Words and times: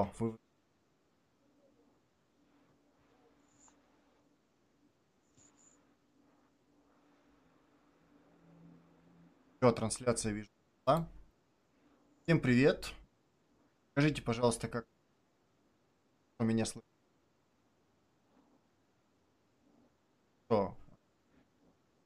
О, 0.00 0.10
вы... 0.18 0.38
Все, 9.58 9.72
трансляция 9.72 10.32
вижу. 10.32 10.48
Да? 10.86 11.06
Всем 12.22 12.40
привет. 12.40 12.94
Скажите, 13.90 14.22
пожалуйста, 14.22 14.68
как 14.68 14.86
у 16.38 16.44
меня 16.44 16.64
слышно? 16.64 16.88
Что? 20.46 20.74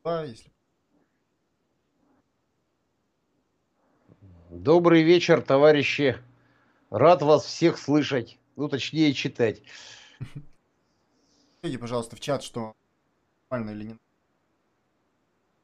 Да, 0.03 0.25
если... 0.25 0.51
Добрый 4.51 5.05
вечер, 5.05 5.43
товарищи. 5.43 6.19
Рад 6.95 7.23
вас 7.23 7.45
всех 7.45 7.77
слышать. 7.77 8.39
Ну, 8.55 8.69
точнее, 8.69 9.13
читать. 9.15 9.65
Скажите, 11.59 11.81
пожалуйста, 11.81 12.15
в 12.15 12.21
чат, 12.21 12.45
что 12.45 12.77
нормально 13.51 13.77
или 13.77 13.89
не 13.89 13.99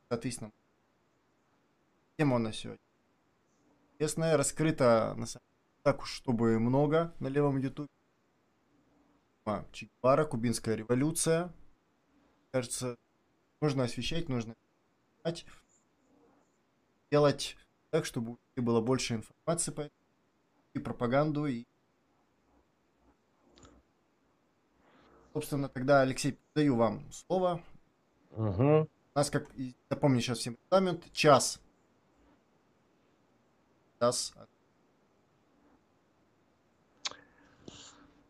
Соответственно, 0.09 0.51
тема 2.16 2.39
на 2.39 2.53
сегодня. 2.53 2.83
Ясная, 4.01 4.37
раскрыта 4.37 5.15
на 5.16 5.27
самом 5.27 5.45
так 5.84 6.03
уж, 6.03 6.11
чтобы 6.11 6.59
много 6.59 7.15
на 7.20 7.29
левом 7.29 7.59
ютубе. 7.59 7.89
Че 9.70 9.87
Гевара, 9.87 10.25
кубинская 10.25 10.75
революция. 10.75 11.55
Кажется, 12.51 12.97
нужно 13.61 13.84
освещать, 13.84 14.28
нужно 14.28 14.56
делать 17.09 17.56
так, 17.91 18.05
чтобы 18.05 18.37
было 18.56 18.81
больше 18.81 19.15
информации 19.15 19.70
по 19.70 19.89
и 20.74 20.78
пропаганду, 20.78 21.46
и 21.46 21.64
Собственно, 25.32 25.68
тогда, 25.68 26.00
Алексей, 26.00 26.36
даю 26.56 26.74
вам 26.74 27.04
слово. 27.12 27.62
Угу. 28.32 28.88
У 29.14 29.18
нас, 29.18 29.30
как 29.30 29.48
напомню 29.88 30.20
сейчас 30.20 30.38
всем 30.38 30.56
регламент, 30.64 31.04
час. 31.12 31.60
Час. 34.00 34.34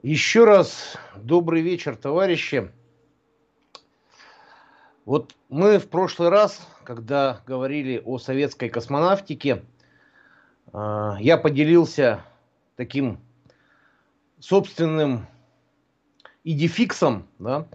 Еще 0.03 0.45
раз 0.45 0.97
добрый 1.17 1.63
вечер, 1.63 1.97
товарищи. 1.97 2.71
Вот 5.07 5.35
мы 5.49 5.79
в 5.79 5.89
прошлый 5.89 6.29
раз, 6.29 6.61
когда 6.85 7.43
говорили 7.47 8.03
о 8.05 8.19
советской 8.19 8.69
космонавтике, 8.69 9.65
а, 10.73 11.17
я 11.19 11.39
поделился 11.39 12.25
таким 12.81 13.21
собственным 14.39 15.27
идификсом, 16.45 17.29
да, 17.39 17.67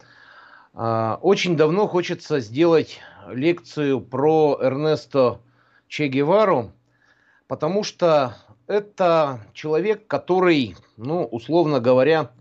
а, 0.74 1.20
очень 1.22 1.56
давно 1.56 1.88
хочется 1.88 2.40
сделать 2.40 3.02
лекцию 3.28 4.02
про 4.02 4.58
Эрнесто 4.60 5.42
Че 5.88 6.08
Гевару, 6.08 6.72
потому 7.46 7.84
что 7.84 8.36
это 8.66 9.42
человек, 9.54 10.08
который, 10.08 10.76
ну, 10.98 11.24
условно 11.26 11.80
говоря, 11.80 12.32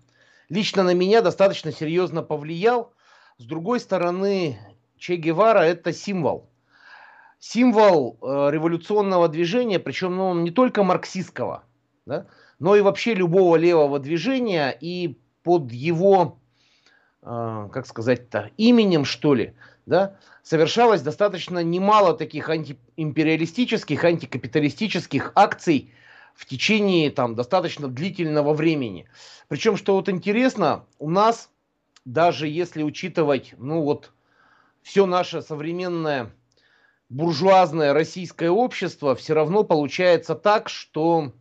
лично 0.48 0.84
на 0.84 0.94
меня 0.94 1.20
достаточно 1.20 1.70
серьезно 1.70 2.22
повлиял. 2.22 2.94
С 3.36 3.44
другой 3.44 3.78
стороны, 3.78 4.58
Че 4.96 5.16
Гевара– 5.16 5.58
это 5.64 5.92
символ. 5.92 6.48
Символ 7.38 8.16
э, 8.22 8.48
революционного 8.52 9.28
движения, 9.28 9.78
причем 9.78 10.16
ну, 10.16 10.28
он 10.28 10.44
не 10.44 10.50
только 10.50 10.82
марксистского, 10.82 11.64
да, 12.06 12.26
но 12.58 12.76
и 12.76 12.80
вообще 12.80 13.14
любого 13.14 13.56
левого 13.56 13.98
движения. 13.98 14.76
И 14.80 15.18
под 15.42 15.72
его, 15.72 16.38
э, 17.22 17.68
как 17.72 17.86
сказать-то, 17.86 18.50
именем, 18.56 19.04
что 19.04 19.34
ли, 19.34 19.54
да, 19.86 20.16
совершалось 20.42 21.02
достаточно 21.02 21.62
немало 21.62 22.14
таких 22.14 22.48
антиимпериалистических, 22.48 24.02
антикапиталистических 24.04 25.32
акций 25.34 25.92
в 26.34 26.46
течение 26.46 27.10
там 27.10 27.34
достаточно 27.34 27.88
длительного 27.88 28.54
времени. 28.54 29.06
Причем, 29.48 29.76
что 29.76 29.94
вот 29.94 30.08
интересно, 30.08 30.84
у 30.98 31.10
нас, 31.10 31.50
даже 32.04 32.48
если 32.48 32.82
учитывать, 32.82 33.54
ну 33.58 33.82
вот, 33.82 34.12
все 34.82 35.06
наше 35.06 35.42
современное 35.42 36.32
буржуазное 37.08 37.92
российское 37.92 38.50
общество, 38.50 39.14
все 39.14 39.34
равно 39.34 39.64
получается 39.64 40.34
так, 40.34 40.68
что 40.68 41.32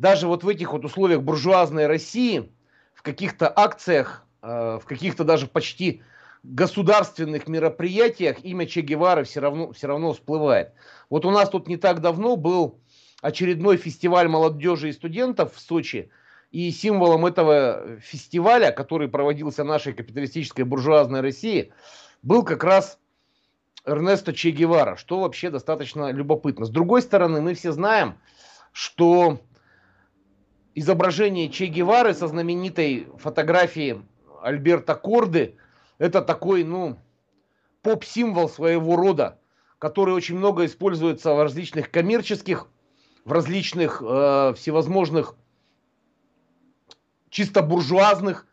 даже 0.00 0.26
вот 0.26 0.44
в 0.44 0.48
этих 0.48 0.72
вот 0.72 0.86
условиях 0.86 1.20
буржуазной 1.20 1.86
России 1.86 2.50
в 2.94 3.02
каких-то 3.02 3.52
акциях, 3.54 4.26
э, 4.40 4.78
в 4.82 4.86
каких-то 4.86 5.24
даже 5.24 5.46
почти 5.46 6.02
государственных 6.42 7.48
мероприятиях 7.48 8.42
имя 8.42 8.64
Че 8.66 8.80
Гевары 8.80 9.24
все 9.24 9.40
равно, 9.40 9.72
все 9.72 9.88
равно 9.88 10.14
всплывает. 10.14 10.72
Вот 11.10 11.26
у 11.26 11.30
нас 11.30 11.50
тут 11.50 11.68
не 11.68 11.76
так 11.76 12.00
давно 12.00 12.36
был 12.36 12.80
очередной 13.20 13.76
фестиваль 13.76 14.26
молодежи 14.26 14.88
и 14.88 14.92
студентов 14.92 15.54
в 15.54 15.60
Сочи, 15.60 16.10
и 16.50 16.70
символом 16.70 17.26
этого 17.26 17.98
фестиваля, 18.00 18.72
который 18.72 19.06
проводился 19.06 19.64
нашей 19.64 19.92
капиталистической 19.92 20.62
буржуазной 20.62 21.20
России, 21.20 21.74
был 22.22 22.42
как 22.42 22.64
раз 22.64 22.98
Эрнесто 23.84 24.32
Че 24.32 24.50
Гевара, 24.50 24.96
что 24.96 25.20
вообще 25.20 25.50
достаточно 25.50 26.10
любопытно. 26.10 26.64
С 26.64 26.70
другой 26.70 27.02
стороны, 27.02 27.42
мы 27.42 27.52
все 27.52 27.72
знаем, 27.72 28.18
что 28.72 29.40
изображение 30.74 31.48
Че 31.48 31.66
Гевары 31.66 32.14
со 32.14 32.28
знаменитой 32.28 33.08
фотографией 33.18 34.02
Альберта 34.42 34.94
Корды, 34.94 35.56
это 35.98 36.22
такой, 36.22 36.64
ну, 36.64 36.98
поп-символ 37.82 38.48
своего 38.48 38.96
рода, 38.96 39.38
который 39.78 40.14
очень 40.14 40.36
много 40.36 40.64
используется 40.64 41.34
в 41.34 41.42
различных 41.42 41.90
коммерческих, 41.90 42.68
в 43.24 43.32
различных 43.32 44.02
э, 44.02 44.54
всевозможных 44.56 45.34
чисто 47.28 47.62
буржуазных, 47.62 48.46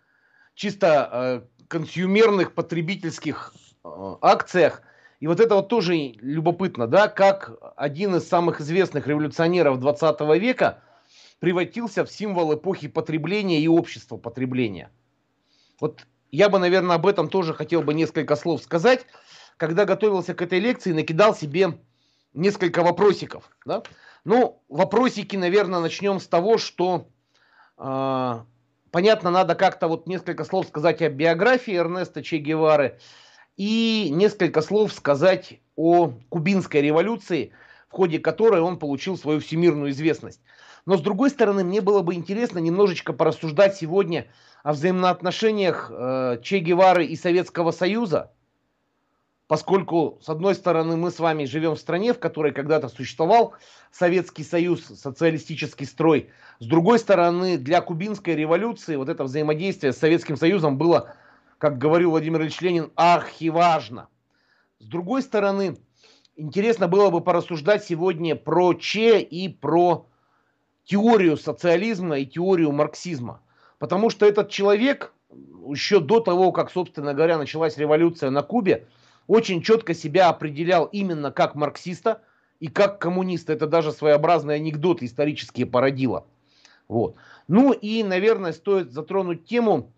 чисто 0.56 1.10
э, 1.12 1.42
консюмерных, 1.68 2.54
потребительских 2.54 3.54
э, 3.84 4.16
акциях. 4.22 4.82
И 5.20 5.28
вот 5.28 5.40
это 5.40 5.56
вот 5.56 5.68
тоже 5.68 5.96
любопытно, 5.96 6.88
да, 6.88 7.08
как 7.08 7.58
один 7.76 8.16
из 8.16 8.28
самых 8.28 8.62
известных 8.62 9.08
революционеров 9.08 9.80
20 9.80 10.20
века– 10.40 10.82
превратился 11.40 12.06
в 12.06 12.12
символ 12.12 12.56
эпохи 12.56 12.88
потребления 12.88 13.60
и 13.60 13.68
общества 13.68 14.18
потребления. 14.18 14.92
Вот 15.80 16.06
я 16.32 16.50
бы, 16.50 16.60
наверное, 16.60 16.96
об 16.96 17.06
этом 17.06 17.30
тоже 17.30 17.54
хотел 17.54 17.82
бы 17.82 17.94
несколько 17.94 18.36
слов 18.36 18.62
сказать. 18.62 19.06
Когда 19.58 19.86
готовился 19.86 20.34
к 20.34 20.42
этой 20.42 20.60
лекции, 20.60 20.92
накидал 20.92 21.36
себе 21.36 21.80
несколько 22.34 22.84
вопросиков. 22.84 23.50
Да? 23.66 23.84
Ну, 24.24 24.62
вопросики, 24.70 25.36
наверное, 25.36 25.80
начнем 25.80 26.20
с 26.20 26.28
того, 26.28 26.58
что 26.58 27.08
э, 27.78 28.40
понятно, 28.92 29.32
надо 29.32 29.56
как-то 29.56 29.88
вот 29.88 30.08
несколько 30.08 30.44
слов 30.44 30.68
сказать 30.68 31.02
о 31.02 31.10
биографии 31.10 31.76
Эрнеста 31.76 32.24
Че 32.24 32.38
Гевары 32.38 33.00
и 33.56 34.10
несколько 34.12 34.62
слов 34.62 34.94
сказать 34.94 35.60
о 35.76 36.14
кубинской 36.30 36.82
революции, 36.82 37.54
в 37.90 37.94
ходе 37.94 38.20
которой 38.20 38.62
он 38.62 38.78
получил 38.78 39.18
свою 39.18 39.40
всемирную 39.40 39.92
известность. 39.92 40.42
Но 40.88 40.96
с 40.96 41.02
другой 41.02 41.30
стороны, 41.30 41.66
мне 41.66 41.82
было 41.82 42.02
бы 42.02 42.14
интересно 42.16 42.60
немножечко 42.60 43.12
порассуждать 43.12 43.76
сегодня 43.76 44.26
о 44.64 44.72
взаимоотношениях 44.72 45.92
э, 45.92 46.40
Че 46.42 46.60
Гевары 46.60 47.06
и 47.06 47.18
Советского 47.18 47.72
Союза, 47.72 48.32
поскольку, 49.48 50.18
с 50.22 50.30
одной 50.30 50.56
стороны, 50.56 50.96
мы 50.96 51.12
с 51.12 51.20
вами 51.20 51.44
живем 51.44 51.76
в 51.76 51.80
стране, 51.80 52.14
в 52.14 52.20
которой 52.20 52.54
когда-то 52.54 52.88
существовал 52.88 53.54
Советский 53.92 54.46
Союз, 54.46 54.86
социалистический 54.86 55.86
строй. 55.86 56.30
С 56.60 56.66
другой 56.66 57.00
стороны, 57.00 57.58
для 57.58 57.82
кубинской 57.82 58.36
революции 58.36 58.96
вот 58.96 59.10
это 59.10 59.26
взаимодействие 59.26 59.92
с 59.92 59.98
Советским 59.98 60.38
Союзом 60.38 60.78
было, 60.78 61.16
как 61.58 61.80
говорил 61.80 62.12
Владимир 62.12 62.44
Ильич 62.44 62.62
Ленин, 62.62 62.94
архиважно. 62.96 64.08
С 64.80 64.86
другой 64.86 65.22
стороны, 65.22 65.76
интересно 66.38 66.88
было 66.88 67.10
бы 67.10 67.20
порассуждать 67.20 67.84
сегодня 67.84 68.38
про 68.38 68.74
Че 68.74 69.20
и 69.20 69.50
про 69.50 70.08
теорию 70.88 71.38
социализма 71.38 72.18
и 72.20 72.26
теорию 72.26 72.72
марксизма. 72.72 73.42
Потому 73.78 74.10
что 74.10 74.26
этот 74.26 74.50
человек 74.50 75.14
еще 75.70 76.00
до 76.00 76.22
того, 76.22 76.52
как, 76.52 76.72
собственно 76.72 77.14
говоря, 77.14 77.38
началась 77.38 77.78
революция 77.78 78.30
на 78.30 78.42
Кубе, 78.42 78.88
очень 79.28 79.62
четко 79.62 79.94
себя 79.94 80.30
определял 80.30 80.86
именно 80.86 81.32
как 81.32 81.56
марксиста 81.56 82.22
и 82.62 82.68
как 82.68 83.00
коммуниста. 83.00 83.52
Это 83.52 83.68
даже 83.68 83.92
своеобразный 83.92 84.56
анекдот 84.56 85.04
исторические 85.04 85.66
породило. 85.66 86.26
Вот. 86.88 87.16
Ну 87.50 87.74
и, 87.74 88.02
наверное, 88.04 88.54
стоит 88.54 88.94
затронуть 88.94 89.46
тему 89.46 89.92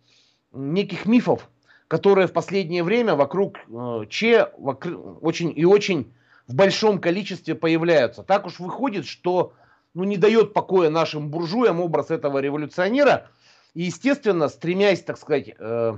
неких 0.51 1.05
мифов, 1.05 1.47
которые 1.87 2.27
в 2.27 2.33
последнее 2.33 2.83
время 2.83 3.13
вокруг 3.15 3.57
э, 3.69 4.05
Че 4.09 4.49
вокруг, 4.57 5.23
очень 5.23 5.53
и 5.55 5.65
очень 5.65 6.11
в 6.47 6.55
большом 6.55 6.99
количестве 6.99 7.53
появляются. 7.53 8.23
Так 8.23 8.47
уж 8.47 8.59
выходит, 8.59 9.05
что 9.05 9.53
ну, 9.93 10.03
не 10.03 10.17
дает 10.17 10.53
покоя 10.53 10.89
нашим 10.89 11.29
буржуям 11.29 11.79
образ 11.79 12.11
этого 12.11 12.39
революционера. 12.39 13.29
И, 13.73 13.83
естественно, 13.83 14.47
стремясь, 14.47 15.03
так 15.03 15.17
сказать, 15.17 15.53
э, 15.57 15.97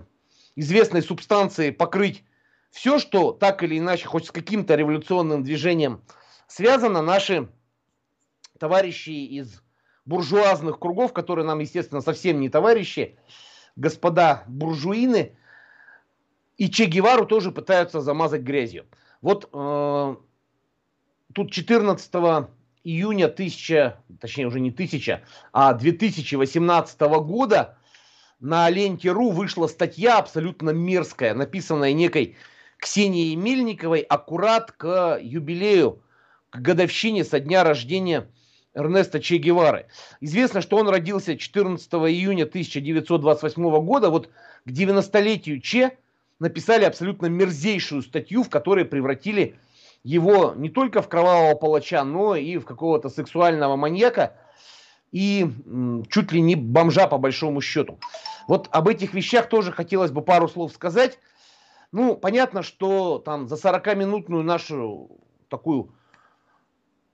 известной 0.55 1.01
субстанцией 1.01 1.71
покрыть 1.71 2.23
все, 2.69 2.99
что 2.99 3.31
так 3.31 3.63
или 3.63 3.77
иначе, 3.77 4.07
хоть 4.07 4.27
с 4.27 4.31
каким-то 4.31 4.75
революционным 4.75 5.43
движением 5.43 6.01
связано, 6.47 7.01
наши 7.01 7.49
товарищи 8.59 9.09
из 9.09 9.61
буржуазных 10.05 10.79
кругов, 10.79 11.13
которые 11.13 11.45
нам, 11.45 11.59
естественно, 11.59 12.01
совсем 12.01 12.39
не 12.39 12.49
товарищи, 12.49 13.17
господа 13.75 14.43
буржуины, 14.47 15.37
и 16.57 16.69
Че 16.69 16.85
Гевару 16.85 17.25
тоже 17.25 17.51
пытаются 17.51 18.01
замазать 18.01 18.41
грязью. 18.41 18.85
Вот 19.21 19.49
э, 19.51 20.15
тут 21.33 21.51
14 21.51 22.11
июня 22.83 23.25
1000, 23.25 23.97
точнее 24.19 24.47
уже 24.47 24.59
не 24.59 24.69
1000, 24.69 25.21
а 25.53 25.73
2018 25.73 26.99
года 26.99 27.77
на 28.39 28.69
ленте.ру 28.69 29.31
вышла 29.31 29.67
статья 29.67 30.17
абсолютно 30.17 30.71
мерзкая, 30.71 31.33
написанная 31.33 31.93
некой 31.93 32.35
Ксенией 32.77 33.35
Мельниковой 33.35 33.99
аккурат 33.99 34.71
к 34.71 35.19
юбилею, 35.21 36.01
к 36.49 36.57
годовщине 36.57 37.23
со 37.23 37.39
дня 37.39 37.63
рождения 37.63 38.27
Эрнеста 38.73 39.19
Че 39.19 39.37
Гевары. 39.37 39.85
Известно, 40.19 40.61
что 40.61 40.77
он 40.77 40.89
родился 40.89 41.37
14 41.37 41.91
июня 41.93 42.43
1928 42.45 43.85
года. 43.85 44.09
Вот 44.09 44.29
к 44.65 44.69
90-летию 44.69 45.61
Че 45.61 45.97
написали 46.39 46.85
абсолютно 46.85 47.27
мерзейшую 47.27 48.01
статью, 48.01 48.43
в 48.43 48.49
которой 48.49 48.85
превратили 48.85 49.55
его 50.03 50.53
не 50.55 50.69
только 50.69 51.01
в 51.01 51.09
кровавого 51.09 51.55
палача, 51.55 52.03
но 52.03 52.35
и 52.35 52.57
в 52.57 52.65
какого-то 52.65 53.09
сексуального 53.09 53.75
маньяка 53.75 54.35
и 55.11 55.47
чуть 56.09 56.31
ли 56.31 56.41
не 56.41 56.55
бомжа 56.55 57.07
по 57.07 57.17
большому 57.17 57.61
счету. 57.61 57.99
Вот 58.47 58.67
об 58.71 58.87
этих 58.87 59.13
вещах 59.13 59.49
тоже 59.49 59.71
хотелось 59.71 60.11
бы 60.11 60.21
пару 60.21 60.47
слов 60.47 60.73
сказать. 60.73 61.19
Ну, 61.91 62.15
понятно, 62.15 62.63
что 62.63 63.19
там 63.19 63.47
за 63.47 63.55
40-минутную 63.55 64.43
нашу 64.43 65.19
такую 65.49 65.93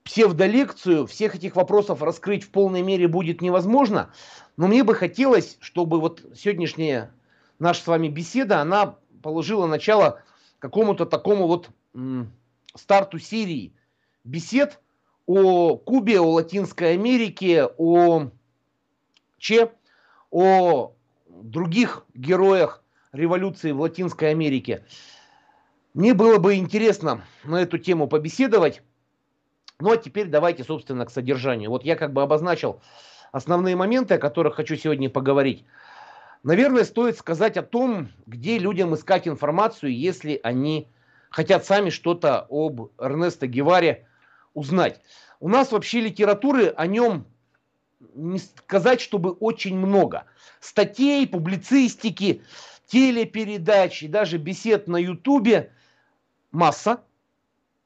псевдолекцию 0.04 1.06
всех 1.07 1.36
этих 1.36 1.56
вопросов 1.56 2.01
раскрыть 2.01 2.44
в 2.44 2.51
полной 2.51 2.81
мере 2.81 3.07
будет 3.07 3.42
невозможно. 3.42 4.12
Но 4.56 4.68
мне 4.68 4.83
бы 4.83 4.94
хотелось, 4.94 5.57
чтобы 5.60 6.00
вот 6.00 6.22
сегодняшняя 6.36 7.12
наша 7.60 7.81
с 7.81 7.88
вами 7.88 8.07
беседа, 8.07 8.62
она 8.62 8.95
положила 9.22 9.66
начало 9.66 10.22
какому-то 10.60 11.06
такому 11.06 11.48
вот 11.48 11.69
старту 12.77 13.19
серии 13.19 13.74
бесед 14.24 14.79
о 15.25 15.77
Кубе, 15.77 16.19
о 16.19 16.31
Латинской 16.31 16.94
Америке, 16.94 17.65
о 17.77 18.29
Че, 19.38 19.71
о 20.31 20.94
других 21.27 22.06
героях 22.13 22.83
революции 23.12 23.71
в 23.71 23.81
Латинской 23.81 24.31
Америке. 24.31 24.85
Мне 25.94 26.13
было 26.13 26.38
бы 26.38 26.56
интересно 26.56 27.24
на 27.44 27.62
эту 27.62 27.77
тему 27.77 28.07
побеседовать. 28.07 28.81
Ну 29.80 29.91
а 29.91 29.97
теперь 29.97 30.27
давайте, 30.27 30.63
собственно, 30.63 31.06
к 31.06 31.12
содержанию. 31.12 31.69
Вот 31.69 31.83
я 31.83 31.95
как 31.95 32.13
бы 32.13 32.21
обозначил 32.21 32.81
основные 33.31 33.75
моменты, 33.75 34.15
о 34.15 34.19
которых 34.19 34.56
хочу 34.56 34.75
сегодня 34.75 35.09
поговорить. 35.09 35.65
Наверное, 36.44 36.83
стоит 36.83 37.18
сказать 37.18 37.57
о 37.57 37.63
том, 37.63 38.09
где 38.25 38.57
людям 38.57 38.94
искать 38.95 39.27
информацию, 39.27 39.95
если 39.95 40.39
они 40.44 40.88
хотят 41.29 41.65
сами 41.65 41.89
что-то 41.89 42.45
об 42.50 42.91
Эрнесто 42.97 43.47
Геваре 43.47 44.07
узнать. 44.53 45.01
У 45.39 45.50
нас 45.50 45.71
вообще 45.71 46.01
литературы 46.01 46.74
о 46.75 46.88
нем 46.88 47.27
не 48.13 48.39
сказать, 48.39 49.01
чтобы 49.01 49.31
очень 49.31 49.77
много. 49.77 50.25
Статей, 50.59 51.27
публицистики, 51.27 52.44
телепередач 52.88 54.03
и 54.03 54.07
даже 54.07 54.38
бесед 54.38 54.88
на 54.88 54.97
Ютубе 54.97 55.71
масса. 56.51 57.03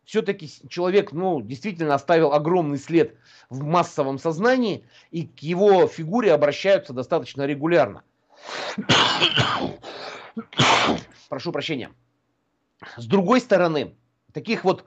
Все-таки 0.06 0.50
человек, 0.68 1.12
ну, 1.14 1.42
действительно 1.42 1.96
оставил 1.96 2.34
огромный 2.34 2.78
след 2.78 3.16
в 3.50 3.64
массовом 3.64 4.18
сознании, 4.20 4.86
и 5.10 5.26
к 5.26 5.40
его 5.40 5.88
фигуре 5.88 6.34
обращаются 6.34 6.92
достаточно 6.92 7.46
регулярно. 7.46 8.04
Прошу 11.30 11.52
прощения. 11.52 11.92
С 12.98 13.06
другой 13.06 13.42
стороны, 13.42 13.96
таких 14.34 14.64
вот 14.64 14.86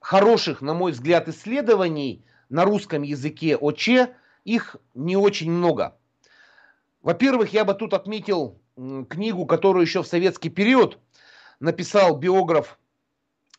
хороших, 0.00 0.60
на 0.60 0.74
мой 0.74 0.92
взгляд, 0.92 1.28
исследований 1.28 2.24
на 2.48 2.64
русском 2.64 3.02
языке 3.02 3.56
о 3.56 3.72
Че, 3.72 4.14
их 4.44 4.76
не 4.94 5.16
очень 5.16 5.50
много. 5.50 5.96
Во-первых, 7.02 7.52
я 7.52 7.64
бы 7.64 7.74
тут 7.74 7.94
отметил 7.94 8.60
книгу, 9.08 9.46
которую 9.46 9.82
еще 9.82 10.02
в 10.02 10.06
советский 10.06 10.50
период 10.50 10.98
написал 11.60 12.16
биограф 12.16 12.78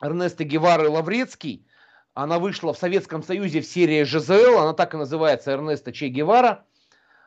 Эрнеста 0.01 0.44
Гевары 0.44 0.89
Лаврецкий. 0.89 1.66
Она 2.13 2.39
вышла 2.39 2.74
в 2.74 2.78
Советском 2.78 3.24
Союзе 3.24 3.62
в 3.62 3.66
серии 3.66 4.04
ЖЗЛ, 4.04 4.57
она 4.57 4.74
так 4.74 4.94
и 4.94 4.98
называется 4.98 5.51
Эрнеста 5.51 5.92
Че 5.92 6.07
Гевара. 6.07 6.66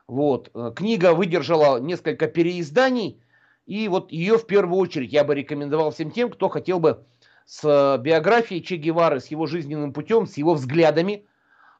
Вот. 0.07 0.51
Э, 0.55 0.73
книга 0.75 1.15
выдержала 1.15 1.79
несколько 1.79 2.27
переизданий, 2.27 3.23
и 3.67 3.89
вот 3.89 4.13
ее 4.13 4.39
в 4.39 4.47
первую 4.47 4.79
очередь 4.79 5.13
я 5.13 5.25
бы 5.25 5.35
рекомендовал 5.35 5.91
всем 5.91 6.11
тем, 6.11 6.31
кто 6.31 6.49
хотел 6.49 6.81
бы 6.81 7.05
с 7.47 7.65
э, 7.65 8.01
биографией 8.01 8.63
Че 8.63 8.77
Гевары, 8.77 9.21
с 9.21 9.27
его 9.27 9.47
жизненным 9.47 9.93
путем, 9.93 10.27
с 10.27 10.37
его 10.37 10.55
взглядами 10.55 11.27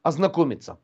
ознакомиться. 0.03 0.79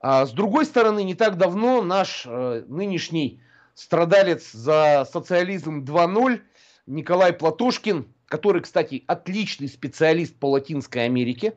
А 0.00 0.26
с 0.26 0.32
другой 0.32 0.66
стороны, 0.66 1.02
не 1.02 1.14
так 1.14 1.38
давно 1.38 1.82
наш 1.82 2.24
э, 2.26 2.64
нынешний 2.68 3.40
страдалец 3.74 4.52
за 4.52 5.06
социализм 5.10 5.84
2.0 5.84 6.40
Николай 6.86 7.32
Платошкин, 7.32 8.06
который, 8.26 8.62
кстати, 8.62 9.04
отличный 9.06 9.68
специалист 9.68 10.34
по 10.36 10.50
Латинской 10.50 11.04
Америке, 11.04 11.54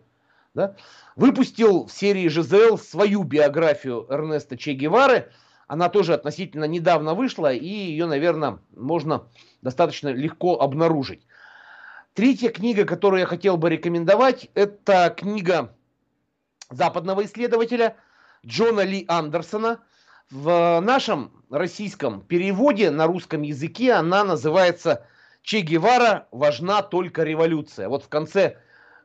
да, 0.54 0.76
выпустил 1.16 1.86
в 1.86 1.92
серии 1.92 2.28
ЖЗЛ 2.28 2.78
свою 2.78 3.24
биографию 3.24 4.06
Эрнеста 4.10 4.58
Че 4.58 4.74
Гевары. 4.74 5.32
Она 5.68 5.90
тоже 5.90 6.14
относительно 6.14 6.64
недавно 6.64 7.14
вышла, 7.14 7.52
и 7.54 7.68
ее, 7.68 8.06
наверное, 8.06 8.60
можно 8.76 9.28
достаточно 9.62 10.08
легко 10.10 10.60
обнаружить. 10.60 11.28
Третья 12.14 12.50
книга, 12.50 12.86
которую 12.86 13.20
я 13.20 13.26
хотел 13.26 13.58
бы 13.58 13.70
рекомендовать, 13.70 14.50
это 14.56 15.14
книга 15.16 15.76
западного 16.72 17.26
исследователя 17.26 17.98
Джона 18.46 18.82
Ли 18.82 19.06
Андерсона. 19.08 19.80
В 20.32 20.80
нашем 20.82 21.44
российском 21.50 22.22
переводе 22.22 22.90
на 22.90 23.06
русском 23.06 23.42
языке 23.42 23.94
она 23.94 24.24
называется 24.24 25.06
«Че 25.42 25.62
Гевара 25.62 26.28
важна 26.32 26.82
только 26.82 27.24
революция». 27.24 27.88
Вот 27.88 28.04
в 28.04 28.10
конце 28.10 28.58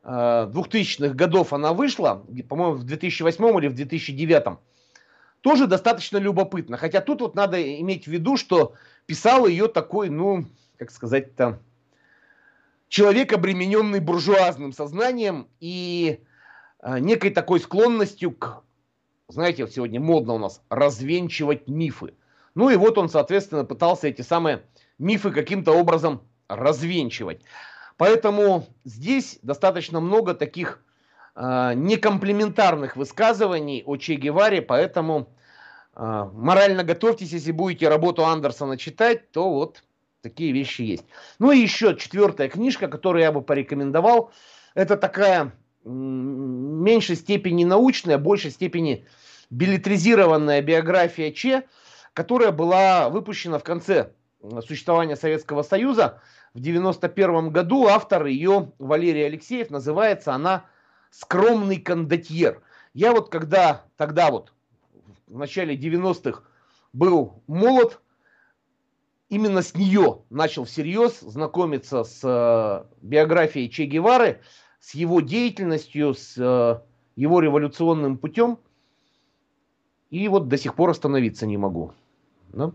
2000-х 0.04 1.06
э, 1.06 1.14
годов 1.14 1.52
она 1.52 1.72
вышла, 1.72 2.24
по-моему, 2.48 2.74
в 2.74 2.84
2008 2.84 3.58
или 3.58 3.68
в 3.68 3.74
2009. 3.74 4.58
Тоже 5.42 5.66
достаточно 5.66 6.18
любопытно. 6.18 6.76
Хотя 6.76 7.00
тут 7.00 7.20
вот 7.20 7.34
надо 7.34 7.60
иметь 7.80 8.04
в 8.04 8.10
виду, 8.10 8.36
что 8.36 8.74
писал 9.06 9.46
ее 9.46 9.68
такой, 9.68 10.08
ну, 10.08 10.46
как 10.78 10.90
сказать-то, 10.90 11.60
человек, 12.88 13.32
обремененный 13.32 13.98
буржуазным 14.00 14.72
сознанием 14.72 15.48
и 15.58 16.20
э, 16.80 16.98
некой 17.00 17.30
такой 17.30 17.58
склонностью 17.58 18.30
к, 18.30 18.62
знаете, 19.28 19.64
вот 19.64 19.72
сегодня 19.72 20.00
модно 20.00 20.34
у 20.34 20.38
нас, 20.38 20.62
развенчивать 20.70 21.66
мифы. 21.66 22.14
Ну 22.54 22.70
и 22.70 22.76
вот 22.76 22.96
он, 22.96 23.08
соответственно, 23.08 23.64
пытался 23.64 24.06
эти 24.06 24.22
самые 24.22 24.62
мифы 24.98 25.32
каким-то 25.32 25.72
образом 25.72 26.22
развенчивать. 26.48 27.40
Поэтому 27.96 28.66
здесь 28.84 29.40
достаточно 29.42 29.98
много 29.98 30.34
таких 30.34 30.84
э, 31.34 31.72
некомплементарных 31.74 32.96
высказываний 32.96 33.82
о 33.86 33.96
Че 33.96 34.14
Геваре, 34.14 34.62
поэтому 34.62 35.28
э, 35.94 36.28
морально 36.32 36.84
готовьтесь, 36.84 37.32
если 37.32 37.52
будете 37.52 37.88
работу 37.88 38.24
Андерсона 38.24 38.76
читать, 38.76 39.30
то 39.30 39.50
вот 39.50 39.82
такие 40.22 40.52
вещи 40.52 40.82
есть. 40.82 41.04
Ну 41.38 41.50
и 41.50 41.58
еще 41.58 41.96
четвертая 41.96 42.48
книжка, 42.48 42.88
которую 42.88 43.22
я 43.22 43.32
бы 43.32 43.42
порекомендовал, 43.42 44.32
это 44.74 44.96
такая 44.96 45.52
в 45.84 45.90
меньшей 45.90 47.16
степени 47.16 47.64
научная, 47.64 48.18
большей 48.18 48.50
степени 48.50 49.04
билетризированная 49.50 50.62
биография 50.62 51.30
Че, 51.32 51.64
которая 52.14 52.52
была 52.52 53.08
выпущена 53.10 53.58
в 53.58 53.64
конце 53.64 54.12
существования 54.66 55.16
Советского 55.16 55.62
Союза 55.62 56.20
в 56.54 56.60
91 56.60 57.50
году 57.50 57.86
автор 57.86 58.26
ее, 58.26 58.72
Валерий 58.78 59.26
Алексеев, 59.26 59.70
называется 59.70 60.34
она 60.34 60.64
«Скромный 61.12 61.76
кондотьер». 61.76 62.62
Я 62.94 63.12
вот 63.12 63.28
когда 63.28 63.84
тогда 63.96 64.30
вот, 64.30 64.52
в 65.28 65.38
начале 65.38 65.76
90-х, 65.76 66.42
был 66.92 67.42
молод, 67.46 68.00
именно 69.28 69.62
с 69.62 69.74
нее 69.74 70.22
начал 70.30 70.64
всерьез 70.64 71.20
знакомиться 71.20 72.02
с 72.04 72.20
э, 72.22 72.84
биографией 73.00 73.70
Че 73.70 73.84
Гевары, 73.84 74.40
с 74.80 74.94
его 74.94 75.20
деятельностью, 75.20 76.14
с 76.14 76.36
э, 76.36 76.80
его 77.16 77.40
революционным 77.40 78.18
путем. 78.18 78.58
И 80.10 80.28
вот 80.28 80.48
до 80.48 80.58
сих 80.58 80.74
пор 80.74 80.90
остановиться 80.90 81.46
не 81.46 81.56
могу. 81.56 81.92
Ну, 82.52 82.74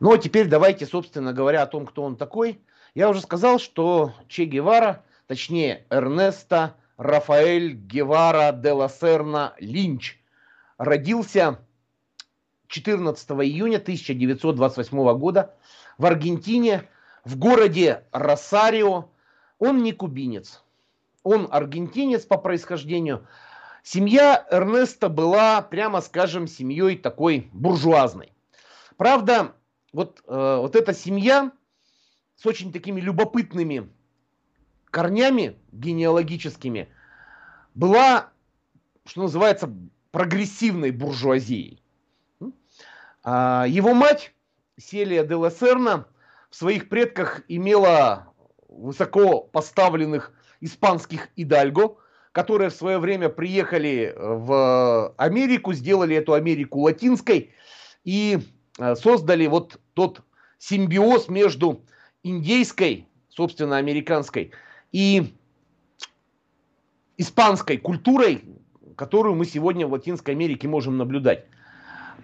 ну 0.00 0.12
а 0.12 0.18
теперь 0.18 0.48
давайте, 0.48 0.84
собственно 0.84 1.32
говоря, 1.32 1.62
о 1.62 1.66
том, 1.66 1.86
кто 1.86 2.02
он 2.02 2.16
такой. 2.16 2.60
Я 2.96 3.10
уже 3.10 3.20
сказал, 3.20 3.58
что 3.58 4.14
Че 4.26 4.46
Гевара, 4.46 5.04
точнее 5.26 5.84
Эрнесто 5.90 6.76
Рафаэль 6.96 7.74
Гевара 7.74 8.52
де 8.52 8.72
ла 8.72 8.88
Серна 8.88 9.52
Линч, 9.58 10.18
родился 10.78 11.58
14 12.68 13.30
июня 13.32 13.76
1928 13.76 15.18
года 15.18 15.54
в 15.98 16.06
Аргентине, 16.06 16.88
в 17.22 17.36
городе 17.36 18.02
Росарио. 18.12 19.10
Он 19.58 19.82
не 19.82 19.92
кубинец, 19.92 20.62
он 21.22 21.48
аргентинец 21.50 22.24
по 22.24 22.38
происхождению. 22.38 23.26
Семья 23.82 24.46
Эрнеста 24.50 25.10
была, 25.10 25.60
прямо 25.60 26.00
скажем, 26.00 26.46
семьей 26.46 26.96
такой 26.96 27.50
буржуазной. 27.52 28.32
Правда, 28.96 29.52
вот, 29.92 30.22
э, 30.26 30.56
вот 30.62 30.74
эта 30.74 30.94
семья 30.94 31.52
с 32.36 32.46
очень 32.46 32.72
такими 32.72 33.00
любопытными 33.00 33.88
корнями 34.90 35.56
генеалогическими 35.72 36.88
была, 37.74 38.30
что 39.04 39.22
называется, 39.22 39.72
прогрессивной 40.10 40.90
буржуазией. 40.90 41.82
А 43.22 43.66
его 43.66 43.92
мать, 43.92 44.32
Селия 44.78 45.24
де 45.24 45.34
Лассерна, 45.34 46.06
в 46.50 46.56
своих 46.56 46.88
предках 46.88 47.42
имела 47.48 48.32
высоко 48.68 49.40
поставленных 49.40 50.32
испанских 50.60 51.28
идальго, 51.36 51.96
которые 52.32 52.70
в 52.70 52.74
свое 52.74 52.98
время 52.98 53.28
приехали 53.28 54.14
в 54.16 55.14
Америку, 55.16 55.72
сделали 55.72 56.16
эту 56.16 56.34
Америку 56.34 56.80
латинской 56.80 57.52
и 58.04 58.38
э, 58.78 58.94
создали 58.94 59.46
вот 59.46 59.80
тот 59.94 60.22
симбиоз 60.58 61.28
между 61.28 61.84
индейской, 62.26 63.06
собственно, 63.28 63.76
американской 63.76 64.50
и 64.92 65.34
испанской 67.16 67.78
культурой, 67.78 68.44
которую 68.96 69.36
мы 69.36 69.46
сегодня 69.46 69.86
в 69.86 69.92
Латинской 69.92 70.34
Америке 70.34 70.68
можем 70.68 70.96
наблюдать. 70.96 71.46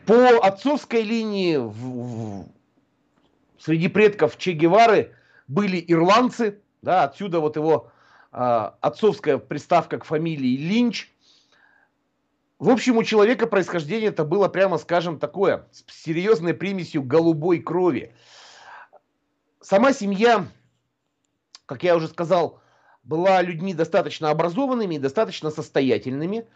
По 0.06 0.38
отцовской 0.44 1.02
линии 1.02 1.56
в, 1.56 1.72
в, 1.72 2.48
среди 3.58 3.88
предков 3.88 4.36
Че 4.36 4.52
Гевары 4.52 5.12
были 5.46 5.82
ирландцы, 5.86 6.60
да, 6.82 7.04
отсюда 7.04 7.38
вот 7.38 7.56
его 7.56 7.92
э, 8.32 8.70
отцовская 8.80 9.38
приставка 9.38 9.98
к 9.98 10.04
фамилии 10.04 10.56
Линч. 10.56 11.12
В 12.58 12.68
общем, 12.70 12.96
у 12.96 13.04
человека 13.04 13.46
происхождение 13.46 14.08
это 14.08 14.24
было, 14.24 14.48
прямо 14.48 14.78
скажем, 14.78 15.18
такое, 15.18 15.66
с 15.70 15.84
серьезной 16.04 16.54
примесью 16.54 17.02
голубой 17.02 17.60
крови. 17.60 18.14
Сама 19.62 19.92
семья, 19.92 20.46
как 21.66 21.84
я 21.84 21.94
уже 21.94 22.08
сказал, 22.08 22.60
была 23.04 23.40
людьми 23.42 23.74
достаточно 23.74 24.30
образованными 24.30 24.96
и 24.96 24.98
достаточно 24.98 25.50
состоятельными. 25.50 26.48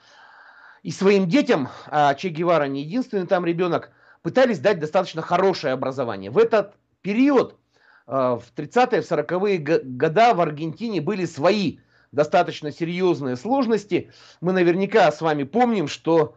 И 0.83 0.91
своим 0.91 1.29
детям, 1.29 1.69
а 1.87 2.15
Че 2.15 2.31
Гевара 2.31 2.65
не 2.65 2.83
единственный 2.83 3.29
там 3.29 3.47
ребенок, 3.47 3.91
пытались 4.23 4.59
дать 4.59 4.81
достаточно 4.81 5.23
хорошее 5.23 5.73
образование. 5.73 6.33
В 6.33 6.39
этот 6.39 6.75
период, 7.01 7.57
а, 8.09 8.37
в 8.39 8.53
30-е, 8.57 9.03
в 9.03 9.11
40-е 9.11 9.59
годы 9.59 10.35
в 10.35 10.41
Аргентине 10.41 11.01
были 11.01 11.27
свои 11.27 11.79
достаточно 12.11 12.73
серьезные 12.73 13.37
сложности. 13.37 14.11
Мы 14.41 14.53
наверняка 14.53 15.13
с 15.13 15.21
вами 15.21 15.45
помним, 15.45 15.87
что 15.87 16.35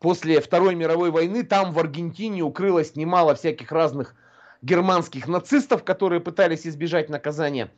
после 0.00 0.40
Второй 0.40 0.74
мировой 0.74 1.12
войны 1.12 1.44
там 1.44 1.72
в 1.72 1.78
Аргентине 1.78 2.42
укрылось 2.42 2.96
немало 2.96 3.36
всяких 3.36 3.70
разных 3.70 4.16
германских 4.62 5.28
нацистов, 5.28 5.84
которые 5.84 6.20
пытались 6.20 6.66
избежать 6.66 7.08
наказания. 7.08 7.70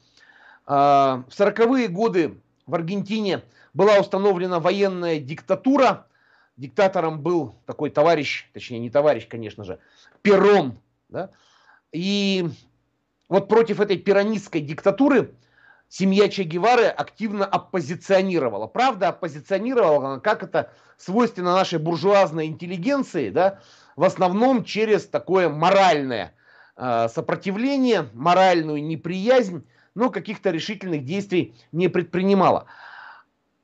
А, 0.67 1.25
в 1.29 1.33
40-е 1.39 1.89
годы 1.89 2.41
в 2.67 2.75
Аргентине 2.75 3.43
была 3.75 3.99
установлена 3.99 4.61
военная 4.61 5.19
диктатура. 5.19 6.07
Диктатором 6.57 7.21
был 7.21 7.55
такой 7.67 7.91
товарищ, 7.91 8.49
точнее 8.53 8.81
не 8.81 8.91
товарищ, 8.91 9.29
конечно 9.29 9.65
же, 9.65 9.79
Перон. 10.23 10.79
Да? 11.09 11.31
И 11.93 12.49
вот 13.29 13.49
против 13.49 13.81
этой 13.81 13.97
пиранистской 13.97 14.61
диктатуры 14.61 15.35
семья 15.89 16.29
Че 16.29 16.43
Гевары 16.43 16.87
активно 16.87 17.45
оппозиционировала. 17.47 18.67
Правда, 18.67 19.09
оппозиционировала, 19.09 20.19
как 20.19 20.43
это 20.43 20.73
свойственно 20.97 21.53
нашей 21.53 21.79
буржуазной 21.79 22.47
интеллигенции, 22.47 23.31
да, 23.31 23.61
в 23.97 24.05
основном 24.05 24.65
через 24.65 25.07
такое 25.07 25.49
моральное 25.49 26.35
сопротивление, 26.79 28.09
моральную 28.13 28.83
неприязнь 28.85 29.65
но 29.99 30.11
каких-то 30.11 30.51
решительных 30.51 31.05
действий 31.05 31.57
не 31.73 31.89
предпринимала. 31.89 32.67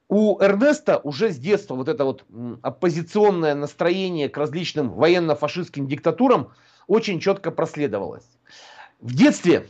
У 0.09 0.41
Эрнеста 0.41 0.99
уже 0.99 1.31
с 1.31 1.39
детства 1.39 1.77
вот 1.77 1.89
это 1.89 2.05
вот 2.05 2.25
оппозиционное 2.63 3.55
настроение 3.55 4.29
к 4.29 4.37
различным 4.37 4.91
военно-фашистским 4.91 5.87
диктатурам 5.87 6.53
очень 6.89 7.21
четко 7.21 7.53
проследовалось. 7.53 8.27
В 8.99 9.15
детстве 9.15 9.69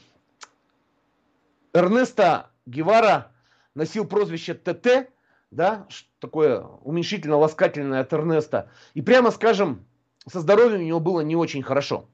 Эрнеста 1.75 2.51
Гевара 2.65 3.31
носил 3.75 4.07
прозвище 4.07 4.55
ТТ, 4.55 5.11
да, 5.51 5.87
такое 6.19 6.63
уменьшительно-ласкательное 6.63 8.01
от 8.01 8.13
Эрнеста. 8.15 8.71
И 8.95 9.03
прямо 9.03 9.31
скажем, 9.31 9.85
со 10.27 10.41
здоровьем 10.41 10.81
у 10.81 10.85
него 10.85 11.01
было 11.01 11.21
не 11.21 11.37
очень 11.37 11.63
хорошо. 11.63 12.09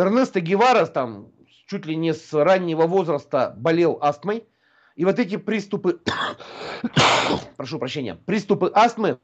Эрнесто 0.00 0.40
Гевара 0.40 0.86
там 0.86 1.28
чуть 1.66 1.84
ли 1.84 1.94
не 1.94 2.14
с 2.14 2.32
раннего 2.32 2.86
возраста 2.86 3.54
болел 3.56 3.98
астмой. 4.00 4.44
И 4.96 5.04
вот 5.04 5.18
эти 5.18 5.36
приступы, 5.36 6.00
прошу 7.56 7.78
прощения, 7.78 8.14
приступы 8.14 8.70
астмы 8.74 9.18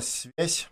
связь. 0.00 0.68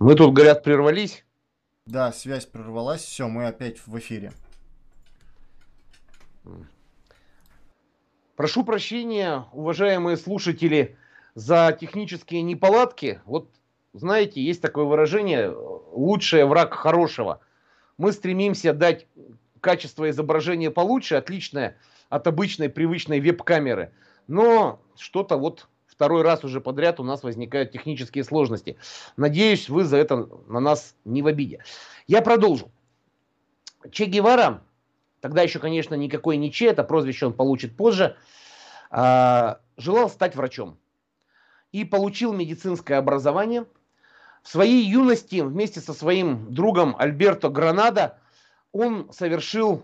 Мы 0.00 0.14
тут, 0.14 0.32
говорят, 0.32 0.62
прервались. 0.62 1.24
Да, 1.88 2.12
связь 2.12 2.44
прервалась. 2.44 3.00
Все, 3.00 3.28
мы 3.28 3.46
опять 3.46 3.86
в 3.86 3.98
эфире. 3.98 4.32
Прошу 8.36 8.62
прощения, 8.62 9.46
уважаемые 9.52 10.18
слушатели, 10.18 10.98
за 11.34 11.74
технические 11.80 12.42
неполадки. 12.42 13.22
Вот, 13.24 13.48
знаете, 13.94 14.42
есть 14.42 14.60
такое 14.60 14.84
выражение 14.84 15.48
«лучшее 15.48 16.44
враг 16.44 16.74
хорошего». 16.74 17.40
Мы 17.96 18.12
стремимся 18.12 18.74
дать 18.74 19.06
качество 19.60 20.10
изображения 20.10 20.70
получше, 20.70 21.14
отличное 21.14 21.78
от 22.10 22.26
обычной 22.26 22.68
привычной 22.68 23.20
веб-камеры. 23.20 23.92
Но 24.26 24.82
что-то 24.98 25.38
вот 25.38 25.68
второй 25.98 26.22
раз 26.22 26.44
уже 26.44 26.60
подряд 26.60 27.00
у 27.00 27.02
нас 27.02 27.24
возникают 27.24 27.72
технические 27.72 28.22
сложности. 28.22 28.76
Надеюсь, 29.16 29.68
вы 29.68 29.82
за 29.82 29.96
это 29.96 30.28
на 30.46 30.60
нас 30.60 30.94
не 31.04 31.22
в 31.22 31.26
обиде. 31.26 31.64
Я 32.06 32.22
продолжу. 32.22 32.70
Че 33.90 34.04
Гевара, 34.04 34.62
тогда 35.20 35.42
еще, 35.42 35.58
конечно, 35.58 35.96
никакой 35.96 36.36
не 36.36 36.52
Че, 36.52 36.66
это 36.66 36.84
прозвище 36.84 37.26
он 37.26 37.32
получит 37.32 37.76
позже, 37.76 38.16
а, 38.92 39.58
желал 39.76 40.08
стать 40.08 40.36
врачом 40.36 40.78
и 41.72 41.84
получил 41.84 42.32
медицинское 42.32 42.94
образование. 42.94 43.66
В 44.44 44.48
своей 44.48 44.84
юности 44.84 45.40
вместе 45.40 45.80
со 45.80 45.92
своим 45.92 46.54
другом 46.54 46.94
Альберто 46.96 47.48
Гранада 47.48 48.20
он 48.70 49.12
совершил 49.12 49.82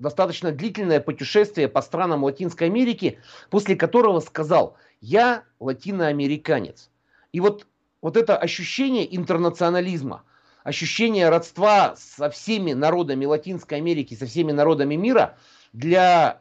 достаточно 0.00 0.50
длительное 0.50 0.98
путешествие 0.98 1.68
по 1.68 1.82
странам 1.82 2.24
Латинской 2.24 2.66
Америки, 2.66 3.20
после 3.48 3.76
которого 3.76 4.18
сказал, 4.18 4.76
я 5.02 5.42
латиноамериканец. 5.58 6.90
И 7.32 7.40
вот, 7.40 7.66
вот 8.00 8.16
это 8.16 8.36
ощущение 8.38 9.14
интернационализма, 9.14 10.22
ощущение 10.64 11.28
родства 11.28 11.94
со 11.96 12.30
всеми 12.30 12.72
народами 12.72 13.26
Латинской 13.26 13.78
Америки, 13.78 14.14
со 14.14 14.26
всеми 14.26 14.52
народами 14.52 14.94
мира 14.94 15.36
для 15.72 16.40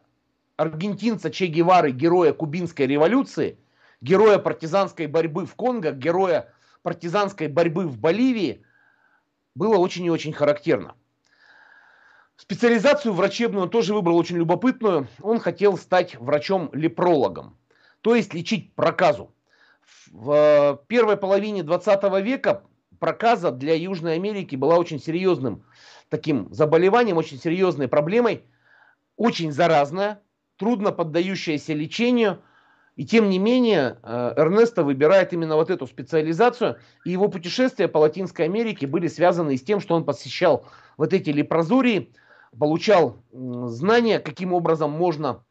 аргентинца 0.57 1.31
Че 1.31 1.47
Гевары, 1.47 1.91
героя 1.91 2.33
кубинской 2.33 2.85
революции, 2.85 3.57
героя 3.99 4.37
партизанской 4.37 5.07
борьбы 5.07 5.45
в 5.45 5.55
Конго, 5.55 5.91
героя 5.91 6.53
партизанской 6.83 7.47
борьбы 7.47 7.87
в 7.87 7.97
Боливии, 7.97 8.63
было 9.55 9.77
очень 9.77 10.05
и 10.05 10.11
очень 10.11 10.33
характерно. 10.33 10.95
Специализацию 12.37 13.13
врачебную 13.13 13.63
он 13.63 13.69
тоже 13.69 13.93
выбрал 13.93 14.17
очень 14.17 14.37
любопытную. 14.37 15.07
Он 15.21 15.39
хотел 15.39 15.77
стать 15.77 16.15
врачом-лепрологом, 16.15 17.55
то 18.01 18.15
есть 18.15 18.33
лечить 18.33 18.73
проказу. 18.73 19.33
В 20.11 20.31
э, 20.31 20.77
первой 20.87 21.17
половине 21.17 21.63
20 21.63 22.03
века 22.23 22.63
проказа 22.99 23.51
для 23.51 23.75
Южной 23.75 24.15
Америки 24.15 24.55
была 24.55 24.77
очень 24.77 24.99
серьезным 24.99 25.63
таким 26.09 26.53
заболеванием, 26.53 27.17
очень 27.17 27.39
серьезной 27.39 27.87
проблемой, 27.87 28.43
очень 29.15 29.51
заразная, 29.51 30.21
трудно 30.57 30.91
поддающаяся 30.91 31.73
лечению. 31.73 32.41
И 32.97 33.05
тем 33.05 33.29
не 33.29 33.39
менее, 33.39 33.97
э, 34.03 34.33
Эрнесто 34.35 34.83
выбирает 34.83 35.31
именно 35.33 35.55
вот 35.55 35.69
эту 35.69 35.87
специализацию. 35.87 36.77
И 37.05 37.11
его 37.11 37.29
путешествия 37.29 37.87
по 37.87 37.99
Латинской 37.99 38.45
Америке 38.45 38.85
были 38.85 39.07
связаны 39.07 39.55
с 39.55 39.61
тем, 39.61 39.79
что 39.79 39.95
он 39.95 40.03
посещал 40.03 40.65
вот 40.97 41.13
эти 41.13 41.29
лепрозории, 41.29 42.13
получал 42.59 43.17
знания, 43.31 44.19
каким 44.19 44.51
образом 44.53 44.91
можно 44.91 45.43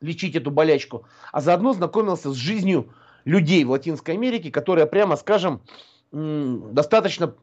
лечить 0.00 0.36
эту 0.36 0.50
болячку, 0.50 1.06
а 1.32 1.40
заодно 1.40 1.72
знакомился 1.72 2.30
с 2.30 2.36
жизнью 2.36 2.92
людей 3.24 3.64
в 3.64 3.70
Латинской 3.70 4.14
Америке, 4.14 4.50
которая, 4.50 4.86
прямо 4.86 5.16
скажем, 5.16 5.62
достаточно 6.12 7.34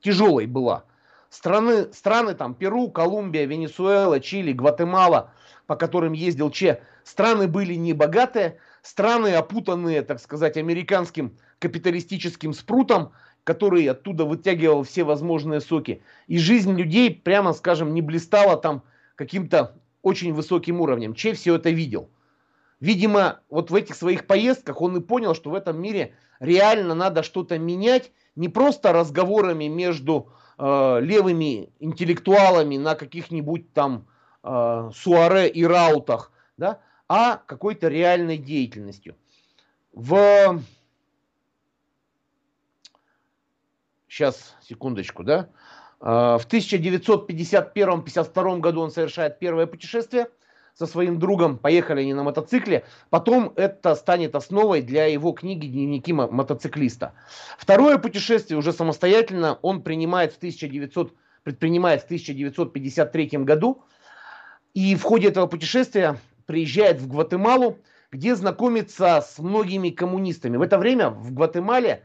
тяжелой 0.00 0.46
была. 0.46 0.84
Страны, 1.28 1.92
страны 1.92 2.34
там 2.34 2.54
Перу, 2.54 2.90
Колумбия, 2.90 3.46
Венесуэла, 3.46 4.20
Чили, 4.20 4.52
Гватемала, 4.52 5.32
по 5.66 5.76
которым 5.76 6.12
ездил 6.12 6.50
Че, 6.50 6.82
страны 7.04 7.48
были 7.48 7.74
не 7.74 7.92
богатые, 7.92 8.58
страны 8.82 9.34
опутанные, 9.34 10.02
так 10.02 10.20
сказать, 10.20 10.56
американским 10.56 11.36
капиталистическим 11.58 12.52
спрутом, 12.52 13.12
который 13.44 13.86
оттуда 13.86 14.24
вытягивал 14.24 14.82
все 14.82 15.04
возможные 15.04 15.60
соки. 15.60 16.02
И 16.26 16.38
жизнь 16.38 16.74
людей, 16.74 17.14
прямо 17.14 17.52
скажем, 17.52 17.94
не 17.94 18.02
блистала 18.02 18.56
там 18.56 18.82
каким-то 19.14 19.76
очень 20.02 20.32
высоким 20.32 20.80
уровнем. 20.80 21.14
Че 21.14 21.34
все 21.34 21.56
это 21.56 21.70
видел. 21.70 22.10
Видимо, 22.80 23.40
вот 23.48 23.70
в 23.70 23.74
этих 23.74 23.94
своих 23.94 24.26
поездках 24.26 24.80
он 24.80 24.96
и 24.96 25.00
понял, 25.00 25.34
что 25.34 25.50
в 25.50 25.54
этом 25.54 25.80
мире 25.80 26.14
реально 26.40 26.94
надо 26.94 27.22
что-то 27.22 27.58
менять, 27.58 28.10
не 28.34 28.48
просто 28.48 28.92
разговорами 28.92 29.66
между 29.66 30.32
э, 30.58 30.98
левыми 31.00 31.70
интеллектуалами 31.78 32.76
на 32.78 32.96
каких-нибудь 32.96 33.72
там 33.72 34.08
э, 34.42 34.90
суаре 34.94 35.48
и 35.48 35.64
раутах, 35.64 36.32
да, 36.56 36.80
а 37.08 37.36
какой-то 37.36 37.86
реальной 37.88 38.38
деятельностью. 38.38 39.14
В 39.92 40.60
сейчас, 44.08 44.56
секундочку, 44.60 45.22
да, 45.24 45.48
в 46.02 46.42
1951-52 46.50 48.58
году 48.58 48.80
он 48.80 48.90
совершает 48.90 49.38
первое 49.38 49.66
путешествие 49.66 50.26
со 50.74 50.86
своим 50.86 51.20
другом. 51.20 51.58
Поехали 51.58 52.00
они 52.00 52.12
на 52.12 52.24
мотоцикле. 52.24 52.84
Потом 53.08 53.52
это 53.54 53.94
станет 53.94 54.34
основой 54.34 54.82
для 54.82 55.06
его 55.06 55.30
книги 55.30 55.66
«Дневники 55.66 56.12
мотоциклиста». 56.12 57.12
Второе 57.56 57.98
путешествие 57.98 58.58
уже 58.58 58.72
самостоятельно 58.72 59.60
он 59.62 59.82
принимает 59.82 60.32
в 60.32 60.38
1900, 60.38 61.14
предпринимает 61.44 62.02
в 62.02 62.06
1953 62.06 63.28
году. 63.44 63.84
И 64.74 64.96
в 64.96 65.04
ходе 65.04 65.28
этого 65.28 65.46
путешествия 65.46 66.16
приезжает 66.46 67.00
в 67.00 67.06
Гватемалу, 67.06 67.78
где 68.10 68.34
знакомится 68.34 69.20
с 69.20 69.38
многими 69.38 69.90
коммунистами. 69.90 70.56
В 70.56 70.62
это 70.62 70.78
время 70.78 71.10
в 71.10 71.32
Гватемале 71.32 72.02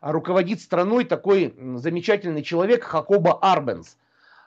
руководит 0.00 0.60
страной 0.60 1.04
такой 1.04 1.54
замечательный 1.76 2.42
человек 2.42 2.84
Хакоба 2.84 3.38
Арбенс. 3.40 3.96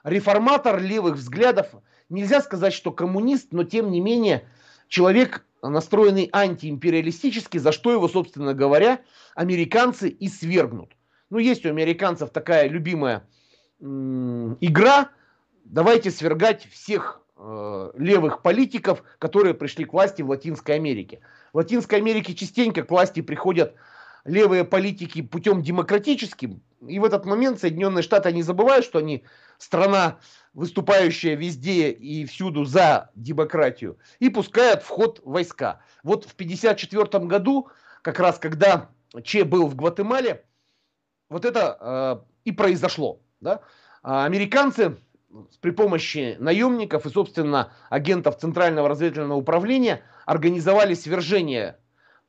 Реформатор 0.02 0.80
левых 0.80 1.16
взглядов. 1.16 1.68
Нельзя 2.08 2.40
сказать, 2.42 2.74
что 2.74 2.92
коммунист, 2.92 3.48
но 3.52 3.64
тем 3.64 3.90
не 3.90 4.00
менее 4.00 4.46
человек, 4.88 5.44
настроенный 5.62 6.28
антиимпериалистически, 6.32 7.58
за 7.58 7.72
что 7.72 7.92
его, 7.92 8.08
собственно 8.08 8.52
говоря, 8.52 9.00
американцы 9.34 10.08
и 10.08 10.28
свергнут. 10.28 10.92
Ну, 11.30 11.38
есть 11.38 11.64
у 11.64 11.70
американцев 11.70 12.30
такая 12.30 12.68
любимая 12.68 13.26
игра. 13.80 15.10
Давайте 15.64 16.10
свергать 16.10 16.68
всех 16.70 17.22
э, 17.36 17.90
левых 17.96 18.42
политиков, 18.42 19.02
которые 19.18 19.54
пришли 19.54 19.86
к 19.86 19.92
власти 19.94 20.20
в 20.20 20.28
Латинской 20.28 20.74
Америке. 20.74 21.20
В 21.52 21.56
Латинской 21.56 21.98
Америке 21.98 22.34
частенько 22.34 22.82
к 22.82 22.90
власти 22.90 23.22
приходят 23.22 23.74
левые 24.24 24.64
политики 24.64 25.22
путем 25.22 25.62
демократическим. 25.62 26.62
И 26.86 26.98
в 26.98 27.04
этот 27.04 27.24
момент 27.24 27.60
Соединенные 27.60 28.02
Штаты 28.02 28.32
не 28.32 28.42
забывают, 28.42 28.84
что 28.84 28.98
они 28.98 29.24
страна, 29.58 30.18
выступающая 30.52 31.34
везде 31.34 31.90
и 31.90 32.24
всюду 32.26 32.64
за 32.64 33.10
демократию, 33.14 33.98
и 34.18 34.28
пускают 34.28 34.82
в 34.82 34.88
ход 34.88 35.20
войска. 35.24 35.80
Вот 36.02 36.24
в 36.24 36.34
1954 36.34 37.24
году, 37.26 37.68
как 38.02 38.18
раз 38.18 38.38
когда 38.38 38.90
Че 39.22 39.44
был 39.44 39.66
в 39.66 39.76
Гватемале, 39.76 40.44
вот 41.28 41.44
это 41.44 41.78
э, 41.80 42.16
и 42.44 42.52
произошло. 42.52 43.20
Да? 43.40 43.60
А 44.02 44.24
американцы 44.24 44.96
при 45.60 45.70
помощи 45.70 46.36
наемников 46.38 47.06
и, 47.06 47.10
собственно, 47.10 47.72
агентов 47.90 48.38
Центрального 48.38 48.88
разведывательного 48.88 49.38
управления 49.38 50.02
организовали 50.26 50.94
свержение 50.94 51.78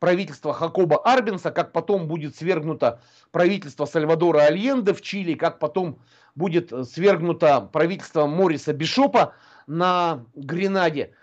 правительство 0.06 0.54
Хакоба 0.54 0.98
Арбенса, 1.04 1.50
как 1.50 1.72
потом 1.72 2.08
будет 2.08 2.36
свергнуто 2.36 3.02
правительство 3.32 3.86
Сальвадора 3.86 4.42
Альенде 4.42 4.94
в 4.94 5.02
Чили, 5.02 5.34
как 5.34 5.58
потом 5.58 5.98
будет 6.36 6.72
свергнуто 6.88 7.62
правительство 7.74 8.28
Мориса 8.28 8.72
Бишопа 8.72 9.34
на 9.66 10.24
Гренаде. 10.36 11.16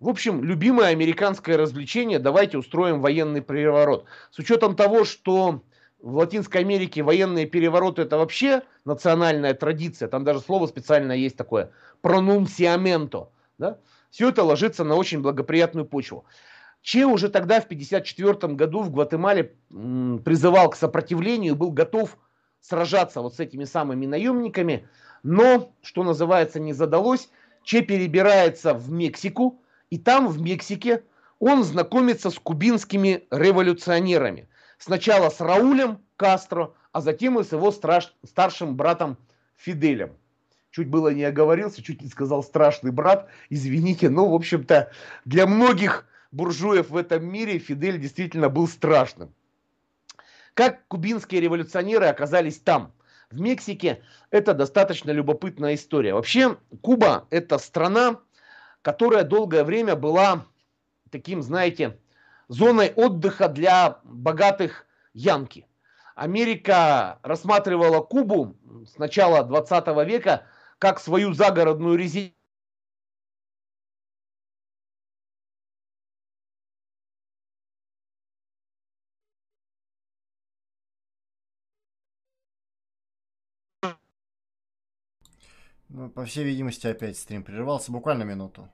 В 0.00 0.08
общем, 0.08 0.42
любимое 0.42 0.88
американское 0.88 1.56
развлечение, 1.56 2.18
давайте 2.18 2.58
устроим 2.58 3.00
военный 3.00 3.40
переворот. 3.40 4.06
С 4.32 4.40
учетом 4.40 4.74
того, 4.74 5.04
что 5.04 5.62
в 6.00 6.16
Латинской 6.16 6.62
Америке 6.62 7.04
военные 7.04 7.46
перевороты 7.46 8.02
это 8.02 8.18
вообще 8.18 8.62
национальная 8.84 9.54
традиция, 9.54 10.08
там 10.08 10.24
даже 10.24 10.40
слово 10.40 10.66
специально 10.66 11.12
есть 11.12 11.36
такое, 11.36 11.70
пронунсиаменто, 12.00 13.28
да? 13.58 13.78
все 14.10 14.30
это 14.30 14.42
ложится 14.42 14.82
на 14.82 14.96
очень 14.96 15.20
благоприятную 15.20 15.86
почву. 15.86 16.24
Че 16.84 17.06
уже 17.06 17.30
тогда, 17.30 17.62
в 17.62 17.64
1954 17.64 18.52
году, 18.52 18.82
в 18.82 18.90
Гватемале 18.90 19.54
призывал 19.70 20.68
к 20.68 20.76
сопротивлению, 20.76 21.56
был 21.56 21.70
готов 21.70 22.18
сражаться 22.60 23.22
вот 23.22 23.34
с 23.34 23.40
этими 23.40 23.64
самыми 23.64 24.04
наемниками, 24.04 24.86
но, 25.22 25.72
что 25.80 26.04
называется, 26.04 26.60
не 26.60 26.74
задалось. 26.74 27.30
Че 27.62 27.80
перебирается 27.80 28.74
в 28.74 28.90
Мексику, 28.92 29.62
и 29.88 29.96
там, 29.96 30.28
в 30.28 30.42
Мексике, 30.42 31.02
он 31.38 31.64
знакомится 31.64 32.28
с 32.28 32.38
кубинскими 32.38 33.26
революционерами. 33.30 34.50
Сначала 34.76 35.30
с 35.30 35.40
Раулем 35.40 36.00
Кастро, 36.16 36.74
а 36.92 37.00
затем 37.00 37.40
и 37.40 37.44
с 37.44 37.52
его 37.52 37.70
страш... 37.70 38.14
старшим 38.28 38.76
братом 38.76 39.16
Фиделем. 39.56 40.18
Чуть 40.70 40.90
было 40.90 41.08
не 41.14 41.24
оговорился, 41.24 41.82
чуть 41.82 42.02
не 42.02 42.08
сказал 42.10 42.42
страшный 42.42 42.92
брат, 42.92 43.30
извините, 43.48 44.10
но, 44.10 44.28
в 44.28 44.34
общем-то, 44.34 44.90
для 45.24 45.46
многих 45.46 46.06
буржуев 46.34 46.90
в 46.90 46.96
этом 46.96 47.24
мире 47.24 47.58
Фидель 47.58 47.98
действительно 47.98 48.48
был 48.48 48.66
страшным. 48.68 49.32
Как 50.54 50.86
кубинские 50.88 51.40
революционеры 51.40 52.06
оказались 52.06 52.58
там, 52.58 52.92
в 53.30 53.40
Мексике, 53.40 54.02
это 54.30 54.54
достаточно 54.54 55.10
любопытная 55.10 55.74
история. 55.74 56.14
Вообще, 56.14 56.56
Куба– 56.82 57.26
это 57.30 57.58
страна, 57.58 58.20
которая 58.82 59.24
долгое 59.24 59.64
время 59.64 59.96
была 59.96 60.46
таким, 61.10 61.42
знаете, 61.42 61.98
зоной 62.48 62.92
отдыха 62.94 63.48
для 63.48 63.98
богатых 64.04 64.86
янки. 65.14 65.66
Америка 66.14 67.18
рассматривала 67.22 68.00
Кубу 68.02 68.56
с 68.86 68.98
начала 68.98 69.42
20 69.42 69.86
века 70.06 70.46
как 70.78 71.00
свою 71.00 71.32
загородную 71.32 71.96
резиденцию 71.96 72.34
Ну, 85.96 86.10
по 86.10 86.24
всей 86.24 86.42
видимости, 86.42 86.88
опять 86.88 87.16
стрим 87.16 87.44
прервался. 87.44 87.92
Буквально 87.92 88.24
минуту. 88.24 88.68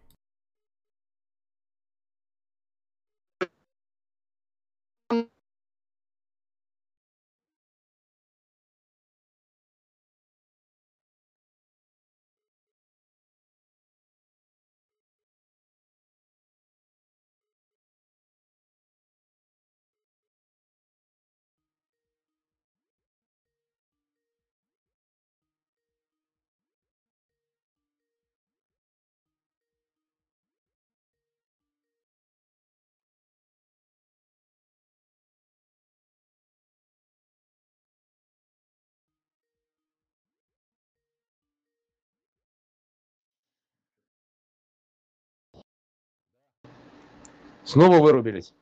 Снова 47.70 48.00
вырубились. 48.00 48.52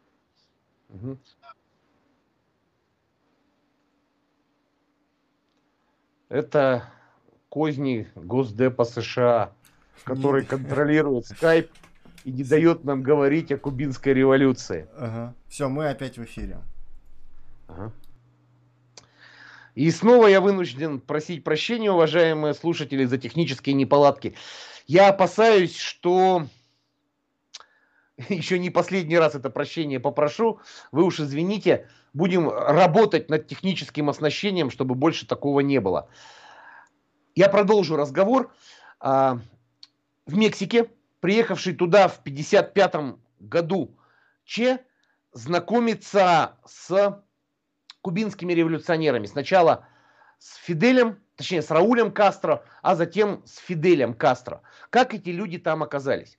Угу. 0.91 1.19
Это 6.29 6.85
козни 7.49 8.07
Госдепа 8.15 8.85
США, 8.85 9.53
который 10.05 10.45
контролирует 10.45 11.25
скайп 11.27 11.71
и 12.25 12.33
не 12.33 12.45
дает 12.45 12.85
нам 12.85 13.03
говорить 13.03 13.51
о 13.51 13.57
кубинской 13.57 14.13
революции. 14.13 14.87
Ага. 14.95 15.35
Все, 15.49 15.71
мы 15.71 15.89
опять 15.89 16.19
в 16.19 16.25
эфире. 16.25 16.59
Ага. 17.67 17.93
И 19.75 19.91
снова 19.91 20.27
я 20.27 20.43
вынужден 20.43 21.01
просить 21.01 21.45
прощения, 21.45 21.91
уважаемые 21.91 22.53
слушатели, 22.53 23.07
за 23.07 23.17
технические 23.17 23.75
неполадки. 23.75 24.35
Я 24.87 25.09
опасаюсь, 25.09 25.79
что 25.79 26.47
еще 28.29 28.59
не 28.59 28.71
последний 28.71 29.19
раз 29.19 29.35
это 29.35 29.49
прощение 29.49 30.01
попрошу. 30.01 30.61
Вы 30.91 31.05
уж 31.05 31.21
извините, 31.21 31.89
будем 32.13 32.51
работать 32.51 33.31
над 33.31 33.47
техническим 33.47 34.11
оснащением, 34.11 34.71
чтобы 34.71 34.95
больше 34.95 35.27
такого 35.27 35.61
не 35.61 35.81
было. 35.81 36.09
Я 37.35 37.49
продолжу 37.49 37.97
разговор. 37.97 38.53
А, 38.99 39.39
в 40.27 40.37
Мексике, 40.37 40.91
приехавший 41.21 41.75
туда 41.75 42.09
в 42.09 42.19
1955 42.19 43.19
году 43.39 43.97
Че, 44.45 44.81
знакомится 45.33 46.57
с 46.67 47.23
кубинскими 48.01 48.53
революционерами. 48.53 49.27
Сначала 49.27 49.87
с 50.39 50.57
Фиделем, 50.57 51.21
точнее 51.37 51.63
с 51.63 51.71
Раулем 51.71 52.11
Кастро, 52.11 52.65
а 52.83 52.97
затем 52.97 53.43
с 53.47 53.59
Фиделем 53.59 54.15
Кастро. 54.15 54.63
Как 54.91 55.15
эти 55.15 55.29
люди 55.29 55.59
там 55.59 55.85
оказались? 55.85 56.39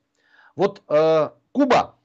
Вот 0.55 0.83
э, 0.89 1.29
Куба, 1.51 1.95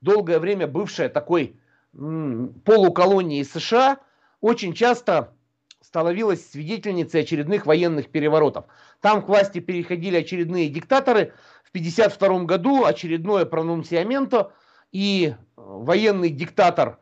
долгое 0.00 0.38
время 0.38 0.66
бывшая 0.66 1.08
такой 1.08 1.56
полуколонией 1.92 3.44
США, 3.44 3.98
очень 4.40 4.72
часто 4.72 5.34
становилась 5.80 6.50
свидетельницей 6.50 7.20
очередных 7.20 7.66
военных 7.66 8.10
переворотов. 8.10 8.64
Там 9.00 9.22
к 9.22 9.28
власти 9.28 9.58
переходили 9.58 10.16
очередные 10.16 10.68
диктаторы. 10.68 11.34
В 11.64 11.70
1952 11.70 12.44
году 12.44 12.84
очередное 12.84 13.44
пронунсиаменто, 13.44 14.52
и 14.92 15.34
военный 15.56 16.30
диктатор 16.30 16.98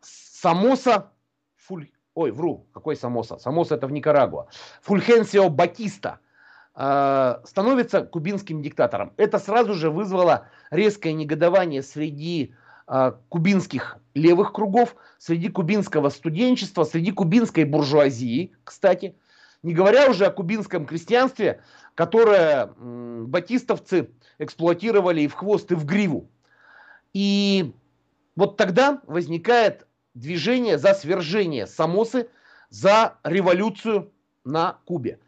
Самоса 0.00 1.12
Фуль... 1.56 1.90
Ой, 2.14 2.30
вру, 2.30 2.66
какой 2.72 2.96
Самоса? 2.96 3.38
Самоса 3.38 3.76
это 3.76 3.86
в 3.86 3.92
Никарагуа. 3.92 4.48
Фульхенсио 4.82 5.48
Батиста 5.48 6.20
э, 6.20 6.23
становится 6.76 8.02
кубинским 8.02 8.60
диктатором. 8.60 9.12
Это 9.16 9.38
сразу 9.38 9.74
же 9.74 9.90
вызвало 9.90 10.48
резкое 10.70 11.12
негодование 11.12 11.82
среди 11.84 12.52
э, 12.88 13.12
кубинских 13.28 13.98
левых 14.14 14.52
кругов, 14.52 14.96
среди 15.18 15.50
кубинского 15.50 16.08
студенчества, 16.08 16.82
среди 16.82 17.12
кубинской 17.12 17.64
буржуазии, 17.64 18.52
кстати. 18.64 19.14
Не 19.62 19.72
говоря 19.72 20.10
уже 20.10 20.26
о 20.26 20.30
кубинском 20.30 20.84
крестьянстве, 20.84 21.62
которое 21.94 22.66
батистовцы 22.76 24.10
эксплуатировали 24.38 25.22
и 25.22 25.28
в 25.28 25.34
хвост, 25.34 25.70
и 25.70 25.76
в 25.76 25.86
гриву. 25.86 26.28
И 27.12 27.72
вот 28.36 28.56
тогда 28.56 29.00
возникает 29.06 29.86
движение 30.14 30.76
за 30.76 30.92
свержение 30.94 31.66
Самосы, 31.66 32.28
за 32.68 33.14
революцию 33.22 34.12
на 34.44 34.78
Кубе. 34.84 35.18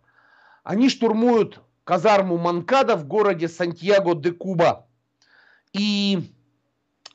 Они 0.63 0.89
штурмуют 0.89 1.61
казарму 1.89 2.37
Манкада 2.37 2.95
в 2.95 3.07
городе 3.07 3.47
Сантьяго-де-Куба. 3.47 4.85
И 5.73 6.19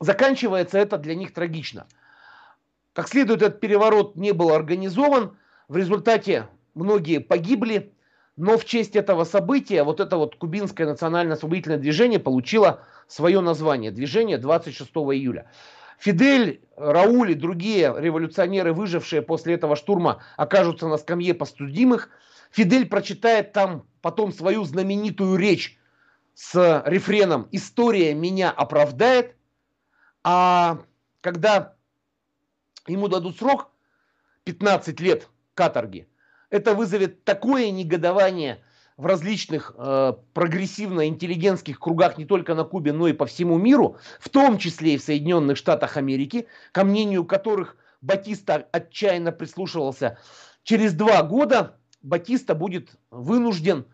заканчивается 0.01 0.77
это 0.77 0.97
для 0.97 1.15
них 1.15 1.33
трагично. 1.33 1.87
Как 2.91 3.07
следует, 3.07 3.41
этот 3.41 3.61
переворот 3.61 4.17
не 4.17 4.33
был 4.33 4.51
организован. 4.51 5.37
В 5.69 5.77
результате 5.77 6.49
многие 6.73 7.19
погибли. 7.19 7.93
Но 8.35 8.57
в 8.57 8.65
честь 8.65 8.97
этого 8.97 9.23
события 9.23 9.83
вот 9.83 10.01
это 10.01 10.17
вот 10.17 10.35
кубинское 10.35 10.85
национально-освободительное 10.85 11.77
движение 11.77 12.19
получило 12.19 12.81
свое 13.07 13.39
название. 13.39 13.91
Движение 13.91 14.37
26 14.37 14.89
июля. 14.91 15.49
Фидель, 15.99 16.59
Рауль 16.75 17.31
и 17.31 17.35
другие 17.35 17.95
революционеры, 17.97 18.73
выжившие 18.73 19.21
после 19.21 19.53
этого 19.53 19.77
штурма, 19.77 20.21
окажутся 20.35 20.89
на 20.89 20.97
скамье 20.97 21.33
постудимых. 21.33 22.09
Фидель 22.55 22.87
прочитает 22.87 23.51
там 23.51 23.85
потом 24.01 24.31
свою 24.31 24.63
знаменитую 24.63 25.35
речь 25.35 25.77
с 26.35 26.83
рефреном 26.85 27.49
«История 27.51 28.13
меня 28.13 28.49
оправдает», 28.49 29.35
а 30.23 30.79
когда 31.19 31.75
ему 32.87 33.09
дадут 33.09 33.37
срок 33.37 33.71
15 34.45 35.01
лет 35.01 35.27
каторги, 35.53 36.07
это 36.49 36.75
вызовет 36.75 37.25
такое 37.25 37.71
негодование 37.71 38.63
в 38.95 39.05
различных 39.05 39.75
э, 39.77 40.13
прогрессивно-интеллигентских 40.33 41.77
кругах 41.77 42.17
не 42.17 42.23
только 42.23 42.55
на 42.55 42.63
Кубе, 42.63 42.93
но 42.93 43.09
и 43.09 43.13
по 43.13 43.25
всему 43.25 43.57
миру, 43.57 43.97
в 44.17 44.29
том 44.29 44.59
числе 44.59 44.93
и 44.93 44.97
в 44.97 45.03
Соединенных 45.03 45.57
Штатах 45.57 45.97
Америки, 45.97 46.47
ко 46.71 46.85
мнению 46.85 47.25
которых 47.25 47.75
Батиста 47.99 48.65
отчаянно 48.71 49.33
прислушивался. 49.33 50.19
Через 50.63 50.93
два 50.93 51.21
года 51.21 51.77
Батиста 52.05 52.53
будет 52.53 52.97
вынужден 53.09 53.85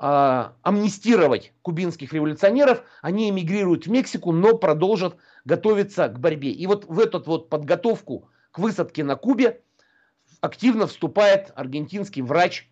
э, 0.00 0.44
амнистировать 0.62 1.52
кубинских 1.62 2.12
революционеров. 2.12 2.82
Они 3.02 3.28
эмигрируют 3.28 3.86
в 3.86 3.90
Мексику, 3.90 4.32
но 4.32 4.56
продолжат 4.56 5.16
готовиться 5.44 6.08
к 6.08 6.18
борьбе. 6.18 6.50
И 6.50 6.66
вот 6.66 6.86
в 6.86 6.98
эту 6.98 7.22
вот 7.24 7.50
подготовку 7.50 8.30
к 8.50 8.58
высадке 8.58 9.04
на 9.04 9.16
Кубе 9.16 9.60
активно 10.40 10.86
вступает 10.86 11.52
аргентинский 11.54 12.22
врач 12.22 12.70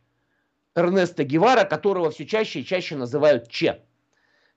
Эрнеста 0.74 1.24
Гевара, 1.24 1.64
которого 1.64 2.10
все 2.10 2.26
чаще 2.26 2.60
и 2.60 2.64
чаще 2.64 2.96
называют 2.96 3.48
Че. 3.48 3.82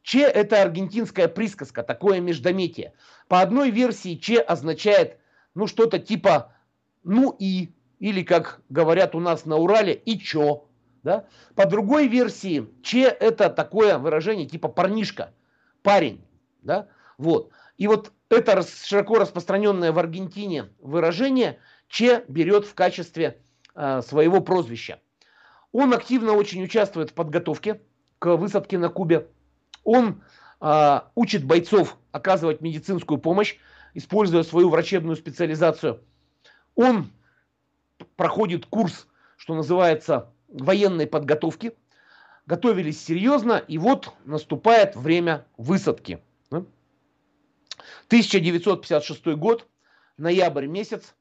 Че– 0.02 0.22
это 0.22 0.62
аргентинская 0.62 1.28
присказка, 1.28 1.84
такое 1.84 2.22
междометие. 2.22 2.94
По 3.28 3.42
одной 3.42 3.72
версии 3.72 4.16
Че 4.16 4.40
означает 4.40 5.18
ну 5.54 5.68
что-то 5.68 6.00
типа 6.00 6.54
«ну 7.04 7.36
и», 7.38 7.74
или, 8.00 8.24
как 8.24 8.62
говорят 8.70 9.14
у 9.16 9.20
нас 9.20 9.46
на 9.46 9.58
Урале, 9.58 9.94
«и 9.94 10.18
чё». 10.18 10.66
Да? 11.04 11.26
По 11.56 11.66
другой 11.66 12.08
версии 12.08 12.68
Че– 12.84 13.04
это 13.20 13.50
такое 13.50 13.98
выражение 13.98 14.46
типа 14.46 14.68
«парнишка», 14.68 15.34
«парень». 15.82 16.22
Да? 16.62 16.88
Вот. 17.18 17.52
И 17.78 17.88
вот 17.88 18.12
это 18.30 18.64
широко 18.64 19.16
распространенное 19.16 19.92
в 19.92 20.00
Аргентине 20.00 20.70
выражение 20.80 21.60
Че 21.88 22.26
берет 22.28 22.66
в 22.66 22.74
качестве 22.74 23.42
э, 23.76 24.02
своего 24.02 24.42
прозвища. 24.42 25.00
Он 25.72 25.94
активно 25.94 26.34
очень 26.34 26.64
участвует 26.64 27.12
в 27.12 27.14
подготовке 27.14 27.82
к 28.20 28.36
высадке 28.36 28.78
на 28.78 28.90
Кубе. 28.90 29.28
Он 29.86 30.22
э, 30.60 31.00
учит 31.16 31.46
бойцов 31.46 31.98
оказывать 32.12 32.62
медицинскую 32.62 33.20
помощь, 33.20 33.56
используя 33.94 34.44
свою 34.44 34.70
врачебную 34.70 35.16
специализацию. 35.16 36.02
Он 36.76 37.10
проходит 38.16 38.66
курс, 38.66 39.08
что 39.38 39.56
называется, 39.56 40.32
военной 40.48 41.08
подготовки. 41.08 41.74
Готовились 42.46 43.04
серьезно, 43.04 43.54
и 43.54 43.78
вот 43.78 44.14
наступает 44.26 44.96
время 44.96 45.46
высадки. 45.58 46.22
1956 48.10 49.26
год, 49.36 49.68
ноябрь 50.18 50.66
месяц, 50.66 51.16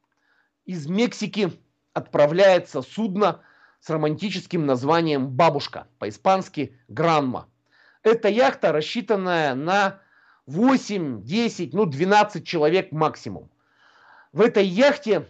из 0.65 0.87
Мексики 0.87 1.53
отправляется 1.93 2.83
судно 2.83 3.43
с 3.81 3.91
романтическим 3.91 4.67
названием 4.67 5.29
«Бабушка», 5.29 5.87
по-испански 5.99 6.79
«Гранма». 6.89 7.49
Эта 8.03 8.29
яхта 8.29 8.73
рассчитанная 8.73 9.55
на 9.55 10.01
8, 10.47 11.23
10, 11.23 11.75
ну 11.75 11.85
12 11.85 12.47
человек 12.47 12.91
максимум. 12.91 13.51
В 14.33 14.41
этой 14.41 14.65
яхте 14.65 15.29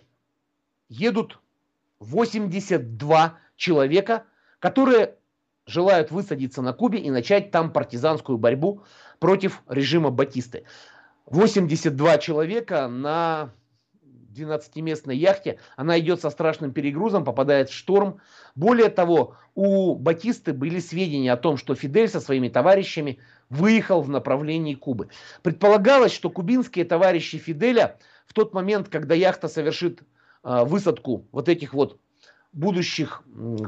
едут 0.89 1.39
82 2.01 3.39
человека, 3.57 4.25
которые 4.59 5.17
желают 5.67 6.11
высадиться 6.11 6.63
на 6.63 6.73
Кубе 6.73 6.99
и 6.99 7.11
начать 7.11 7.51
там 7.51 7.73
партизанскую 7.73 8.39
борьбу 8.39 8.83
против 9.19 9.63
режима 9.69 10.11
Батисты. 10.11 10.65
82 11.27 12.19
человека 12.19 12.89
на 12.89 13.51
12-местной 14.35 15.17
яхте. 15.17 15.59
Она 15.77 15.99
идет 15.99 16.21
со 16.21 16.31
страшным 16.31 16.73
перегрузом, 16.73 17.25
попадает 17.25 17.69
в 17.69 17.75
шторм. 17.75 18.21
Более 18.55 18.89
того, 18.89 19.37
у 19.55 19.95
Батисты 19.95 20.53
были 20.53 20.79
сведения 20.79 21.33
о 21.33 21.37
том, 21.37 21.57
что 21.57 21.75
Фидель 21.75 22.09
со 22.09 22.21
своими 22.21 22.49
товарищами 22.49 23.19
выехал 23.51 24.01
в 24.01 24.09
направлении 24.09 24.75
Кубы. 24.75 25.09
Предполагалось, 25.43 26.13
что 26.13 26.31
кубинские 26.31 26.85
товарищи 26.85 27.39
Фиделя 27.39 27.99
в 28.27 28.33
тот 28.33 28.55
момент, 28.55 28.89
когда 28.89 29.15
яхта 29.15 29.49
совершит 29.49 30.03
высадку 30.43 31.27
вот 31.33 31.49
этих 31.49 31.75
вот 31.75 31.99
будущих 32.53 33.23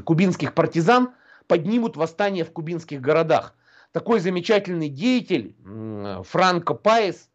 кубинских 0.05 0.53
партизан, 0.53 1.11
поднимут 1.47 1.97
восстание 1.97 2.43
в 2.43 2.51
кубинских 2.51 3.01
городах. 3.01 3.55
Такой 3.91 4.19
замечательный 4.19 4.89
деятель 4.89 5.55
Франко 6.23 6.73
Паес 6.73 7.29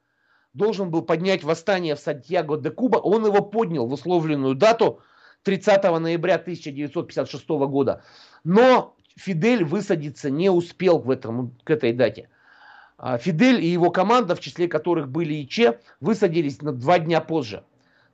должен 0.54 0.90
был 0.90 1.02
поднять 1.02 1.44
восстание 1.44 1.94
в 1.94 2.00
Сантьяго 2.00 2.56
де 2.56 2.70
Куба. 2.70 2.96
Он 2.96 3.26
его 3.26 3.42
поднял 3.42 3.86
в 3.86 3.92
условленную 3.92 4.54
дату 4.54 5.00
30 5.42 5.82
ноября 6.00 6.36
1956 6.36 7.48
года. 7.48 8.02
Но 8.42 8.96
Фидель 9.16 9.64
высадиться 9.64 10.30
не 10.30 10.50
успел 10.50 10.98
в 10.98 11.10
этом, 11.10 11.56
к 11.62 11.70
этой 11.70 11.92
дате. 11.92 12.28
А 12.98 13.18
Фидель 13.18 13.62
и 13.62 13.68
его 13.68 13.90
команда, 13.90 14.34
в 14.34 14.40
числе 14.40 14.66
которых 14.66 15.08
были 15.08 15.34
и 15.34 15.46
Че, 15.46 15.78
высадились 16.00 16.62
на 16.62 16.72
два 16.72 16.98
дня 16.98 17.20
позже. 17.20 17.64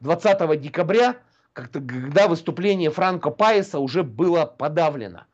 20 0.03 0.61
декабря, 0.61 1.17
когда 1.53 2.29
выступление 2.29 2.91
Франко 2.91 3.31
Паеса 3.31 3.79
уже 3.79 4.03
было 4.03 4.45
подавлено. 4.47 5.25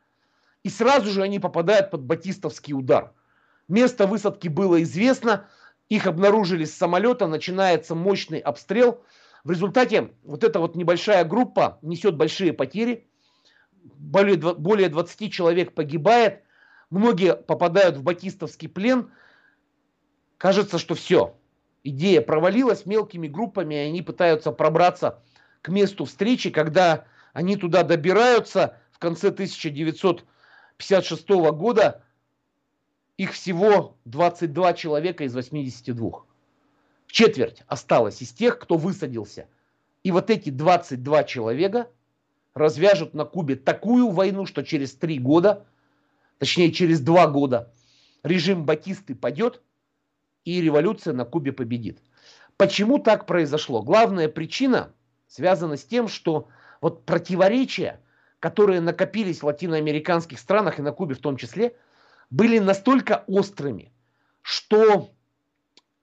И 0.63 0.69
сразу 0.69 1.11
же 1.11 1.23
они 1.23 1.39
попадают 1.39 1.91
под 1.91 2.03
батистовский 2.03 2.75
удар. 2.75 3.13
Место 3.69 4.07
высадки 4.07 4.49
было 4.49 4.83
известно, 4.83 5.47
их 5.89 6.07
обнаружили 6.07 6.65
с 6.65 6.77
самолета, 6.77 7.27
начинается 7.27 7.95
мощный 7.95 8.39
обстрел. 8.39 9.03
В 9.45 9.51
результате 9.51 10.13
вот 10.23 10.45
эта 10.45 10.61
вот 10.61 10.75
небольшая 10.75 11.25
группа 11.25 11.79
несет 11.83 12.17
большие 12.17 12.53
потери. 12.53 13.09
Более 13.83 14.89
20 14.89 15.33
человек 15.33 15.73
погибает, 15.73 16.43
многие 16.91 17.35
попадают 17.35 17.97
в 17.97 18.03
батистовский 18.03 18.69
плен– 18.69 19.11
кажется, 20.39 20.79
что 20.79 20.95
все. 20.95 21.37
Идея 21.85 22.21
провалилась 22.21 22.87
мелкими 22.87 23.29
группами, 23.29 23.75
и 23.75 23.79
они 23.79 24.03
пытаются 24.03 24.51
пробраться 24.53 25.23
к 25.63 25.69
месту 25.69 26.05
встречи, 26.05 26.51
когда 26.51 27.07
они 27.33 27.57
туда 27.57 27.85
добираются 27.85 28.77
в 28.91 28.99
конце 28.99 29.29
1956 29.29 31.29
года, 31.29 32.03
их 33.17 33.33
всего 33.33 33.97
22 34.05 34.75
человека 34.75 35.25
из 35.25 35.35
82. 35.35 36.25
Четверть 37.07 37.63
осталось 37.67 38.21
из 38.23 38.33
тех, 38.33 38.59
кто 38.59 38.77
высадился. 38.77 39.49
И 40.03 40.11
вот 40.11 40.31
эти 40.31 40.51
22 40.51 41.25
человека 41.25 41.91
развяжут 42.55 43.15
на 43.15 43.25
Кубе 43.25 43.57
такую 43.57 44.11
войну, 44.11 44.47
что 44.47 44.63
через 44.63 44.95
три 44.95 45.19
года, 45.19 45.67
точнее 46.39 46.73
через 46.73 47.01
два 47.01 47.27
года, 47.29 47.73
режим 48.23 48.65
Батисты 48.65 49.15
падет– 49.15 49.63
и 50.45 50.61
революция 50.61 51.15
на 51.15 51.25
Кубе 51.25 51.53
победит. 51.53 52.01
Почему 52.57 52.99
так 52.99 53.27
произошло? 53.27 53.83
Главная 53.83 54.29
причина 54.29 54.93
связана 55.27 55.77
с 55.77 55.85
тем, 55.85 56.09
что 56.09 56.49
вот 56.81 57.05
противоречия, 57.05 58.01
которые 58.41 58.81
накопились 58.81 59.43
в 59.43 59.47
латиноамериканских 59.47 60.39
странах 60.39 60.79
и 60.79 60.83
на 60.83 60.93
Кубе 60.93 61.15
в 61.15 61.21
том 61.21 61.37
числе, 61.37 61.77
были 62.31 62.59
настолько 62.59 63.25
острыми, 63.27 63.93
что 64.43 65.11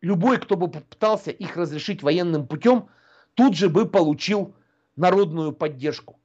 любой, 0.01 0.37
кто 0.39 0.55
бы 0.55 0.69
попытался 0.69 1.31
их 1.31 1.57
разрешить 1.57 2.03
военным 2.03 2.47
путем, 2.47 2.89
тут 3.33 3.55
же 3.55 3.69
бы 3.69 3.87
получил 3.87 4.55
народную 4.95 5.51
поддержку. 5.51 6.19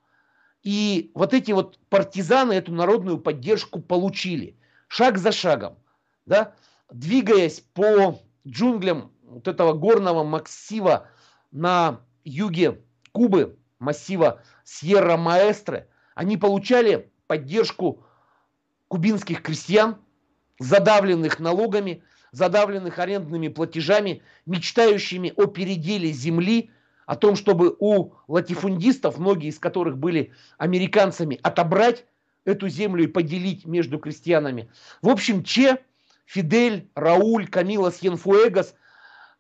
И 0.62 1.10
вот 1.14 1.32
эти 1.32 1.52
вот 1.52 1.78
партизаны 1.88 2.52
эту 2.52 2.72
народную 2.72 3.18
поддержку 3.18 3.80
получили 3.80 4.56
шаг 4.88 5.18
за 5.18 5.32
шагом. 5.32 5.78
Да? 6.26 6.54
Двигаясь 6.92 7.60
по 7.60 8.18
джунглям 8.46 9.12
вот 9.22 9.48
этого 9.48 9.72
горного 9.72 10.24
массива 10.24 11.08
на 11.50 12.00
юге 12.24 12.80
Кубы, 13.12 13.58
массива 13.78 14.42
Сьерра-Маэстре, 14.64 15.86
они 16.14 16.36
получали 16.36 17.10
поддержку 17.26 18.04
кубинских 18.88 19.42
крестьян, 19.42 19.96
задавленных 20.58 21.40
налогами, 21.40 22.02
задавленных 22.32 22.98
арендными 22.98 23.48
платежами, 23.48 24.22
мечтающими 24.46 25.32
о 25.36 25.46
переделе 25.46 26.12
земли, 26.12 26.70
о 27.06 27.16
том, 27.16 27.34
чтобы 27.34 27.74
у 27.78 28.12
латифундистов, 28.28 29.18
многие 29.18 29.48
из 29.48 29.58
которых 29.58 29.98
были 29.98 30.32
американцами, 30.58 31.40
отобрать 31.42 32.04
эту 32.44 32.68
землю 32.68 33.04
и 33.04 33.08
поделить 33.08 33.66
между 33.66 33.98
крестьянами. 33.98 34.70
В 35.02 35.08
общем, 35.08 35.42
Че 35.42 35.78
Фидель, 36.30 36.88
Рауль, 36.94 37.48
Камила 37.48 37.90
Сьенфуэгас, 37.90 38.76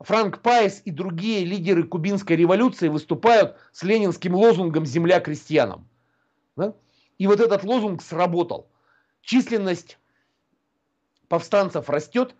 Франк 0.00 0.42
Пайс 0.42 0.82
и 0.84 0.90
другие 0.90 1.44
лидеры 1.44 1.84
кубинской 1.84 2.34
революции 2.34 2.88
выступают 2.88 3.56
с 3.70 3.84
ленинским 3.84 4.34
лозунгом 4.34 4.84
«Земля 4.84 5.20
крестьянам». 5.20 5.88
Да? 6.56 6.74
И 7.18 7.28
вот 7.28 7.38
этот 7.38 7.62
лозунг 7.62 8.02
сработал. 8.02 8.68
Численность 9.22 9.98
повстанцев 11.28 11.88
растет, 11.88 12.34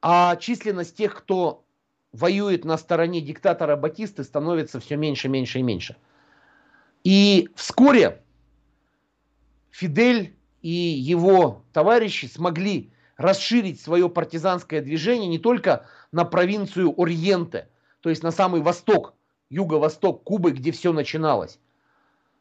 а 0.00 0.36
численность 0.36 0.96
тех, 0.96 1.14
кто 1.14 1.66
воюет 2.12 2.64
на 2.64 2.78
стороне 2.78 3.20
диктатора 3.20 3.76
Батисты, 3.76 4.24
становится 4.24 4.80
все 4.80 4.96
меньше, 4.96 5.28
меньше 5.28 5.58
и 5.58 5.62
меньше. 5.62 5.96
И 7.02 7.50
вскоре 7.54 8.22
Фидель 9.72 10.34
и 10.62 10.70
его 10.70 11.66
товарищи 11.74 12.24
смогли 12.24 12.93
расширить 13.16 13.80
свое 13.80 14.08
партизанское 14.08 14.80
движение 14.80 15.28
не 15.28 15.38
только 15.38 15.86
на 16.12 16.24
провинцию 16.24 16.94
Ориенте, 17.00 17.68
то 18.00 18.10
есть 18.10 18.22
на 18.22 18.30
самый 18.30 18.60
восток, 18.60 19.14
юго-восток 19.50 20.24
Кубы, 20.24 20.52
где 20.52 20.72
все 20.72 20.92
начиналось. 20.92 21.58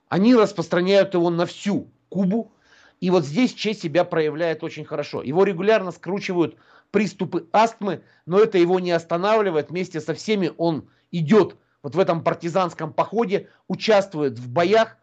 Они 0.09 0.35
распространяют 0.35 1.13
его 1.13 1.29
на 1.29 1.45
всю 1.45 1.89
Кубу, 2.09 2.51
и 2.99 3.09
вот 3.09 3.25
здесь 3.25 3.53
Че 3.53 3.73
себя 3.73 4.03
проявляет 4.03 4.63
очень 4.63 4.85
хорошо. 4.85 5.21
Его 5.21 5.43
регулярно 5.43 5.91
скручивают 5.91 6.55
приступы 6.91 7.47
астмы, 7.51 8.03
но 8.25 8.39
это 8.39 8.57
его 8.57 8.79
не 8.79 8.91
останавливает. 8.91 9.69
Вместе 9.69 9.99
со 9.99 10.13
всеми 10.13 10.51
он 10.57 10.87
идет 11.11 11.57
вот 11.81 11.95
в 11.95 11.99
этом 11.99 12.23
партизанском 12.23 12.93
походе, 12.93 13.49
участвует 13.67 14.39
в 14.39 14.49
боях, 14.49 14.97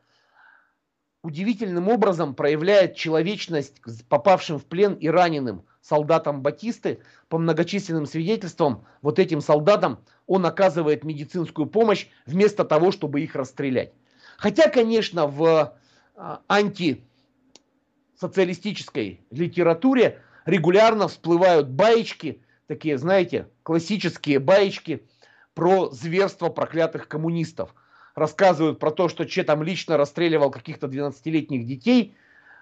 удивительным 1.23 1.89
образом 1.89 2.35
проявляет 2.35 2.97
человечность 2.97 3.81
попавшим 4.09 4.59
в 4.59 4.65
плен 4.65 4.95
и 4.95 5.09
раненым 5.09 5.65
солдатам 5.83 6.41
Батисты. 6.43 7.01
По 7.29 7.39
многочисленным 7.39 8.07
свидетельствам, 8.07 8.85
вот 9.03 9.19
этим 9.19 9.41
солдатам 9.41 9.99
он 10.27 10.47
оказывает 10.47 11.03
медицинскую 11.05 11.67
помощь 11.67 12.07
вместо 12.27 12.65
того, 12.65 12.93
чтобы 12.93 13.21
их 13.21 13.35
расстрелять. 13.35 13.93
Хотя, 14.37 14.71
конечно, 14.71 15.27
в 15.27 15.75
а, 16.17 16.41
антисоциалистической 16.49 19.21
литературе 19.31 20.23
регулярно 20.47 21.09
всплывают 21.09 21.69
баечки, 21.69 22.41
такие, 22.67 22.97
знаете, 22.97 23.49
классические 23.63 24.39
баечки 24.39 25.07
про 25.55 25.91
зверство 25.91 26.49
проклятых 26.49 27.09
коммунистов– 27.09 27.75
рассказывают 28.21 28.79
про 28.79 28.91
то, 28.91 29.09
что 29.09 29.25
Че 29.25 29.43
там 29.43 29.63
лично 29.63 29.97
расстреливал 29.97 30.51
каких-то 30.51 30.87
12-летних 30.87 31.67
детей, 31.67 32.15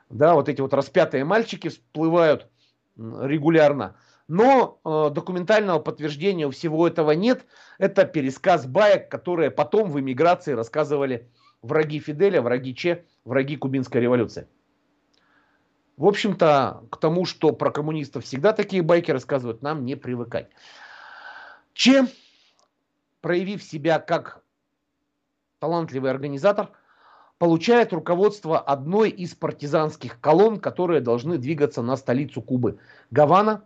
да, 0.08 0.34
вот 0.34 0.48
эти 0.48 0.60
вот 0.60 0.72
распятые 0.72 1.24
мальчики 1.24 1.68
всплывают 1.68 2.48
регулярно. 2.96 3.96
Но 4.28 4.80
э, 4.84 5.10
документального 5.12 5.80
подтверждения 5.80 6.46
у 6.46 6.50
всего 6.50 6.86
этого 6.86 7.12
нет. 7.12 7.44
Это 7.78 8.04
пересказ 8.04 8.66
баек, 8.66 9.10
которые 9.10 9.50
потом 9.50 9.90
в 9.90 9.98
эмиграции 9.98 10.52
рассказывали 10.52 11.28
враги 11.62 11.98
Фиделя, 11.98 12.40
враги 12.40 12.74
Че, 12.74 13.04
враги 13.24 13.56
Кубинской 13.56 14.00
революции. 14.00 14.46
В 15.96 16.06
общем-то, 16.06 16.84
к 16.90 16.96
тому, 16.98 17.24
что 17.24 17.52
про 17.52 17.70
коммунистов 17.70 18.24
всегда 18.24 18.52
такие 18.52 18.82
байки 18.82 19.10
рассказывают, 19.10 19.62
нам 19.62 19.84
не 19.84 19.96
привыкать. 19.96 20.48
Че, 21.72 22.06
проявив 23.20 23.62
себя 23.62 23.98
как 23.98 24.42
талантливый 25.58 26.10
организатор, 26.10 26.70
получает 27.38 27.92
руководство 27.92 28.58
одной 28.58 29.10
из 29.10 29.34
партизанских 29.34 30.20
колонн, 30.20 30.58
которые 30.58 31.00
должны 31.00 31.38
двигаться 31.38 31.82
на 31.82 31.96
столицу 31.96 32.42
Кубы. 32.42 32.78
Гавана, 33.10 33.64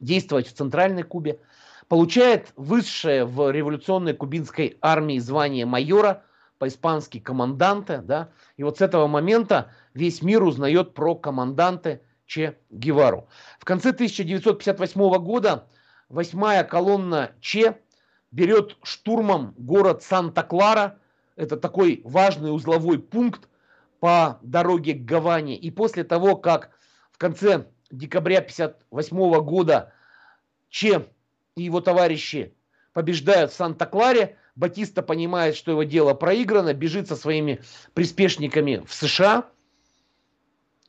действовать 0.00 0.48
в 0.48 0.52
Центральной 0.52 1.02
Кубе, 1.02 1.40
получает 1.88 2.52
высшее 2.56 3.24
в 3.24 3.50
революционной 3.50 4.14
кубинской 4.14 4.76
армии 4.82 5.18
звание 5.18 5.64
майора, 5.64 6.24
по-испански 6.58 7.20
команданте, 7.20 7.98
да, 7.98 8.30
и 8.56 8.64
вот 8.64 8.78
с 8.78 8.80
этого 8.80 9.06
момента 9.06 9.70
весь 9.94 10.22
мир 10.22 10.42
узнает 10.42 10.92
про 10.92 11.14
команданте 11.14 12.02
Че 12.26 12.58
Гевару. 12.68 13.28
В 13.60 13.64
конце 13.64 13.90
1958 13.90 15.00
года 15.18 15.68
восьмая 16.08 16.64
колонна 16.64 17.30
Че 17.40 17.78
берет 18.30 18.76
штурмом 18.82 19.54
город 19.56 20.02
Санта-Клара. 20.02 20.98
Это 21.36 21.56
такой 21.56 22.00
важный 22.04 22.54
узловой 22.54 22.98
пункт 22.98 23.48
по 24.00 24.38
дороге 24.42 24.94
к 24.94 25.04
Гаване. 25.04 25.56
И 25.56 25.70
после 25.70 26.04
того, 26.04 26.36
как 26.36 26.70
в 27.12 27.18
конце 27.18 27.66
декабря 27.90 28.38
1958 28.38 29.44
года 29.44 29.92
Че 30.68 31.08
и 31.56 31.62
его 31.62 31.80
товарищи 31.80 32.54
побеждают 32.92 33.52
в 33.52 33.54
Санта-Кларе, 33.54 34.36
Батиста 34.54 35.02
понимает, 35.02 35.54
что 35.54 35.70
его 35.70 35.84
дело 35.84 36.14
проиграно, 36.14 36.74
бежит 36.74 37.06
со 37.06 37.14
своими 37.14 37.62
приспешниками 37.94 38.82
в 38.84 38.92
США. 38.92 39.48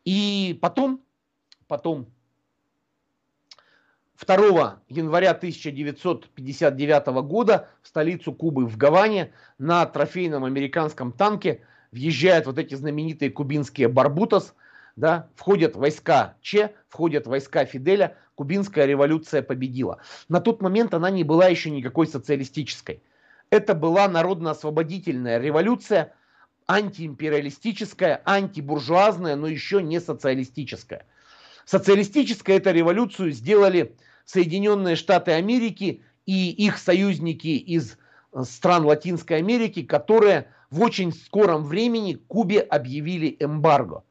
И 0.05 0.57
потом, 0.59 1.03
потом 1.67 2.11
2 4.25 4.81
января 4.89 5.31
1959 5.31 7.07
года 7.23 7.69
в 7.81 7.87
столицу 7.87 8.33
Кубы, 8.33 8.65
в 8.65 8.77
Гаване, 8.77 9.31
на 9.57 9.85
трофейном 9.85 10.43
американском 10.43 11.11
танке 11.11 11.61
въезжают 11.91 12.45
вот 12.45 12.57
эти 12.57 12.75
знаменитые 12.75 13.31
кубинские 13.31 13.87
«Барбутос», 13.87 14.53
да, 14.95 15.29
входят 15.35 15.75
войска 15.75 16.35
Че, 16.41 16.73
входят 16.89 17.25
войска 17.25 17.63
Фиделя, 17.65 18.17
кубинская 18.35 18.85
революция 18.85 19.41
победила. 19.41 19.99
На 20.27 20.41
тот 20.41 20.61
момент 20.61 20.93
она 20.93 21.09
не 21.09 21.23
была 21.23 21.47
еще 21.47 21.69
никакой 21.69 22.07
социалистической. 22.07 23.01
Это 23.49 23.73
была 23.73 24.07
народно-освободительная 24.09 25.39
революция, 25.39 26.13
антиимпериалистическая, 26.67 28.21
антибуржуазная, 28.25 29.35
но 29.35 29.47
еще 29.47 29.81
не 29.81 29.99
социалистическая. 30.01 31.05
Социалистическая 31.65 32.57
эту 32.57 32.71
революцию 32.71 33.31
сделали 33.31 33.95
Соединенные 34.31 34.95
Штаты 34.95 35.31
Америки 35.31 36.03
и 36.27 36.51
их 36.51 36.77
союзники 36.77 37.47
из 37.47 37.97
э, 38.31 38.43
стран 38.43 38.85
Латинской 38.85 39.37
Америки, 39.37 39.81
которые 39.81 40.51
в 40.69 40.81
очень 40.83 41.11
скором 41.11 41.63
времени 41.63 42.13
Кубе 42.13 42.59
объявили 42.59 43.35
эмбарго. 43.39 44.03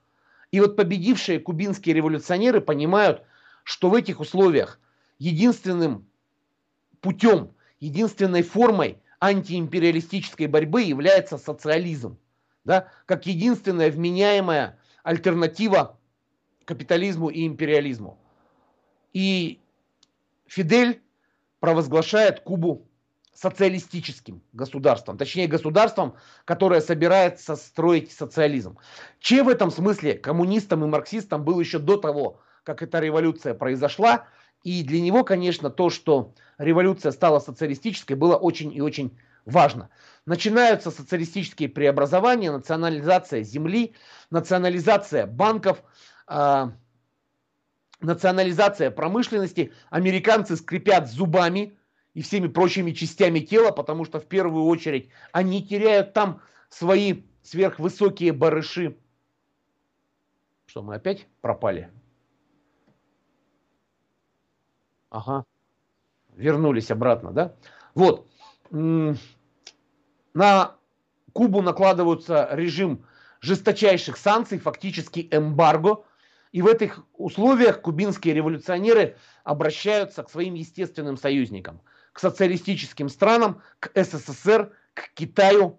И 0.51 0.59
вот 0.59 0.75
победившие 0.75 1.39
кубинские 1.39 1.95
революционеры 1.95 2.61
понимают, 2.61 3.23
что 3.63 3.91
в 3.91 3.95
этих 3.95 4.19
условиях 4.19 4.81
единственным 5.21 6.09
путем, 7.01 7.53
единственной 7.79 8.43
формой 8.43 8.99
антиимпериалистической 9.21 10.49
борьбы 10.49 10.83
является 10.83 11.39
социализм. 11.39 12.19
Да, 12.65 12.89
как 13.07 13.27
единственная 13.27 13.93
вменяемая 13.93 14.81
альтернатива 15.05 15.97
капитализму 16.65 17.29
и 17.29 17.47
империализму. 17.47 18.19
И 19.13 19.61
Фидель 20.49 21.03
провозглашает 21.61 22.41
Кубу 22.41 22.89
социалистическим 23.35 24.43
государством, 24.53 25.17
точнее 25.17 25.47
государством, 25.47 26.17
которое 26.45 26.81
собирается 26.81 27.55
строить 27.55 28.11
социализм. 28.11 28.79
Че 29.21 29.45
в 29.45 29.49
этом 29.49 29.71
смысле 29.71 30.15
коммунистам 30.15 30.83
и 30.85 30.89
марксистам 30.89 31.45
был 31.45 31.61
еще 31.61 31.79
до 31.79 31.99
того, 31.99 32.41
как 32.65 32.83
эта 32.83 32.99
революция 32.99 33.55
произошла, 33.55 34.27
и 34.65 34.83
для 34.83 35.01
него, 35.01 35.23
конечно, 35.23 35.71
то, 35.71 35.89
что 35.89 36.35
революция 36.59 37.13
стала 37.13 37.39
социалистической, 37.39 38.17
было 38.17 38.35
очень 38.35 38.75
и 38.75 38.81
очень 38.81 39.17
важно. 39.45 39.89
Начинаются 40.27 40.91
социалистические 40.91 41.69
преобразования, 41.69 42.51
национализация 42.51 43.43
земли, 43.43 43.95
национализация 44.31 45.27
банков, 45.27 45.83
а, 46.27 46.73
национализация 48.01 48.91
промышленности, 48.91 49.73
американцы 49.91 50.57
скрипят 50.57 51.11
зубами 51.11 51.79
и 52.15 52.23
всеми 52.23 52.49
прочими 52.49 52.93
частями 52.93 53.41
тела, 53.41 53.71
потому 53.71 54.05
что 54.05 54.21
в 54.21 54.27
первую 54.27 54.65
очередь 54.65 55.11
они 55.33 55.67
теряют 55.67 56.13
там 56.13 56.41
свои 56.69 57.23
сверхвысокие 57.43 58.33
барыши. 58.33 58.97
Что, 60.67 60.83
мы 60.83 60.97
опять 60.97 61.27
пропали? 61.41 61.91
Ага. 65.11 65.45
Вернулись 66.37 66.91
обратно, 66.91 67.33
да? 67.33 67.57
Вот. 67.95 68.29
На 68.71 69.17
Кубу 71.33 71.63
накладываются 71.63 72.49
режим 72.53 73.05
жесточайших 73.41 74.17
санкций, 74.17 74.59
фактически 74.59 75.29
эмбарго– 75.31 76.05
и 76.59 76.63
в 76.63 76.67
этих 76.67 77.07
условиях 77.13 77.81
кубинские 77.81 78.35
революционеры 78.35 79.17
обращаются 79.45 80.25
к 80.25 80.29
своим 80.29 80.55
естественным 80.55 81.17
союзникам, 81.17 81.81
к 82.13 82.19
социалистическим 82.19 83.09
странам, 83.09 83.63
к 83.79 83.93
СССР, 83.95 84.73
к 84.93 85.15
Китаю. 85.15 85.79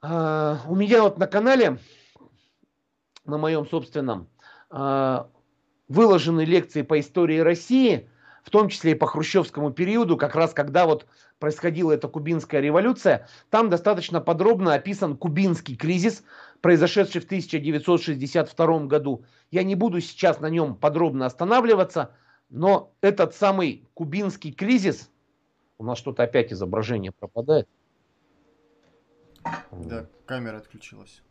А, 0.00 0.62
у 0.66 0.74
меня 0.74 1.02
вот 1.02 1.18
на 1.18 1.26
канале, 1.26 1.76
на 3.26 3.36
моем 3.36 3.66
собственном, 3.66 4.30
а, 4.70 5.28
выложены 5.88 6.46
лекции 6.46 6.80
по 6.80 6.98
истории 6.98 7.40
России, 7.40 8.08
в 8.50 8.52
том 8.52 8.68
числе 8.68 8.92
и 8.92 8.94
по 8.96 9.06
хрущевскому 9.06 9.70
периоду, 9.70 10.16
как 10.16 10.34
раз 10.34 10.52
когда 10.52 10.84
вот 10.84 11.06
происходила 11.38 11.92
эта 11.92 12.08
кубинская 12.08 12.60
революция. 12.60 13.28
Там 13.48 13.70
достаточно 13.70 14.20
подробно 14.20 14.74
описан 14.74 15.16
кубинский 15.16 15.76
кризис, 15.76 16.24
произошедший 16.60 17.20
в 17.20 17.26
1962 17.26 18.78
году. 18.86 19.24
Я 19.52 19.62
не 19.62 19.76
буду 19.76 20.00
сейчас 20.00 20.40
на 20.40 20.50
нем 20.50 20.74
подробно 20.74 21.26
останавливаться, 21.26 22.10
но 22.48 22.92
этот 23.02 23.36
самый 23.36 23.88
кубинский 23.94 24.50
кризис, 24.50 25.12
у 25.78 25.84
нас 25.84 25.96
что-то 25.96 26.24
опять 26.24 26.52
изображение 26.52 27.12
пропадает. 27.12 27.68
Да, 29.70 30.06
камера 30.26 30.56
отключилась. 30.56 31.22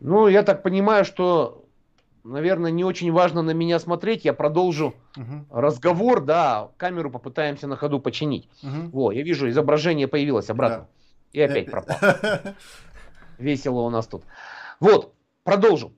Ну, 0.00 0.28
я 0.28 0.42
так 0.42 0.62
понимаю, 0.62 1.04
что, 1.04 1.66
наверное, 2.24 2.70
не 2.70 2.84
очень 2.84 3.12
важно 3.12 3.42
на 3.42 3.52
меня 3.52 3.78
смотреть. 3.78 4.24
Я 4.24 4.32
продолжу 4.32 4.94
угу. 5.16 5.46
разговор, 5.50 6.24
да, 6.24 6.70
камеру 6.76 7.10
попытаемся 7.10 7.66
на 7.66 7.76
ходу 7.76 8.00
починить. 8.00 8.48
Угу. 8.62 8.90
Во, 8.92 9.12
я 9.12 9.22
вижу, 9.22 9.48
изображение 9.48 10.08
появилось 10.08 10.50
обратно. 10.50 10.78
Да. 10.78 10.88
И 11.32 11.40
опять 11.40 11.70
пропал. 11.70 11.96
Весело 13.38 13.80
у 13.80 13.90
нас 13.90 14.06
тут. 14.06 14.24
Вот, 14.80 15.14
продолжу. 15.44 15.94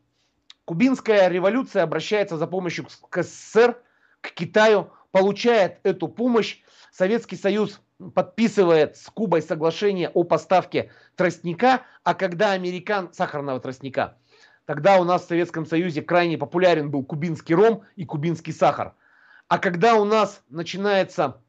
Кубинская 0.64 1.28
революция 1.28 1.82
обращается 1.82 2.38
за 2.38 2.46
помощью 2.46 2.86
к 3.11 3.22
СССР, 3.22 3.76
к 4.20 4.30
Китаю, 4.30 4.90
получает 5.11 5.78
эту 5.82 6.09
помощь. 6.09 6.61
Советский 6.90 7.36
Союз 7.36 7.80
подписывает 8.14 8.96
с 8.96 9.09
Кубой 9.11 9.42
соглашение 9.42 10.09
о 10.09 10.24
поставке 10.24 10.90
тростника, 11.16 11.82
а 12.03 12.14
когда 12.14 12.53
американ... 12.53 13.12
сахарного 13.12 13.61
тростника, 13.61 14.16
тогда 14.66 15.00
у 15.00 15.04
нас 15.04 15.24
в 15.24 15.28
Советском 15.28 15.66
Союзе 15.66 16.02
крайне 16.02 16.38
популярен 16.38 16.90
был 16.90 17.04
кубинский 17.04 17.54
ром 17.54 17.84
и 17.96 18.04
кубинский 18.04 18.52
сахар. 18.52 18.94
А 19.48 19.58
когда 19.58 19.96
у 19.96 20.04
нас 20.04 20.42
начинается 20.48 21.40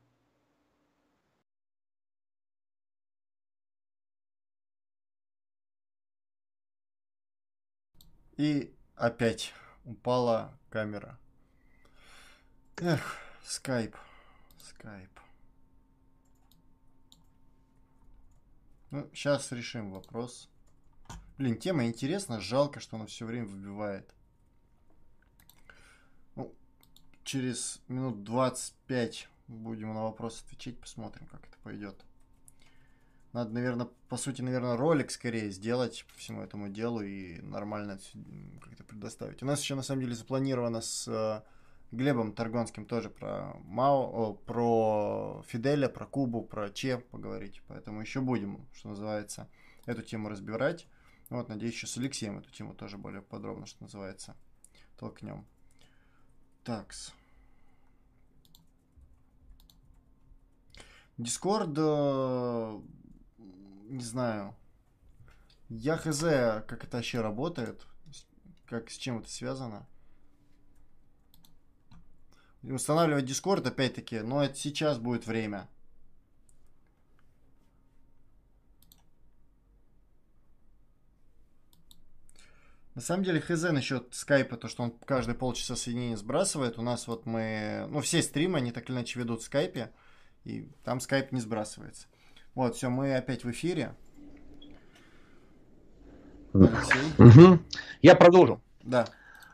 И 8.37 8.75
опять 8.95 9.53
упала 9.85 10.57
камера. 10.69 11.17
Эх, 12.77 13.17
скайп, 13.45 13.95
скайп. 14.59 15.19
Ну, 18.91 19.09
сейчас 19.13 19.51
решим 19.53 19.91
вопрос. 19.91 20.49
Блин, 21.37 21.57
тема 21.57 21.85
интересна, 21.85 22.39
жалко, 22.39 22.79
что 22.79 22.95
она 22.95 23.05
все 23.05 23.25
время 23.25 23.45
выбивает. 23.45 24.13
Ну, 26.35 26.53
через 27.23 27.81
минут 27.87 28.23
25 28.23 29.29
будем 29.47 29.93
на 29.93 30.03
вопрос 30.03 30.43
отвечать, 30.45 30.79
посмотрим, 30.79 31.27
как 31.27 31.45
это 31.45 31.57
пойдет. 31.63 32.05
Надо, 33.33 33.51
наверное, 33.53 33.89
по 34.07 34.15
сути, 34.15 34.41
наверное, 34.41 34.77
ролик 34.77 35.11
скорее 35.11 35.49
сделать 35.49 36.05
по 36.07 36.17
всему 36.17 36.41
этому 36.41 36.69
делу 36.69 37.01
и 37.01 37.41
нормально 37.41 37.99
как-то 38.61 38.85
предоставить. 38.85 39.43
У 39.43 39.45
нас 39.45 39.61
еще, 39.61 39.75
на 39.75 39.83
самом 39.83 40.03
деле, 40.03 40.15
запланировано 40.15 40.79
с 40.79 41.05
э, 41.09 41.41
Глебом 41.91 42.31
Торгонским 42.31 42.85
тоже 42.85 43.09
про 43.09 43.57
Мао, 43.65 44.03
о, 44.03 44.33
про 44.35 45.43
Фиделя, 45.47 45.89
про 45.89 46.05
Кубу, 46.05 46.43
про 46.43 46.69
Че 46.69 46.99
поговорить. 46.99 47.61
Поэтому 47.67 47.99
еще 47.99 48.21
будем, 48.21 48.65
что 48.73 48.87
называется, 48.87 49.49
эту 49.85 50.01
тему 50.01 50.29
разбирать. 50.29 50.87
Вот, 51.29 51.49
надеюсь, 51.49 51.73
еще 51.73 51.87
с 51.87 51.97
Алексеем 51.97 52.37
эту 52.37 52.51
тему 52.51 52.73
тоже 52.73 52.97
более 52.97 53.21
подробно, 53.21 53.65
что 53.65 53.83
называется, 53.83 54.35
толкнем. 54.97 55.45
Такс. 56.63 57.13
Дискорд 61.17 61.73
э, 61.77 62.81
не 63.89 64.03
знаю. 64.03 64.55
Я 65.69 65.97
хз, 65.97 66.19
как 66.67 66.83
это 66.83 66.97
вообще 66.97 67.21
работает, 67.21 67.85
как 68.65 68.89
с 68.89 68.97
чем 68.97 69.19
это 69.19 69.29
связано. 69.29 69.87
Устанавливать 72.61 73.25
Discord, 73.25 73.67
опять-таки, 73.67 74.21
но 74.21 74.43
это 74.43 74.55
сейчас 74.55 74.97
будет 74.97 75.27
время. 75.27 75.69
На 82.95 83.01
самом 83.01 83.23
деле, 83.23 83.41
хз 83.41 83.61
насчет 83.63 84.15
скайпа, 84.15 84.55
то, 84.55 84.69
что 84.69 84.83
он 84.83 84.91
каждые 85.05 85.35
полчаса 85.35 85.75
соединение 85.75 86.15
сбрасывает. 86.15 86.79
У 86.79 86.81
нас 86.81 87.07
вот 87.07 87.25
мы, 87.25 87.87
ну, 87.89 87.99
все 87.99 88.21
стримы, 88.21 88.59
они 88.59 88.71
так 88.71 88.89
или 88.89 88.95
иначе 88.95 89.19
ведут 89.19 89.41
в 89.41 89.45
скайпе, 89.45 89.91
и 90.45 90.69
там 90.85 91.01
скайп 91.01 91.33
не 91.33 91.41
сбрасывается. 91.41 92.07
Вот, 92.53 92.75
все, 92.75 92.89
мы 92.89 93.15
опять 93.15 93.43
в 93.43 93.51
эфире. 93.51 93.93
Угу. 96.53 97.59
Я 98.01 98.15
продолжу. 98.15 98.61
Да. 98.81 99.07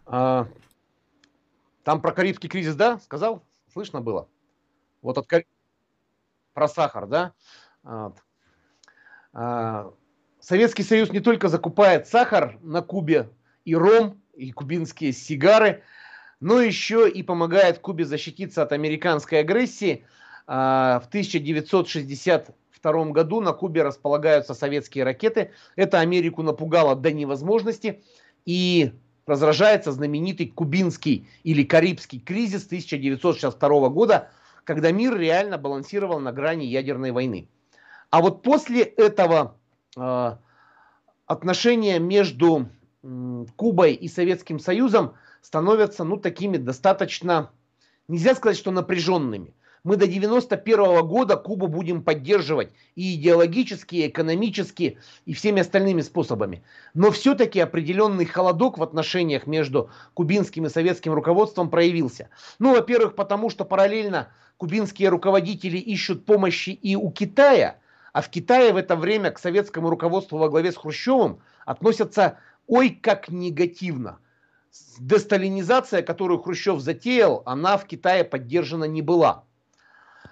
А, 0.05 0.47
там 1.83 1.99
про 1.99 2.11
Карибский 2.11 2.47
кризис, 2.47 2.75
да, 2.75 2.99
сказал? 2.99 3.43
Слышно 3.73 4.01
было? 4.01 4.29
Вот 5.01 5.17
от 5.17 5.27
про 6.53 6.67
сахар, 6.67 7.07
да? 7.07 7.33
Вот. 7.81 8.17
А, 9.33 9.91
Советский 10.41 10.83
Союз 10.83 11.11
не 11.11 11.19
только 11.19 11.47
закупает 11.49 12.07
сахар 12.07 12.57
на 12.61 12.81
Кубе 12.81 13.29
и 13.63 13.75
ром, 13.75 14.19
и 14.33 14.51
кубинские 14.51 15.13
сигары, 15.13 15.83
но 16.39 16.59
еще 16.59 17.07
и 17.07 17.21
помогает 17.21 17.77
Кубе 17.77 18.05
защититься 18.05 18.63
от 18.63 18.71
американской 18.71 19.39
агрессии. 19.39 20.03
А, 20.47 20.99
в 20.99 21.07
1962 21.07 23.05
году 23.11 23.39
на 23.39 23.53
Кубе 23.53 23.83
располагаются 23.83 24.55
советские 24.55 25.03
ракеты. 25.03 25.51
Это 25.75 25.99
Америку 25.99 26.41
напугало 26.41 26.95
до 26.95 27.11
невозможности. 27.11 28.01
И 28.43 28.91
разражается 29.27 29.91
знаменитый 29.91 30.47
кубинский 30.47 31.27
или 31.43 31.63
карибский 31.63 32.19
кризис 32.19 32.65
1962 32.65 33.89
года, 33.89 34.29
когда 34.63 34.91
мир 34.91 35.15
реально 35.15 35.59
балансировал 35.59 36.19
на 36.19 36.31
грани 36.31 36.65
ядерной 36.65 37.11
войны. 37.11 37.47
А 38.09 38.21
вот 38.21 38.41
после 38.41 38.81
этого 38.81 39.55
отношения 41.25 41.99
между 41.99 42.69
Кубой 43.55 43.93
и 43.93 44.07
Советским 44.07 44.59
Союзом 44.59 45.13
становятся 45.41 46.03
ну, 46.03 46.17
такими 46.17 46.57
достаточно, 46.57 47.51
нельзя 48.07 48.35
сказать, 48.35 48.57
что 48.57 48.71
напряженными. 48.71 49.55
Мы 49.83 49.95
до 49.95 50.05
91 50.05 51.07
года 51.07 51.37
Кубу 51.37 51.67
будем 51.67 52.03
поддерживать 52.03 52.71
и 52.93 53.15
идеологически, 53.15 53.95
и 53.95 54.07
экономически, 54.07 54.99
и 55.25 55.33
всеми 55.33 55.61
остальными 55.61 56.01
способами. 56.01 56.63
Но 56.93 57.09
все-таки 57.09 57.59
определенный 57.59 58.25
холодок 58.25 58.77
в 58.77 58.83
отношениях 58.83 59.47
между 59.47 59.89
кубинским 60.13 60.67
и 60.67 60.69
советским 60.69 61.13
руководством 61.13 61.71
проявился. 61.71 62.29
Ну, 62.59 62.75
во-первых, 62.75 63.15
потому 63.15 63.49
что 63.49 63.65
параллельно 63.65 64.27
кубинские 64.57 65.09
руководители 65.09 65.77
ищут 65.77 66.25
помощи 66.25 66.69
и 66.69 66.95
у 66.95 67.09
Китая, 67.09 67.77
а 68.13 68.21
в 68.21 68.29
Китае 68.29 68.73
в 68.73 68.77
это 68.77 68.95
время 68.95 69.31
к 69.31 69.39
советскому 69.39 69.89
руководству 69.89 70.37
во 70.37 70.49
главе 70.49 70.71
с 70.71 70.77
Хрущевым 70.77 71.41
относятся 71.65 72.37
ой 72.67 72.89
как 72.89 73.29
негативно. 73.29 74.19
Десталинизация, 74.99 76.01
которую 76.01 76.41
Хрущев 76.41 76.79
затеял, 76.79 77.43
она 77.45 77.77
в 77.77 77.85
Китае 77.85 78.23
поддержана 78.23 78.85
не 78.85 79.01
была. 79.01 79.43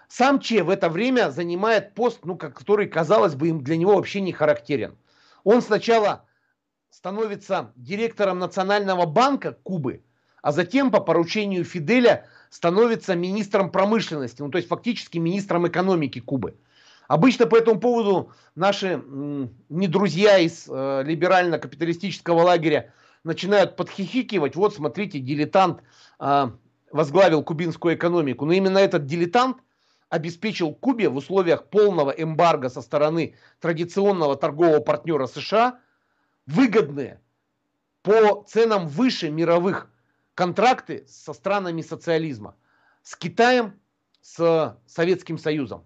Сам 0.07 0.39
Че 0.39 0.63
в 0.63 0.69
это 0.69 0.89
время 0.89 1.30
занимает 1.30 1.93
пост, 1.93 2.21
ну, 2.23 2.36
который, 2.36 2.88
казалось 2.88 3.36
бы, 3.36 3.51
для 3.51 3.77
него 3.77 3.95
вообще 3.95 4.21
не 4.21 4.32
характерен. 4.32 4.97
Он 5.43 5.61
сначала 5.61 6.25
становится 6.89 7.71
директором 7.75 8.39
Национального 8.39 9.05
банка 9.05 9.51
Кубы, 9.51 10.03
а 10.41 10.51
затем 10.51 10.89
по 10.89 10.99
поручению 10.99 11.63
Фиделя 11.63 12.25
становится 12.49 13.15
министром 13.15 13.71
промышленности, 13.71 14.41
ну 14.41 14.49
то 14.49 14.57
есть 14.57 14.67
фактически 14.67 15.17
министром 15.19 15.67
экономики 15.67 16.19
Кубы. 16.19 16.57
Обычно 17.10 17.47
по 17.47 17.55
этому 17.55 17.80
поводу 17.80 18.32
наши 18.53 19.01
не 19.68 19.88
друзья 19.88 20.38
из 20.38 20.68
э, 20.70 21.01
либерально-капиталистического 21.03 22.43
лагеря 22.43 22.93
начинают 23.24 23.76
подхихикивать. 23.76 24.55
Вот 24.55 24.76
смотрите, 24.76 25.18
дилетант 25.18 25.82
э, 26.20 26.51
возглавил 26.91 27.41
кубинскую 27.41 27.95
экономику. 27.95 28.45
Но 28.45 28.53
именно 28.53 28.78
этот 28.78 29.07
дилетант 29.07 29.57
обеспечил 30.10 30.72
Кубе 30.72 31.10
в 31.10 31.16
условиях 31.16 31.66
полного 31.70 32.12
эмбарго 32.12 32.70
со 32.70 32.84
стороны 32.84 33.34
традиционного 33.60 34.36
торгового 34.36 34.80
партнера 34.80 35.26
США 35.26 35.80
выгодные 36.45 37.20
по 38.03 38.43
ценам 38.47 38.88
выше 38.88 39.32
мировых 39.32 39.89
контракты 40.36 41.05
со 41.07 41.34
странами 41.34 41.82
социализма, 41.82 42.55
с 43.01 43.16
Китаем, 43.16 43.80
с 44.22 44.78
Советским 44.86 45.39
Союзом. 45.39 45.86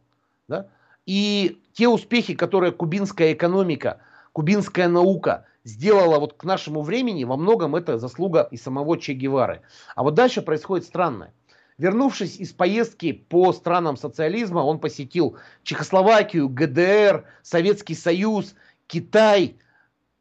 Да? 0.50 0.70
И 1.06 1.62
те 1.74 1.88
успехи, 1.88 2.34
которые 2.34 2.72
кубинская 2.72 3.34
экономика, 3.34 4.02
кубинская 4.32 4.88
наука 4.88 5.46
сделала 5.64 6.20
вот 6.20 6.34
к 6.34 6.44
нашему 6.44 6.82
времени, 6.82 7.24
во 7.24 7.38
многом 7.38 7.76
это 7.76 7.98
заслуга 7.98 8.48
и 8.52 8.58
самого 8.58 8.98
Че 8.98 9.14
Гевары. 9.14 9.62
А 9.96 10.04
вот 10.04 10.14
дальше 10.14 10.42
происходит 10.42 10.86
странное. 10.86 11.34
Вернувшись 11.78 12.38
из 12.38 12.54
поездки 12.54 13.12
по 13.12 13.52
странам 13.52 13.98
социализма, 13.98 14.60
он 14.60 14.80
посетил 14.80 15.38
Чехословакию, 15.64 16.48
ГДР, 16.48 17.26
Советский 17.42 17.96
Союз, 17.96 18.56
Китай. 18.88 19.58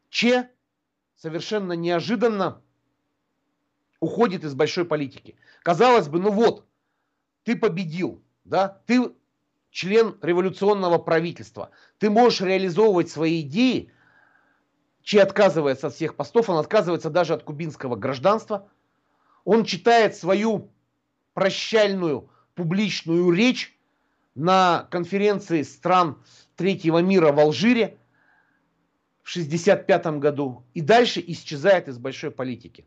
Че 0.09 0.49
совершенно 1.17 1.75
неожиданно 1.75 2.61
уходит 4.01 4.45
из 4.45 4.55
большой 4.55 4.85
политики. 4.85 5.37
Казалось 5.63 6.09
бы, 6.09 6.19
ну 6.19 6.31
вот, 6.31 6.67
ты 7.45 7.55
победил, 7.55 8.23
да, 8.45 8.81
ты 8.87 9.13
член 9.73 10.19
революционного 10.23 10.99
правительства, 10.99 11.71
ты 11.99 12.11
можешь 12.11 12.43
реализовывать 12.43 13.11
свои 13.11 13.41
идеи, 13.41 13.93
Че 15.03 15.23
отказывается 15.23 15.89
от 15.89 15.95
всех 15.95 16.15
постов, 16.15 16.49
он 16.49 16.59
отказывается 16.59 17.11
даже 17.11 17.35
от 17.35 17.43
кубинского 17.43 17.97
гражданства, 17.97 18.69
он 19.45 19.65
читает 19.65 20.15
свою 20.15 20.71
прощальную 21.35 22.31
публичную 22.55 23.33
речь 23.33 23.77
на 24.37 24.87
конференции 24.93 25.63
стран 25.63 26.23
третьего 26.55 26.99
мира 26.99 27.33
в 27.33 27.41
Алжире 27.41 27.99
в 29.23 29.31
1965 29.31 30.19
году 30.21 30.65
и 30.75 30.81
дальше 30.81 31.23
исчезает 31.27 31.89
из 31.89 31.99
большой 31.99 32.31
политики. 32.31 32.87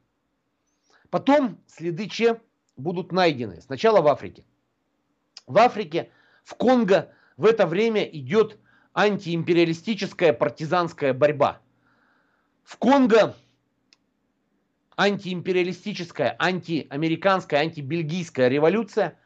Потом 1.10 1.60
следы 1.68 2.08
Че 2.08 2.40
будут 2.78 3.12
найдены. 3.12 3.62
Сначала 3.62 4.02
в 4.02 4.08
Африке. 4.08 4.46
В 5.48 5.58
Африке, 5.58 6.10
в 6.46 6.56
Конго 6.56 7.12
в 7.36 7.46
это 7.46 7.68
время 7.68 8.04
идет 8.04 8.58
антиимпериалистическая 8.94 10.32
партизанская 10.32 11.14
борьба. 11.14 11.60
В 12.64 12.78
Конго 12.78 13.36
антиимпериалистическая, 14.96 16.36
антиамериканская, 16.40 17.60
антибельгийская 17.60 18.48
революция, 18.48 19.20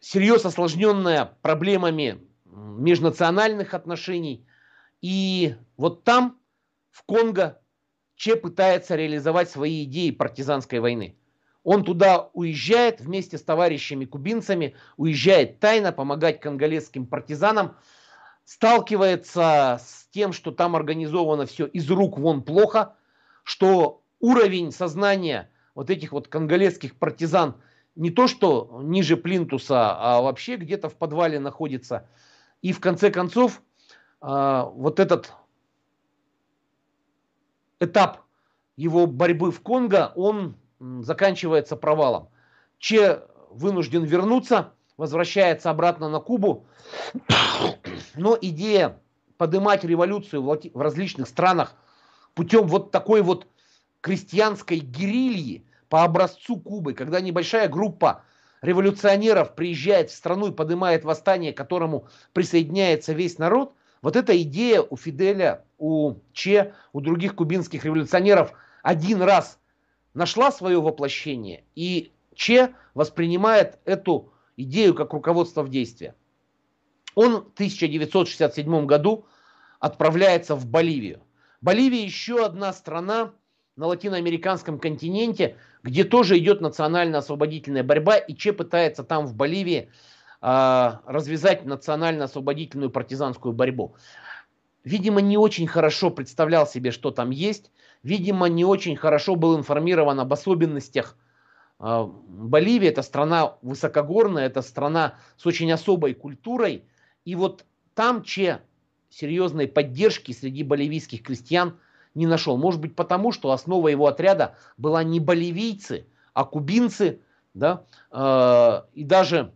серьезно 0.00 0.50
осложненная 0.50 1.36
проблемами 1.40 2.20
межнациональных 2.44 3.72
отношений. 3.72 4.44
И 5.00 5.54
вот 5.76 6.04
там, 6.04 6.38
в 6.90 7.04
Конго, 7.04 7.60
Че 8.16 8.36
пытается 8.36 8.94
реализовать 8.94 9.50
свои 9.50 9.84
идеи 9.84 10.10
партизанской 10.10 10.80
войны. 10.80 11.16
Он 11.64 11.84
туда 11.84 12.30
уезжает 12.32 13.00
вместе 13.00 13.38
с 13.38 13.42
товарищами 13.42 14.04
кубинцами, 14.04 14.74
уезжает 14.96 15.60
тайно 15.60 15.92
помогать 15.92 16.40
конголезским 16.40 17.06
партизанам, 17.06 17.76
сталкивается 18.44 19.80
с 19.80 20.08
тем, 20.10 20.32
что 20.32 20.50
там 20.50 20.74
организовано 20.74 21.46
все 21.46 21.66
из 21.66 21.88
рук 21.88 22.18
вон 22.18 22.42
плохо, 22.42 22.96
что 23.44 24.02
уровень 24.18 24.72
сознания 24.72 25.50
вот 25.74 25.90
этих 25.90 26.12
вот 26.12 26.28
конголезских 26.28 26.96
партизан 26.96 27.56
не 27.94 28.10
то 28.10 28.26
что 28.26 28.80
ниже 28.82 29.16
плинтуса, 29.16 29.96
а 29.96 30.22
вообще 30.22 30.56
где-то 30.56 30.88
в 30.88 30.96
подвале 30.96 31.38
находится. 31.38 32.08
И 32.62 32.72
в 32.72 32.80
конце 32.80 33.10
концов 33.10 33.62
а, 34.20 34.64
вот 34.64 34.98
этот 34.98 35.32
этап 37.80 38.22
его 38.76 39.06
борьбы 39.06 39.50
в 39.50 39.60
Конго, 39.60 40.12
он 40.16 40.56
заканчивается 41.00 41.76
провалом. 41.76 42.28
Че 42.78 43.22
вынужден 43.50 44.04
вернуться, 44.04 44.72
возвращается 44.96 45.70
обратно 45.70 46.08
на 46.08 46.20
Кубу, 46.20 46.66
но 48.14 48.36
идея 48.40 48.98
поднимать 49.36 49.84
революцию 49.84 50.42
в 50.42 50.80
различных 50.80 51.28
странах 51.28 51.74
путем 52.34 52.66
вот 52.66 52.90
такой 52.90 53.22
вот 53.22 53.46
крестьянской 54.00 54.78
герильи 54.78 55.64
по 55.88 56.04
образцу 56.04 56.56
Кубы, 56.58 56.94
когда 56.94 57.20
небольшая 57.20 57.68
группа 57.68 58.24
революционеров 58.62 59.54
приезжает 59.54 60.10
в 60.10 60.14
страну 60.14 60.48
и 60.48 60.52
поднимает 60.52 61.04
восстание, 61.04 61.52
к 61.52 61.56
которому 61.56 62.08
присоединяется 62.32 63.12
весь 63.12 63.38
народ, 63.38 63.74
вот 64.00 64.16
эта 64.16 64.40
идея 64.42 64.82
у 64.82 64.96
Фиделя, 64.96 65.64
у 65.78 66.14
Че, 66.32 66.74
у 66.92 67.00
других 67.00 67.36
кубинских 67.36 67.84
революционеров 67.84 68.52
один 68.82 69.22
раз 69.22 69.58
нашла 70.14 70.52
свое 70.52 70.80
воплощение, 70.80 71.64
и 71.74 72.12
Че 72.34 72.74
воспринимает 72.94 73.78
эту 73.84 74.32
идею 74.56 74.94
как 74.94 75.12
руководство 75.12 75.62
в 75.62 75.68
действии. 75.68 76.14
Он 77.14 77.42
в 77.44 77.52
1967 77.54 78.86
году 78.86 79.26
отправляется 79.80 80.54
в 80.54 80.66
Боливию. 80.66 81.20
Боливия 81.60 82.02
еще 82.02 82.44
одна 82.44 82.72
страна 82.72 83.32
на 83.76 83.86
латиноамериканском 83.86 84.78
континенте, 84.78 85.56
где 85.82 86.04
тоже 86.04 86.38
идет 86.38 86.60
национально-освободительная 86.60 87.82
борьба, 87.82 88.16
и 88.16 88.34
Че 88.34 88.52
пытается 88.52 89.04
там 89.04 89.26
в 89.26 89.34
Боливии 89.34 89.90
э, 90.40 90.90
развязать 91.06 91.64
национально-освободительную 91.64 92.90
партизанскую 92.90 93.52
борьбу. 93.52 93.94
Видимо, 94.84 95.20
не 95.20 95.38
очень 95.38 95.66
хорошо 95.66 96.10
представлял 96.10 96.66
себе, 96.66 96.90
что 96.90 97.10
там 97.10 97.30
есть. 97.30 97.70
Видимо, 98.02 98.46
не 98.46 98.64
очень 98.64 98.96
хорошо 98.96 99.36
был 99.36 99.56
информирован 99.56 100.18
об 100.20 100.32
особенностях 100.32 101.16
э, 101.78 102.04
Боливии. 102.04 102.88
Это 102.88 103.02
страна 103.02 103.56
высокогорная, 103.62 104.46
это 104.46 104.62
страна 104.62 105.14
с 105.36 105.46
очень 105.46 105.70
особой 105.72 106.14
культурой. 106.14 106.84
И 107.24 107.34
вот 107.34 107.64
там 107.94 108.22
Че 108.22 108.62
серьезной 109.08 109.68
поддержки 109.68 110.32
среди 110.32 110.64
боливийских 110.64 111.22
крестьян 111.22 111.78
не 112.14 112.26
нашел. 112.26 112.56
Может 112.56 112.80
быть 112.80 112.96
потому, 112.96 113.30
что 113.30 113.52
основа 113.52 113.88
его 113.88 114.06
отряда 114.06 114.56
была 114.76 115.04
не 115.04 115.20
боливийцы, 115.20 116.06
а 116.34 116.44
кубинцы, 116.44 117.20
да, 117.54 117.84
э, 118.10 118.82
и 118.94 119.04
даже 119.04 119.52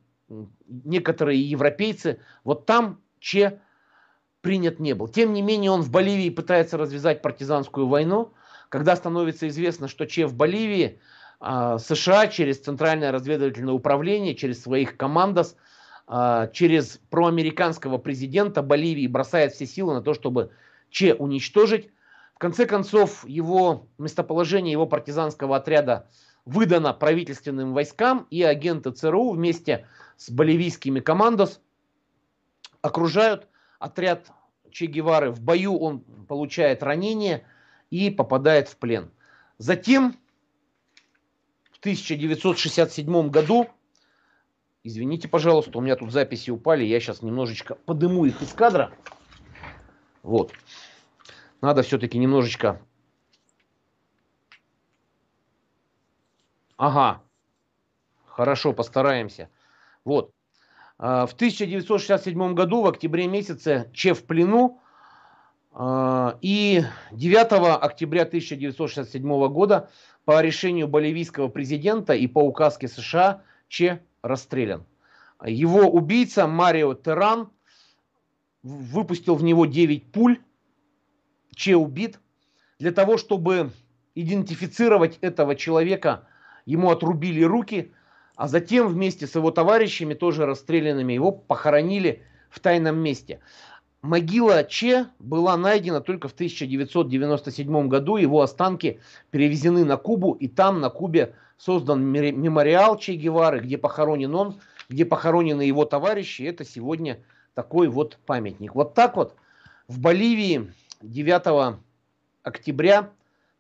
некоторые 0.69 1.43
европейцы. 1.43 2.21
Вот 2.45 2.67
там 2.67 3.01
Че 3.19 3.61
принят 4.47 4.79
не 4.79 4.95
был. 4.95 5.09
Тем 5.09 5.33
не 5.33 5.43
менее, 5.43 5.73
он 5.73 5.83
в 5.83 5.91
Боливии 5.91 6.31
пытается 6.31 6.79
развязать 6.79 7.21
партизанскую 7.21 7.89
войну. 7.89 8.33
Когда 8.69 8.95
становится 8.95 9.49
известно, 9.49 9.89
что 9.89 10.07
Че 10.07 10.27
в 10.27 10.35
Боливии, 10.35 11.01
э, 11.41 11.79
США 11.81 12.29
через 12.29 12.61
Центральное 12.61 13.11
разведывательное 13.11 13.75
управление, 13.75 14.37
через 14.37 14.63
своих 14.63 14.97
командос, 14.97 15.57
э, 16.07 16.49
через 16.53 17.01
проамериканского 17.11 17.99
президента 17.99 18.63
Боливии 18.63 19.09
бросает 19.09 19.53
все 19.53 19.67
силы 19.67 19.95
на 19.95 20.01
то, 20.01 20.15
чтобы 20.15 20.53
Че 20.91 21.15
уничтожить. 21.15 21.91
В 22.37 22.39
конце 22.39 22.67
концов, 22.67 23.27
его 23.27 23.89
местоположение 23.99 24.71
его 24.71 24.87
партизанского 24.87 25.57
отряда 25.57 26.09
выдано 26.45 26.93
правительственным 26.95 27.75
войскам, 27.75 28.29
и 28.31 28.45
агенты 28.45 28.93
ЦРУ 28.93 29.31
вместе 29.31 29.89
с 30.17 30.31
боливийскими 30.31 31.01
командос 31.01 31.61
окружают 32.81 33.49
отряд 33.81 34.31
Че 34.77 34.85
Гевары. 34.85 35.31
В 35.31 35.41
бою 35.41 35.79
он 35.79 36.01
получает 36.01 36.83
ранение 36.83 37.47
и 37.89 38.11
попадает 38.11 38.69
в 38.69 38.77
плен. 38.77 39.11
Затем 39.57 40.15
в 41.73 41.79
1967 41.79 43.31
году, 43.31 43.71
извините, 44.83 45.29
пожалуйста, 45.29 45.79
у 45.79 45.81
меня 45.81 45.97
тут 45.97 46.13
записи 46.13 46.51
упали, 46.51 46.85
я 46.85 47.01
сейчас 47.01 47.23
немножечко 47.23 47.75
подыму 47.75 48.27
их 48.27 48.43
из 48.43 48.53
кадра. 48.53 48.93
Вот 50.23 50.53
надо 51.63 51.81
все-таки 51.81 52.19
немножечко... 52.19 52.83
Ага, 56.77 57.23
хорошо, 58.27 58.75
постараемся. 58.75 59.49
Вот. 60.05 60.36
А, 60.99 61.27
в 61.27 61.35
1967 61.35 62.55
году, 62.55 62.83
в 62.83 62.87
октябре 62.87 63.27
месяце, 63.27 63.91
Че 63.93 64.15
в 64.15 64.25
плену, 64.25 64.81
а, 65.73 66.39
и 66.41 66.83
9 67.13 67.77
октября 67.77 68.23
1967 68.23 69.49
года 69.49 69.91
по 70.25 70.41
решению 70.41 70.89
боливийского 70.89 71.49
президента 71.49 72.15
и 72.15 72.27
по 72.27 72.41
указке 72.41 72.89
США 72.89 73.43
Че 73.69 74.03
расстрелян. 74.23 74.85
Его 75.45 75.81
убийца 75.81 76.47
Марио 76.47 76.95
Теран 76.95 77.51
выпустил 78.63 79.35
в 79.35 79.45
него 79.45 79.67
9 79.67 80.13
пуль, 80.13 80.39
Че 81.55 81.77
убит. 81.77 82.21
Для 82.79 82.93
того, 82.93 83.19
чтобы 83.19 83.71
идентифицировать 84.15 85.19
этого 85.21 85.55
человека, 85.57 86.27
ему 86.65 86.91
отрубили 86.91 87.43
руки, 87.43 87.93
а 88.37 88.49
затем 88.49 88.89
вместе 88.89 89.27
с 89.27 89.35
его 89.35 89.51
товарищами, 89.51 90.15
тоже 90.15 90.47
расстрелянными, 90.47 91.15
его 91.15 91.33
похоронили 91.33 92.23
в 92.51 92.61
тайном 92.61 92.99
месте. 92.99 93.41
Могила 94.03 94.63
Че 94.63 95.07
была 95.19 95.57
найдена 95.57 96.01
только 96.01 96.29
в 96.29 96.33
1997 96.33 97.89
году. 97.89 98.17
Его 98.19 98.43
останки 98.43 99.01
перевезены 99.31 99.85
на 99.85 99.97
Кубу, 99.97 100.33
и 100.33 100.49
там, 100.49 100.81
на 100.81 100.91
Кубе, 100.91 101.35
создан 101.57 102.05
мемориал 102.05 102.99
Че 102.99 103.15
Гевары, 103.15 103.61
где 103.61 103.79
похоронен 103.79 104.35
он, 104.35 104.61
где 104.89 105.05
похоронены 105.07 105.63
его 105.63 105.87
товарищи. 105.87 106.43
Это 106.43 106.65
сегодня 106.65 107.19
такой 107.55 107.89
вот 107.89 108.19
памятник. 108.27 108.75
Вот 108.75 108.95
так 108.95 109.17
вот 109.17 109.35
в 109.89 109.99
Боливии 109.99 110.73
9 111.01 111.79
октября 112.43 113.11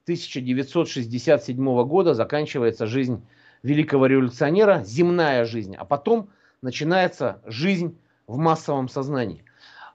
1967 0.04 1.84
года 1.84 2.14
заканчивается 2.14 2.86
жизнь 2.86 3.26
великого 3.66 4.06
революционера, 4.06 4.82
земная 4.84 5.44
жизнь, 5.44 5.74
а 5.74 5.84
потом 5.84 6.30
начинается 6.62 7.42
жизнь 7.44 7.98
в 8.26 8.38
массовом 8.38 8.88
сознании. 8.88 9.44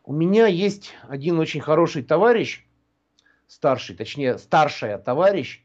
У 0.03 0.13
меня 0.13 0.47
есть 0.47 0.93
один 1.07 1.39
очень 1.39 1.61
хороший 1.61 2.03
товарищ, 2.03 2.65
старший, 3.47 3.95
точнее 3.95 4.37
старшая 4.37 4.97
товарищ, 4.97 5.63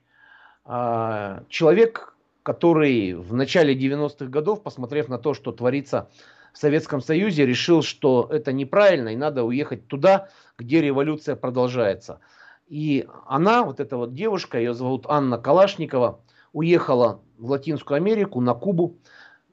а, 0.65 1.43
человек, 1.49 2.15
который 2.45 3.15
в 3.15 3.35
начале 3.35 3.75
90-х 3.75 4.27
годов, 4.27 4.63
посмотрев 4.63 5.09
на 5.09 5.19
то, 5.19 5.35
что 5.35 5.51
творится 5.51 6.09
в 6.53 6.59
Советском 6.59 7.01
Союзе, 7.01 7.45
решил, 7.45 7.83
что 7.83 8.29
это 8.31 8.53
неправильно 8.53 9.09
и 9.09 9.17
надо 9.17 9.43
уехать 9.43 9.89
туда, 9.89 10.29
где 10.59 10.81
революция 10.81 11.35
продолжается. 11.35 12.21
И 12.69 13.09
она, 13.27 13.65
вот 13.65 13.81
эта 13.81 13.97
вот 13.97 14.15
девушка, 14.15 14.59
ее 14.59 14.75
зовут 14.75 15.07
Анна 15.09 15.39
Калашникова, 15.39 16.21
уехала 16.53 17.21
в 17.39 17.51
Латинскую 17.51 17.97
Америку, 17.97 18.41
на 18.41 18.55
Кубу. 18.55 18.97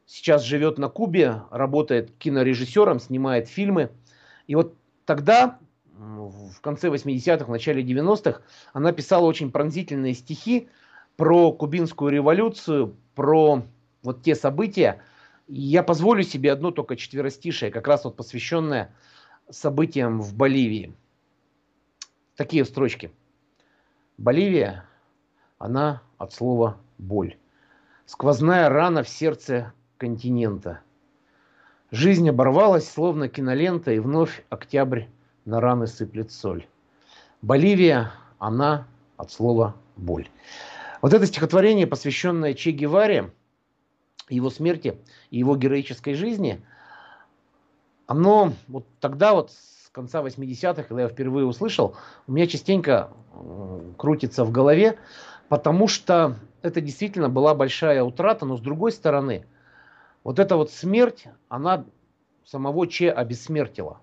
Сейчас 0.06 0.44
живет 0.44 0.78
на 0.78 0.90
Кубе, 0.90 1.44
работает 1.50 2.12
кинорежиссером, 2.18 3.00
снимает 3.00 3.48
фильмы. 3.48 3.92
И 4.48 4.56
вот 4.56 4.76
тогда, 5.06 5.60
в 5.94 6.60
конце 6.62 6.90
80-х, 6.90 7.46
в 7.46 7.50
начале 7.50 7.84
90-х, 7.84 8.42
она 8.74 8.92
писала 8.92 9.26
очень 9.26 9.52
пронзительные 9.52 10.14
стихи 10.14 10.70
про 11.16 11.52
кубинскую 11.52 12.12
революцию, 12.12 12.96
про 13.16 13.64
вот 14.02 14.22
те 14.22 14.36
события, 14.36 15.02
я 15.48 15.84
позволю 15.84 16.24
себе 16.24 16.52
одно 16.52 16.72
только 16.72 16.96
четверостишее, 16.96 17.72
как 17.72 17.88
раз 17.88 18.06
вот 18.06 18.16
посвященное 18.16 18.94
событиям 19.50 20.22
в 20.22 20.36
Боливии. 20.36 20.94
Такие 22.36 22.66
строчки. 22.66 23.12
Боливия, 24.18 24.86
она 25.58 26.02
от 26.24 26.34
слова 26.34 26.78
боль. 26.98 27.36
Сквозная 28.06 28.70
рана 28.70 29.04
в 29.04 29.10
сердце 29.10 29.74
континента. 29.98 30.80
Жизнь 31.92 32.28
оборвалась, 32.30 32.90
словно 32.90 33.28
кинолента, 33.28 33.92
и 33.92 34.00
вновь 34.00 34.44
октябрь 34.50 35.04
на 35.46 35.60
раны 35.60 35.86
сыплет 35.86 36.32
соль. 36.32 36.66
Боливия, 37.42 38.12
она 38.40 38.88
от 39.18 39.32
слова 39.32 39.76
боль. 39.98 40.30
Вот 41.02 41.14
это 41.14 41.26
стихотворение, 41.26 41.86
посвященное 41.86 42.54
Че 42.54 42.72
Геваре, 42.72 43.32
его 44.30 44.50
смерти 44.50 44.98
и 45.30 45.40
его 45.40 45.58
героической 45.58 46.14
жизни, 46.14 46.62
оно 48.08 48.54
вот 48.70 48.86
тогда 49.02 49.34
вот 49.34 49.52
с 49.52 49.90
конца 49.92 50.24
80-х, 50.24 50.84
когда 50.84 51.04
я 51.04 51.10
впервые 51.10 51.46
услышал, 51.46 51.96
у 52.28 52.32
меня 52.32 52.48
частенько 52.48 53.12
крутится 53.98 54.46
в 54.46 54.52
голове, 54.52 54.98
потому 55.50 55.88
что 55.88 56.36
это 56.62 56.82
действительно 56.82 57.30
была 57.30 57.54
большая 57.54 58.04
утрата, 58.04 58.46
но 58.46 58.58
с 58.58 58.62
другой 58.62 58.92
стороны, 58.92 59.46
вот 60.24 60.40
эта 60.40 60.56
вот 60.56 60.72
смерть, 60.72 61.26
она 61.50 61.86
самого 62.46 62.88
Че 62.88 63.12
обессмертила. 63.12 64.00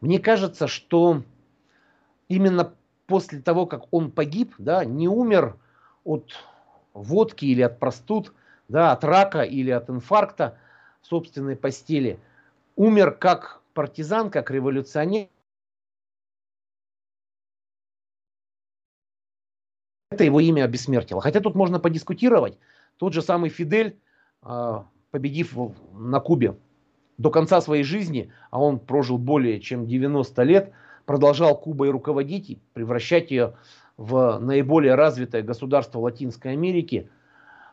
Мне 0.00 0.18
кажется, 0.18 0.68
что 0.68 1.22
именно 2.28 2.74
после 3.06 3.40
того, 3.40 3.66
как 3.66 3.84
он 3.90 4.10
погиб, 4.10 4.54
да, 4.58 4.84
не 4.84 5.08
умер 5.08 5.56
от 6.04 6.32
водки 6.92 7.44
или 7.44 7.62
от 7.62 7.78
простуд, 7.78 8.32
да, 8.68 8.92
от 8.92 9.04
рака 9.04 9.42
или 9.42 9.70
от 9.70 9.90
инфаркта 9.90 10.58
в 11.02 11.06
собственной 11.06 11.56
постели, 11.56 12.18
умер 12.74 13.12
как 13.12 13.60
партизан, 13.74 14.30
как 14.30 14.50
революционер. 14.50 15.28
Это 20.10 20.24
его 20.24 20.40
имя 20.40 20.64
обессмертило. 20.64 21.20
Хотя 21.20 21.40
тут 21.40 21.54
можно 21.54 21.80
подискутировать. 21.80 22.58
Тот 22.96 23.12
же 23.12 23.22
самый 23.22 23.50
Фидель, 23.50 23.98
а, 24.42 24.86
победив 25.10 25.56
на 25.92 26.20
Кубе 26.20 26.56
до 27.18 27.30
конца 27.30 27.60
своей 27.60 27.82
жизни, 27.82 28.30
а 28.50 28.60
он 28.60 28.78
прожил 28.78 29.18
более 29.18 29.60
чем 29.60 29.86
90 29.86 30.42
лет, 30.44 30.72
продолжал 31.06 31.58
Кубой 31.58 31.90
руководить 31.90 32.50
и 32.50 32.58
превращать 32.72 33.30
ее 33.30 33.54
в 33.96 34.38
наиболее 34.38 34.94
развитое 34.94 35.42
государство 35.42 35.98
Латинской 35.98 36.52
Америки– 36.52 37.10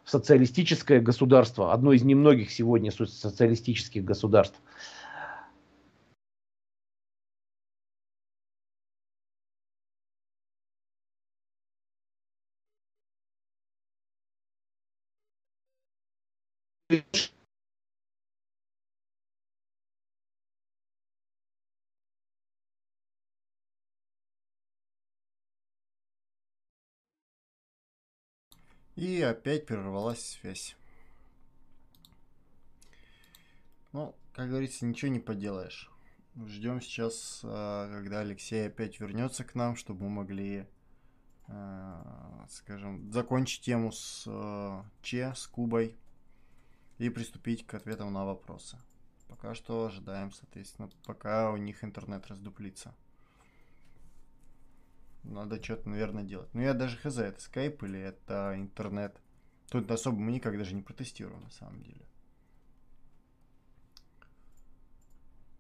в 0.04 0.10
социалистическое 0.10 1.00
государство, 1.00 1.74
одно 1.74 1.94
из 1.94 2.04
немногих 2.04 2.52
сегодня 2.52 2.92
социалистических 2.92 4.04
государств. 4.04 4.60
И 28.96 29.22
опять 29.22 29.66
прервалась 29.66 30.24
связь. 30.24 30.76
Ну, 33.92 34.16
как 34.34 34.50
говорится, 34.50 34.86
ничего 34.86 35.12
не 35.12 35.20
поделаешь. 35.20 35.90
Ждем 36.48 36.82
сейчас, 36.82 37.42
а, 37.44 37.90
когда 37.92 38.22
Алексей 38.22 38.68
опять 38.68 39.00
вернется 39.00 39.44
к 39.44 39.56
нам, 39.56 39.76
чтобы 39.76 40.06
мы 40.06 40.10
могли, 40.10 40.68
а, 41.48 42.46
скажем, 42.50 43.12
закончить 43.12 43.62
тему 43.62 43.92
с 43.92 44.26
а, 44.28 44.86
Че, 45.02 45.34
с 45.36 45.48
Кубой 45.48 45.96
и 46.98 47.10
приступить 47.10 47.66
к 47.66 47.74
ответам 47.76 48.14
на 48.14 48.26
вопросы. 48.26 48.78
Пока 49.28 49.56
что 49.56 49.86
ожидаем, 49.86 50.32
соответственно, 50.32 50.90
пока 51.06 51.52
у 51.52 51.58
них 51.58 51.84
интернет 51.84 52.28
раздуплится. 52.28 52.96
Надо 55.24 55.62
что-то, 55.64 55.90
наверное, 55.90 56.24
делать. 56.24 56.50
Ну, 56.54 56.62
я 56.62 56.74
даже 56.74 56.98
хз, 56.98 57.18
это 57.18 57.42
скайп 57.42 57.84
или 57.84 58.00
это 58.00 58.54
интернет. 58.58 59.16
Тут 59.70 59.90
особо 59.90 60.18
мы 60.18 60.32
никак 60.32 60.58
даже 60.58 60.76
не 60.76 60.82
протестируем, 60.82 61.42
на 61.42 61.50
самом 61.50 61.82
деле. 61.84 62.06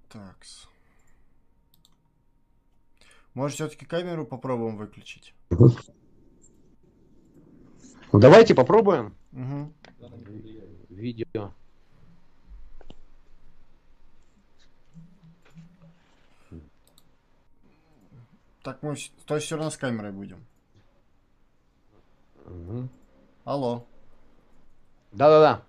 Такс. 0.09 0.67
Может, 3.33 3.55
все-таки 3.55 3.85
камеру 3.85 4.27
попробуем 4.27 4.77
выключить? 4.77 5.33
Давайте 8.11 8.53
попробуем. 8.53 9.15
Угу. 9.31 9.73
Видео. 10.89 11.53
Так 18.63 18.81
мы 18.81 18.95
то 19.25 19.35
есть 19.35 19.45
все 19.47 19.57
равно 19.57 19.69
с 19.69 19.77
камерой 19.77 20.11
будем. 20.11 20.45
Угу. 22.45 22.87
Алло. 23.43 23.85
Да-да-да. 25.11 25.61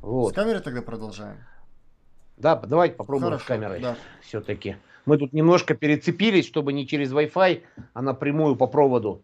Вот. 0.00 0.32
С 0.32 0.34
камерой 0.34 0.62
тогда 0.62 0.80
продолжаем. 0.82 1.38
Да, 2.38 2.56
давайте 2.56 2.94
попробуем 2.94 3.32
Хорошо, 3.32 3.44
с 3.44 3.46
камерой. 3.46 3.80
Да. 3.80 3.96
Все-таки. 4.22 4.76
Мы 5.04 5.18
тут 5.18 5.34
немножко 5.34 5.74
перецепились, 5.74 6.46
чтобы 6.46 6.72
не 6.72 6.86
через 6.86 7.12
Wi-Fi, 7.12 7.62
а 7.92 8.02
напрямую 8.02 8.56
по 8.56 8.66
проводу 8.66 9.22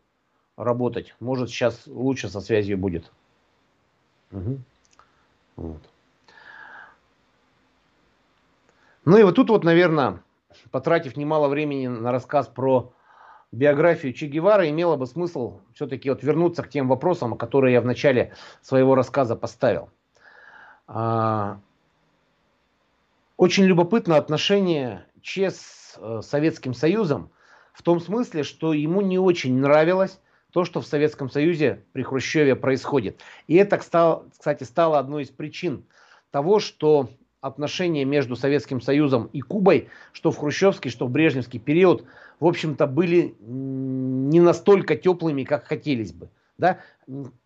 работать. 0.57 1.15
Может, 1.19 1.49
сейчас 1.49 1.87
лучше 1.87 2.29
со 2.29 2.41
связью 2.41 2.77
будет. 2.77 3.11
Угу. 4.33 4.59
Вот. 5.57 5.83
Ну 9.07 9.17
и 9.17 9.23
вот 9.23 9.35
тут 9.35 9.49
вот, 9.49 9.65
наверное, 9.65 10.23
потратив 10.71 11.17
немало 11.17 11.49
времени 11.49 11.87
на 11.87 12.13
рассказ 12.13 12.49
про 12.49 12.93
биографию 13.53 14.13
Че 14.13 14.27
Гевара, 14.27 14.69
имело 14.69 14.97
бы 14.97 15.07
смысл 15.07 15.61
все-таки 15.75 16.11
вот 16.11 16.23
вернуться 16.23 16.63
к 16.63 16.69
тем 16.69 16.89
вопросам, 16.89 17.37
которые 17.37 17.75
я 17.75 17.81
в 17.81 17.87
начале 17.87 18.35
своего 18.61 18.95
рассказа 18.95 19.37
поставил. 19.37 19.91
А, 20.87 21.61
очень 23.37 23.65
любопытно 23.65 24.17
отношение 24.17 25.07
Че 25.23 25.51
с 25.51 25.99
э, 25.99 26.21
Советским 26.23 26.75
Союзом 26.75 27.31
в 27.73 27.83
том 27.83 28.01
смысле, 28.01 28.43
что 28.43 28.73
ему 28.73 29.01
не 29.01 29.19
очень 29.19 29.59
нравилось 29.59 30.21
то, 30.53 30.65
что 30.65 30.81
в 30.81 30.87
Советском 30.87 31.29
Союзе 31.29 31.85
при 31.93 32.03
Хрущеве 32.03 32.57
происходит. 32.57 33.21
И 33.47 33.57
это, 33.57 33.77
кстати, 33.77 34.63
стало 34.63 34.99
одной 34.99 35.25
из 35.25 35.31
причин 35.31 35.85
того, 36.31 36.61
что 36.61 37.11
отношения 37.47 38.05
между 38.05 38.37
Советским 38.37 38.81
Союзом 38.81 39.27
и 39.33 39.41
Кубой, 39.41 39.89
что 40.13 40.31
в 40.31 40.37
хрущевский, 40.37 40.91
что 40.91 41.07
в 41.07 41.11
брежневский 41.11 41.61
период, 41.61 42.05
в 42.41 42.47
общем-то, 42.47 42.87
были 42.87 43.35
не 43.41 44.41
настолько 44.41 44.97
теплыми, 44.97 45.45
как 45.45 45.67
хотелось 45.67 46.13
бы. 46.13 46.31
Да? 46.59 46.81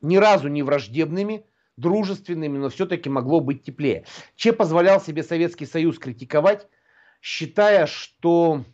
Ни 0.01 0.17
разу 0.17 0.49
не 0.49 0.63
враждебными, 0.63 1.45
дружественными, 1.77 2.59
но 2.59 2.69
все-таки 2.69 3.09
могло 3.09 3.41
быть 3.41 3.63
теплее. 3.63 4.05
Че 4.37 4.53
позволял 4.53 5.01
себе 5.01 5.23
Советский 5.23 5.67
Союз 5.67 5.99
критиковать, 5.99 6.67
считая, 7.21 7.87
что 7.87 8.65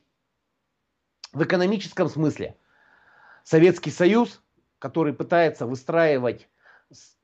в 1.32 1.42
экономическом 1.42 2.08
смысле 2.08 2.56
Советский 3.44 3.90
Союз, 3.90 4.42
который 4.78 5.12
пытается 5.12 5.66
выстраивать 5.66 6.48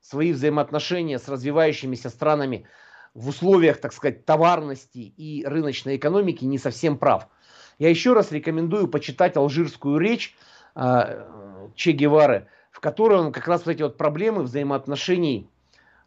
свои 0.01 0.33
взаимоотношения 0.33 1.19
с 1.19 1.27
развивающимися 1.27 2.09
странами 2.09 2.65
в 3.13 3.29
условиях, 3.29 3.79
так 3.79 3.93
сказать, 3.93 4.25
товарности 4.25 4.99
и 4.99 5.45
рыночной 5.45 5.97
экономики 5.97 6.45
не 6.45 6.57
совсем 6.57 6.97
прав. 6.97 7.27
Я 7.79 7.89
еще 7.89 8.13
раз 8.13 8.31
рекомендую 8.31 8.87
почитать 8.87 9.37
алжирскую 9.37 9.97
речь 9.97 10.35
э, 10.75 11.25
Че 11.75 11.91
Гевары, 11.91 12.47
в 12.71 12.79
которой 12.79 13.19
он 13.19 13.31
как 13.31 13.47
раз 13.47 13.65
вот 13.65 13.71
эти 13.73 13.83
вот 13.83 13.97
проблемы 13.97 14.43
взаимоотношений 14.43 15.49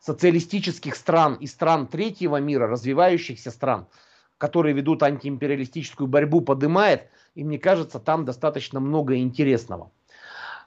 социалистических 0.01 0.95
стран 0.95 1.35
и 1.35 1.47
стран 1.47 1.87
третьего 1.87 2.37
мира, 2.37 2.67
развивающихся 2.67 3.51
стран, 3.51 3.87
которые 4.39 4.75
ведут 4.75 5.03
антиимпериалистическую 5.03 6.07
борьбу, 6.07 6.41
поднимает, 6.41 7.09
и 7.35 7.45
мне 7.45 7.59
кажется, 7.59 7.99
там 7.99 8.25
достаточно 8.25 8.81
много 8.81 9.17
интересного. 9.17 9.91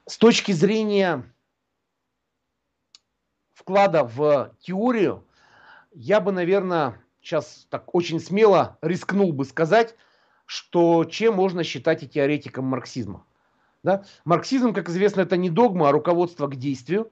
С 0.06 0.18
точки 0.18 0.52
зрения 0.52 1.24
вклада 3.54 4.04
в 4.04 4.56
теорию, 4.60 5.24
я 6.00 6.22
бы, 6.22 6.32
наверное, 6.32 7.04
сейчас 7.22 7.68
так 7.70 7.93
очень 7.93 8.22
смело 8.22 8.78
рискнул 8.82 9.34
бы 9.34 9.43
сказать, 9.43 9.95
что 10.45 11.04
чем 11.04 11.36
можно 11.36 11.66
считать 11.66 12.04
и 12.04 12.08
теоретиком 12.08 12.64
марксизма. 12.64 13.26
Да? 13.84 14.06
Марксизм, 14.24 14.74
как 14.74 14.88
известно, 14.88 15.22
это 15.22 15.36
не 15.36 15.50
догма, 15.50 15.89
а 15.89 15.91
руководство 15.91 16.47
к 16.47 16.56
действию. 16.56 17.12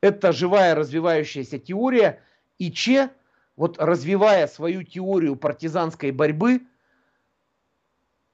Это 0.00 0.32
живая 0.32 0.74
развивающаяся 0.74 1.58
теория. 1.58 2.22
И 2.56 2.72
Че, 2.72 3.10
вот 3.56 3.78
развивая 3.78 4.46
свою 4.46 4.84
теорию 4.84 5.36
партизанской 5.36 6.10
борьбы, 6.10 6.62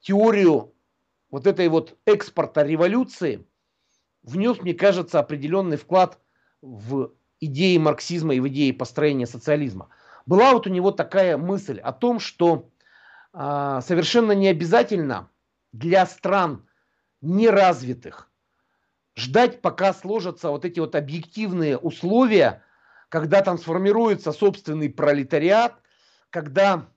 теорию 0.02 0.72
вот 1.32 1.48
этой 1.48 1.66
вот 1.66 1.98
экспорта 2.04 2.62
революции, 2.62 3.44
внес, 4.22 4.60
мне 4.60 4.72
кажется, 4.72 5.18
определенный 5.18 5.78
вклад 5.78 6.20
в 6.62 7.10
идеи 7.40 7.78
марксизма 7.78 8.34
и 8.34 8.40
в 8.40 8.48
идеи 8.48 8.70
построения 8.70 9.26
социализма. 9.26 9.88
Была 10.26 10.52
вот 10.52 10.66
у 10.66 10.70
него 10.70 10.92
такая 10.92 11.36
мысль 11.36 11.78
о 11.78 11.92
том, 11.92 12.20
что 12.20 12.70
э, 13.32 13.80
совершенно 13.84 14.32
не 14.32 14.48
обязательно 14.48 15.30
для 15.72 16.06
стран 16.06 16.66
неразвитых 17.20 18.30
ждать, 19.16 19.60
пока 19.60 19.92
сложатся 19.92 20.50
вот 20.50 20.64
эти 20.64 20.80
вот 20.80 20.94
объективные 20.94 21.76
условия, 21.76 22.62
когда 23.08 23.42
там 23.42 23.58
сформируется 23.58 24.32
собственный 24.32 24.88
пролетариат, 24.88 25.74
когда 26.30 26.88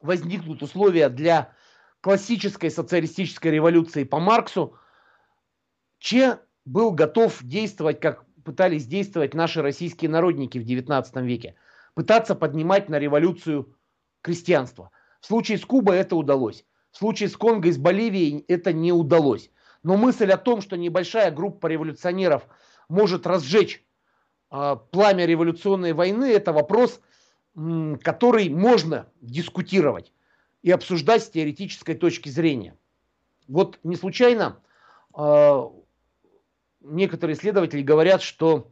возникнут 0.00 0.62
условия 0.62 1.08
для 1.08 1.52
классической 2.00 2.70
социалистической 2.70 3.50
революции 3.50 4.04
по 4.04 4.18
Марксу, 4.18 4.76
Че 5.98 6.40
был 6.64 6.92
готов 6.92 7.42
действовать 7.42 8.00
как 8.00 8.24
пытались 8.44 8.86
действовать 8.86 9.34
наши 9.34 9.62
российские 9.62 10.10
народники 10.10 10.58
в 10.58 10.62
XIX 10.62 11.04
веке. 11.24 11.54
Пытаться 11.94 12.34
поднимать 12.34 12.88
на 12.88 12.98
революцию 12.98 13.74
крестьянство. 14.22 14.90
В 15.20 15.26
случае 15.26 15.58
с 15.58 15.64
Кубой 15.64 15.98
это 15.98 16.16
удалось. 16.16 16.64
В 16.90 16.98
случае 16.98 17.28
с 17.28 17.36
Конго 17.36 17.68
и 17.68 17.72
с 17.72 17.78
Боливией 17.78 18.44
это 18.48 18.72
не 18.72 18.92
удалось. 18.92 19.50
Но 19.82 19.96
мысль 19.96 20.30
о 20.30 20.36
том, 20.36 20.60
что 20.60 20.76
небольшая 20.76 21.30
группа 21.30 21.66
революционеров 21.66 22.46
может 22.88 23.26
разжечь 23.26 23.84
э, 24.50 24.76
пламя 24.90 25.24
революционной 25.24 25.92
войны, 25.92 26.24
это 26.24 26.52
вопрос, 26.52 27.00
м, 27.56 27.98
который 27.98 28.48
можно 28.48 29.06
дискутировать 29.20 30.12
и 30.62 30.70
обсуждать 30.70 31.22
с 31.22 31.30
теоретической 31.30 31.94
точки 31.94 32.28
зрения. 32.28 32.76
Вот 33.48 33.78
не 33.82 33.96
случайно 33.96 34.60
э, 35.16 35.62
некоторые 36.80 37.36
исследователи 37.36 37.82
говорят, 37.82 38.22
что 38.22 38.70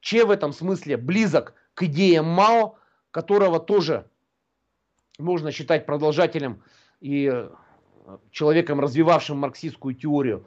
Че 0.00 0.24
в 0.24 0.30
этом 0.30 0.52
смысле 0.52 0.96
близок 0.96 1.54
к 1.74 1.84
идеям 1.84 2.26
Мао, 2.26 2.76
которого 3.10 3.60
тоже 3.60 4.06
можно 5.18 5.52
считать 5.52 5.86
продолжателем 5.86 6.62
и 7.00 7.30
э, 7.32 7.48
человеком, 8.30 8.80
развивавшим 8.80 9.38
марксистскую 9.38 9.94
теорию. 9.94 10.46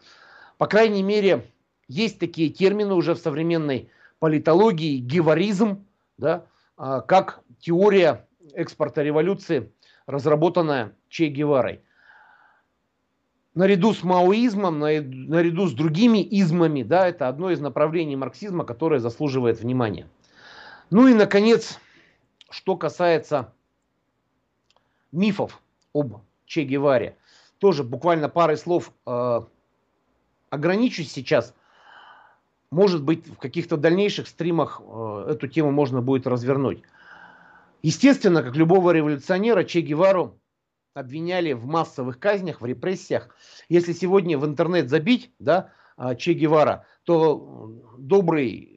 По 0.57 0.67
крайней 0.67 1.03
мере, 1.03 1.45
есть 1.87 2.19
такие 2.19 2.49
термины 2.49 2.93
уже 2.93 3.13
в 3.13 3.19
современной 3.19 3.89
политологии 4.19 4.97
геваризм, 4.97 5.85
да, 6.17 6.47
а, 6.77 7.01
как 7.01 7.41
теория 7.59 8.27
экспорта 8.53 9.03
революции, 9.03 9.71
разработанная 10.05 10.93
Че 11.09 11.27
Геварой. 11.27 11.81
Наряду 13.55 13.93
с 13.93 14.03
маоизмом, 14.03 14.79
наряду 14.79 15.67
с 15.67 15.73
другими 15.73 16.21
измами, 16.21 16.83
да, 16.83 17.07
это 17.07 17.29
одно 17.29 17.51
из 17.51 17.61
направлений 17.61 18.17
марксизма, 18.17 18.65
которое 18.65 18.99
заслуживает 18.99 19.61
внимания. 19.61 20.09
Ну 20.89 21.07
и, 21.07 21.13
наконец, 21.13 21.79
что 22.49 22.75
касается 22.75 23.53
мифов 25.13 25.61
об 25.93 26.17
Че 26.45 26.63
Геваре, 26.63 27.17
тоже 27.59 27.83
буквально 27.83 28.27
парой 28.27 28.57
слов 28.57 28.91
э, 29.05 29.39
ограничусь 30.49 31.11
сейчас. 31.11 31.55
Может 32.71 33.03
быть, 33.03 33.25
в 33.25 33.37
каких-то 33.37 33.77
дальнейших 33.77 34.27
стримах 34.27 34.81
э, 34.85 35.27
эту 35.29 35.47
тему 35.47 35.71
можно 35.71 36.01
будет 36.01 36.27
развернуть. 36.27 36.83
Естественно, 37.83 38.43
как 38.43 38.55
любого 38.55 38.91
революционера, 38.91 39.63
Че 39.63 39.79
Гевару 39.79 40.37
обвиняли 40.95 41.51
в 41.51 41.65
массовых 41.65 42.19
казнях, 42.19 42.61
в 42.61 42.65
репрессиях. 42.65 43.29
Если 43.67 43.91
сегодня 43.91 44.37
в 44.37 44.45
интернет 44.45 44.89
забить 44.89 45.31
да, 45.39 45.71
э, 45.97 46.15
Че 46.15 46.33
Гевара, 46.33 46.85
то 47.03 47.69
добрый 47.97 48.71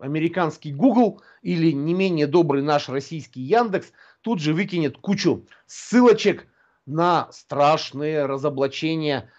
американский 0.00 0.72
Google 0.72 1.22
или 1.42 1.70
не 1.70 1.94
менее 1.94 2.26
добрый 2.26 2.60
наш 2.62 2.88
российский 2.88 3.40
Яндекс 3.40 3.92
тут 4.20 4.40
же 4.40 4.52
выкинет 4.52 4.98
кучу 4.98 5.46
ссылочек 5.66 6.46
на 6.86 7.30
страшные 7.30 8.26
разоблачения 8.26 9.30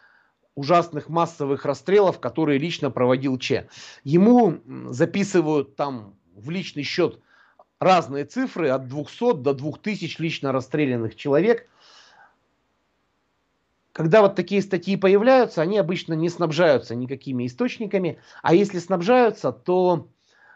ужасных 0.56 1.10
массовых 1.10 1.66
расстрелов, 1.66 2.22
которые 2.22 2.58
лично 2.60 2.90
проводил 2.92 3.38
Че. 3.38 3.68
Ему 4.06 4.62
записывают 4.90 5.76
там 5.76 6.16
в 6.34 6.50
личный 6.50 6.84
счет 6.84 7.20
разные 7.80 8.24
цифры 8.24 8.70
от 8.70 8.88
200 8.88 9.34
до 9.42 9.54
2000 9.54 10.22
лично 10.22 10.54
расстрелянных 10.54 11.18
человек. 11.18 11.68
Когда 13.96 14.22
вот 14.22 14.36
такие 14.36 14.62
статьи 14.62 14.98
появляются, 14.98 15.62
они 15.62 15.78
обычно 15.78 16.16
не 16.16 16.28
снабжаются 16.28 16.96
никакими 16.96 17.48
источниками, 17.48 18.20
а 18.44 18.54
если 18.54 18.80
снабжаются, 18.80 19.54
то 19.54 20.10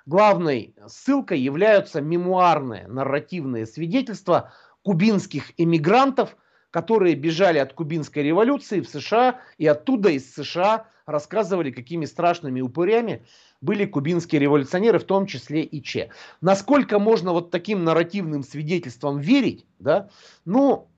главной 0.05 0.75
ссылкой 0.87 1.39
являются 1.39 2.01
мемуарные 2.01 2.85
нарративные 2.89 3.65
свидетельства 3.65 4.51
кубинских 4.81 5.53
эмигрантов, 5.55 6.35
которые 6.69 7.15
бежали 7.15 7.59
от 7.59 7.71
кубинской 7.71 8.23
революции 8.23 8.81
в 8.81 8.89
США 8.89 9.39
и 9.57 9.65
оттуда 9.65 10.09
из 10.09 10.35
США 10.35 10.87
рассказывали, 11.05 11.71
какими 11.71 12.03
страшными 12.03 12.59
упырями 12.59 13.25
были 13.61 13.85
кубинские 13.85 14.41
революционеры, 14.41 14.99
в 14.99 15.05
том 15.05 15.25
числе 15.27 15.63
и 15.63 15.81
Че. 15.81 16.09
Насколько 16.41 16.99
можно 16.99 17.31
вот 17.31 17.51
таким 17.51 17.85
нарративным 17.85 18.43
свидетельствам 18.43 19.19
верить, 19.19 19.65
да? 19.79 20.09
Ну, 20.43 20.88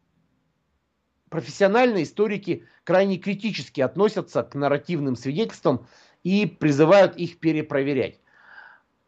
профессиональные 1.31 2.03
историки 2.03 2.65
крайне 2.83 3.17
критически 3.17 3.79
относятся 3.79 4.43
к 4.43 4.53
нарративным 4.53 5.15
свидетельствам 5.15 5.87
и 6.23 6.45
призывают 6.45 7.15
их 7.15 7.39
перепроверять. 7.39 8.19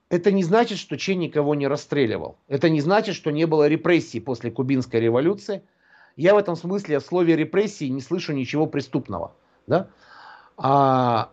Это 0.10 0.32
не 0.32 0.44
значит, 0.44 0.80
что 0.80 0.98
Че 0.98 1.16
никого 1.16 1.54
не 1.54 1.68
расстреливал. 1.68 2.38
Это 2.48 2.70
не 2.70 2.80
значит, 2.80 3.16
что 3.16 3.30
не 3.30 3.46
было 3.46 3.68
репрессий 3.68 4.22
после 4.22 4.52
Кубинской 4.52 5.02
революции. 5.02 5.64
Я 6.16 6.34
в 6.34 6.38
этом 6.38 6.56
смысле 6.56 7.00
в 7.00 7.06
слове 7.06 7.36
репрессии 7.36 7.90
не 7.90 8.00
слышу 8.00 8.32
ничего 8.32 8.68
преступного. 8.68 9.36
Да? 9.68 9.90
А, 10.56 11.32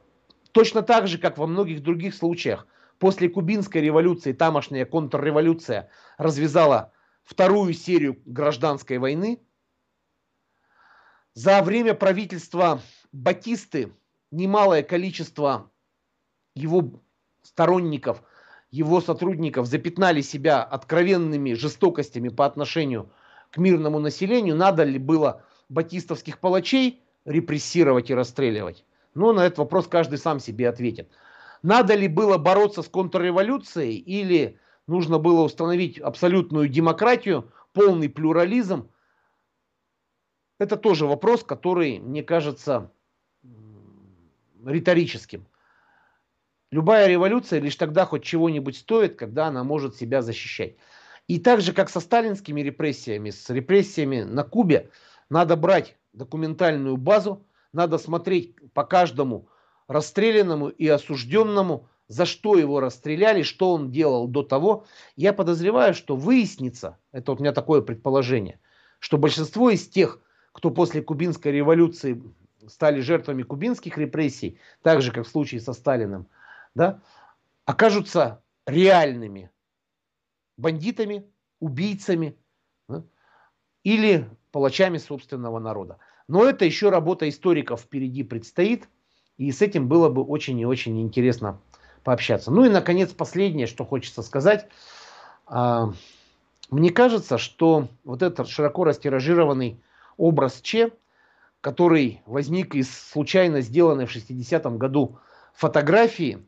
точно 0.50 0.82
так 0.82 1.06
же, 1.06 1.18
как 1.18 1.38
во 1.38 1.46
многих 1.46 1.84
других 1.84 2.16
случаях, 2.16 2.66
после 2.98 3.28
Кубинской 3.28 3.80
революции 3.80 4.32
тамошняя 4.32 4.86
контрреволюция 4.86 5.88
развязала 6.18 6.92
вторую 7.22 7.74
серию 7.74 8.18
гражданской 8.26 8.98
войны. 8.98 9.38
За 11.42 11.62
время 11.62 11.94
правительства 11.94 12.82
Батисты 13.12 13.94
немалое 14.30 14.82
количество 14.82 15.70
его 16.54 17.00
сторонников– 17.42 18.22
его 18.70 19.00
сотрудников 19.00 19.66
запятнали 19.66 20.20
себя 20.20 20.62
откровенными 20.62 21.54
жестокостями 21.54 22.28
по 22.28 22.44
отношению 22.44 23.10
к 23.50 23.56
мирному 23.56 23.98
населению, 23.98 24.54
надо 24.54 24.84
ли 24.84 24.98
было 24.98 25.42
батистовских 25.70 26.40
палачей 26.40 27.02
репрессировать 27.24 28.10
и 28.10 28.14
расстреливать? 28.14 28.84
Ну, 29.14 29.32
на 29.32 29.46
этот 29.46 29.58
вопрос 29.60 29.86
каждый 29.86 30.18
сам 30.18 30.40
себе 30.40 30.68
ответит. 30.68 31.10
Надо 31.62 31.94
ли 31.94 32.06
было 32.06 32.36
бороться 32.36 32.82
с 32.82 32.88
контрреволюцией 32.88 33.96
или 33.96 34.58
нужно 34.86 35.18
было 35.18 35.40
установить 35.40 35.98
абсолютную 35.98 36.68
демократию, 36.68 37.50
полный 37.72 38.10
плюрализм? 38.10 38.90
Это 40.60 40.76
тоже 40.76 41.06
вопрос, 41.06 41.42
который, 41.42 41.98
мне 42.00 42.22
кажется, 42.22 42.92
риторическим. 44.62 45.46
Любая 46.70 47.08
революция 47.08 47.60
лишь 47.60 47.76
тогда 47.76 48.04
хоть 48.04 48.24
чего-нибудь 48.24 48.76
стоит, 48.76 49.16
когда 49.16 49.46
она 49.46 49.64
может 49.64 49.96
себя 49.96 50.20
защищать. 50.20 50.76
И 51.28 51.38
так 51.38 51.62
же, 51.62 51.72
как 51.72 51.88
со 51.88 51.98
сталинскими 51.98 52.60
репрессиями, 52.60 53.30
с 53.30 53.48
репрессиями 53.48 54.20
на 54.20 54.44
Кубе, 54.44 54.90
надо 55.30 55.56
брать 55.56 55.96
документальную 56.12 56.98
базу, 56.98 57.46
надо 57.72 57.96
смотреть 57.96 58.54
по 58.74 58.84
каждому 58.84 59.48
расстрелянному 59.88 60.68
и 60.68 60.86
осужденному, 60.88 61.88
за 62.06 62.26
что 62.26 62.58
его 62.58 62.80
расстреляли, 62.80 63.44
что 63.44 63.72
он 63.72 63.90
делал 63.90 64.28
до 64.28 64.42
того. 64.42 64.84
Я 65.16 65.32
подозреваю, 65.32 65.94
что 65.94 66.16
выяснится, 66.16 66.98
это 67.12 67.32
вот 67.32 67.40
у 67.40 67.42
меня 67.42 67.54
такое 67.54 67.80
предположение, 67.80 68.60
что 68.98 69.16
большинство 69.16 69.70
из 69.70 69.88
тех, 69.88 70.20
кто 70.52 70.70
после 70.70 71.02
кубинской 71.02 71.52
революции 71.52 72.22
стали 72.66 73.00
жертвами 73.00 73.42
кубинских 73.42 73.98
репрессий, 73.98 74.58
так 74.82 75.02
же, 75.02 75.12
как 75.12 75.26
в 75.26 75.30
случае 75.30 75.60
со 75.60 75.72
Сталиным– 75.72 76.26
да, 76.74 77.00
окажутся 77.64 78.42
реальными 78.66 79.50
бандитами, 80.56 81.24
убийцами 81.58 82.36
да, 82.88 83.02
или 83.82 84.28
палачами 84.52 84.98
собственного 84.98 85.58
народа. 85.58 85.98
Но 86.28 86.44
это 86.44 86.64
еще 86.64 86.90
работа 86.90 87.28
историков 87.28 87.80
впереди 87.80 88.22
предстоит, 88.22 88.88
и 89.36 89.50
с 89.50 89.62
этим 89.62 89.88
было 89.88 90.08
бы 90.08 90.22
очень 90.22 90.58
и 90.60 90.66
очень 90.66 91.00
интересно 91.00 91.60
пообщаться. 92.04 92.50
Ну 92.50 92.64
и, 92.64 92.68
наконец, 92.68 93.12
последнее, 93.12 93.66
что 93.66 93.84
хочется 93.84 94.22
сказать. 94.22 94.68
А, 95.46 95.92
мне 96.70 96.90
кажется, 96.90 97.36
что 97.36 97.88
вот 98.04 98.22
этот 98.22 98.48
широко 98.48 98.84
растиражированный 98.84 99.80
образ 100.20 100.60
Че, 100.60 100.92
который 101.60 102.22
возник 102.26 102.74
из 102.74 102.90
случайно 102.94 103.60
сделанной 103.62 104.06
в 104.06 104.14
60-м 104.14 104.78
году 104.78 105.18
фотографии 105.54 106.46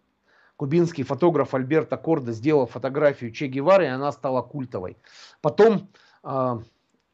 кубинский 0.56 1.04
фотограф 1.04 1.54
Альберто 1.54 1.96
Кордо 1.96 2.32
сделал 2.32 2.66
фотографию 2.66 3.32
Че 3.32 3.46
Гевары, 3.48 3.86
и 3.86 3.88
она 3.88 4.12
стала 4.12 4.42
культовой. 4.42 4.96
Потом 5.40 5.88
э, 6.22 6.58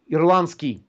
ирландский 0.07 0.87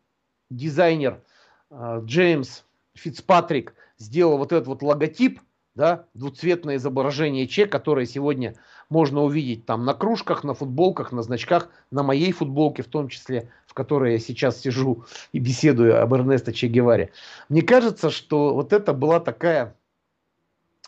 дизайнер 0.50 1.22
э, 1.70 2.02
Джеймс 2.04 2.64
Фицпатрик 2.96 3.76
сделал 3.98 4.38
вот 4.38 4.52
этот 4.52 4.68
вот 4.68 4.82
логотип, 4.82 5.40
да, 5.76 6.06
двуцветное 6.14 6.76
изображение 6.76 7.48
Че, 7.48 7.68
которое 7.68 8.06
сегодня 8.06 8.56
можно 8.90 9.22
увидеть 9.22 9.66
там 9.66 9.86
на 9.86 9.94
кружках, 9.94 10.44
на 10.44 10.54
футболках, 10.54 11.12
на 11.12 11.22
значках, 11.22 11.70
на 11.92 12.04
моей 12.04 12.32
футболке 12.32 12.84
в 12.84 12.88
том 12.88 13.08
числе, 13.08 13.52
которой 13.80 14.12
я 14.12 14.20
сейчас 14.20 14.60
сижу 14.60 15.06
и 15.32 15.40
беседую 15.40 16.04
об 16.04 16.14
Эрнесто 16.14 16.52
Че 16.52 16.68
Геваре. 16.68 17.14
Мне 17.48 17.62
кажется, 17.62 18.10
что 18.10 18.54
вот 18.54 18.74
это 18.74 18.92
была 18.92 19.22
такая 19.22 19.74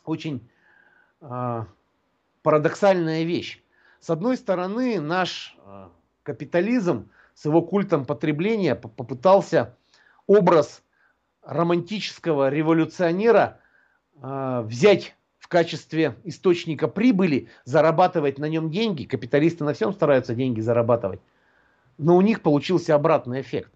очень 0.03 0.45
а, 1.21 1.67
парадоксальная 2.43 3.23
вещь. 3.23 3.63
С 4.01 4.09
одной 4.09 4.35
стороны, 4.35 4.99
наш 4.99 5.55
а, 5.63 5.89
капитализм 6.23 7.09
с 7.33 7.45
его 7.45 7.61
культом 7.61 8.03
потребления 8.03 8.75
попытался 8.75 9.73
образ 10.27 10.83
романтического 11.43 12.49
революционера 12.49 13.61
э, 14.21 14.63
взять 14.67 15.15
в 15.39 15.47
качестве 15.47 16.15
источника 16.23 16.87
прибыли, 16.87 17.49
зарабатывать 17.63 18.37
на 18.37 18.47
нем 18.47 18.69
деньги. 18.69 19.05
Капиталисты 19.05 19.63
на 19.63 19.73
всем 19.73 19.91
стараются 19.91 20.35
деньги 20.35 20.59
зарабатывать. 20.59 21.19
Но 21.97 22.15
у 22.15 22.21
них 22.21 22.41
получился 22.41 22.95
обратный 22.95 23.41
эффект. 23.41 23.71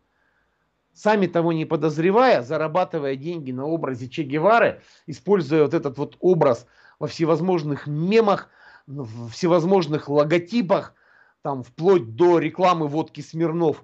Сами 0.93 1.27
того 1.27 1.51
не 1.51 1.65
подозревая, 1.65 2.41
зарабатывая 2.41 3.15
деньги 3.17 3.51
на 3.51 3.65
образе 3.65 4.07
Че 4.07 4.23
Гевары, 4.23 4.81
используя 5.07 5.63
вот 5.63 5.73
этот 5.73 5.97
вот 5.97 6.15
образ 6.21 6.65
во 6.99 7.07
всевозможных 7.07 7.85
мемах, 7.85 8.49
в 8.87 9.29
всевозможных 9.29 10.07
логотипах, 10.07 10.93
там 11.41 11.63
вплоть 11.63 12.15
до 12.15 12.39
рекламы 12.39 12.87
водки 12.87 13.21
Смирнов. 13.21 13.83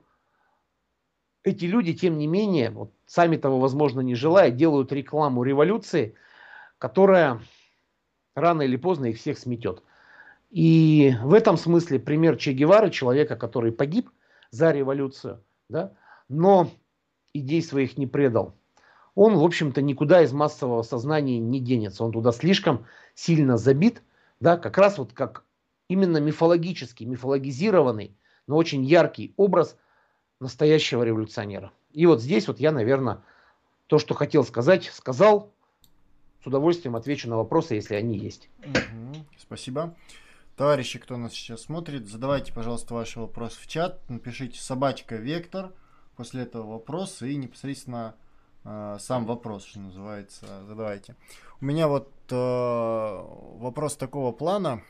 Эти 1.44 1.66
люди, 1.66 1.94
тем 1.94 2.18
не 2.18 2.28
менее, 2.28 2.70
вот 2.70 2.94
сами 3.06 3.36
того, 3.36 3.60
возможно, 3.60 4.00
не 4.00 4.16
желая, 4.16 4.50
делают 4.50 4.94
рекламу 4.94 5.44
революции, 5.44 6.16
которая 6.78 7.42
рано 8.36 8.62
или 8.62 8.78
поздно 8.78 9.08
их 9.08 9.18
всех 9.18 9.38
сметет. 9.38 9.84
И 10.50 11.14
в 11.24 11.34
этом 11.34 11.58
смысле 11.58 12.00
пример 12.00 12.38
Че 12.38 12.54
Гевары, 12.54 12.90
человека, 12.90 13.36
который 13.36 13.72
погиб 13.72 14.10
за 14.52 14.72
революцию, 14.72 15.44
да, 15.70 15.94
но 16.30 16.70
идей 17.34 17.64
своих 17.64 17.98
не 17.98 18.06
предал, 18.06 18.56
он, 19.16 19.36
в 19.38 19.44
общем-то, 19.44 19.82
никуда 19.82 20.22
из 20.22 20.32
массового 20.32 20.84
сознания 20.84 21.40
не 21.40 21.60
денется. 21.60 22.04
Он 22.04 22.12
туда 22.12 22.32
слишком 22.32 22.86
сильно 23.14 23.58
забит, 23.58 24.02
да, 24.40 24.58
как 24.58 24.78
раз 24.78 24.98
вот 24.98 25.14
как 25.14 25.44
именно 25.90 26.18
мифологический, 26.18 27.06
мифологизированный, 27.06 28.16
но 28.48 28.56
очень 28.56 28.84
яркий 28.86 29.34
образ 29.36 29.78
настоящего 30.40 31.04
революционера. 31.04 31.72
И 31.92 32.06
вот 32.06 32.22
здесь 32.22 32.48
вот 32.48 32.60
я, 32.60 32.72
наверное, 32.72 33.22
то, 33.88 34.00
что 34.00 34.14
хотел 34.14 34.44
сказать, 34.44 34.86
сказал. 34.86 35.52
С 36.42 36.48
удовольствием 36.48 36.96
отвечу 36.96 37.30
на 37.30 37.38
вопросы, 37.38 37.76
если 37.76 37.94
они 37.94 38.18
есть. 38.18 38.50
Угу, 38.66 39.26
спасибо. 39.38 39.94
Товарищи, 40.62 41.00
кто 41.00 41.18
нас 41.18 41.34
сейчас 41.34 41.64
смотрит, 41.64 42.08
задавайте, 42.08 42.54
пожалуйста, 42.54 42.94
ваши 42.94 43.20
вопросы 43.20 43.60
в 43.60 43.66
чат. 43.66 44.08
Напишите 44.10 44.60
собачка 44.60 45.16
Вектор. 45.16 45.74
После 46.16 46.44
этого 46.44 46.74
вопрос 46.74 47.24
и 47.24 47.36
непосредственно 47.36 48.14
э, 48.64 48.98
сам 49.00 49.26
вопрос, 49.26 49.66
что 49.66 49.80
называется, 49.80 50.46
задавайте. 50.68 51.16
У 51.62 51.66
меня 51.66 51.88
вот 51.88 52.14
э, 52.30 52.36
вопрос 52.36 53.98
такого 53.98 54.32
плана. 54.34 54.84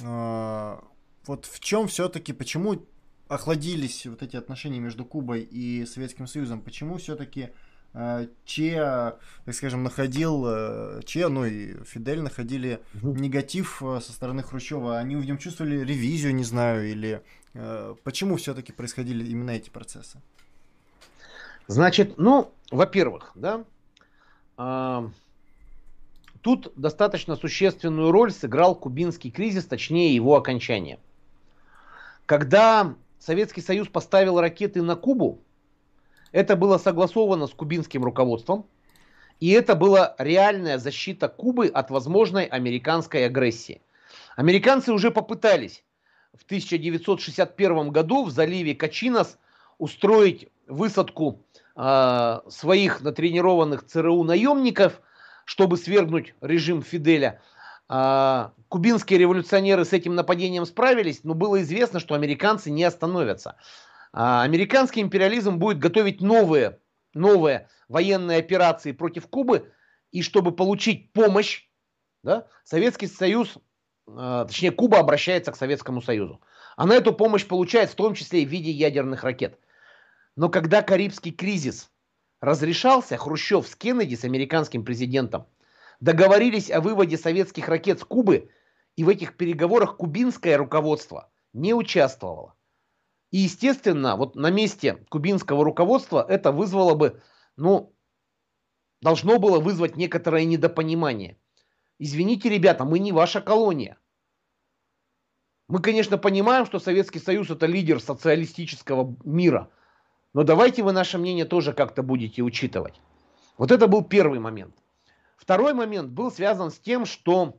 Э, 0.00 0.78
вот 1.26 1.46
в 1.46 1.58
чем 1.58 1.88
все-таки, 1.88 2.32
почему 2.32 2.80
охладились 3.26 4.06
вот 4.06 4.22
эти 4.22 4.36
отношения 4.36 4.78
между 4.78 5.04
Кубой 5.04 5.40
и 5.40 5.84
Советским 5.86 6.28
Союзом? 6.28 6.60
Почему 6.60 6.98
все-таки 6.98 7.50
Че, 8.44 9.14
так 9.44 9.54
скажем, 9.54 9.84
находил, 9.84 10.44
э, 10.46 11.00
Че, 11.04 11.28
ну 11.28 11.44
и 11.44 11.74
Фидель 11.84 12.22
находили 12.22 12.80
угу. 12.94 13.14
негатив 13.14 13.80
э, 13.82 14.00
со 14.00 14.12
стороны 14.12 14.42
Хрущева. 14.42 14.98
Они 14.98 15.14
в 15.14 15.24
нем 15.24 15.38
чувствовали 15.38 15.78
ревизию, 15.78 16.34
не 16.34 16.44
знаю, 16.44 16.90
или 16.90 17.22
почему 18.02 18.34
все-таки 18.34 18.72
происходили 18.72 19.24
именно 19.24 19.52
эти 19.52 19.70
процессы? 19.70 20.20
Значит, 21.68 22.18
ну, 22.18 22.52
во-первых, 22.72 23.30
да, 23.36 23.64
э, 24.58 25.08
тут 26.42 26.72
достаточно 26.76 27.36
существенную 27.36 28.10
роль 28.10 28.32
сыграл 28.32 28.74
кубинский 28.74 29.30
кризис, 29.30 29.64
точнее 29.64 30.14
его 30.14 30.36
окончание. 30.36 30.98
Когда 32.26 32.94
Советский 33.18 33.62
Союз 33.62 33.88
поставил 33.88 34.40
ракеты 34.40 34.82
на 34.82 34.96
Кубу, 34.96 35.40
это 36.34 36.56
было 36.56 36.78
согласовано 36.78 37.46
с 37.46 37.52
кубинским 37.52 38.02
руководством. 38.02 38.66
И 39.38 39.50
это 39.50 39.76
была 39.76 40.16
реальная 40.18 40.78
защита 40.78 41.28
Кубы 41.28 41.68
от 41.68 41.90
возможной 41.90 42.44
американской 42.44 43.24
агрессии. 43.24 43.80
Американцы 44.34 44.92
уже 44.92 45.12
попытались 45.12 45.84
в 46.32 46.44
1961 46.44 47.90
году 47.90 48.24
в 48.24 48.30
заливе 48.30 48.74
Качинос 48.74 49.38
устроить 49.78 50.48
высадку 50.66 51.40
э, 51.76 52.40
своих 52.48 53.00
натренированных 53.00 53.86
ЦРУ 53.86 54.24
наемников, 54.24 55.00
чтобы 55.44 55.76
свергнуть 55.76 56.34
режим 56.40 56.82
Фиделя. 56.82 57.40
Э, 57.88 58.48
кубинские 58.68 59.20
революционеры 59.20 59.84
с 59.84 59.92
этим 59.92 60.16
нападением 60.16 60.66
справились, 60.66 61.22
но 61.22 61.34
было 61.34 61.62
известно, 61.62 62.00
что 62.00 62.16
американцы 62.16 62.72
не 62.72 62.82
остановятся. 62.82 63.54
А, 64.16 64.44
американский 64.44 65.00
империализм 65.00 65.58
будет 65.58 65.80
готовить 65.80 66.20
новые, 66.20 66.78
новые 67.14 67.68
военные 67.88 68.38
операции 68.38 68.92
против 68.92 69.26
Кубы, 69.26 69.72
и 70.12 70.22
чтобы 70.22 70.52
получить 70.52 71.12
помощь, 71.12 71.68
да, 72.22 72.46
Советский 72.62 73.08
Союз, 73.08 73.58
а, 74.06 74.44
точнее 74.44 74.70
Куба 74.70 75.00
обращается 75.00 75.50
к 75.50 75.56
Советскому 75.56 76.00
Союзу. 76.00 76.40
Она 76.76 76.94
эту 76.94 77.12
помощь 77.12 77.44
получает 77.44 77.90
в 77.90 77.96
том 77.96 78.14
числе 78.14 78.42
и 78.42 78.46
в 78.46 78.50
виде 78.50 78.70
ядерных 78.70 79.24
ракет. 79.24 79.58
Но 80.36 80.48
когда 80.48 80.82
Карибский 80.82 81.32
кризис 81.32 81.90
разрешался, 82.40 83.16
Хрущев 83.16 83.66
с 83.66 83.74
Кеннеди, 83.74 84.14
с 84.14 84.22
американским 84.22 84.84
президентом, 84.84 85.48
договорились 85.98 86.70
о 86.70 86.80
выводе 86.80 87.18
советских 87.18 87.66
ракет 87.68 87.98
с 87.98 88.04
Кубы, 88.04 88.48
и 88.94 89.02
в 89.02 89.08
этих 89.08 89.36
переговорах 89.36 89.96
кубинское 89.96 90.56
руководство 90.56 91.32
не 91.52 91.74
участвовало. 91.74 92.53
И, 93.34 93.38
естественно, 93.38 94.14
вот 94.14 94.36
на 94.36 94.50
месте 94.52 95.04
кубинского 95.08 95.64
руководства 95.64 96.24
это 96.24 96.52
вызвало 96.52 96.94
бы, 96.94 97.20
ну, 97.56 97.92
должно 99.00 99.40
было 99.40 99.58
вызвать 99.58 99.96
некоторое 99.96 100.44
недопонимание. 100.44 101.36
Извините, 101.98 102.48
ребята, 102.48 102.84
мы 102.84 103.00
не 103.00 103.10
ваша 103.10 103.40
колония. 103.40 103.98
Мы, 105.66 105.80
конечно, 105.82 106.16
понимаем, 106.16 106.64
что 106.64 106.78
Советский 106.78 107.18
Союз 107.18 107.50
это 107.50 107.66
лидер 107.66 108.00
социалистического 108.00 109.16
мира, 109.24 109.68
но 110.32 110.44
давайте 110.44 110.84
вы 110.84 110.92
наше 110.92 111.18
мнение 111.18 111.44
тоже 111.44 111.72
как-то 111.72 112.04
будете 112.04 112.40
учитывать. 112.42 113.00
Вот 113.58 113.72
это 113.72 113.88
был 113.88 114.04
первый 114.04 114.38
момент. 114.38 114.76
Второй 115.36 115.74
момент 115.74 116.10
был 116.10 116.30
связан 116.30 116.70
с 116.70 116.78
тем, 116.78 117.04
что 117.04 117.58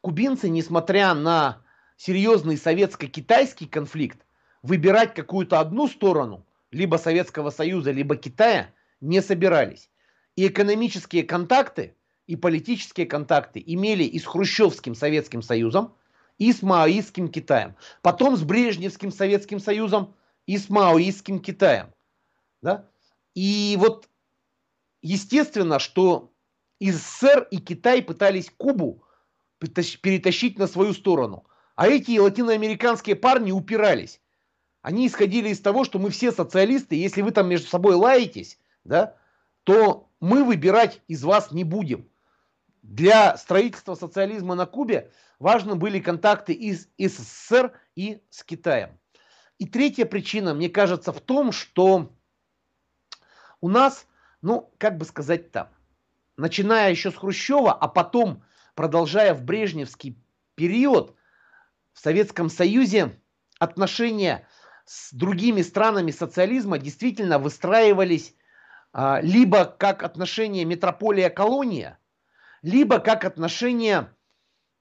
кубинцы, 0.00 0.48
несмотря 0.48 1.12
на 1.12 1.60
серьезный 1.96 2.56
советско-китайский 2.56 3.66
конфликт, 3.66 4.23
выбирать 4.64 5.12
какую-то 5.14 5.60
одну 5.60 5.86
сторону, 5.88 6.46
либо 6.70 6.96
Советского 6.96 7.50
Союза, 7.50 7.90
либо 7.90 8.16
Китая, 8.16 8.70
не 9.00 9.20
собирались. 9.20 9.90
И 10.36 10.46
экономические 10.46 11.22
контакты, 11.22 11.94
и 12.26 12.34
политические 12.34 13.06
контакты 13.06 13.62
имели 13.64 14.04
и 14.04 14.18
с 14.18 14.24
Хрущевским 14.24 14.94
Советским 14.94 15.42
Союзом, 15.42 15.94
и 16.38 16.50
с 16.50 16.62
Маоистским 16.62 17.28
Китаем. 17.28 17.76
Потом 18.00 18.36
с 18.36 18.42
Брежневским 18.42 19.12
Советским 19.12 19.60
Союзом 19.60 20.16
и 20.46 20.56
с 20.56 20.70
Маоистским 20.70 21.40
Китаем. 21.40 21.92
Да? 22.62 22.88
И 23.34 23.76
вот 23.78 24.08
естественно, 25.02 25.78
что 25.78 26.32
и 26.78 26.90
СССР 26.90 27.48
и 27.50 27.58
Китай 27.58 28.02
пытались 28.02 28.50
Кубу 28.56 29.04
перетащить 29.58 30.58
на 30.58 30.66
свою 30.66 30.94
сторону. 30.94 31.44
А 31.76 31.86
эти 31.86 32.18
латиноамериканские 32.18 33.14
парни 33.14 33.52
упирались. 33.52 34.20
Они 34.84 35.06
исходили 35.06 35.48
из 35.48 35.60
того, 35.60 35.84
что 35.84 35.98
мы 35.98 36.10
все 36.10 36.30
социалисты, 36.30 36.94
если 36.94 37.22
вы 37.22 37.30
там 37.30 37.48
между 37.48 37.68
собой 37.68 37.94
лаетесь, 37.94 38.58
да, 38.84 39.16
то 39.62 40.10
мы 40.20 40.44
выбирать 40.44 41.00
из 41.08 41.24
вас 41.24 41.52
не 41.52 41.64
будем. 41.64 42.06
Для 42.82 43.34
строительства 43.38 43.94
социализма 43.94 44.54
на 44.54 44.66
Кубе 44.66 45.10
важны 45.38 45.74
были 45.74 46.00
контакты 46.00 46.52
и 46.52 46.74
с 46.74 46.86
СССР, 46.98 47.72
и 47.96 48.20
с 48.28 48.44
Китаем. 48.44 48.98
И 49.56 49.64
третья 49.64 50.04
причина, 50.04 50.52
мне 50.52 50.68
кажется, 50.68 51.14
в 51.14 51.20
том, 51.22 51.50
что 51.50 52.12
у 53.62 53.70
нас, 53.70 54.06
ну, 54.42 54.70
как 54.76 54.98
бы 54.98 55.06
сказать 55.06 55.50
там, 55.50 55.70
начиная 56.36 56.90
еще 56.90 57.10
с 57.10 57.14
Хрущева, 57.14 57.72
а 57.72 57.88
потом 57.88 58.44
продолжая 58.74 59.32
в 59.32 59.44
брежневский 59.44 60.18
период, 60.56 61.16
в 61.94 62.00
Советском 62.00 62.50
Союзе 62.50 63.18
отношения 63.58 64.46
с 64.84 65.12
другими 65.12 65.62
странами 65.62 66.10
социализма 66.10 66.78
действительно 66.78 67.38
выстраивались 67.38 68.34
а, 68.92 69.20
либо 69.22 69.64
как 69.64 70.02
отношения 70.02 70.64
метрополия-колония, 70.64 71.98
либо 72.62 72.98
как 72.98 73.24
отношения, 73.24 74.14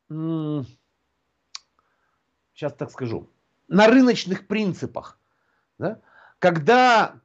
сейчас 0.10 0.68
так 2.78 2.92
скажу, 2.92 3.30
на 3.68 3.88
рыночных 3.88 4.48
принципах. 4.48 5.20
Да? 5.78 6.02
Когда 6.40 7.20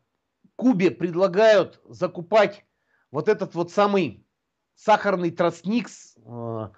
Кубе 0.56 0.90
предлагают 0.90 1.80
закупать 1.88 2.64
вот 3.10 3.28
этот 3.28 3.54
вот 3.54 3.70
самый 3.70 4.26
сахарный 4.74 5.30
тростник, 5.30 5.88
э, 6.24 6.68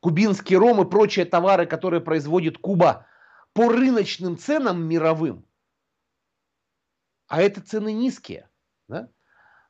кубинский 0.00 0.56
ром 0.56 0.82
и 0.82 0.90
прочие 0.90 1.26
товары, 1.26 1.66
которые 1.66 2.00
производит 2.00 2.58
Куба 2.58 3.06
по 3.52 3.68
рыночным 3.68 4.38
ценам 4.38 4.82
мировым, 4.82 5.44
а 7.28 7.42
это 7.42 7.60
цены 7.60 7.92
низкие, 7.92 8.48
да? 8.88 9.08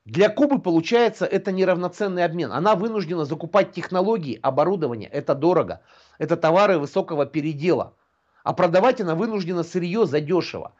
Для 0.07 0.31
Кубы 0.31 0.61
получается 0.61 1.26
это 1.26 1.53
неравноценный 1.53 2.24
обмен. 2.24 2.53
Она 2.53 2.74
вынуждена 2.74 3.26
закупать 3.26 3.72
технологии, 3.72 4.41
оборудование. 4.43 5.11
Это 5.11 5.35
дорого. 5.35 5.83
Это 6.18 6.37
товары 6.37 6.78
высокого 6.78 7.26
передела. 7.26 7.95
А 8.43 8.55
продавать 8.55 9.01
она 9.03 9.14
вынуждена 9.14 9.62
сырье 9.62 10.07
задешево. 10.07 10.74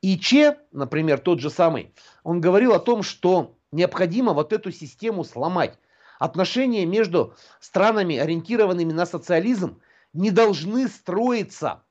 И 0.00 0.18
Че, 0.18 0.58
например, 0.72 1.18
тот 1.18 1.40
же 1.40 1.50
самый, 1.50 1.94
он 2.24 2.40
говорил 2.40 2.72
о 2.72 2.80
том, 2.80 3.02
что 3.02 3.58
необходимо 3.70 4.32
вот 4.32 4.52
эту 4.52 4.72
систему 4.72 5.24
сломать. 5.24 5.78
Отношения 6.18 6.86
между 6.86 7.36
странами, 7.60 8.16
ориентированными 8.16 8.92
на 8.92 9.04
социализм, 9.04 9.80
не 10.14 10.30
должны 10.30 10.88
строиться 10.88 11.82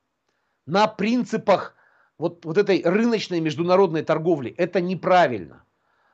на 0.65 0.87
принципах 0.87 1.75
вот, 2.17 2.45
вот 2.45 2.57
этой 2.57 2.81
рыночной 2.83 3.39
международной 3.39 4.03
торговли. 4.03 4.53
Это 4.57 4.81
неправильно. 4.81 5.63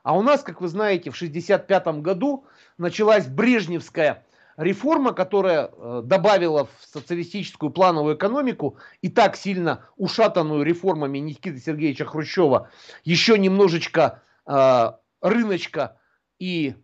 А 0.02 0.16
у 0.16 0.22
нас, 0.22 0.42
как 0.42 0.60
вы 0.60 0.68
знаете, 0.68 1.10
в 1.10 1.16
1965 1.16 2.02
году 2.02 2.46
началась 2.78 3.26
брежневская 3.26 4.24
реформа, 4.56 5.12
которая 5.12 5.70
э, 5.72 6.02
добавила 6.04 6.66
в 6.66 6.86
социалистическую 6.86 7.70
плановую 7.70 8.16
экономику 8.16 8.78
и 9.02 9.08
так 9.08 9.36
сильно 9.36 9.86
ушатанную 9.96 10.62
реформами 10.64 11.18
Никиты 11.18 11.58
Сергеевича 11.58 12.04
Хрущева 12.04 12.70
еще 13.04 13.38
немножечко 13.38 14.22
э, 14.46 14.92
рыночка 15.20 15.98
и 16.38 16.74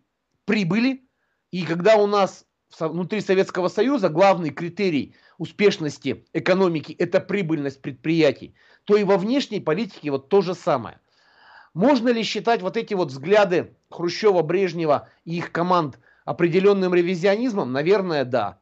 прибыли. 0.45 1.07
И 1.51 1.65
когда 1.65 1.95
у 1.95 2.07
нас 2.07 2.46
внутри 2.79 3.21
Советского 3.21 3.67
Союза 3.67 4.09
главный 4.09 4.49
критерий 4.49 5.15
успешности 5.37 6.25
экономики– 6.33 6.93
это 6.99 7.19
прибыльность 7.19 7.81
предприятий, 7.81 8.55
то 8.83 8.97
и 8.97 9.03
во 9.03 9.17
внешней 9.17 9.59
политике 9.59 10.11
вот 10.11 10.29
то 10.29 10.41
же 10.41 10.53
самое. 10.53 10.99
Можно 11.73 12.09
ли 12.09 12.23
считать 12.23 12.61
вот 12.61 12.75
эти 12.75 12.93
вот 12.93 13.09
взгляды 13.09 13.75
Хрущева, 13.91 14.41
Брежнева 14.41 15.09
и 15.25 15.37
их 15.37 15.51
команд 15.51 15.99
определенным 16.25 16.93
ревизионизмом? 16.93 17.71
Наверное, 17.71 18.25
да. 18.25 18.59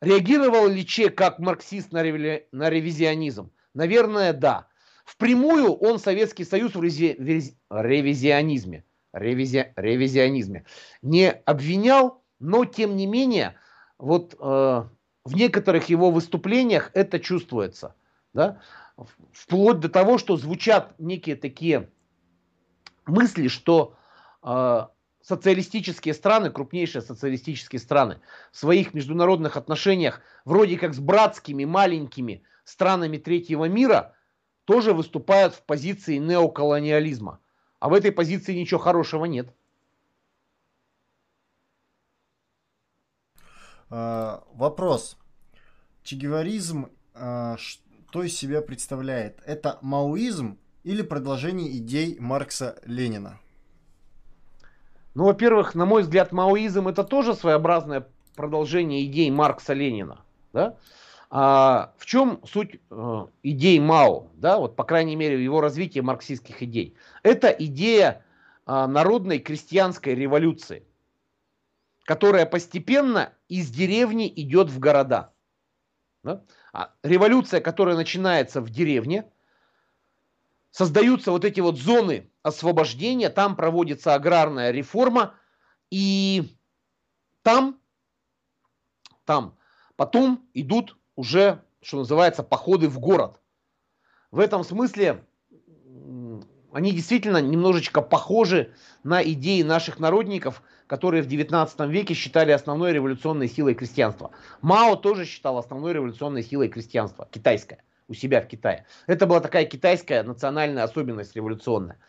Реагировал 0.00 0.68
ли 0.68 0.86
Че 0.86 1.10
как 1.10 1.38
марксист 1.38 1.92
на, 1.92 2.02
реви... 2.02 2.46
на 2.52 2.70
ревизионизм? 2.70 3.50
Наверное, 3.74 4.32
да. 4.32 4.68
Впрямую 5.04 5.72
он 5.72 5.98
Советский 5.98 6.44
Союз 6.44 6.74
в 6.74 6.82
рези... 6.82 7.16
ревизионизме, 7.68 8.84
ревизи... 9.12 9.72
ревизионизме 9.76 10.64
не 11.02 11.32
обвинял, 11.32 12.19
но 12.40 12.64
тем 12.64 12.96
не 12.96 13.06
менее, 13.06 13.54
вот 13.98 14.34
э, 14.34 14.36
в 14.38 15.34
некоторых 15.34 15.88
его 15.88 16.10
выступлениях 16.10 16.90
это 16.94 17.20
чувствуется. 17.20 17.94
Да? 18.32 18.60
Вплоть 19.32 19.80
до 19.80 19.88
того, 19.88 20.18
что 20.18 20.36
звучат 20.36 20.94
некие 20.98 21.36
такие 21.36 21.90
мысли, 23.06 23.48
что 23.48 23.94
э, 24.42 24.86
социалистические 25.20 26.14
страны, 26.14 26.50
крупнейшие 26.50 27.02
социалистические 27.02 27.78
страны, 27.78 28.20
в 28.52 28.56
своих 28.56 28.94
международных 28.94 29.56
отношениях 29.56 30.22
вроде 30.44 30.78
как 30.78 30.94
с 30.94 30.98
братскими 30.98 31.64
маленькими 31.64 32.42
странами 32.64 33.18
третьего 33.18 33.66
мира 33.66 34.14
тоже 34.64 34.94
выступают 34.94 35.54
в 35.54 35.62
позиции 35.64 36.16
неоколониализма. 36.16 37.40
А 37.80 37.88
в 37.88 37.94
этой 37.94 38.12
позиции 38.12 38.54
ничего 38.54 38.78
хорошего 38.80 39.24
нет. 39.24 39.52
Вопрос. 43.90 45.18
Чегеваризм 46.02 46.88
а, 47.14 47.56
что 48.10 48.22
из 48.22 48.36
себя 48.36 48.62
представляет? 48.62 49.40
Это 49.44 49.78
маоизм 49.82 50.58
или 50.82 51.02
продолжение 51.02 51.76
идей 51.76 52.16
Маркса 52.18 52.80
Ленина? 52.84 53.38
Ну, 55.14 55.24
во-первых, 55.24 55.74
на 55.74 55.86
мой 55.86 56.02
взгляд, 56.02 56.32
маоизм 56.32 56.88
это 56.88 57.04
тоже 57.04 57.34
своеобразное 57.34 58.06
продолжение 58.34 59.04
идей 59.04 59.30
Маркса 59.30 59.74
Ленина. 59.74 60.22
Да? 60.52 60.76
А 61.30 61.92
в 61.98 62.06
чем 62.06 62.40
суть 62.44 62.80
э, 62.90 63.26
идей 63.42 63.78
Мао, 63.78 64.28
да, 64.34 64.58
вот 64.58 64.74
по 64.74 64.84
крайней 64.84 65.14
мере 65.14 65.36
в 65.36 65.40
его 65.40 65.60
развитии 65.60 66.00
марксистских 66.00 66.62
идей? 66.62 66.96
Это 67.22 67.48
идея 67.48 68.24
э, 68.66 68.86
народной 68.86 69.38
крестьянской 69.38 70.14
революции, 70.14 70.84
которая 72.04 72.46
постепенно 72.46 73.32
из 73.50 73.68
деревни 73.68 74.32
идет 74.36 74.70
в 74.70 74.78
города. 74.78 75.34
Да? 76.22 76.44
А 76.72 76.94
революция, 77.02 77.60
которая 77.60 77.96
начинается 77.96 78.60
в 78.60 78.70
деревне, 78.70 79.30
создаются 80.70 81.32
вот 81.32 81.44
эти 81.44 81.58
вот 81.58 81.76
зоны 81.76 82.30
освобождения, 82.42 83.28
там 83.28 83.56
проводится 83.56 84.14
аграрная 84.14 84.70
реформа, 84.70 85.34
и 85.90 86.56
там, 87.42 87.80
там 89.24 89.58
потом 89.96 90.48
идут 90.54 90.96
уже, 91.16 91.60
что 91.82 91.98
называется, 91.98 92.44
походы 92.44 92.88
в 92.88 93.00
город. 93.00 93.40
В 94.30 94.38
этом 94.38 94.62
смысле 94.62 95.24
они 96.72 96.92
действительно 96.92 97.38
немножечко 97.38 98.00
похожи 98.00 98.72
на 99.02 99.24
идеи 99.24 99.62
наших 99.62 99.98
народников, 99.98 100.62
которые 100.90 101.22
в 101.22 101.28
19 101.28 101.80
веке 101.88 102.14
считали 102.14 102.50
основной 102.50 102.92
революционной 102.92 103.46
силой 103.46 103.74
крестьянства. 103.76 104.32
Мао 104.60 104.96
тоже 104.96 105.24
считал 105.24 105.56
основной 105.56 105.92
революционной 105.92 106.42
силой 106.42 106.68
крестьянства, 106.68 107.28
китайское, 107.30 107.84
у 108.08 108.14
себя 108.14 108.40
в 108.42 108.48
Китае. 108.48 108.86
Это 109.06 109.28
была 109.28 109.38
такая 109.38 109.66
китайская 109.66 110.24
национальная 110.24 110.82
особенность 110.82 111.36
революционная. 111.36 112.00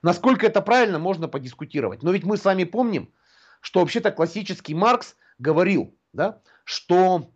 Насколько 0.00 0.46
это 0.46 0.62
правильно, 0.62 0.98
можно 0.98 1.28
подискутировать. 1.28 2.02
Но 2.02 2.12
ведь 2.12 2.24
мы 2.24 2.38
с 2.38 2.44
вами 2.46 2.64
помним, 2.64 3.12
что 3.60 3.80
вообще-то 3.80 4.10
классический 4.10 4.72
Маркс 4.74 5.16
говорил, 5.38 5.94
да, 6.14 6.40
что, 6.64 7.32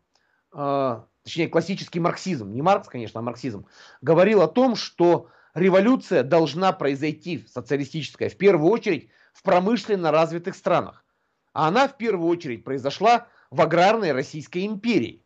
э, 0.54 1.00
точнее 1.22 1.48
классический 1.48 2.00
марксизм, 2.00 2.50
не 2.50 2.62
Маркс, 2.62 2.88
конечно, 2.88 3.20
а 3.20 3.22
марксизм, 3.22 3.66
говорил 4.00 4.40
о 4.40 4.48
том, 4.48 4.74
что 4.74 5.28
революция 5.52 6.22
должна 6.22 6.72
произойти, 6.72 7.46
социалистическая, 7.46 8.30
в 8.30 8.38
первую 8.38 8.72
очередь 8.72 9.10
в 9.34 9.42
промышленно 9.42 10.10
развитых 10.10 10.56
странах. 10.56 11.04
А 11.52 11.68
она 11.68 11.86
в 11.86 11.98
первую 11.98 12.30
очередь 12.30 12.64
произошла 12.64 13.26
в 13.50 13.60
аграрной 13.60 14.12
Российской 14.12 14.64
империи. 14.64 15.22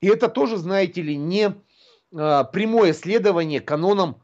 И 0.00 0.06
это 0.06 0.28
тоже, 0.28 0.56
знаете 0.58 1.02
ли, 1.02 1.16
не 1.16 1.54
э, 2.12 2.44
прямое 2.52 2.92
следование 2.92 3.60
канонам 3.60 4.22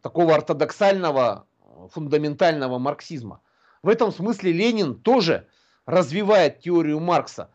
такого 0.00 0.34
ортодоксального, 0.34 1.46
фундаментального 1.90 2.78
марксизма. 2.78 3.42
В 3.82 3.88
этом 3.88 4.12
смысле 4.12 4.52
Ленин 4.52 4.94
тоже 4.98 5.46
развивает 5.84 6.60
теорию 6.60 7.00
Маркса, 7.00 7.50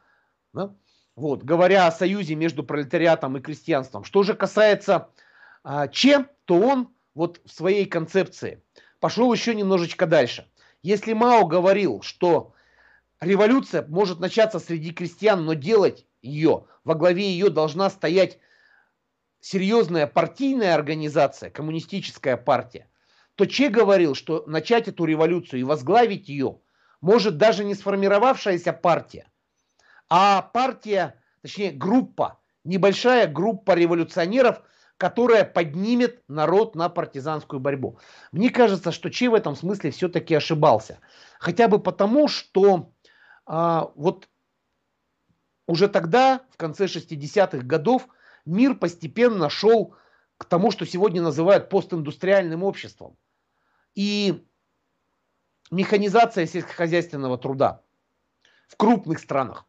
да? 0.53 0.76
вот, 1.16 1.43
говоря 1.43 1.88
о 1.88 1.91
союзе 1.91 2.36
между 2.36 2.63
пролетариатом 2.63 3.38
и 3.38 3.41
крестьянством. 3.41 4.03
Что 4.03 4.24
же 4.24 4.34
касается 4.34 5.09
э, 5.63 5.88
Че, 5.91 6.26
то 6.45 6.59
он 6.59 6.89
вот 7.13 7.41
в 7.45 7.51
своей 7.51 7.86
концепции 7.86 8.61
пошел 8.99 9.32
еще 9.34 9.55
немножечко 9.55 10.05
дальше. 10.05 10.47
Если 10.86 11.13
Мао 11.13 11.47
говорил, 11.47 12.03
что 12.03 12.53
революция 13.19 13.83
может 13.88 14.19
начаться 14.19 14.59
среди 14.59 14.91
крестьян, 14.91 15.43
но 15.43 15.55
делать 15.55 16.05
ее, 16.21 16.67
во 16.83 16.93
главе 16.93 17.27
ее 17.27 17.49
должна 17.49 17.89
стоять 17.89 18.38
серьезная 19.39 20.05
партийная 20.05 20.75
организация, 20.75 21.49
коммунистическая 21.49 22.38
партия, 22.38 22.88
то 23.33 23.47
Че 23.47 23.69
говорил, 23.69 24.13
что 24.13 24.43
начать 24.45 24.88
эту 24.88 25.05
революцию 25.05 25.61
и 25.61 25.63
возглавить 25.63 26.29
ее 26.29 26.59
может 27.01 27.39
даже 27.39 27.63
не 27.63 27.73
сформировавшаяся 27.73 28.71
партия, 28.71 29.25
а 30.07 30.43
партия, 30.43 31.19
точнее 31.41 31.71
группа, 31.71 32.39
небольшая 32.63 33.25
группа 33.25 33.71
революционеров– 33.71 34.61
которая 34.97 35.43
поднимет 35.43 36.23
народ 36.27 36.75
на 36.75 36.89
партизанскую 36.89 37.59
борьбу. 37.59 37.99
Мне 38.31 38.49
кажется, 38.49 38.91
что 38.91 39.09
Че 39.09 39.29
в 39.29 39.33
этом 39.33 39.55
смысле 39.55 39.91
все-таки 39.91 40.33
ошибался. 40.33 40.99
Хотя 41.39 41.67
бы 41.67 41.79
потому, 41.79 42.27
что 42.27 42.91
а, 43.45 43.91
вот 43.95 44.29
уже 45.67 45.89
тогда, 45.89 46.41
в 46.51 46.57
конце 46.57 46.85
60-х 46.85 47.65
годов, 47.65 48.07
мир 48.45 48.75
постепенно 48.75 49.49
шел 49.49 49.95
к 50.37 50.45
тому, 50.45 50.71
что 50.71 50.85
сегодня 50.85 51.21
называют 51.21 51.69
постиндустриальным 51.69 52.63
обществом. 52.63 53.17
И 53.95 54.45
механизация 55.71 56.45
сельскохозяйственного 56.45 57.37
труда 57.37 57.81
в 58.67 58.77
крупных 58.77 59.19
странах, 59.19 59.65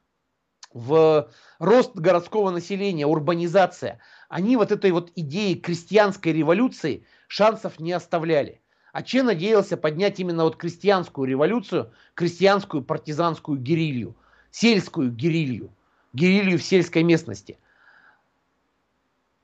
в 0.72 1.30
рост 1.58 1.96
городского 1.96 2.50
населения, 2.50 3.06
урбанизация– 3.06 3.98
они 4.28 4.56
вот 4.56 4.72
этой 4.72 4.90
вот 4.90 5.12
идеи 5.14 5.54
крестьянской 5.54 6.32
революции 6.32 7.04
шансов 7.28 7.78
не 7.78 7.92
оставляли. 7.92 8.60
А 8.92 9.02
Че 9.02 9.22
надеялся 9.22 9.76
поднять 9.76 10.20
именно 10.20 10.44
вот 10.44 10.56
крестьянскую 10.56 11.28
революцию, 11.28 11.92
крестьянскую 12.14 12.82
партизанскую 12.82 13.58
герилью, 13.58 14.16
сельскую 14.50 15.12
герилью, 15.12 15.70
герилью 16.12 16.58
в 16.58 16.62
сельской 16.62 17.02
местности. 17.02 17.58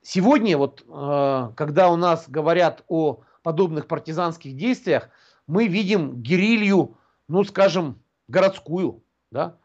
Сегодня 0.01 0.57
вот, 0.57 0.85
э, 0.89 1.51
когда 1.55 1.91
у 1.91 1.97
нас 1.97 2.29
говорят 2.29 2.83
о 2.89 3.21
подобных 3.43 3.87
партизанских 3.87 4.57
действиях, 4.57 5.11
мы 5.47 5.69
видим 5.69 6.23
герилью, 6.23 6.97
ну, 7.29 7.45
скажем, 7.45 8.01
городскую, 8.29 9.03
да, 9.31 9.57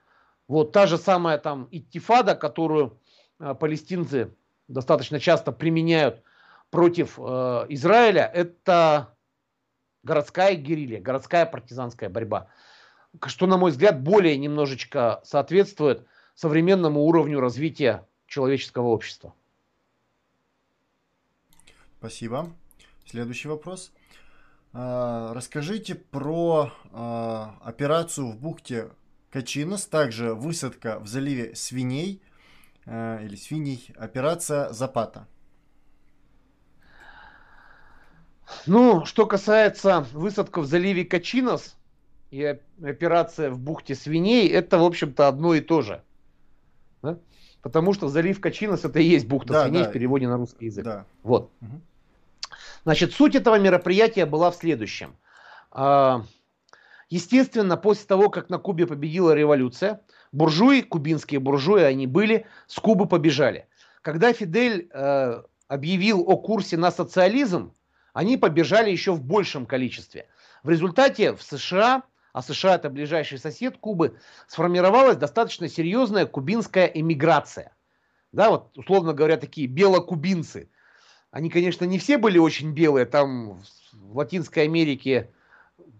вот 0.47 0.73
та 0.73 0.85
же 0.85 0.97
самая 0.97 1.37
там 1.37 1.67
Иттифада, 1.71 2.35
которую 2.35 2.99
э, 3.39 3.55
палестинцы 3.55 4.35
достаточно 4.67 5.19
часто 5.19 5.51
применяют 5.51 6.21
против 6.69 7.17
э, 7.19 7.21
Израиля, 7.69 8.29
это 8.33 9.15
городская 10.03 10.55
герилья, 10.55 11.01
городская 11.01 11.45
партизанская 11.45 12.09
борьба. 12.09 12.47
Что, 13.25 13.47
на 13.47 13.57
мой 13.57 13.71
взгляд, 13.71 14.01
более 14.01 14.37
немножечко 14.37 15.21
соответствует 15.23 16.05
современному 16.35 17.01
уровню 17.01 17.39
развития 17.39 18.07
человеческого 18.27 18.87
общества. 18.87 19.33
Спасибо. 21.99 22.49
Следующий 23.05 23.47
вопрос. 23.47 23.91
А, 24.73 25.33
расскажите 25.33 25.95
про 25.95 26.71
а, 26.91 27.55
операцию 27.63 28.27
в 28.27 28.37
бухте 28.37 28.89
Качинос, 29.31 29.87
также 29.87 30.33
высадка 30.33 30.99
в 30.99 31.07
заливе 31.07 31.55
свиней 31.55 32.21
э, 32.87 33.25
или 33.25 33.35
свиней, 33.35 33.93
операция 33.97 34.71
Запата. 34.71 35.27
Ну, 38.65 39.05
что 39.05 39.25
касается 39.25 40.05
высадка 40.13 40.61
в 40.61 40.65
заливе 40.65 41.05
Качинос 41.05 41.75
и 42.31 42.43
операция 42.81 43.51
в 43.51 43.59
бухте 43.59 43.93
свиней, 43.93 44.47
это, 44.49 44.77
в 44.77 44.83
общем-то, 44.83 45.27
одно 45.27 45.53
и 45.53 45.61
то 45.61 45.81
же. 45.81 46.01
Да? 47.01 47.19
Потому 47.61 47.93
что 47.93 48.07
залив 48.07 48.39
Качинос 48.39 48.85
это 48.85 48.99
и 48.99 49.03
есть 49.03 49.27
бухта 49.27 49.53
да, 49.53 49.63
свиней 49.63 49.83
да. 49.83 49.89
в 49.89 49.93
переводе 49.93 50.27
на 50.27 50.37
русский 50.37 50.65
язык. 50.65 50.85
Да. 50.85 51.05
Вот. 51.23 51.51
Угу. 51.61 51.81
Значит, 52.83 53.13
суть 53.13 53.35
этого 53.35 53.59
мероприятия 53.59 54.25
была 54.25 54.49
в 54.49 54.55
следующем. 54.55 55.17
А, 55.71 56.23
естественно, 57.09 57.75
после 57.75 58.05
того, 58.05 58.29
как 58.29 58.49
на 58.49 58.59
Кубе 58.59 58.87
победила 58.87 59.33
революция, 59.33 60.01
буржуи, 60.31 60.81
кубинские 60.81 61.39
буржуи, 61.39 61.81
они 61.81 62.07
были, 62.07 62.45
с 62.67 62.79
Кубы 62.79 63.07
побежали. 63.07 63.67
Когда 64.01 64.33
Фидель 64.33 64.89
э, 64.91 65.43
объявил 65.67 66.23
о 66.27 66.37
курсе 66.37 66.77
на 66.77 66.91
социализм, 66.91 67.73
они 68.13 68.37
побежали 68.37 68.89
еще 68.89 69.11
в 69.11 69.21
большем 69.21 69.65
количестве. 69.65 70.27
В 70.63 70.69
результате 70.69 71.33
в 71.33 71.43
США, 71.43 72.03
а 72.33 72.41
США 72.41 72.75
это 72.75 72.89
ближайший 72.89 73.37
сосед 73.37 73.77
Кубы, 73.77 74.17
сформировалась 74.47 75.17
достаточно 75.17 75.67
серьезная 75.67 76.25
кубинская 76.25 76.85
эмиграция. 76.85 77.73
Да, 78.31 78.49
вот 78.49 78.77
условно 78.77 79.13
говоря, 79.13 79.37
такие 79.37 79.67
белокубинцы– 79.67 80.69
они, 81.31 81.49
конечно, 81.49 81.85
не 81.85 81.99
все 81.99 82.17
были 82.17 82.37
очень 82.37 82.71
белые. 82.71 83.05
Там 83.05 83.59
в 83.93 84.17
Латинской 84.17 84.63
Америке 84.63 85.29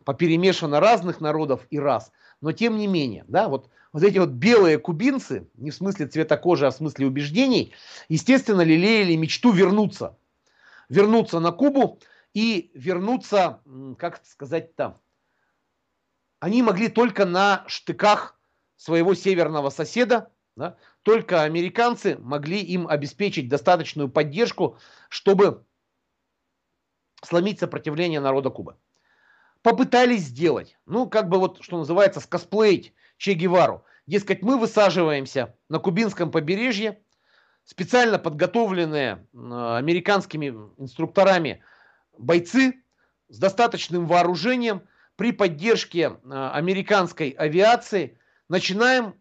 поперемешано 0.06 0.80
разных 0.80 1.22
народов 1.22 1.68
и 1.70 1.80
рас. 1.80 2.12
Но 2.42 2.52
тем 2.52 2.78
не 2.78 2.88
менее, 2.88 3.26
да, 3.28 3.48
вот, 3.50 3.70
вот 3.92 4.04
эти 4.04 4.18
вот 4.20 4.30
белые 4.30 4.78
кубинцы, 4.78 5.50
не 5.56 5.72
в 5.72 5.76
смысле 5.76 6.08
цвета 6.08 6.38
кожи, 6.38 6.68
а 6.68 6.72
в 6.72 6.76
смысле 6.76 7.08
убеждений, 7.08 7.74
естественно, 8.10 8.62
лелеяли 8.62 9.16
мечту 9.16 9.52
вернуться. 9.52 10.18
Вернуться 10.90 11.40
на 11.40 11.52
Кубу 11.52 12.00
и 12.34 12.72
вернуться, 12.74 13.62
как 13.98 14.22
сказать-то, 14.24 15.02
они 16.40 16.62
могли 16.62 16.88
только 16.88 17.26
на 17.26 17.66
штыках 17.68 18.40
своего 18.76 19.16
северного 19.16 19.70
соседа, 19.70 20.32
да? 20.56 20.78
Только 21.02 21.44
американцы 21.44 22.18
могли 22.20 22.60
им 22.62 22.88
обеспечить 22.88 23.50
достаточную 23.50 24.10
поддержку, 24.10 24.78
чтобы 25.10 25.66
сломить 27.24 27.60
сопротивление 27.60 28.20
народа 28.20 28.50
Кубы. 28.50 28.78
Попытались 29.62 30.24
сделать, 30.24 30.78
ну, 30.86 31.10
как 31.10 31.30
бы 31.30 31.40
вот, 31.40 31.64
что 31.64 31.78
называется, 31.78 32.20
скосплеить 32.20 32.94
Че 33.18 33.34
Гевару. 33.34 33.84
Дескать, 34.06 34.42
мы 34.42 34.58
высаживаемся 34.58 35.56
на 35.70 35.80
кубинском 35.80 36.32
побережье, 36.32 37.02
специально 37.66 38.18
подготовленные 38.18 39.28
американскими 39.34 40.48
инструкторами 40.78 41.62
бойцы 42.18 42.82
с 43.28 43.38
достаточным 43.40 44.08
вооружением 44.08 44.84
при 45.18 45.32
поддержке 45.34 46.08
американской 46.08 47.32
авиации 47.32 48.18
начинаем 48.48 49.16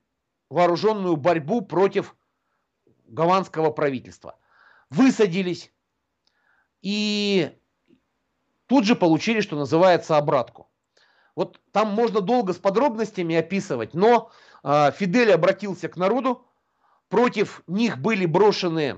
вооруженную 0.51 1.17
борьбу 1.17 1.63
против 1.63 2.15
гаванского 3.07 3.71
правительства. 3.71 4.39
Высадились 4.91 5.73
и 6.83 7.51
тут 8.67 8.85
же 8.85 8.97
получили, 8.97 9.41
что 9.41 9.57
называется, 9.57 10.17
обратку. 10.17 10.69
Вот 11.35 11.61
там 11.73 11.89
можно 11.89 12.21
долго 12.21 12.53
с 12.53 12.57
подробностями 12.57 13.37
описывать, 13.37 13.95
но 13.95 14.31
э, 14.65 14.91
Фидель 14.93 15.33
обратился 15.33 15.89
к 15.89 15.97
народу, 15.97 16.47
против 17.09 17.63
них 17.67 17.99
были 17.99 18.27
брошены 18.27 18.97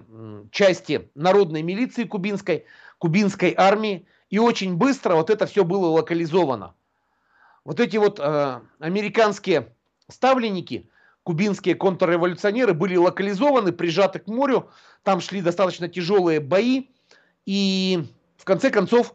части 0.50 1.10
народной 1.14 1.62
милиции 1.62 2.04
кубинской, 2.04 2.64
кубинской 2.98 3.54
армии, 3.56 4.06
и 4.30 4.38
очень 4.38 4.76
быстро 4.76 5.14
вот 5.14 5.30
это 5.30 5.46
все 5.46 5.64
было 5.64 5.86
локализовано. 5.86 6.74
Вот 7.64 7.80
эти 7.80 7.96
вот 7.96 8.20
э, 8.20 8.60
американские 8.78 9.74
ставленники, 10.08 10.88
кубинские 11.24 11.74
контрреволюционеры 11.74 12.72
были 12.72 12.96
локализованы, 12.96 13.72
прижаты 13.72 14.20
к 14.20 14.28
морю, 14.28 14.70
там 15.02 15.20
шли 15.20 15.42
достаточно 15.42 15.88
тяжелые 15.88 16.40
бои, 16.40 16.86
и 17.46 18.06
в 18.36 18.44
конце 18.44 18.70
концов 18.70 19.14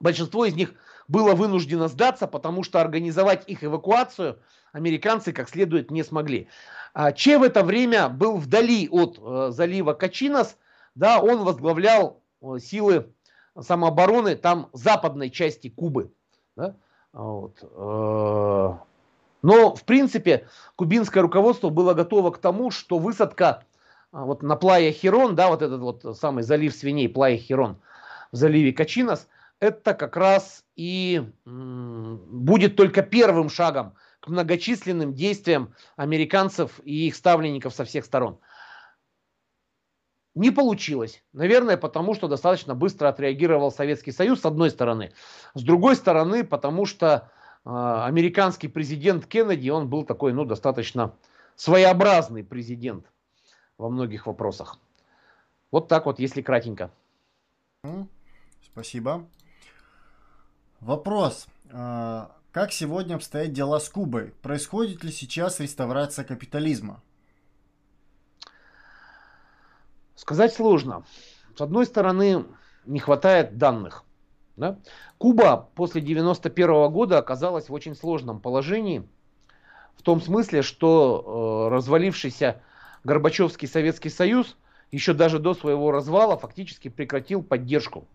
большинство 0.00 0.44
из 0.44 0.54
них 0.54 0.74
было 1.08 1.34
вынуждено 1.34 1.88
сдаться, 1.88 2.26
потому 2.26 2.62
что 2.62 2.80
организовать 2.80 3.48
их 3.48 3.64
эвакуацию 3.64 4.38
американцы 4.72 5.32
как 5.32 5.48
следует 5.48 5.90
не 5.90 6.02
смогли. 6.02 6.48
А 6.94 7.12
Че 7.12 7.38
в 7.38 7.42
это 7.42 7.62
время 7.62 8.08
был 8.08 8.36
вдали 8.36 8.88
от 8.88 9.18
э, 9.18 9.50
залива 9.50 9.92
Качинос, 9.92 10.56
да, 10.94 11.20
он 11.20 11.44
возглавлял 11.44 12.22
э, 12.40 12.58
силы 12.58 13.12
самообороны 13.58 14.36
там 14.36 14.68
западной 14.72 15.30
части 15.30 15.68
Кубы. 15.68 16.12
Да? 16.56 16.76
Вот. 17.12 17.58
Э, 17.62 18.76
но, 19.42 19.74
в 19.74 19.84
принципе, 19.84 20.48
кубинское 20.74 21.22
руководство 21.22 21.68
было 21.68 21.94
готово 21.94 22.30
к 22.30 22.38
тому, 22.38 22.70
что 22.70 22.98
высадка 22.98 23.62
а, 24.10 24.24
вот 24.24 24.42
на 24.42 24.56
Плая 24.56 24.90
Херон, 24.90 25.36
да, 25.36 25.48
вот 25.48 25.62
этот 25.62 25.80
вот 25.80 26.16
самый 26.18 26.42
залив 26.42 26.74
свиней 26.74 27.08
Плая 27.08 27.36
Херон 27.36 27.76
в 28.32 28.36
заливе 28.36 28.72
Качинос, 28.72 29.28
это 29.60 29.94
как 29.94 30.16
раз 30.16 30.64
и 30.76 31.22
будет 31.44 32.76
только 32.76 33.02
первым 33.02 33.48
шагом 33.48 33.94
к 34.20 34.28
многочисленным 34.28 35.14
действиям 35.14 35.74
американцев 35.96 36.80
и 36.84 37.06
их 37.06 37.14
ставленников 37.14 37.74
со 37.74 37.84
всех 37.84 38.04
сторон. 38.04 38.38
Не 40.34 40.50
получилось. 40.50 41.22
Наверное, 41.32 41.78
потому 41.78 42.14
что 42.14 42.28
достаточно 42.28 42.74
быстро 42.74 43.08
отреагировал 43.08 43.72
Советский 43.72 44.12
Союз, 44.12 44.42
с 44.42 44.44
одной 44.44 44.70
стороны. 44.70 45.12
С 45.54 45.62
другой 45.62 45.96
стороны, 45.96 46.44
потому 46.44 46.84
что 46.84 47.30
а, 47.64 48.04
американский 48.04 48.68
президент 48.68 49.26
Кеннеди, 49.26 49.70
он 49.70 49.88
был 49.88 50.04
такой, 50.04 50.34
ну, 50.34 50.44
достаточно 50.44 51.14
своеобразный 51.54 52.44
президент 52.44 53.06
во 53.78 53.88
многих 53.88 54.26
вопросах. 54.26 54.78
Вот 55.70 55.88
так 55.88 56.04
вот, 56.04 56.18
если 56.18 56.42
кратенько. 56.42 56.90
Спасибо. 58.60 59.26
Вопрос. 60.86 61.48
А, 61.72 62.30
как 62.52 62.70
сегодня 62.70 63.16
обстоят 63.16 63.52
дела 63.52 63.80
с 63.80 63.88
Кубой? 63.88 64.32
Происходит 64.40 65.02
ли 65.02 65.10
сейчас 65.10 65.58
реставрация 65.58 66.24
капитализма? 66.24 67.02
Сказать 70.14 70.54
сложно. 70.54 71.02
С 71.56 71.60
одной 71.60 71.86
стороны, 71.86 72.44
не 72.84 73.00
хватает 73.00 73.58
данных. 73.58 74.04
Да? 74.54 74.78
Куба 75.18 75.68
после 75.74 76.00
91 76.02 76.88
года 76.92 77.18
оказалась 77.18 77.68
в 77.68 77.72
очень 77.72 77.96
сложном 77.96 78.38
положении, 78.38 79.08
в 79.96 80.02
том 80.02 80.20
смысле, 80.22 80.62
что 80.62 81.66
э, 81.66 81.74
развалившийся 81.74 82.62
Горбачевский 83.02 83.66
Советский 83.66 84.08
Союз 84.08 84.56
еще 84.92 85.14
даже 85.14 85.40
до 85.40 85.54
своего 85.54 85.90
развала 85.90 86.38
фактически 86.38 86.86
прекратил 86.86 87.42
поддержку 87.42 88.06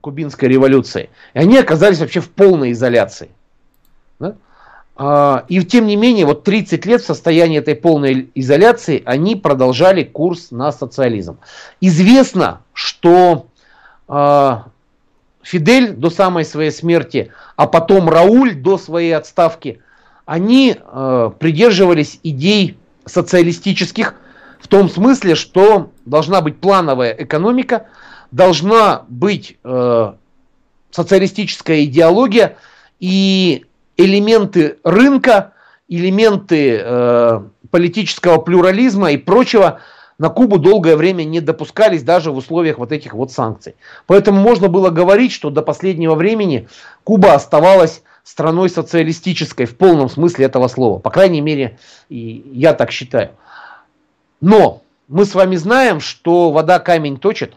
кубинской 0.00 0.48
революции. 0.48 1.10
И 1.34 1.38
они 1.38 1.58
оказались 1.58 2.00
вообще 2.00 2.20
в 2.20 2.30
полной 2.30 2.72
изоляции. 2.72 3.30
Да? 4.18 4.36
А, 4.96 5.44
и 5.48 5.62
тем 5.64 5.86
не 5.86 5.96
менее, 5.96 6.26
вот 6.26 6.44
30 6.44 6.84
лет 6.86 7.02
в 7.02 7.06
состоянии 7.06 7.58
этой 7.58 7.74
полной 7.74 8.30
изоляции 8.34 9.02
они 9.04 9.36
продолжали 9.36 10.04
курс 10.04 10.50
на 10.50 10.72
социализм. 10.72 11.38
Известно, 11.80 12.60
что 12.72 13.46
а, 14.08 14.66
Фидель 15.44 15.92
до 15.92 16.10
самой 16.10 16.44
своей 16.44 16.70
смерти, 16.70 17.30
а 17.56 17.66
потом 17.66 18.08
Рауль 18.08 18.54
до 18.54 18.78
своей 18.78 19.14
отставки, 19.14 19.80
они 20.24 20.74
э, 20.74 21.30
придерживались 21.38 22.18
идей 22.22 22.78
социалистических 23.04 24.14
в 24.58 24.68
том 24.68 24.88
смысле, 24.88 25.34
что 25.34 25.90
должна 26.06 26.40
быть 26.40 26.56
плановая 26.56 27.12
экономика, 27.12 27.86
должна 28.34 29.04
быть 29.08 29.56
э, 29.64 30.12
социалистическая 30.90 31.84
идеология 31.84 32.56
и 33.00 33.64
элементы 33.96 34.78
рынка, 34.84 35.52
элементы 35.88 36.80
э, 36.82 37.40
политического 37.70 38.38
плюрализма 38.38 39.12
и 39.12 39.16
прочего– 39.16 39.80
на 40.18 40.28
Кубу 40.28 40.58
долгое 40.58 40.96
время 40.96 41.24
не 41.24 41.40
допускались 41.40 42.02
даже 42.02 42.30
в 42.30 42.36
условиях 42.36 42.78
вот 42.78 42.92
этих 42.92 43.14
вот 43.14 43.32
санкций. 43.32 43.74
Поэтому 44.06 44.40
можно 44.40 44.68
было 44.68 44.90
говорить, 44.90 45.32
что 45.32 45.50
до 45.50 45.62
последнего 45.62 46.14
времени 46.14 46.68
Куба 47.02 47.34
оставалась 47.34 48.02
страной 48.22 48.70
социалистической 48.70 49.66
в 49.66 49.76
полном 49.76 50.08
смысле 50.08 50.46
этого 50.46 50.68
слова. 50.68 50.98
По 50.98 51.10
крайней 51.10 51.40
мере, 51.40 51.78
и 52.08 52.48
я 52.52 52.74
так 52.74 52.90
считаю. 52.90 53.32
Но 54.40 54.82
мы 55.08 55.24
с 55.24 55.34
вами 55.34 55.56
знаем, 55.56 56.00
что 56.00 56.50
вода 56.52 56.78
камень 56.78 57.18
точит. 57.18 57.54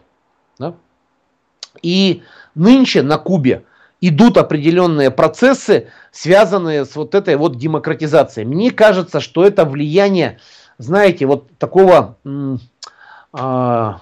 И 1.82 2.22
нынче 2.54 3.02
на 3.02 3.18
Кубе 3.18 3.64
идут 4.00 4.36
определенные 4.36 5.10
процессы, 5.10 5.88
связанные 6.12 6.84
с 6.84 6.94
вот 6.96 7.14
этой 7.14 7.36
вот 7.36 7.56
демократизацией. 7.56 8.46
Мне 8.46 8.70
кажется, 8.70 9.20
что 9.20 9.44
это 9.44 9.64
влияние, 9.64 10.38
знаете, 10.78 11.26
вот 11.26 11.48
такого 11.58 12.16
а, 13.32 14.00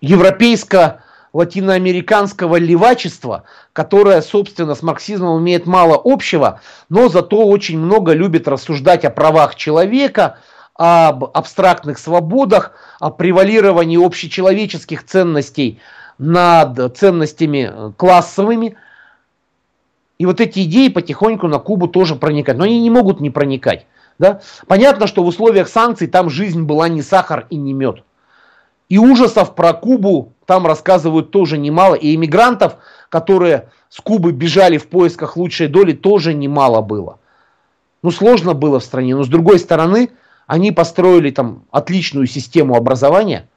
европейско-латиноамериканского 0.00 2.56
левачества, 2.56 3.44
которое, 3.72 4.22
собственно, 4.22 4.74
с 4.74 4.82
марксизмом 4.82 5.40
имеет 5.40 5.66
мало 5.66 6.00
общего, 6.02 6.60
но 6.88 7.08
зато 7.08 7.46
очень 7.46 7.78
много 7.78 8.12
любит 8.12 8.48
рассуждать 8.48 9.04
о 9.04 9.10
правах 9.10 9.54
человека, 9.56 10.38
об 10.78 11.24
абстрактных 11.34 11.98
свободах, 11.98 12.72
о 13.00 13.10
превалировании 13.10 14.02
общечеловеческих 14.02 15.04
ценностей 15.04 15.80
над 16.18 16.96
ценностями 16.96 17.92
классовыми. 17.96 18.76
И 20.18 20.26
вот 20.26 20.40
эти 20.40 20.62
идеи 20.62 20.88
потихоньку 20.88 21.48
на 21.48 21.58
Кубу 21.58 21.88
тоже 21.88 22.14
проникают. 22.14 22.58
Но 22.58 22.64
они 22.64 22.80
не 22.80 22.90
могут 22.90 23.20
не 23.20 23.30
проникать. 23.30 23.86
Да? 24.18 24.40
Понятно, 24.68 25.08
что 25.08 25.24
в 25.24 25.26
условиях 25.26 25.68
санкций 25.68 26.06
там 26.06 26.30
жизнь 26.30 26.62
была 26.62 26.88
не 26.88 27.02
сахар 27.02 27.46
и 27.50 27.56
не 27.56 27.72
мед. 27.72 28.04
И 28.88 28.98
ужасов 28.98 29.56
про 29.56 29.72
Кубу 29.72 30.32
там 30.46 30.64
рассказывают 30.64 31.32
тоже 31.32 31.58
немало. 31.58 31.96
И 31.96 32.14
иммигрантов, 32.14 32.76
которые 33.08 33.70
с 33.88 34.00
Кубы 34.00 34.30
бежали 34.30 34.78
в 34.78 34.88
поисках 34.88 35.36
лучшей 35.36 35.66
доли, 35.66 35.92
тоже 35.92 36.34
немало 36.34 36.82
было. 36.82 37.18
Ну, 38.02 38.12
сложно 38.12 38.54
было 38.54 38.78
в 38.78 38.84
стране. 38.84 39.16
Но 39.16 39.24
с 39.24 39.28
другой 39.28 39.58
стороны, 39.58 40.10
они 40.48 40.72
построили 40.72 41.30
там 41.30 41.64
отличную 41.70 42.26
систему 42.26 42.74
образования. 42.74 43.48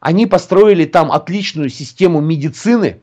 Они 0.00 0.26
построили 0.26 0.86
там 0.86 1.12
отличную 1.12 1.68
систему 1.68 2.20
медицины. 2.20 3.02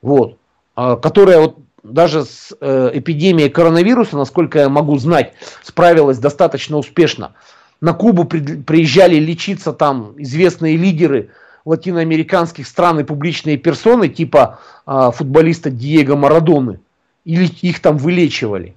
Вот, 0.00 0.38
а, 0.76 0.96
которая 0.96 1.40
вот 1.40 1.58
даже 1.82 2.24
с 2.24 2.56
э, 2.58 2.90
эпидемией 2.94 3.50
коронавируса, 3.50 4.16
насколько 4.16 4.60
я 4.60 4.68
могу 4.70 4.96
знать, 4.98 5.34
справилась 5.62 6.18
достаточно 6.18 6.78
успешно. 6.78 7.34
На 7.82 7.92
Кубу 7.92 8.24
приезжали 8.24 9.16
лечиться 9.16 9.72
там 9.74 10.14
известные 10.16 10.76
лидеры 10.76 11.30
латиноамериканских 11.66 12.66
стран 12.66 13.00
и 13.00 13.04
публичные 13.04 13.58
персоны, 13.58 14.08
типа 14.08 14.60
э, 14.86 15.10
футболиста 15.12 15.70
Диего 15.70 16.16
Марадоны. 16.16 16.80
Или 17.24 17.46
их 17.62 17.80
там 17.80 17.98
вылечивали. 17.98 18.76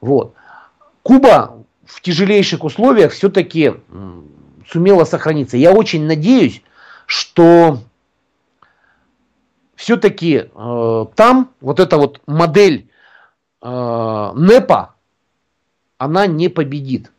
Вот. 0.00 0.34
Куба 1.02 1.63
в 1.86 2.00
тяжелейших 2.00 2.64
условиях 2.64 3.12
все-таки 3.12 3.74
сумела 4.68 5.04
сохраниться. 5.04 5.56
Я 5.56 5.72
очень 5.72 6.06
надеюсь, 6.06 6.62
что 7.06 7.78
все-таки 9.74 10.48
э, 10.54 11.06
там 11.14 11.50
вот 11.60 11.80
эта 11.80 11.98
вот 11.98 12.20
модель 12.26 12.88
э, 13.62 14.32
НЭПа, 14.34 14.94
она 15.98 16.26
не 16.26 16.48
победит. 16.48 17.10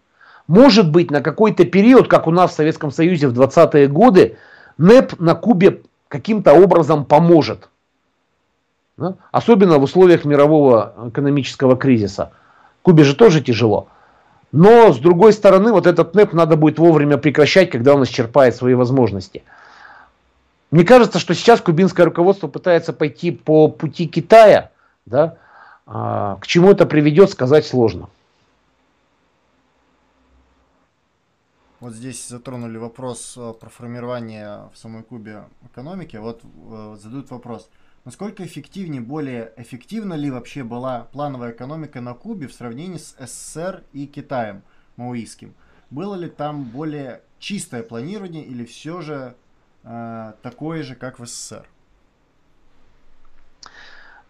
Может 0.48 0.92
быть, 0.92 1.12
на 1.12 1.22
какой-то 1.22 1.66
период, 1.66 2.08
как 2.08 2.28
у 2.28 2.32
нас 2.32 2.52
в 2.52 2.56
Советском 2.56 2.92
Союзе 2.92 3.28
в 3.28 3.40
20-е 3.40 3.88
годы, 3.88 4.38
НЭП 4.78 5.20
на 5.20 5.36
Кубе 5.36 5.82
каким-то 6.08 6.54
образом 6.54 7.06
поможет. 7.06 7.70
Да? 8.98 9.16
Особенно 9.32 9.78
в 9.78 9.84
условиях 9.84 10.26
мирового 10.26 10.94
экономического 11.10 11.76
кризиса. 11.76 12.32
Кубе 12.82 13.04
же 13.04 13.16
тоже 13.16 13.42
тяжело. 13.42 13.90
Но, 14.56 14.94
с 14.94 14.99
другой 14.99 15.34
стороны, 15.34 15.73
вот 15.73 15.86
этот 15.86 16.15
НЭП 16.15 16.32
надо 16.32 16.56
будет 16.56 16.80
вовремя 16.80 17.18
прекращать, 17.18 17.69
когда 17.72 17.94
он 17.94 18.06
исчерпает 18.06 18.56
свои 18.56 18.73
возможности. 18.73 19.44
Мне 20.72 20.86
кажется, 20.86 21.19
что 21.19 21.36
сейчас 21.36 21.60
кубинское 21.60 22.06
руководство 22.06 22.48
пытается 22.48 22.94
пойти 22.94 23.32
по 23.32 23.68
пути 23.68 24.07
Китая. 24.07 24.72
Да? 25.06 25.36
А, 25.86 26.38
к 26.38 26.48
чему 26.48 26.72
это 26.72 26.86
приведет, 26.86 27.32
сказать 27.32 27.68
сложно. 27.68 28.07
Вот 31.82 31.91
здесь 31.91 32.26
затронули 32.26 32.77
вопрос 32.77 33.36
э, 33.36 33.53
про 33.60 33.69
формирование 33.69 34.69
в 34.73 34.77
самой 34.77 35.03
Кубе 35.03 35.44
экономики. 35.65 36.15
Вот 36.15 36.41
э, 36.44 36.95
задают 36.98 37.30
вопрос. 37.30 37.68
Насколько 38.06 38.45
эффективнее, 38.45 39.02
более 39.02 39.52
эффективна 39.57 40.14
ли 40.14 40.32
вообще 40.32 40.64
была 40.64 41.07
плановая 41.11 41.52
экономика 41.52 42.02
на 42.02 42.14
Кубе 42.14 42.48
в 42.48 42.53
сравнении 42.53 42.98
с 42.98 43.15
СССР 43.19 43.84
и 43.94 44.06
Китаем 44.06 44.61
маоистским? 44.95 45.53
Было 45.90 46.15
ли 46.15 46.30
там 46.30 46.64
более 46.64 47.22
чистое 47.40 47.84
планирование 47.84 48.44
или 48.44 48.64
все 48.64 49.02
же 49.02 49.36
э, 49.84 50.34
такое 50.41 50.84
же, 50.84 50.95
как 50.95 51.19
в 51.19 51.26
СССР? 51.26 51.68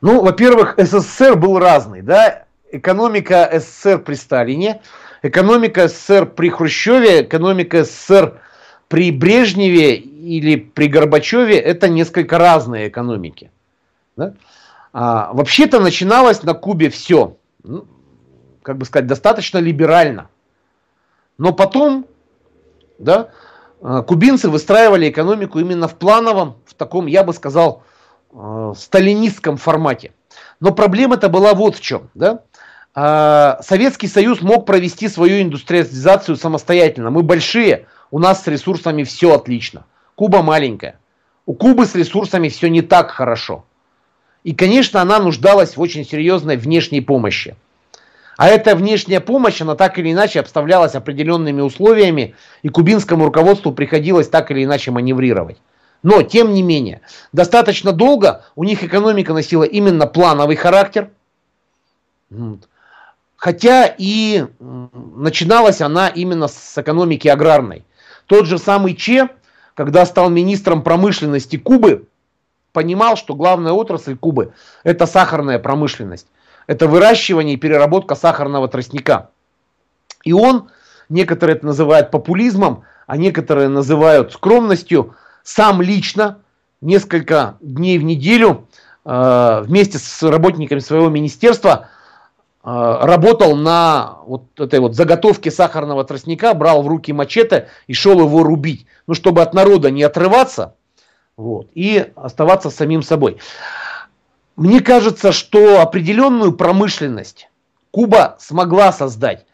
Ну, 0.01 0.23
во-первых, 0.23 0.75
СССР 0.77 1.35
был 1.35 1.59
разный, 1.59 2.01
да? 2.01 2.45
Экономика 2.71 3.49
СССР 3.53 3.99
при 3.99 4.15
Сталине– 4.15 4.81
Экономика 5.25 5.87
СССР 5.87 6.27
при 6.27 6.49
Хрущеве, 6.49 7.23
экономика 7.23 7.83
СССР 7.83 8.39
при 8.87 9.11
Брежневе 9.11 9.95
или 9.95 10.55
при 10.55 10.87
Горбачеве 10.87 11.57
это 11.57 11.89
несколько 11.89 12.37
разные 12.37 12.89
экономики. 12.89 13.49
Да? 14.15 14.33
А, 14.93 15.33
вообще-то 15.33 15.79
начиналось 15.79 16.43
на 16.43 16.53
Кубе 16.53 16.89
все, 16.89 17.37
ну, 17.63 17.85
как 18.61 18.77
бы 18.77 18.85
сказать, 18.85 19.07
достаточно 19.07 19.57
либерально. 19.57 20.29
Но 21.37 21.51
потом, 21.53 22.07
да, 22.97 23.29
а, 23.81 24.01
кубинцы 24.03 24.49
выстраивали 24.49 25.09
экономику 25.09 25.59
именно 25.59 25.87
в 25.87 25.95
плановом, 25.95 26.57
в 26.65 26.73
таком, 26.73 27.07
я 27.07 27.23
бы 27.23 27.33
сказал, 27.33 27.83
э, 28.31 28.73
сталинистском 28.77 29.57
формате. 29.57 30.11
Но 30.59 30.73
проблема-то 30.73 31.29
была 31.29 31.53
вот 31.53 31.75
в 31.75 31.81
чем. 31.81 32.09
Да? 32.13 32.41
А, 32.93 33.59
Советский 33.61 34.07
Союз 34.07 34.41
мог 34.41 34.65
провести 34.65 35.09
свою 35.09 35.41
индустриализацию 35.41 36.37
самостоятельно. 36.37 37.11
Мы 37.11 37.23
большие, 37.23 37.87
у 38.11 38.19
нас 38.19 38.43
с 38.43 38.47
ресурсами 38.47 39.03
все 39.03 39.35
отлично. 39.35 39.85
Куба 40.15 40.41
маленькая. 40.41 40.99
У 41.45 41.53
Кубы 41.53 41.85
с 41.85 41.93
ресурсами 41.95 42.49
все 42.49 42.69
не 42.69 42.81
так 42.81 43.11
хорошо. 43.11 43.65
И, 44.45 44.53
конечно, 44.53 45.01
она 45.01 45.17
нуждалась 45.17 45.75
в 45.75 45.81
очень 45.81 46.05
серьезной 46.05 46.55
внешней 46.55 47.01
помощи. 47.01 47.55
А 48.37 48.47
эта 48.47 48.75
внешняя 48.75 49.19
помощь, 49.19 49.59
она 49.59 49.73
так 49.73 49.97
или 49.97 50.11
иначе 50.11 50.39
обставлялась 50.39 50.93
определенными 50.93 51.61
условиями, 51.61 52.35
и 52.61 52.69
кубинскому 52.69 53.25
руководству 53.25 53.71
приходилось 53.71 54.29
так 54.29 54.51
или 54.51 54.63
иначе 54.63 54.91
маневрировать. 54.91 55.57
Но, 56.03 56.21
тем 56.21 56.53
не 56.53 56.61
менее, 56.61 57.01
достаточно 57.33 57.91
долго 57.91 58.45
у 58.55 58.63
них 58.63 58.83
экономика 58.83 59.33
носила 59.33 59.63
именно 59.63 60.05
плановый 60.05 60.57
характер. 60.57 61.09
Хотя 63.35 63.95
и 63.97 64.45
начиналась 64.59 65.81
она 65.81 66.07
именно 66.07 66.47
с 66.49 66.77
экономики 66.77 67.27
аграрной. 67.27 67.83
Тот 68.27 68.45
же 68.45 68.59
самый 68.59 68.93
Че, 68.93 69.29
когда 69.73 70.05
стал 70.05 70.29
министром 70.29 70.83
промышленности 70.83 71.57
Кубы, 71.57 72.05
понимал, 72.75 73.15
что 73.15 73.35
главная 73.35 73.71
отрасль 73.71 74.17
Кубы– 74.17 74.51
это 74.83 75.07
сахарная 75.07 75.59
промышленность. 75.59 76.27
Это 76.67 76.87
выращивание 76.87 77.55
и 77.55 77.57
переработка 77.57 78.15
сахарного 78.15 78.67
тростника. 78.67 79.29
И 80.25 80.33
он, 80.33 80.67
некоторые 81.07 81.55
это 81.55 81.67
называют 81.67 82.11
популизмом, 82.11 82.83
а 83.07 83.15
некоторые 83.15 83.69
называют 83.69 84.33
скромностью, 84.33 85.15
сам 85.43 85.81
лично 85.81 86.39
несколько 86.81 87.55
дней 87.61 87.97
в 87.97 88.03
неделю 88.03 88.67
э, 89.05 89.61
вместе 89.65 89.97
с 89.97 90.21
работниками 90.21 90.79
своего 90.79 91.07
министерства 91.07 91.87
а, 92.61 93.05
работал 93.05 93.55
на 93.55 94.17
вот 94.25 94.59
этой 94.59 94.79
вот 94.79 94.95
заготовке 94.95 95.51
сахарного 95.51 96.03
тростника, 96.03 96.53
брал 96.55 96.81
в 96.81 96.87
руки 96.87 97.13
мачете 97.13 97.69
и 97.85 97.93
шел 97.93 98.19
его 98.19 98.43
рубить. 98.43 98.87
Ну, 99.05 99.13
чтобы 99.13 99.43
от 99.43 99.53
народа 99.53 99.91
не 99.91 100.01
отрываться 100.01 100.73
вот, 101.37 101.67
и 101.73 102.11
оставаться 102.15 102.69
самим 102.69 103.01
собой. 103.01 103.37
Мне 104.55 104.79
кажется, 104.79 105.31
что 105.31 105.81
определенную 105.81 106.53
промышленность 106.53 107.49
Куба 107.91 108.37
смогла 108.39 108.91
создать. 108.91 109.45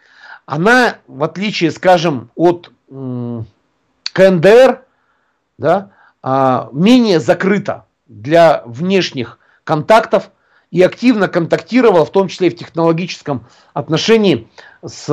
Она, 0.46 0.98
в 1.08 1.24
отличие, 1.24 1.72
скажем, 1.72 2.30
от 2.36 2.72
КНДР, 2.90 4.84
да, 5.58 5.92
а, 6.24 6.70
менее 6.72 7.20
закрыта 7.20 7.86
для 8.08 8.64
внешних 8.66 9.40
контактов, 9.64 10.32
и 10.72 10.82
активно 10.82 11.28
контактировал, 11.28 12.06
в 12.06 12.12
том 12.12 12.30
числе 12.30 12.48
и 12.48 12.50
в 12.50 12.56
технологическом 12.56 13.46
отношении, 13.74 14.50
с 14.84 15.10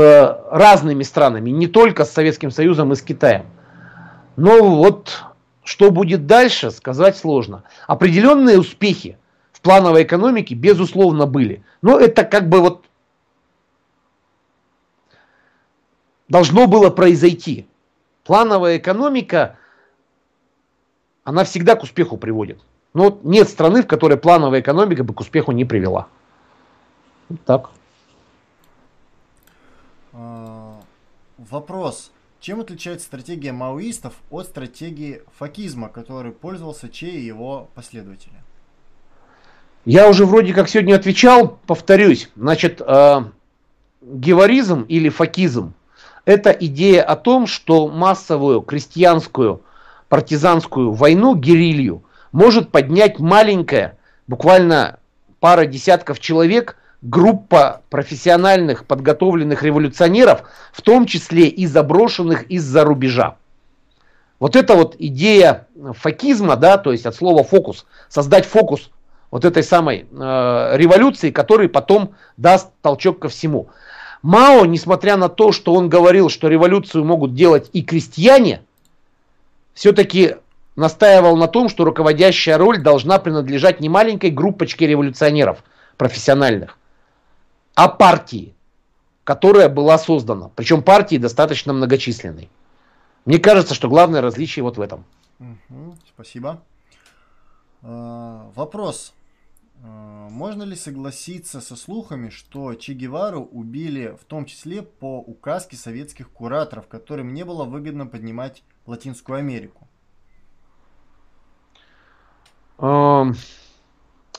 разными 0.50 1.02
странами, 1.02 1.50
не 1.50 1.66
только 1.66 2.04
с 2.04 2.12
Советским 2.12 2.52
Союзом 2.52 2.92
и 2.92 2.96
с 2.96 3.02
Китаем. 3.02 3.46
Но 4.36 4.62
вот 4.62 5.24
что 5.68 5.90
будет 5.90 6.24
дальше, 6.24 6.70
сказать 6.70 7.18
сложно. 7.18 7.62
Определенные 7.86 8.58
успехи 8.58 9.18
в 9.52 9.60
плановой 9.60 10.04
экономике, 10.04 10.54
безусловно, 10.54 11.26
были. 11.26 11.62
Но 11.82 12.00
это 12.00 12.24
как 12.24 12.48
бы 12.48 12.60
вот 12.60 12.86
должно 16.26 16.68
было 16.68 16.88
произойти. 16.88 17.68
Плановая 18.24 18.78
экономика, 18.78 19.58
она 21.22 21.44
всегда 21.44 21.76
к 21.76 21.82
успеху 21.82 22.16
приводит. 22.16 22.62
Но 22.94 23.04
вот 23.04 23.24
нет 23.24 23.46
страны, 23.46 23.82
в 23.82 23.86
которой 23.86 24.16
плановая 24.16 24.60
экономика 24.60 25.04
бы 25.04 25.12
к 25.12 25.20
успеху 25.20 25.52
не 25.52 25.66
привела. 25.66 26.08
Вот 27.28 27.44
так. 27.44 27.70
А, 30.14 30.80
вопрос. 31.36 32.10
Чем 32.40 32.60
отличается 32.60 33.06
стратегия 33.06 33.52
маоистов 33.52 34.14
от 34.30 34.46
стратегии 34.46 35.22
факизма, 35.36 35.88
которой 35.88 36.32
пользовался 36.32 36.88
Че 36.88 37.08
и 37.08 37.24
его 37.24 37.68
последователи? 37.74 38.34
Я 39.84 40.08
уже 40.08 40.24
вроде 40.24 40.54
как 40.54 40.68
сегодня 40.68 40.94
отвечал, 40.94 41.58
повторюсь. 41.66 42.30
Значит, 42.36 42.80
э, 42.80 43.22
геваризм 44.02 44.82
или 44.82 45.08
факизм– 45.08 45.74
это 46.24 46.50
идея 46.50 47.02
о 47.02 47.16
том, 47.16 47.46
что 47.46 47.88
массовую 47.88 48.60
крестьянскую 48.60 49.62
партизанскую 50.08 50.92
войну, 50.92 51.34
герилью, 51.34 52.04
может 52.32 52.70
поднять 52.70 53.18
маленькая, 53.18 53.98
буквально 54.26 55.00
пара 55.40 55.66
десятков 55.66 56.20
человек, 56.20 56.76
группа 57.02 57.82
профессиональных 57.90 58.84
подготовленных 58.84 59.62
революционеров, 59.62 60.42
в 60.72 60.82
том 60.82 61.06
числе 61.06 61.46
и 61.48 61.66
заброшенных 61.66 62.44
из-за 62.44 62.84
рубежа. 62.84 63.36
Вот 64.40 64.56
эта 64.56 64.74
вот 64.74 64.94
идея 64.98 65.66
фокизма, 65.94 66.56
да, 66.56 66.78
то 66.78 66.92
есть 66.92 67.06
от 67.06 67.14
слова 67.14 67.42
фокус, 67.42 67.86
создать 68.08 68.46
фокус 68.46 68.90
вот 69.30 69.44
этой 69.44 69.62
самой 69.62 70.06
э, 70.10 70.76
революции, 70.76 71.30
который 71.30 71.68
потом 71.68 72.14
даст 72.36 72.70
толчок 72.82 73.18
ко 73.18 73.28
всему. 73.28 73.68
Мао, 74.22 74.64
несмотря 74.64 75.16
на 75.16 75.28
то, 75.28 75.52
что 75.52 75.74
он 75.74 75.88
говорил, 75.88 76.28
что 76.28 76.48
революцию 76.48 77.04
могут 77.04 77.34
делать 77.34 77.68
и 77.72 77.82
крестьяне, 77.82 78.62
все-таки 79.74 80.36
настаивал 80.76 81.36
на 81.36 81.48
том, 81.48 81.68
что 81.68 81.84
руководящая 81.84 82.58
роль 82.58 82.80
должна 82.80 83.18
принадлежать 83.18 83.80
не 83.80 83.88
маленькой 83.88 84.30
группочке 84.30 84.86
революционеров 84.86 85.62
профессиональных, 85.96 86.77
а 87.78 87.86
партии, 87.86 88.56
которая 89.22 89.68
была 89.68 89.98
создана. 89.98 90.48
Причем 90.56 90.82
партии 90.82 91.16
достаточно 91.16 91.72
многочисленной. 91.72 92.50
Мне 93.24 93.38
кажется, 93.38 93.72
что 93.72 93.88
главное 93.88 94.20
различие 94.20 94.64
вот 94.64 94.78
в 94.78 94.80
этом. 94.80 95.04
Угу, 95.38 95.96
спасибо. 96.12 96.60
А, 97.82 98.50
вопрос. 98.56 99.14
А, 99.84 100.28
можно 100.28 100.64
ли 100.64 100.74
согласиться 100.74 101.60
со 101.60 101.76
слухами, 101.76 102.30
что 102.30 102.74
Че 102.74 102.94
Гевару 102.94 103.42
убили 103.42 104.18
в 104.20 104.24
том 104.24 104.44
числе 104.44 104.82
по 104.82 105.20
указке 105.20 105.76
советских 105.76 106.30
кураторов, 106.30 106.88
которым 106.88 107.32
не 107.32 107.44
было 107.44 107.62
выгодно 107.62 108.08
поднимать 108.08 108.64
Латинскую 108.86 109.38
Америку? 109.38 109.86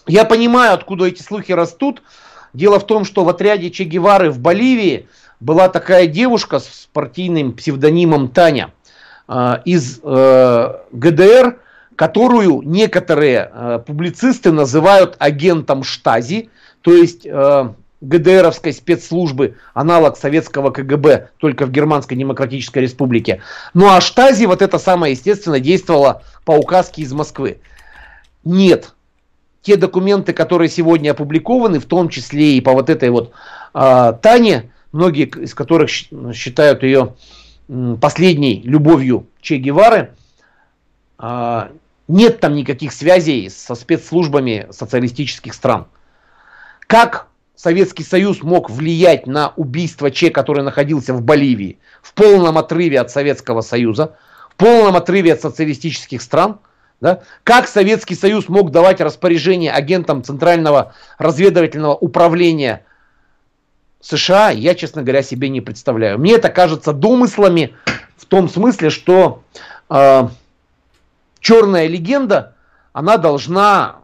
Я 0.10 0.26
понимаю, 0.26 0.74
откуда 0.74 1.06
эти 1.06 1.22
слухи 1.22 1.54
растут. 1.54 2.02
Дело 2.54 2.80
в 2.80 2.86
том, 2.86 3.06
что 3.06 3.24
в 3.24 3.30
отряде 3.30 3.70
Че 3.70 3.84
Гевары 3.84 4.32
в 4.32 4.40
Боливии 4.40 5.08
была 5.40 5.70
такая 5.70 6.08
девушка 6.08 6.60
с 6.60 6.90
партийным 6.92 7.54
псевдонимом 7.54 8.30
Таня 8.30 8.74
а, 9.28 9.62
из 9.64 10.00
э, 10.04 10.74
ГДР, 10.92 11.60
которую 11.96 12.62
некоторые 12.64 13.52
э, 13.52 13.80
публицисты 13.86 14.52
называют 14.52 15.16
агентом 15.20 15.84
Штази, 15.84 16.50
то 16.82 16.94
есть 16.94 17.26
э, 17.26 17.70
ГДРовской 18.02 18.74
спецслужбы, 18.74 19.58
аналог 19.74 20.18
советского 20.18 20.72
КГБ, 20.72 21.30
только 21.38 21.66
в 21.66 21.72
Германской 21.72 22.18
Демократической 22.18 22.80
Республике. 22.80 23.42
Ну 23.74 23.90
а 23.90 24.02
Штази 24.02 24.46
вот 24.46 24.62
это 24.62 24.80
самое, 24.80 25.14
естественно, 25.14 25.60
действовало 25.60 26.24
по 26.46 26.52
указке 26.52 27.02
из 27.02 27.12
Москвы. 27.14 27.60
Нет. 28.44 28.94
Те 29.62 29.76
документы, 29.76 30.34
которые 30.34 30.70
сегодня 30.70 31.12
опубликованы, 31.12 31.80
в 31.80 31.86
том 31.86 32.10
числе 32.10 32.58
и 32.58 32.62
по 32.62 32.72
вот 32.74 32.90
этой 32.90 33.10
вот 33.10 33.34
э, 33.74 34.14
Тане, 34.22 34.72
многие 34.92 35.26
из 35.26 35.54
которых 35.54 35.90
считают 35.90 36.84
ее 36.84 37.16
последней 38.02 38.62
любовью 38.64 39.28
Че 39.42 39.58
Гевары, 39.58 40.12
э, 41.20 41.68
нет 42.08 42.40
там 42.40 42.56
никаких 42.56 42.94
связей 42.94 43.50
со 43.50 43.76
спецслужбами 43.76 44.68
социалистических 44.72 45.54
стран. 45.54 45.88
Как 46.88 47.28
Советский 47.56 48.04
Союз 48.04 48.42
мог 48.42 48.70
влиять 48.70 49.28
на 49.28 49.54
убийство 49.58 50.10
Че, 50.10 50.30
который 50.30 50.64
находился 50.64 51.14
в 51.14 51.22
Боливии, 51.22 51.78
в 52.02 52.14
полном 52.14 52.58
отрыве 52.58 53.02
от 53.02 53.12
Советского 53.12 53.60
Союза, 53.60 54.16
в 54.50 54.56
полном 54.56 54.96
отрыве 54.96 55.34
от 55.34 55.42
социалистических 55.42 56.22
стран. 56.22 56.60
Да? 57.02 57.22
Как 57.44 57.68
Советский 57.68 58.16
Союз 58.16 58.50
мог 58.50 58.72
давать 58.72 59.00
распоряжение 59.02 59.72
агентам 59.72 60.24
Центрального 60.24 60.94
разведывательного 61.18 61.96
управления 61.96 62.86
США, 64.02 64.50
я, 64.50 64.76
честно 64.76 65.02
говоря, 65.02 65.24
себе 65.24 65.50
не 65.50 65.62
представляю. 65.62 66.20
Мне 66.20 66.34
это 66.34 66.50
кажется 66.50 66.94
домыслами 66.94 67.76
в 68.18 68.26
том 68.26 68.50
смысле, 68.50 68.90
что 68.90 69.44
э, 69.90 70.28
черная 71.40 71.88
легенда, 71.88 72.56
она 72.92 73.18
должна 73.18 73.98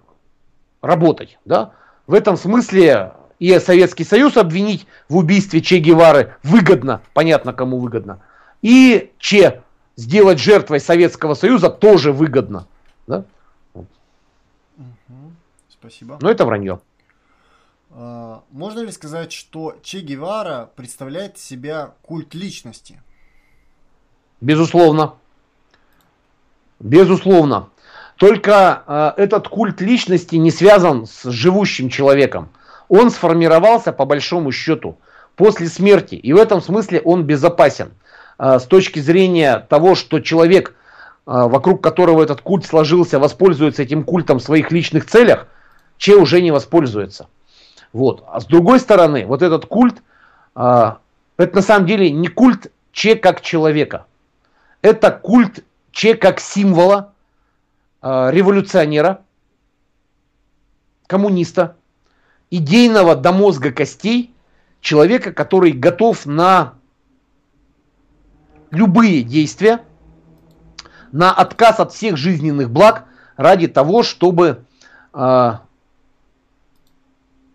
работать. 0.81 1.38
Да? 1.45 1.72
В 2.07 2.13
этом 2.13 2.38
смысле 2.38 3.13
и 3.39 3.57
Советский 3.59 4.05
Союз 4.05 4.38
обвинить 4.38 4.88
в 5.09 5.17
убийстве 5.17 5.61
Че 5.61 5.80
Гевары 5.80 6.35
выгодно, 6.43 7.01
понятно 7.13 7.51
кому 7.53 7.80
выгодно, 7.80 8.22
и 8.61 9.11
Че 9.19 9.63
сделать 9.97 10.39
жертвой 10.39 10.80
Советского 10.80 11.34
Союза 11.34 11.69
тоже 11.69 12.11
выгодно. 12.11 12.67
Да? 13.07 13.26
Угу. 13.73 13.86
Спасибо. 15.69 16.18
Но 16.22 16.30
это 16.30 16.45
вранье. 16.45 16.80
А, 17.91 18.44
можно 18.52 18.80
ли 18.82 18.91
сказать, 18.91 19.32
что 19.32 19.76
Че 19.84 20.02
Гевара 20.02 20.69
представляет 20.76 21.38
себя 21.38 21.94
культ 22.02 22.34
личности? 22.34 23.02
Безусловно. 24.41 25.15
Безусловно. 26.80 27.69
Только 28.18 28.84
э, 28.86 29.22
этот 29.23 29.48
культ 29.48 29.82
личности 29.82 30.36
не 30.36 30.52
связан 30.52 31.06
с 31.06 31.30
живущим 31.30 31.90
человеком 31.90 32.49
он 32.88 33.10
сформировался 33.10 33.91
по 33.91 34.06
большому 34.06 34.52
счету 34.52 34.98
после 35.36 35.68
смерти. 35.68 36.15
И 36.15 36.34
в 36.34 36.38
этом 36.38 36.61
смысле 36.61 37.02
он 37.02 37.23
безопасен. 37.23 37.94
А, 38.38 38.60
с 38.60 38.65
точки 38.65 38.99
зрения 38.99 39.65
того, 39.69 39.95
что 39.95 40.19
человек, 40.19 40.76
вокруг 41.26 41.81
которого 41.84 42.23
этот 42.23 42.41
культ 42.41 42.65
сложился, 42.65 43.19
воспользуется 43.19 43.84
этим 43.84 44.03
культом 44.03 44.39
в 44.39 44.43
своих 44.43 44.72
личных 44.72 45.06
целях, 45.06 45.47
Че 45.97 46.18
уже 46.18 46.41
не 46.41 46.52
воспользуется. 46.52 47.27
Вот. 47.93 48.23
А 48.27 48.41
с 48.41 48.45
другой 48.45 48.80
стороны, 48.80 49.26
вот 49.26 49.41
этот 49.41 49.65
культ, 49.65 50.03
а, 50.53 50.99
это 51.38 51.56
на 51.56 51.61
самом 51.61 51.88
деле 51.88 52.11
не 52.11 52.27
культ 52.27 52.72
Че 52.91 53.15
как 53.15 53.41
человека. 53.41 54.06
Это 54.81 55.11
культ 55.11 55.64
Че 55.91 56.15
как 56.15 56.39
символа 56.39 57.14
революционера, 58.02 59.22
коммуниста, 61.07 61.76
идейного 62.52 63.15
до 63.15 63.31
мозга 63.31 63.72
костей 63.72 64.34
человека, 64.81 65.34
который 65.34 65.72
готов 65.72 66.26
на 66.26 66.76
любые 68.72 69.23
действия, 69.23 69.81
на 71.15 71.31
отказ 71.31 71.79
от 71.79 71.93
всех 71.93 72.17
жизненных 72.17 72.69
благ 72.69 73.05
ради 73.37 73.67
того, 73.67 74.03
чтобы 74.03 74.63
э, 75.13 75.51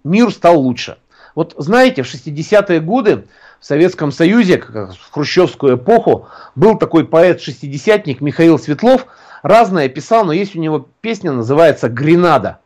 мир 0.02 0.30
стал 0.30 0.60
лучше. 0.60 0.96
Вот 1.34 1.54
знаете, 1.58 2.02
в 2.02 2.06
60-е 2.06 2.80
годы 2.80 3.26
в 3.60 3.66
Советском 3.66 4.12
Союзе, 4.12 4.62
в 4.62 5.12
хрущевскую 5.12 5.76
эпоху, 5.76 6.26
был 6.54 6.78
такой 6.78 7.06
поэт-шестидесятник 7.06 8.22
Михаил 8.22 8.58
Светлов, 8.58 9.04
разное 9.42 9.90
писал, 9.90 10.24
но 10.24 10.32
есть 10.32 10.56
у 10.56 10.58
него 10.58 10.88
песня, 11.02 11.30
называется 11.30 11.90
«Гренада» 11.90 12.60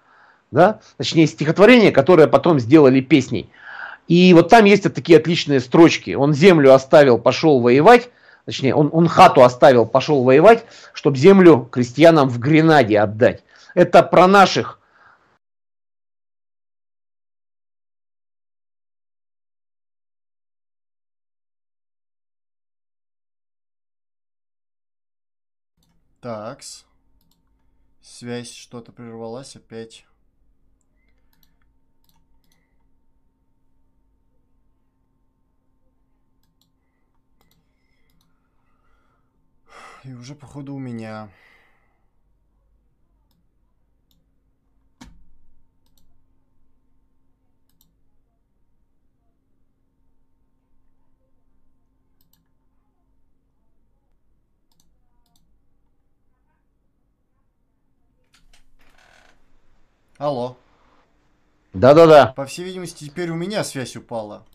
да, 0.53 0.79
точнее 0.97 1.27
стихотворение, 1.27 1.91
которое 1.91 2.29
потом 2.29 2.61
сделали 2.61 3.01
песней. 3.01 3.51
И 4.07 4.33
вот 4.33 4.51
там 4.51 4.65
есть 4.65 4.85
такие 4.95 5.19
отличные 5.19 5.59
строчки. 5.59 6.15
Он 6.15 6.33
землю 6.33 6.73
оставил, 6.73 7.19
пошел 7.19 7.59
воевать, 7.59 8.11
точнее, 8.45 8.75
он, 8.75 8.91
он 8.93 9.09
хату 9.09 9.43
оставил, 9.43 9.87
пошел 9.87 10.23
воевать, 10.25 10.65
чтобы 10.93 11.17
землю 11.17 11.69
крестьянам 11.71 12.29
в 12.29 12.39
Гренаде 12.39 13.01
отдать. 13.01 13.43
Это 13.75 14.03
про 14.03 14.27
наших 14.27 14.79
Такс. 26.25 26.87
Связь 28.01 28.51
что-то 28.51 28.93
прервалась 28.93 29.57
опять. 29.57 30.07
и 40.05 40.13
уже, 40.13 40.35
походу, 40.35 40.75
у 40.75 40.79
меня. 40.79 41.31
Алло. 60.17 60.57
Да-да-да. 61.73 62.33
По 62.35 62.47
всей 62.47 62.65
видимости, 62.65 63.05
теперь 63.05 63.31
у 63.31 63.35
меня 63.35 63.65
связь 63.65 63.97
упала. 63.97 64.47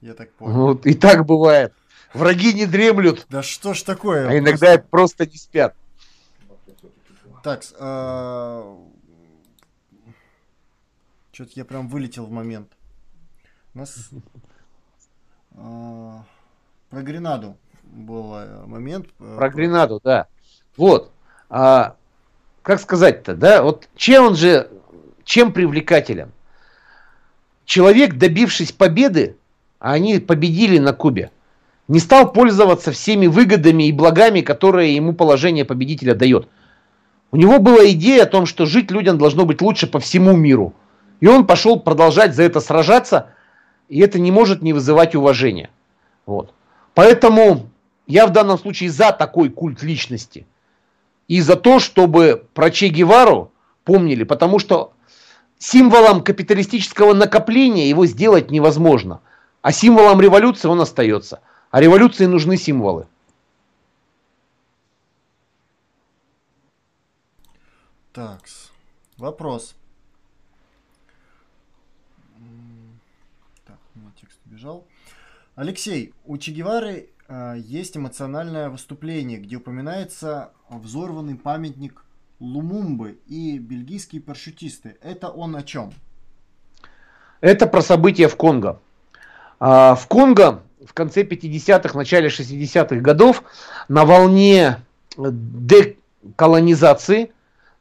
Я 0.00 0.14
так 0.14 0.32
понял. 0.32 0.54
Ну, 0.54 0.74
и 0.74 0.94
так 0.94 1.26
бывает. 1.26 1.74
Враги 2.14 2.54
не 2.54 2.66
дремлют. 2.66 3.26
Да 3.28 3.42
что 3.42 3.74
ж 3.74 3.82
такое? 3.82 4.28
А 4.28 4.38
иногда 4.38 4.78
просто, 4.78 4.88
просто 4.88 5.26
не 5.26 5.36
спят. 5.36 5.74
Так, 7.42 7.62
а... 7.78 8.78
что-то 11.32 11.50
я 11.56 11.64
прям 11.64 11.88
вылетел 11.88 12.24
в 12.24 12.30
момент. 12.30 12.72
У 13.74 13.78
нас 13.78 14.10
а... 15.56 16.24
про 16.88 17.02
Гренаду 17.02 17.56
был 17.82 18.34
э, 18.34 18.66
момент. 18.66 19.08
Э, 19.20 19.36
про 19.36 19.50
Гренаду, 19.50 20.00
да. 20.02 20.26
Вот. 20.76 21.12
А, 21.50 21.96
как 22.62 22.80
сказать-то, 22.80 23.34
да? 23.34 23.62
Вот 23.62 23.88
чем 23.96 24.26
он 24.26 24.36
же, 24.36 24.70
чем 25.24 25.52
привлекателен? 25.52 26.32
Человек, 27.64 28.14
добившись 28.14 28.72
победы, 28.72 29.36
а 29.78 29.92
они 29.92 30.18
победили 30.18 30.78
на 30.78 30.92
Кубе, 30.92 31.30
не 31.88 31.98
стал 31.98 32.32
пользоваться 32.32 32.92
всеми 32.92 33.26
выгодами 33.26 33.84
и 33.84 33.92
благами, 33.92 34.40
которые 34.40 34.94
ему 34.94 35.12
положение 35.12 35.64
победителя 35.64 36.14
дает. 36.14 36.48
У 37.30 37.36
него 37.36 37.58
была 37.58 37.90
идея 37.90 38.22
о 38.22 38.26
том, 38.26 38.46
что 38.46 38.64
жить 38.66 38.90
людям 38.90 39.18
должно 39.18 39.44
быть 39.44 39.60
лучше 39.60 39.86
по 39.86 39.98
всему 39.98 40.36
миру. 40.36 40.74
И 41.20 41.26
он 41.26 41.46
пошел 41.46 41.80
продолжать 41.80 42.34
за 42.34 42.42
это 42.44 42.60
сражаться, 42.60 43.30
и 43.88 44.00
это 44.00 44.18
не 44.18 44.30
может 44.30 44.62
не 44.62 44.72
вызывать 44.72 45.14
уважения. 45.14 45.70
Вот. 46.26 46.52
Поэтому 46.94 47.68
я 48.06 48.26
в 48.26 48.30
данном 48.32 48.58
случае 48.58 48.90
за 48.90 49.12
такой 49.12 49.50
культ 49.50 49.82
личности. 49.82 50.46
И 51.28 51.40
за 51.40 51.56
то, 51.56 51.80
чтобы 51.80 52.44
про 52.54 52.70
Че 52.70 52.88
Гевару 52.88 53.50
помнили, 53.84 54.24
потому 54.24 54.58
что 54.58 54.92
символом 55.58 56.22
капиталистического 56.22 57.14
накопления 57.14 57.88
его 57.88 58.06
сделать 58.06 58.50
невозможно. 58.50 59.20
А 59.62 59.72
символом 59.72 60.20
революции 60.20 60.68
он 60.68 60.80
остается. 60.80 61.40
А 61.74 61.80
революции 61.80 62.26
нужны 62.26 62.56
символы. 62.56 63.08
Так, 68.12 68.42
вопрос. 69.16 69.74
Так, 73.66 73.76
у 73.96 73.98
меня 73.98 74.12
текст 74.20 74.38
убежал. 74.46 74.86
Алексей, 75.56 76.14
у 76.24 76.38
Че 76.38 76.52
Гевары 76.52 77.08
э, 77.26 77.56
есть 77.58 77.96
эмоциональное 77.96 78.70
выступление, 78.70 79.40
где 79.40 79.56
упоминается 79.56 80.52
взорванный 80.68 81.34
памятник 81.34 82.04
Лумумбы 82.38 83.18
и 83.26 83.58
бельгийские 83.58 84.22
парашютисты. 84.22 84.96
Это 85.02 85.28
он 85.28 85.56
о 85.56 85.64
чем? 85.64 85.92
Это 87.40 87.66
про 87.66 87.82
события 87.82 88.28
в 88.28 88.36
Конго. 88.36 88.80
А, 89.58 89.96
в 89.96 90.06
Конго 90.06 90.62
в 90.86 90.94
конце 90.94 91.22
50-х, 91.22 91.96
начале 91.96 92.28
60-х 92.28 92.96
годов 92.96 93.42
на 93.88 94.04
волне 94.04 94.78
деколонизации, 95.16 97.32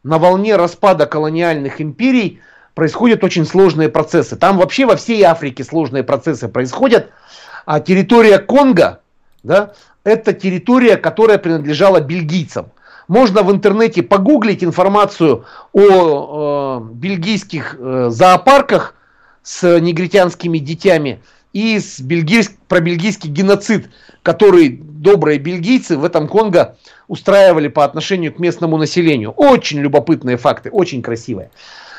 на 0.04 0.18
волне 0.18 0.56
распада 0.56 1.06
колониальных 1.06 1.82
империй 1.82 2.40
происходят 2.76 3.24
очень 3.24 3.46
сложные 3.46 3.90
процессы. 3.90 4.36
Там 4.36 4.58
вообще 4.58 4.86
во 4.86 4.96
всей 4.96 5.22
Африке 5.24 5.64
сложные 5.64 6.04
процессы 6.04 6.48
происходят. 6.48 7.10
А 7.66 7.80
территория 7.80 8.40
Конго, 8.40 9.00
да, 9.44 9.74
это 10.04 10.34
территория, 10.34 10.98
которая 10.98 11.38
принадлежала 11.38 12.02
бельгийцам. 12.02 12.72
Можно 13.08 13.44
в 13.44 13.52
интернете 13.52 14.02
погуглить 14.02 14.64
информацию 14.64 15.46
о 15.74 16.80
э, 16.80 16.94
бельгийских 16.94 17.76
э, 17.78 18.08
зоопарках 18.10 18.96
с 19.44 19.80
негритянскими 19.80 20.58
детьми 20.58 21.20
и 21.54 21.80
с 21.80 22.00
бельгийск, 22.00 22.54
про 22.68 22.82
бельгийский 22.82 23.30
геноцид, 23.30 23.90
который 24.24 24.70
добрые 24.70 25.38
бельгийцы 25.38 25.98
в 25.98 26.04
этом 26.04 26.28
Конго 26.28 26.76
устраивали 27.08 27.68
по 27.68 27.86
отношению 27.86 28.34
к 28.34 28.40
местному 28.40 28.78
населению. 28.78 29.32
Очень 29.32 29.80
любопытные 29.80 30.38
факты, 30.38 30.72
очень 30.72 31.02
красивые. 31.02 31.52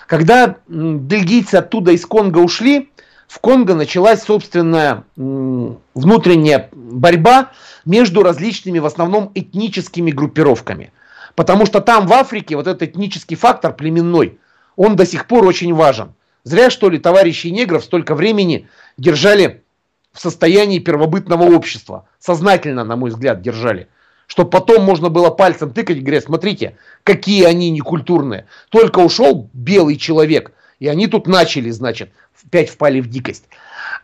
Когда 0.08 0.56
бельгийцы 0.68 1.54
оттуда 1.54 1.92
из 1.92 2.04
Конго 2.04 2.38
ушли, 2.38 2.90
в 3.28 3.38
Конго 3.38 3.74
началась 3.74 4.22
собственная 4.22 5.04
внутренняя 5.16 6.68
борьба 6.72 7.52
между 7.84 8.22
различными, 8.22 8.80
в 8.80 8.86
основном, 8.86 9.30
этническими 9.34 10.10
группировками. 10.10 10.92
Потому 11.34 11.66
что 11.66 11.80
там, 11.80 12.06
в 12.06 12.12
Африке, 12.12 12.56
вот 12.56 12.66
этот 12.66 12.82
этнический 12.82 13.36
фактор 13.36 13.72
племенной, 13.74 14.38
он 14.76 14.96
до 14.96 15.06
сих 15.06 15.26
пор 15.26 15.46
очень 15.46 15.72
важен. 15.74 16.12
Зря, 16.44 16.68
что 16.68 16.90
ли, 16.90 16.98
товарищи 16.98 17.48
негров 17.48 17.84
столько 17.84 18.14
времени 18.14 18.68
держали 18.98 19.64
в 20.12 20.20
состоянии 20.20 20.78
первобытного 20.78 21.44
общества. 21.44 22.06
Сознательно, 22.20 22.84
на 22.84 22.96
мой 22.96 23.10
взгляд, 23.10 23.40
держали. 23.40 23.88
Чтобы 24.26 24.50
потом 24.50 24.84
можно 24.84 25.08
было 25.08 25.30
пальцем 25.30 25.72
тыкать 25.72 25.96
и 25.96 26.00
говорить, 26.00 26.24
смотрите, 26.24 26.76
какие 27.02 27.44
они 27.44 27.70
некультурные. 27.70 28.46
Только 28.68 29.00
ушел 29.00 29.48
белый 29.52 29.96
человек, 29.96 30.52
и 30.78 30.86
они 30.86 31.06
тут 31.06 31.26
начали, 31.26 31.70
значит, 31.70 32.10
опять 32.44 32.70
впали 32.70 33.00
в 33.00 33.08
дикость. 33.08 33.44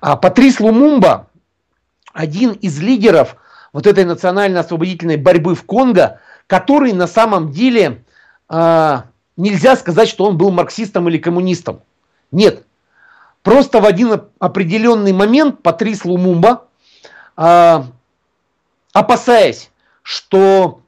А 0.01 0.17
Патрис 0.17 0.61
Лумумба, 0.61 1.29
один 2.13 2.53
из 2.53 2.81
лидеров 2.81 3.37
вот 3.73 3.87
этой 3.87 4.05
национально-освободительной 4.05 5.17
борьбы 5.17 5.55
в 5.55 5.65
Конго, 5.65 6.21
который 6.47 6.93
на 6.93 7.07
самом 7.07 7.53
деле 7.53 8.03
э, 8.49 9.03
нельзя 9.37 9.77
сказать, 9.77 10.09
что 10.09 10.25
он 10.25 10.37
был 10.37 10.51
марксистом 10.51 11.09
или 11.09 11.19
коммунистом. 11.19 11.83
Нет. 12.31 12.65
Просто 13.43 13.81
в 13.81 13.87
один 13.87 14.23
определенный 14.39 15.13
момент 15.13 15.63
Патрис 15.63 16.05
Лумумба, 16.05 16.67
э, 17.37 17.83
опасаясь, 18.93 19.71
что 20.03 20.83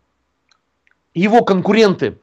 его 1.15 1.43
конкуренты, 1.43 2.19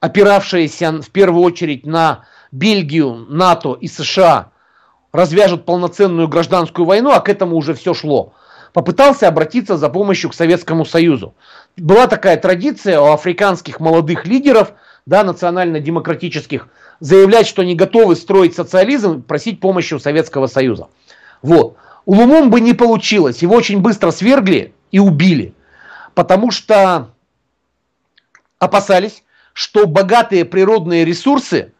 опиравшиеся 0.00 1.02
в 1.02 1.10
первую 1.10 1.42
очередь 1.42 1.84
на 1.84 2.24
Бельгию, 2.52 3.26
НАТО 3.28 3.76
и 3.78 3.88
США 3.88 4.50
развяжут 5.12 5.64
полноценную 5.64 6.28
гражданскую 6.28 6.86
войну, 6.86 7.10
а 7.10 7.20
к 7.20 7.28
этому 7.28 7.56
уже 7.56 7.74
все 7.74 7.94
шло, 7.94 8.32
попытался 8.72 9.28
обратиться 9.28 9.76
за 9.76 9.88
помощью 9.88 10.30
к 10.30 10.34
Советскому 10.34 10.84
Союзу. 10.84 11.34
Была 11.76 12.06
такая 12.06 12.36
традиция 12.36 13.00
у 13.00 13.12
африканских 13.12 13.80
молодых 13.80 14.26
лидеров, 14.26 14.72
да, 15.06 15.24
национально-демократических, 15.24 16.68
заявлять, 17.00 17.46
что 17.46 17.62
они 17.62 17.74
готовы 17.74 18.16
строить 18.16 18.54
социализм, 18.54 19.22
просить 19.22 19.60
помощи 19.60 19.94
у 19.94 19.98
Советского 19.98 20.46
Союза. 20.46 20.88
Вот. 21.42 21.76
У 22.06 22.14
Лумумбы 22.14 22.60
не 22.60 22.74
получилось, 22.74 23.42
его 23.42 23.54
очень 23.54 23.80
быстро 23.80 24.10
свергли 24.10 24.72
и 24.90 24.98
убили, 24.98 25.54
потому 26.14 26.50
что 26.50 27.10
опасались, 28.58 29.22
что 29.52 29.86
богатые 29.86 30.44
природные 30.44 31.04
ресурсы 31.04 31.72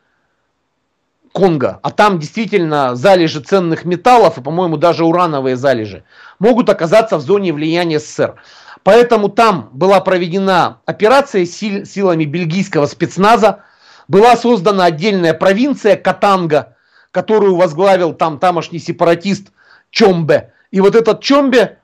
Конго, 1.33 1.79
а 1.83 1.91
там 1.91 2.19
действительно 2.19 2.97
залежи 2.97 3.41
ценных 3.41 3.85
металлов 3.85 4.39
и, 4.39 4.43
по-моему, 4.43 4.77
даже 4.77 5.05
урановые 5.05 5.57
залежи, 5.57 6.05
могут 6.39 6.69
оказаться 6.69 7.17
в 7.17 7.21
зоне 7.21 7.53
влияния 7.53 8.01
СССР. 8.01 8.35
Поэтому 8.83 9.29
там 9.29 9.69
была 9.73 10.01
проведена 10.01 10.81
операция 10.87 11.45
сил, 11.45 11.85
силами 11.85 12.25
бельгийского 12.25 12.87
спецназа, 12.87 13.65
была 14.09 14.37
создана 14.37 14.87
отдельная 14.87 15.35
провинция 15.35 15.97
Катанга, 15.97 16.77
которую 17.11 17.57
возглавил 17.57 18.15
там 18.15 18.39
тамошний 18.39 18.79
сепаратист 18.79 19.53
Чомбе. 19.91 20.53
И 20.71 20.81
вот 20.81 20.95
этот 20.95 21.23
Чомбе 21.23 21.79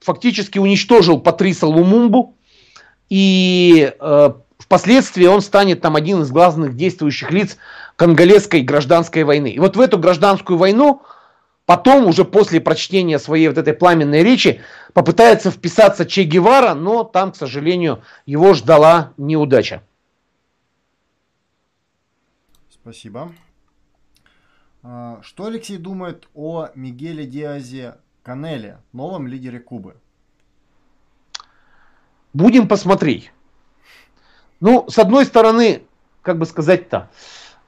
фактически 0.00 0.58
уничтожил 0.58 1.20
Патриса 1.20 1.66
Лумумбу, 1.66 2.34
и 3.08 3.92
э, 3.98 4.30
впоследствии 4.58 5.26
он 5.26 5.40
станет 5.40 5.80
там 5.80 5.96
один 5.96 6.22
из 6.22 6.30
главных 6.30 6.76
действующих 6.76 7.30
лиц 7.30 7.56
конголезской 7.96 8.60
гражданской 8.60 9.24
войны. 9.24 9.48
И 9.48 9.58
вот 9.58 9.76
в 9.76 9.80
эту 9.80 9.98
гражданскую 9.98 10.58
войну 10.58 11.02
потом, 11.64 12.06
уже 12.06 12.24
после 12.24 12.60
прочтения 12.60 13.18
своей 13.18 13.48
вот 13.48 13.58
этой 13.58 13.72
пламенной 13.72 14.22
речи, 14.22 14.60
попытается 14.92 15.50
вписаться 15.50 16.06
Че 16.06 16.24
Гевара, 16.24 16.74
но 16.74 17.04
там, 17.04 17.32
к 17.32 17.36
сожалению, 17.36 18.02
его 18.26 18.54
ждала 18.54 19.12
неудача. 19.16 19.82
Спасибо. 22.90 23.34
А, 24.82 25.20
что 25.20 25.44
Алексей 25.44 25.76
думает 25.76 26.26
о 26.32 26.70
Мигеле 26.74 27.26
Диазе 27.26 27.96
Канеле, 28.22 28.78
новом 28.94 29.26
лидере 29.26 29.60
Кубы? 29.60 29.96
Будем 32.32 32.66
посмотреть. 32.66 33.30
Ну, 34.60 34.88
с 34.88 34.98
одной 34.98 35.26
стороны, 35.26 35.82
как 36.22 36.38
бы 36.38 36.46
сказать-то, 36.46 37.10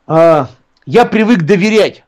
а, 0.07 0.49
я 0.87 1.05
привык 1.05 1.43
доверять 1.43 2.03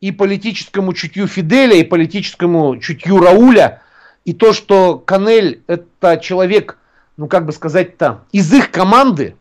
и 0.00 0.10
политическому 0.10 0.94
чутью 0.94 1.26
Фиделя, 1.26 1.76
и 1.76 1.84
политическому 1.84 2.78
чутью 2.78 3.18
Рауля, 3.18 3.82
и 4.24 4.32
то, 4.32 4.54
что 4.54 4.98
Канель 4.98 5.62
это 5.66 6.16
человек, 6.16 6.78
ну 7.18 7.28
как 7.28 7.44
бы 7.44 7.52
сказать-то, 7.52 8.24
из 8.32 8.50
их 8.54 8.70
команды, 8.70 9.36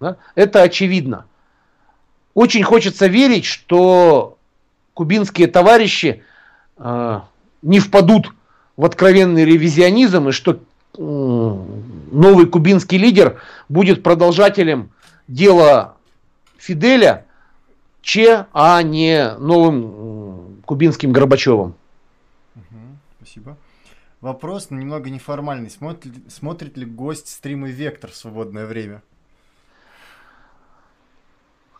Да? 0.00 0.18
Это 0.34 0.60
очевидно. 0.60 1.24
Очень 2.34 2.62
хочется 2.62 3.06
верить, 3.06 3.44
что 3.44 4.38
кубинские 4.94 5.48
товарищи 5.48 6.22
э, 6.76 7.20
не 7.62 7.80
впадут 7.80 8.32
в 8.76 8.84
откровенный 8.84 9.44
ревизионизм 9.44 10.28
и 10.28 10.32
что 10.32 10.52
э, 10.52 10.58
новый 10.96 12.46
кубинский 12.46 12.98
лидер 12.98 13.40
будет 13.68 14.02
продолжателем 14.02 14.90
дела 15.26 15.96
Фиделя, 16.58 17.26
Че, 18.02 18.46
а 18.52 18.82
не 18.82 19.34
новым 19.38 20.62
кубинским 20.64 21.12
Горбачевым. 21.12 21.74
спасибо. 23.16 23.56
Вопрос 24.20 24.70
немного 24.70 25.08
неформальный. 25.08 25.70
Смотрит, 25.70 26.12
смотрит 26.30 26.76
ли 26.76 26.84
гость 26.84 27.28
стримы 27.28 27.70
Вектор 27.70 28.10
в 28.10 28.16
свободное 28.16 28.66
время? 28.66 29.02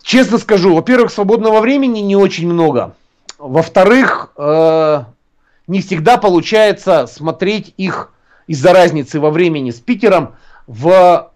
Честно 0.02 0.38
скажу, 0.38 0.74
во-первых, 0.74 1.10
свободного 1.12 1.60
времени 1.60 2.00
не 2.00 2.16
очень 2.16 2.48
много. 2.48 2.94
Во-вторых, 3.38 4.32
э, 4.36 5.04
не 5.66 5.80
всегда 5.80 6.16
получается 6.16 7.06
смотреть 7.06 7.74
их 7.76 8.12
из-за 8.46 8.72
разницы 8.72 9.20
во 9.20 9.30
времени 9.30 9.70
с 9.70 9.78
Питером 9.80 10.34
в, 10.66 11.30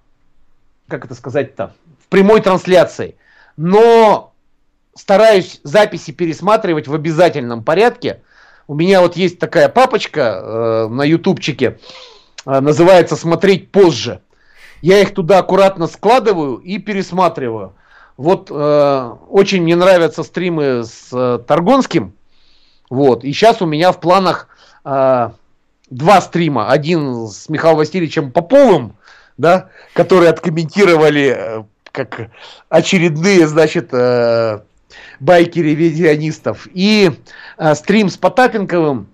как 0.89 1.05
это 1.05 1.15
сказать-то, 1.15 1.73
в 2.05 2.09
прямой 2.09 2.41
трансляции. 2.41 3.17
Но 3.57 4.33
стараюсь 4.97 5.61
записи 5.63 6.11
пересматривать 6.11 6.89
в 6.89 6.95
обязательном 6.95 7.63
порядке. 7.63 8.23
У 8.67 8.75
меня 8.75 9.01
вот 9.01 9.17
есть 9.17 9.39
такая 9.39 9.69
папочка 9.69 10.41
э, 10.43 10.89
на 10.89 11.03
ютубчике, 11.03 11.79
э, 12.47 12.61
называется 12.61 13.17
«Смотреть 13.17 13.71
позже». 13.71 14.21
Я 14.81 15.01
их 15.01 15.15
туда 15.15 15.39
аккуратно 15.39 15.87
складываю 15.87 16.57
и 16.57 16.79
пересматриваю. 16.79 17.75
Вот 18.17 18.49
э, 18.51 19.11
очень 19.29 19.63
мне 19.63 19.75
нравятся 19.75 20.23
стримы 20.23 20.85
с 20.85 21.09
э, 21.13 21.41
Таргонским. 21.47 22.15
Вот. 22.89 23.25
И 23.25 23.33
сейчас 23.33 23.61
у 23.61 23.67
меня 23.67 23.91
в 23.91 24.01
планах 24.01 24.49
э, 24.85 25.31
два 25.91 26.21
стрима. 26.21 26.71
Один 26.71 27.27
с 27.27 27.49
Михаилом 27.49 27.79
Васильевичем 27.79 28.31
Поповым, 28.31 28.95
да, 29.37 29.69
которые 29.95 30.31
откомментировали 30.31 31.37
э, 31.37 31.65
как 31.91 32.31
очередные, 32.69 33.49
значит, 33.49 33.89
э, 33.93 34.61
байки 35.19 35.59
ревизионистов. 35.59 36.69
И 36.73 37.11
э, 37.59 37.75
стрим 37.75 38.11
с 38.11 38.17
Потапенковым 38.17 39.09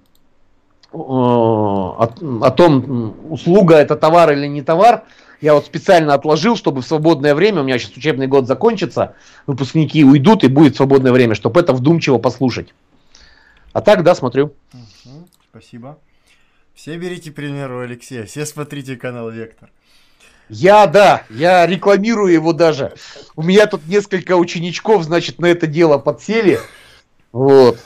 э, 0.93 0.97
о, 0.97 2.09
о 2.43 2.51
том, 2.51 3.15
услуга 3.31 3.77
это 3.77 3.97
товар 3.97 4.33
или 4.33 4.47
не 4.47 4.61
товар. 4.61 5.05
Я 5.41 5.55
вот 5.55 5.65
специально 5.65 6.13
отложил, 6.13 6.57
чтобы 6.57 6.83
в 6.83 6.87
свободное 6.87 7.35
время, 7.35 7.63
у 7.63 7.65
меня 7.65 7.79
сейчас 7.79 7.97
учебный 7.97 8.27
год 8.27 8.47
закончится, 8.47 9.15
выпускники 9.47 10.05
уйдут 10.05 10.45
и 10.45 10.49
будет 10.49 10.77
свободное 10.77 11.13
время, 11.13 11.35
чтобы 11.35 11.61
это 11.61 11.73
вдумчиво 11.73 12.19
послушать. 12.19 12.75
А 13.73 13.81
так, 13.81 14.03
да, 14.03 14.15
смотрю. 14.15 14.55
Угу, 14.75 15.29
спасибо. 15.51 15.99
Все 16.75 16.97
берите 16.97 17.31
пример 17.31 17.73
у 17.73 17.81
Алексея, 17.81 18.27
все 18.27 18.45
смотрите 18.45 18.97
канал 18.97 19.31
Вектор. 19.31 19.71
Я, 20.51 20.87
да, 20.87 21.25
я 21.31 21.65
рекламирую 21.67 22.33
его 22.33 22.53
даже. 22.53 22.93
У 23.37 23.43
меня 23.43 23.67
тут 23.67 23.87
несколько 23.87 24.37
ученичков, 24.37 25.05
значит, 25.05 25.39
на 25.39 25.47
это 25.47 25.67
дело 25.67 25.99
подсели. 25.99 26.59
Вот. 27.33 27.79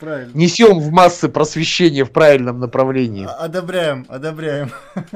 Правильно. 0.00 0.36
Несем 0.36 0.80
в 0.80 0.90
массы 0.90 1.28
просвещения 1.28 2.04
в 2.04 2.10
правильном 2.10 2.58
направлении. 2.58 3.28
Одобряем, 3.38 4.06
одобряем. 4.08 4.72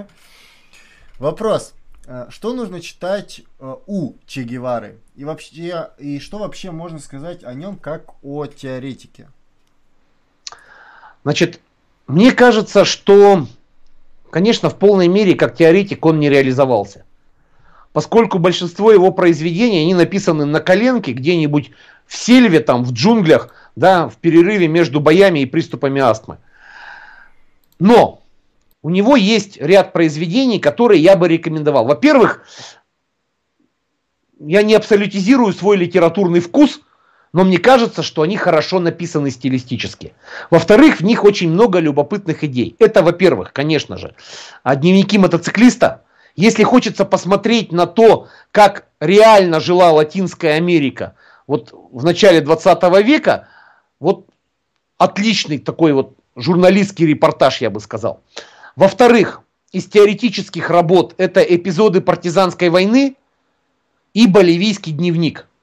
Вопрос. 1.24 1.72
Э, 2.06 2.26
что 2.28 2.52
нужно 2.52 2.82
читать 2.82 3.40
э, 3.58 3.74
у 3.86 4.12
Че 4.26 4.42
Гевары? 4.42 4.98
И 5.16 5.24
вообще, 5.24 5.88
и 5.96 6.20
что 6.20 6.36
вообще 6.36 6.70
можно 6.70 6.98
сказать 6.98 7.42
о 7.44 7.54
нем 7.54 7.78
как 7.78 8.12
о 8.22 8.44
теоретике? 8.44 9.30
Значит, 11.22 11.60
мне 12.06 12.30
кажется, 12.30 12.84
что 12.84 13.46
Конечно, 14.28 14.68
в 14.68 14.76
полной 14.78 15.06
мере, 15.08 15.34
как 15.34 15.56
теоретик, 15.56 16.04
он 16.04 16.18
не 16.18 16.28
реализовался. 16.28 17.04
Поскольку 17.92 18.40
большинство 18.40 18.90
его 18.90 19.12
произведений, 19.12 19.80
они 19.80 19.94
написаны 19.94 20.44
на 20.44 20.60
коленке, 20.60 21.12
где-нибудь 21.12 21.70
в 22.04 22.16
сельве, 22.16 22.58
там, 22.58 22.84
в 22.84 22.92
джунглях, 22.92 23.54
да, 23.76 24.08
в 24.08 24.16
перерыве 24.16 24.66
между 24.66 25.00
боями 25.00 25.38
и 25.38 25.46
приступами 25.46 26.02
астмы. 26.02 26.38
Но 27.78 28.23
у 28.84 28.90
него 28.90 29.16
есть 29.16 29.56
ряд 29.56 29.92
произведений, 29.92 30.60
которые 30.60 31.02
я 31.02 31.16
бы 31.16 31.26
рекомендовал. 31.26 31.86
Во-первых, 31.86 32.46
я 34.38 34.62
не 34.62 34.74
абсолютизирую 34.74 35.52
свой 35.52 35.76
литературный 35.76 36.40
вкус– 36.40 36.80
но 37.34 37.42
мне 37.42 37.58
кажется, 37.58 38.04
что 38.04 38.22
они 38.22 38.36
хорошо 38.36 38.78
написаны 38.78 39.28
стилистически. 39.28 40.14
Во-вторых, 40.50 41.00
в 41.00 41.04
них 41.04 41.24
очень 41.24 41.50
много 41.50 41.80
любопытных 41.80 42.44
идей. 42.44 42.76
Это, 42.78 43.02
во-первых, 43.02 43.52
конечно 43.52 43.96
же, 43.96 44.14
а 44.62 44.76
дневники 44.76 45.18
мотоциклиста. 45.18 46.04
Если 46.36 46.62
хочется 46.62 47.04
посмотреть 47.04 47.72
на 47.72 47.86
то, 47.86 48.28
как 48.52 48.86
реально 49.00 49.58
жила 49.58 49.90
Латинская 49.90 50.52
Америка 50.52 51.16
вот 51.48 51.70
в 51.72 52.04
начале 52.04 52.40
20 52.40 53.04
века, 53.04 53.48
вот 53.98 54.28
отличный 54.96 55.58
такой 55.58 55.92
вот 55.92 56.16
журналистский 56.36 57.04
репортаж, 57.04 57.60
я 57.60 57.68
бы 57.68 57.80
сказал. 57.80 58.20
Во-вторых, 58.76 59.42
из 59.72 59.86
теоретических 59.86 60.70
работ 60.70 61.14
это 61.18 61.40
эпизоды 61.40 62.00
партизанской 62.00 62.68
войны 62.68 63.16
и 64.12 64.26
боливийский 64.26 64.92
дневник– 64.92 65.46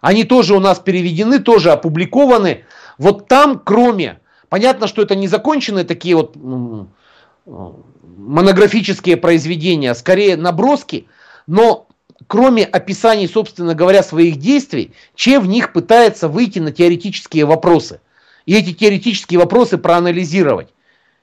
они 0.00 0.24
тоже 0.24 0.54
у 0.54 0.60
нас 0.60 0.78
переведены, 0.78 1.40
тоже 1.40 1.70
опубликованы. 1.72 2.64
Вот 2.98 3.28
там, 3.28 3.60
кроме, 3.62 4.20
понятно, 4.48 4.86
что 4.86 5.02
это 5.02 5.14
не 5.14 5.28
законченные 5.28 5.84
такие 5.84 6.16
вот 6.16 6.36
монографические 7.46 9.16
произведения, 9.16 9.94
скорее 9.94 10.36
наброски, 10.36 11.06
но 11.46 11.86
кроме 12.26 12.64
описаний, 12.64 13.28
собственно 13.28 13.74
говоря, 13.74 14.02
своих 14.02 14.36
действий, 14.36 14.92
Че 15.14 15.40
в 15.40 15.46
них 15.46 15.72
пытается 15.72 16.28
выйти 16.28 16.58
на 16.58 16.72
теоретические 16.72 17.44
вопросы. 17.44 18.00
И 18.44 18.54
эти 18.54 18.72
теоретические 18.72 19.38
вопросы 19.38 19.78
проанализировать. 19.78 20.68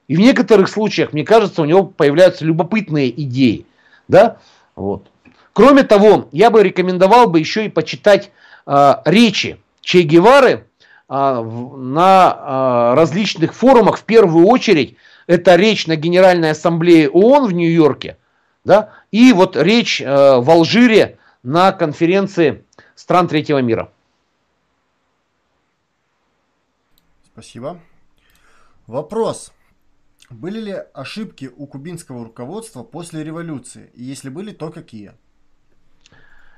И 0.08 0.16
в 0.16 0.20
некоторых 0.20 0.70
случаях, 0.70 1.14
мне 1.14 1.24
кажется, 1.24 1.62
у 1.62 1.66
него 1.66 1.84
появляются 1.84 2.46
любопытные 2.46 3.10
идеи. 3.24 3.66
Да? 4.08 4.38
Вот. 4.76 5.08
Кроме 5.54 5.84
того, 5.84 6.28
я 6.32 6.50
бы 6.52 6.62
рекомендовал 6.64 7.30
бы 7.30 7.40
еще 7.40 7.66
и 7.66 7.70
почитать 7.70 8.32
Э, 8.66 8.96
речи 9.06 9.60
Че 9.82 10.02
Гевары 10.02 10.50
э, 10.50 10.64
на 11.08 12.94
э, 12.94 12.96
различных 12.96 13.54
форумах, 13.54 13.98
в 13.98 14.04
первую 14.04 14.48
очередь, 14.48 14.98
это 15.28 15.56
речь 15.56 15.86
на 15.88 15.96
Генеральной 15.96 16.52
Ассамблее 16.52 17.10
ООН 17.10 17.48
в 17.48 17.52
Нью-Йорке, 17.52 18.18
да, 18.64 18.94
и 19.12 19.34
вот 19.34 19.56
речь 19.56 20.02
в 20.02 20.50
Алжире 20.50 21.18
на 21.44 21.72
конференции 21.72 22.64
стран 22.96 23.28
третьего 23.28 23.60
мира. 23.60 23.92
Спасибо. 27.34 27.80
Вопрос. 28.88 29.52
Были 30.36 30.60
ли 30.60 30.76
ошибки 30.94 31.50
у 31.56 31.66
кубинского 31.66 32.26
руководства 32.26 32.84
после 32.84 33.24
революции? 33.24 33.90
И 33.96 34.04
если 34.04 34.28
были, 34.28 34.52
то 34.52 34.70
какие? 34.70 35.14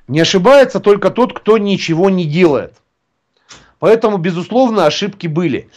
Не 0.07 0.21
ошибается 0.21 0.79
только 0.79 1.11
тот, 1.11 1.37
кто 1.37 1.59
ничего 1.59 2.09
не 2.09 2.25
делает. 2.25 2.73
Поэтому, 3.77 4.17
безусловно, 4.17 4.87
ошибки 4.87 5.27
были. 5.27 5.69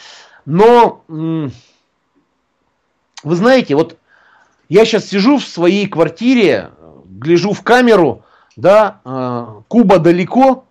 Но, 0.46 1.04
вы 1.08 1.52
знаете, 3.22 3.74
вот 3.74 3.98
я 4.70 4.86
сейчас 4.86 5.04
сижу 5.04 5.36
в 5.36 5.44
своей 5.44 5.86
квартире, 5.86 6.70
гляжу 7.04 7.52
в 7.52 7.62
камеру, 7.62 8.24
да, 8.56 9.02
э, 9.04 9.62
Куба 9.68 9.98
далеко, 9.98 10.64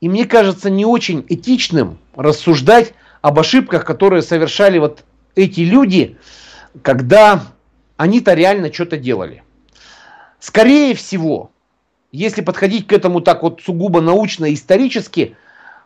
и 0.00 0.08
мне 0.08 0.24
кажется 0.24 0.70
не 0.70 0.86
очень 0.86 1.26
этичным 1.28 1.98
рассуждать 2.14 2.94
об 3.20 3.38
ошибках, 3.38 3.84
которые 3.84 4.22
совершали 4.22 4.78
вот 4.78 5.04
эти 5.34 5.60
люди, 5.60 6.16
когда 6.82 7.42
они-то 7.96 8.34
реально 8.34 8.72
что-то 8.72 8.96
делали. 8.96 9.42
Скорее 10.38 10.94
всего, 10.94 11.50
если 12.12 12.40
подходить 12.40 12.86
к 12.86 12.92
этому 12.92 13.20
так 13.20 13.42
вот 13.42 13.60
сугубо 13.62 14.00
научно, 14.00 14.52
исторически, 14.52 15.36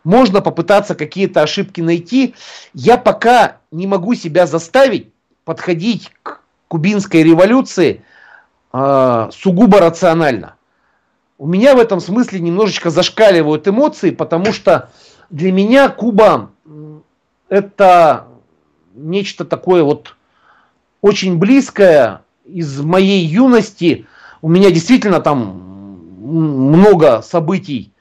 можно 0.03 0.41
попытаться 0.41 0.95
какие-то 0.95 1.41
ошибки 1.41 1.81
найти. 1.81 2.35
Я 2.73 2.97
пока 2.97 3.57
не 3.71 3.87
могу 3.87 4.15
себя 4.15 4.47
заставить 4.47 5.09
подходить 5.43 6.11
к 6.23 6.41
кубинской 6.67 7.23
революции 7.23 8.03
э, 8.73 9.29
сугубо 9.31 9.79
рационально. 9.79 10.55
У 11.37 11.47
меня 11.47 11.75
в 11.75 11.79
этом 11.79 11.99
смысле 11.99 12.39
немножечко 12.39 12.89
зашкаливают 12.89 13.67
эмоции, 13.67 14.11
потому 14.11 14.53
что 14.53 14.89
для 15.29 15.51
меня 15.51 15.89
Куба 15.89 16.51
это 17.49 18.27
нечто 18.95 19.45
такое 19.45 19.83
вот 19.83 20.15
очень 21.01 21.37
близкое 21.37 22.21
из 22.45 22.79
моей 22.81 23.25
юности, 23.25 24.07
у 24.41 24.49
меня 24.49 24.71
действительно 24.71 25.19
там 25.19 25.99
много 26.21 27.21
событий 27.21 27.91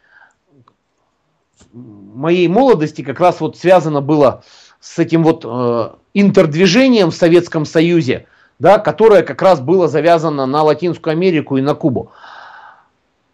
моей 2.15 2.49
молодости 2.49 3.03
как 3.03 3.21
раз 3.21 3.41
вот 3.41 3.57
связано 3.59 4.01
было 4.01 4.43
с 4.81 4.99
этим 4.99 5.23
вот 5.23 5.45
э, 5.45 5.91
интердвижением 6.15 7.11
в 7.11 7.15
Советском 7.15 7.65
Союзе, 7.65 8.27
да, 8.59 8.79
которое 8.79 9.23
как 9.23 9.43
раз 9.43 9.61
было 9.61 9.89
завязано 9.89 10.47
на 10.47 10.63
Латинскую 10.63 11.13
Америку 11.13 11.57
и 11.57 11.63
на 11.63 11.75
Кубу. 11.75 12.13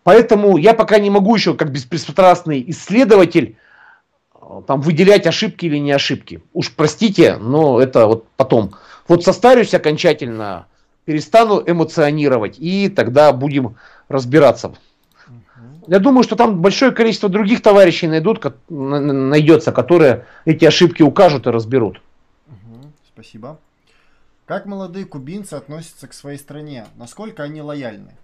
Поэтому 0.02 0.56
я 0.56 0.72
пока 0.74 0.98
не 0.98 1.10
могу 1.10 1.34
еще, 1.34 1.54
как 1.54 1.70
беспристрастный 1.70 2.64
исследователь, 2.68 3.56
там, 4.66 4.80
выделять 4.80 5.26
ошибки 5.26 5.66
или 5.66 5.78
не 5.78 5.92
ошибки. 5.92 6.42
Уж 6.52 6.72
простите, 6.72 7.36
но 7.36 7.80
это 7.80 8.06
вот 8.06 8.26
потом. 8.36 8.74
Вот 9.08 9.24
состарюсь 9.24 9.74
окончательно, 9.74 10.66
перестану 11.04 11.62
эмоционировать, 11.66 12.56
и 12.58 12.88
тогда 12.88 13.32
будем 13.32 13.76
разбираться. 14.08 14.74
Я 15.86 15.98
думаю, 15.98 16.22
что 16.22 16.36
там 16.36 16.60
большое 16.60 16.92
количество 16.92 17.28
других 17.28 17.62
товарищей 17.62 18.06
найдут, 18.06 18.44
найдется, 18.68 19.72
которые 19.72 20.26
эти 20.44 20.64
ошибки 20.64 21.02
укажут 21.02 21.46
и 21.46 21.50
разберут. 21.50 22.00
Спасибо. 23.12 23.58
Как 24.46 24.66
молодые 24.66 25.04
кубинцы 25.04 25.54
относятся 25.54 26.08
к 26.08 26.12
своей 26.12 26.38
стране? 26.38 26.86
Насколько 26.96 27.42
они 27.42 27.62
лояльны? 27.62 28.16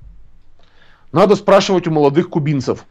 Надо 1.13 1.37
спрашивать 1.37 1.87
у 1.87 1.91
молодых 1.91 2.31
кубинцев. 2.31 2.85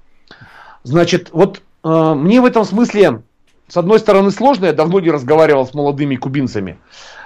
Значит, 0.83 1.31
вот 1.31 1.57
э, 1.57 1.61
мне 1.85 2.41
в 2.41 2.45
этом 2.45 2.65
смысле, 2.65 3.21
с 3.67 3.77
одной 3.77 3.99
стороны, 3.99 4.31
сложно, 4.31 4.65
я 4.65 4.73
давно 4.73 4.99
не 4.99 5.11
разговаривал 5.11 5.67
с 5.67 5.73
молодыми 5.73 6.15
кубинцами. 6.15 6.77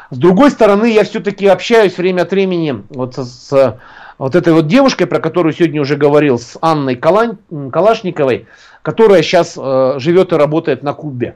С 0.10 0.18
другой 0.18 0.52
стороны, 0.52 0.92
я 0.92 1.04
все-таки 1.04 1.48
общаюсь 1.48 1.98
время 1.98 2.24
от 2.24 2.32
времени 2.32 2.84
вот 2.90 3.16
с, 3.16 3.50
с 3.50 3.80
вот 4.18 4.36
этой 4.36 4.54
вот 4.54 4.68
девушкой, 4.68 5.06
про 5.06 5.20
которую 5.20 5.54
сегодня 5.54 5.82
уже 5.82 5.96
говорил, 5.96 6.40
с 6.40 6.58
Анной 6.62 6.96
Калань, 6.96 7.38
Калашниковой, 7.72 8.48
которая 8.82 9.22
сейчас 9.22 9.58
э, 9.58 9.94
живет 9.98 10.34
и 10.34 10.36
работает 10.36 10.84
на 10.84 10.94
Кубе. 10.94 11.36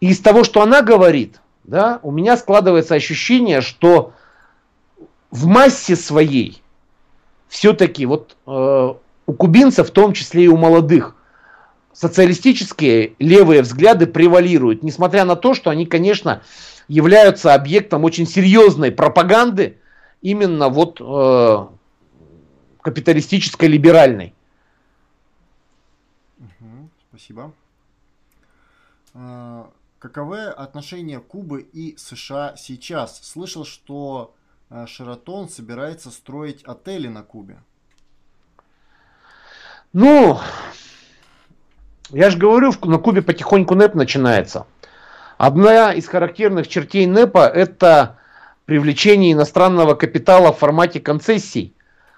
И 0.00 0.10
из 0.10 0.20
того, 0.20 0.44
что 0.44 0.62
она 0.62 0.82
говорит, 0.82 1.40
да, 1.64 2.00
у 2.02 2.10
меня 2.10 2.36
складывается 2.36 2.94
ощущение, 2.94 3.60
что 3.60 4.12
в 5.30 5.46
массе 5.46 5.96
своей 5.96 6.62
все-таки 7.48 8.06
вот 8.06 8.36
э, 8.46 8.94
у 9.26 9.32
кубинцев, 9.32 9.88
в 9.88 9.92
том 9.92 10.12
числе 10.12 10.44
и 10.44 10.48
у 10.48 10.56
молодых, 10.56 11.15
социалистические 11.96 13.14
левые 13.18 13.62
взгляды 13.62 14.06
превалируют, 14.06 14.82
несмотря 14.82 15.24
на 15.24 15.34
то, 15.34 15.54
что 15.54 15.70
они, 15.70 15.86
конечно, 15.86 16.42
являются 16.88 17.54
объектом 17.54 18.04
очень 18.04 18.26
серьезной 18.26 18.92
пропаганды, 18.92 19.78
именно 20.20 20.68
вот 20.68 21.00
э, 21.00 21.66
капиталистической 22.82 23.66
либеральной. 23.68 24.34
Угу, 26.38 26.90
спасибо. 27.08 27.54
А, 29.14 29.70
каковы 29.98 30.44
отношения 30.48 31.20
Кубы 31.20 31.62
и 31.62 31.96
США 31.96 32.56
сейчас? 32.58 33.22
Слышал, 33.22 33.64
что 33.64 34.34
э, 34.68 34.86
Шератон 34.86 35.48
собирается 35.48 36.10
строить 36.10 36.62
отели 36.64 37.08
на 37.08 37.22
Кубе. 37.22 37.56
Ну, 39.94 40.38
я 42.10 42.30
же 42.30 42.38
говорю, 42.38 42.72
на 42.84 42.98
Кубе 42.98 43.22
потихоньку 43.22 43.74
НЭП 43.74 43.94
начинается. 43.94 44.66
Одна 45.38 45.92
из 45.92 46.06
характерных 46.06 46.68
чертей 46.68 47.06
НЭПа 47.06 47.46
это 47.46 48.16
привлечение 48.64 49.32
иностранного 49.32 49.94
капитала 49.94 50.52
в 50.52 50.58
формате 50.58 51.00
концессий. 51.00 51.74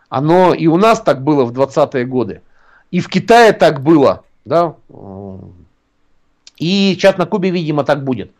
Оно 0.09 0.55
и 0.55 0.67
у 0.67 0.77
нас 0.77 1.01
так 1.01 1.23
было 1.23 1.45
в 1.45 1.53
20-е 1.53 2.05
годы. 2.07 2.43
И 2.91 3.01
в 3.01 3.09
Китае 3.09 3.53
так 3.53 3.83
было. 3.83 4.25
Да? 4.45 4.75
И 6.57 6.95
сейчас 6.95 7.19
на 7.19 7.27
Кубе, 7.27 7.51
видимо, 7.51 7.85
так 7.85 8.05
будет. 8.05 8.33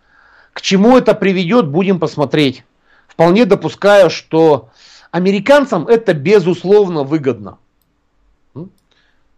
К 0.53 0.61
чему 0.61 0.97
это 0.97 1.15
приведет, 1.15 1.69
будем 1.69 2.01
посмотреть. 2.01 2.65
Вполне 3.07 3.45
допускаю, 3.45 4.11
что 4.11 4.71
американцам 5.11 5.87
это 5.87 6.15
безусловно 6.15 7.03
выгодно. 7.05 7.59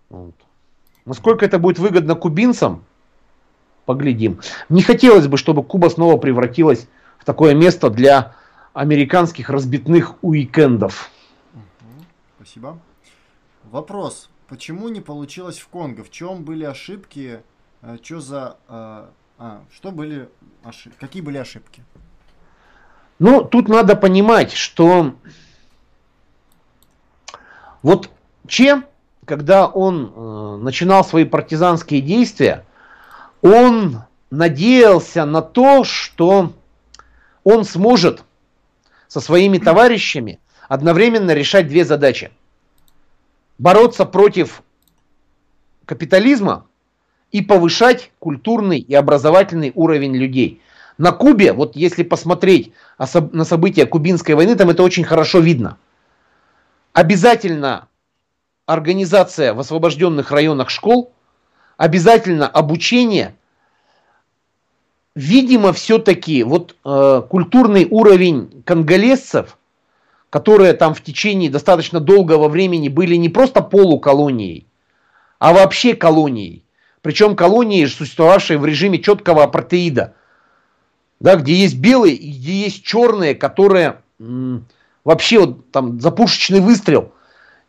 Вот. 0.08 0.34
Насколько 1.04 1.44
это 1.44 1.58
будет 1.58 1.78
выгодно 1.78 2.14
кубинцам, 2.14 2.84
поглядим. 3.84 4.40
Не 4.68 4.82
хотелось 4.82 5.26
бы, 5.26 5.36
чтобы 5.36 5.62
Куба 5.62 5.88
снова 5.88 6.16
превратилась 6.16 6.88
в 7.18 7.24
такое 7.24 7.54
место 7.54 7.90
для 7.90 8.34
американских 8.72 9.50
разбитных 9.50 10.22
уикендов. 10.22 11.10
Спасибо. 12.36 12.78
Вопрос. 13.64 14.28
Почему 14.48 14.88
не 14.88 15.00
получилось 15.00 15.58
в 15.58 15.68
Конго? 15.68 16.02
В 16.02 16.10
чем 16.10 16.44
были 16.44 16.64
ошибки? 16.64 17.40
Э, 17.82 17.98
что 18.02 18.20
за... 18.20 18.56
Э, 18.68 19.06
а, 19.38 19.62
что 19.72 19.90
были 19.90 20.28
ошибки? 20.64 20.98
Какие 20.98 21.22
были 21.22 21.38
ошибки? 21.38 21.84
Ну, 23.18 23.44
тут 23.44 23.68
надо 23.68 23.96
понимать, 23.96 24.52
что 24.52 25.14
вот 27.82 28.10
Че, 28.46 28.82
когда 29.30 29.66
он 29.66 30.12
э, 30.12 30.56
начинал 30.60 31.04
свои 31.04 31.24
партизанские 31.24 32.00
действия, 32.00 32.64
он 33.42 34.00
надеялся 34.32 35.24
на 35.24 35.40
то, 35.40 35.84
что 35.84 36.52
он 37.44 37.64
сможет 37.64 38.24
со 39.06 39.20
своими 39.20 39.58
товарищами 39.58 40.40
одновременно 40.68 41.30
решать 41.30 41.68
две 41.68 41.84
задачи. 41.84 42.32
Бороться 43.56 44.04
против 44.04 44.64
капитализма 45.84 46.66
и 47.30 47.40
повышать 47.40 48.10
культурный 48.18 48.80
и 48.80 48.94
образовательный 48.96 49.70
уровень 49.76 50.16
людей. 50.16 50.60
На 50.98 51.12
Кубе, 51.12 51.52
вот 51.52 51.76
если 51.76 52.02
посмотреть 52.02 52.72
на 52.98 53.44
события 53.44 53.86
Кубинской 53.86 54.34
войны, 54.34 54.56
там 54.56 54.70
это 54.70 54.82
очень 54.82 55.04
хорошо 55.04 55.38
видно. 55.38 55.78
Обязательно 56.94 57.86
организация 58.72 59.54
в 59.54 59.60
освобожденных 59.60 60.30
районах 60.30 60.70
школ, 60.70 61.12
обязательно 61.76 62.46
обучение 62.46 63.34
видимо, 65.14 65.72
все-таки 65.72 66.42
вот 66.42 66.76
э, 66.84 67.22
культурный 67.28 67.86
уровень 67.90 68.62
конголезцев, 68.64 69.58
которые 70.30 70.72
там 70.72 70.94
в 70.94 71.02
течение 71.02 71.50
достаточно 71.50 72.00
долгого 72.00 72.48
времени 72.48 72.88
были 72.88 73.16
не 73.16 73.28
просто 73.28 73.62
полуколонией, 73.62 74.66
а 75.38 75.52
вообще 75.52 75.94
колонией. 75.94 76.64
Причем 77.02 77.34
колонии, 77.34 77.86
существовавшие 77.86 78.58
в 78.58 78.66
режиме 78.66 78.98
четкого 78.98 79.44
апартеида. 79.44 80.14
Да, 81.18 81.36
где 81.36 81.54
есть 81.54 81.78
белые 81.78 82.14
и 82.14 82.30
где 82.30 82.52
есть 82.64 82.82
черные, 82.82 83.34
которые 83.34 84.00
м, 84.18 84.66
вообще 85.04 85.40
вот, 85.40 85.70
там 85.70 86.00
за 86.00 86.10
пушечный 86.10 86.60
выстрел 86.60 87.12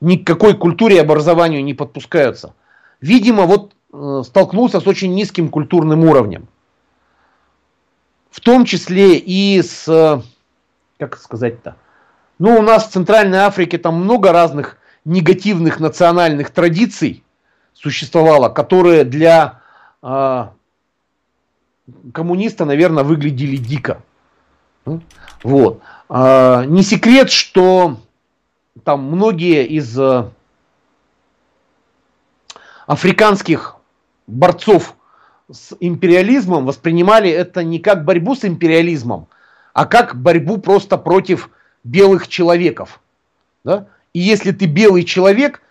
ни 0.01 0.17
к 0.17 0.27
какой 0.27 0.57
культуре 0.57 0.97
и 0.97 0.99
образованию 0.99 1.63
не 1.63 1.73
подпускаются. 1.73 2.53
Видимо, 2.99 3.45
вот 3.45 3.71
э, 3.93 4.23
столкнулся 4.25 4.79
с 4.79 4.87
очень 4.87 5.13
низким 5.13 5.49
культурным 5.49 6.03
уровнем 6.03 6.47
в 8.31 8.39
том 8.39 8.65
числе 8.65 9.17
и 9.17 9.61
с, 9.61 10.23
как 10.97 11.17
сказать-то, 11.17 11.75
ну, 12.39 12.57
у 12.57 12.61
нас 12.63 12.87
в 12.87 12.91
Центральной 12.91 13.39
Африке 13.39 13.77
там 13.77 13.95
много 13.95 14.31
разных 14.31 14.77
негативных 15.05 15.79
национальных 15.79 16.49
традиций 16.49 17.23
существовало, 17.73 18.49
которые 18.49 19.03
для 19.03 19.61
э, 20.01 20.47
коммуниста, 22.13 22.65
наверное, 22.65 23.03
выглядели 23.03 23.57
дико. 23.57 24.01
Вот. 25.43 25.81
Э, 26.09 26.63
не 26.65 26.81
секрет, 26.81 27.29
что 27.29 27.97
там 28.83 29.03
многие 29.03 29.65
из 29.65 29.97
э, 29.99 30.29
африканских 32.87 33.75
борцов 34.27 34.95
с 35.51 35.75
империализмом 35.79 36.65
воспринимали 36.65 37.29
это 37.29 37.63
не 37.63 37.79
как 37.79 38.05
борьбу 38.05 38.35
с 38.35 38.45
империализмом, 38.45 39.27
а 39.73 39.85
как 39.85 40.15
борьбу 40.15 40.57
просто 40.57 40.97
против 40.97 41.49
белых 41.83 42.27
человеков. 42.27 43.01
Да? 43.63 43.87
И 44.13 44.19
если 44.19 44.51
ты 44.51 44.65
белый 44.65 45.03
человек, 45.03 45.61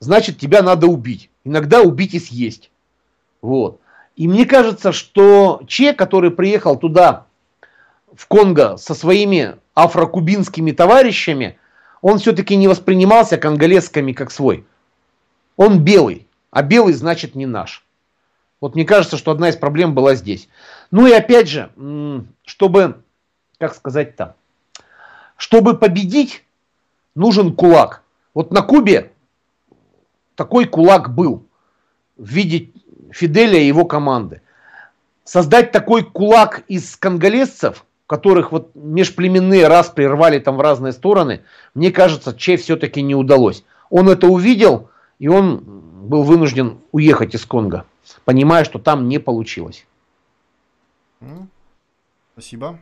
значит 0.00 0.38
тебя 0.38 0.62
надо 0.62 0.86
убить. 0.86 1.30
Иногда 1.44 1.82
убить 1.82 2.14
и 2.14 2.20
съесть. 2.20 2.70
Вот. 3.40 3.80
И 4.16 4.26
мне 4.26 4.44
кажется, 4.44 4.92
что 4.92 5.62
Че, 5.66 5.92
который 5.92 6.30
приехал 6.30 6.76
туда, 6.76 7.26
в 8.14 8.26
Конго, 8.26 8.76
со 8.76 8.94
своими 8.94 9.56
афрокубинскими 9.74 10.72
товарищами, 10.72 11.56
он 12.00 12.18
все-таки 12.18 12.56
не 12.56 12.68
воспринимался 12.68 13.38
конголезскими 13.38 14.12
как 14.12 14.30
свой. 14.30 14.66
Он 15.56 15.82
белый, 15.82 16.26
а 16.50 16.62
белый 16.62 16.94
значит 16.94 17.34
не 17.34 17.46
наш. 17.46 17.84
Вот 18.60 18.74
мне 18.74 18.84
кажется, 18.84 19.16
что 19.16 19.30
одна 19.30 19.48
из 19.48 19.56
проблем 19.56 19.94
была 19.94 20.14
здесь. 20.14 20.48
Ну 20.90 21.06
и 21.06 21.12
опять 21.12 21.48
же, 21.48 21.70
чтобы, 22.44 23.02
как 23.58 23.74
сказать-то, 23.74 24.36
чтобы 25.36 25.76
победить, 25.76 26.44
нужен 27.14 27.54
кулак. 27.54 28.02
Вот 28.34 28.52
на 28.52 28.62
Кубе 28.62 29.12
такой 30.34 30.66
кулак 30.66 31.14
был 31.14 31.46
в 32.16 32.28
виде 32.28 32.70
Фиделя 33.10 33.58
и 33.58 33.66
его 33.66 33.84
команды. 33.84 34.42
Создать 35.24 35.72
такой 35.72 36.04
кулак 36.04 36.64
из 36.68 36.96
конголезцев, 36.96 37.84
которых 38.08 38.52
вот 38.52 38.74
межплеменные 38.74 39.68
раз 39.68 39.90
прервали 39.90 40.38
там 40.38 40.56
в 40.56 40.60
разные 40.60 40.92
стороны, 40.92 41.42
мне 41.74 41.92
кажется, 41.92 42.34
Че 42.34 42.56
все-таки 42.56 43.02
не 43.02 43.14
удалось. 43.14 43.64
Он 43.90 44.08
это 44.08 44.26
увидел, 44.26 44.90
и 45.18 45.28
он 45.28 45.58
был 46.08 46.22
вынужден 46.22 46.78
уехать 46.90 47.34
из 47.34 47.44
Конго, 47.44 47.84
понимая, 48.24 48.64
что 48.64 48.78
там 48.78 49.08
не 49.08 49.18
получилось. 49.18 49.86
Спасибо. 52.32 52.80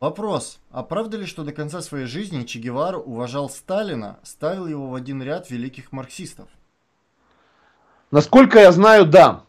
Вопрос. 0.00 0.58
А 0.72 0.82
правда 0.82 1.16
ли, 1.16 1.26
что 1.26 1.44
до 1.44 1.52
конца 1.52 1.80
своей 1.80 2.06
жизни 2.06 2.42
Че 2.42 2.58
Гевара 2.58 2.98
уважал 2.98 3.48
Сталина, 3.48 4.18
ставил 4.24 4.66
его 4.66 4.88
в 4.88 4.96
один 4.96 5.22
ряд 5.22 5.48
великих 5.48 5.92
марксистов? 5.92 6.48
Насколько 8.10 8.58
я 8.58 8.72
знаю, 8.72 9.06
да. 9.06 9.44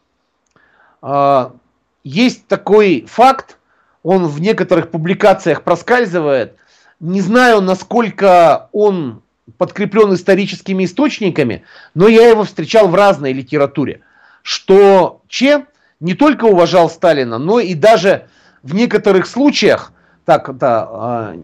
А, 1.02 1.56
есть 2.04 2.45
такой 2.48 3.06
факт, 3.08 3.58
он 4.04 4.28
в 4.28 4.40
некоторых 4.40 4.92
публикациях 4.92 5.64
проскальзывает. 5.64 6.56
Не 7.00 7.22
знаю, 7.22 7.62
насколько 7.62 8.70
он 8.72 9.22
подкреплен 9.58 10.14
историческими 10.14 10.86
источниками, 10.86 11.64
но 11.96 12.08
я 12.08 12.28
его 12.28 12.44
встречал 12.44 12.88
в 12.88 12.96
разной 12.96 13.34
литературе, 13.34 14.02
что 14.42 15.22
Че 15.28 15.66
не 16.00 16.14
только 16.14 16.46
уважал 16.46 16.90
Сталина, 16.90 17.38
но 17.38 17.60
и 17.60 17.74
даже 17.74 18.28
в 18.62 18.76
некоторых 18.76 19.26
случаях 19.26 19.92
так 20.26 20.58
да, 20.58 20.88
а, 20.90 21.36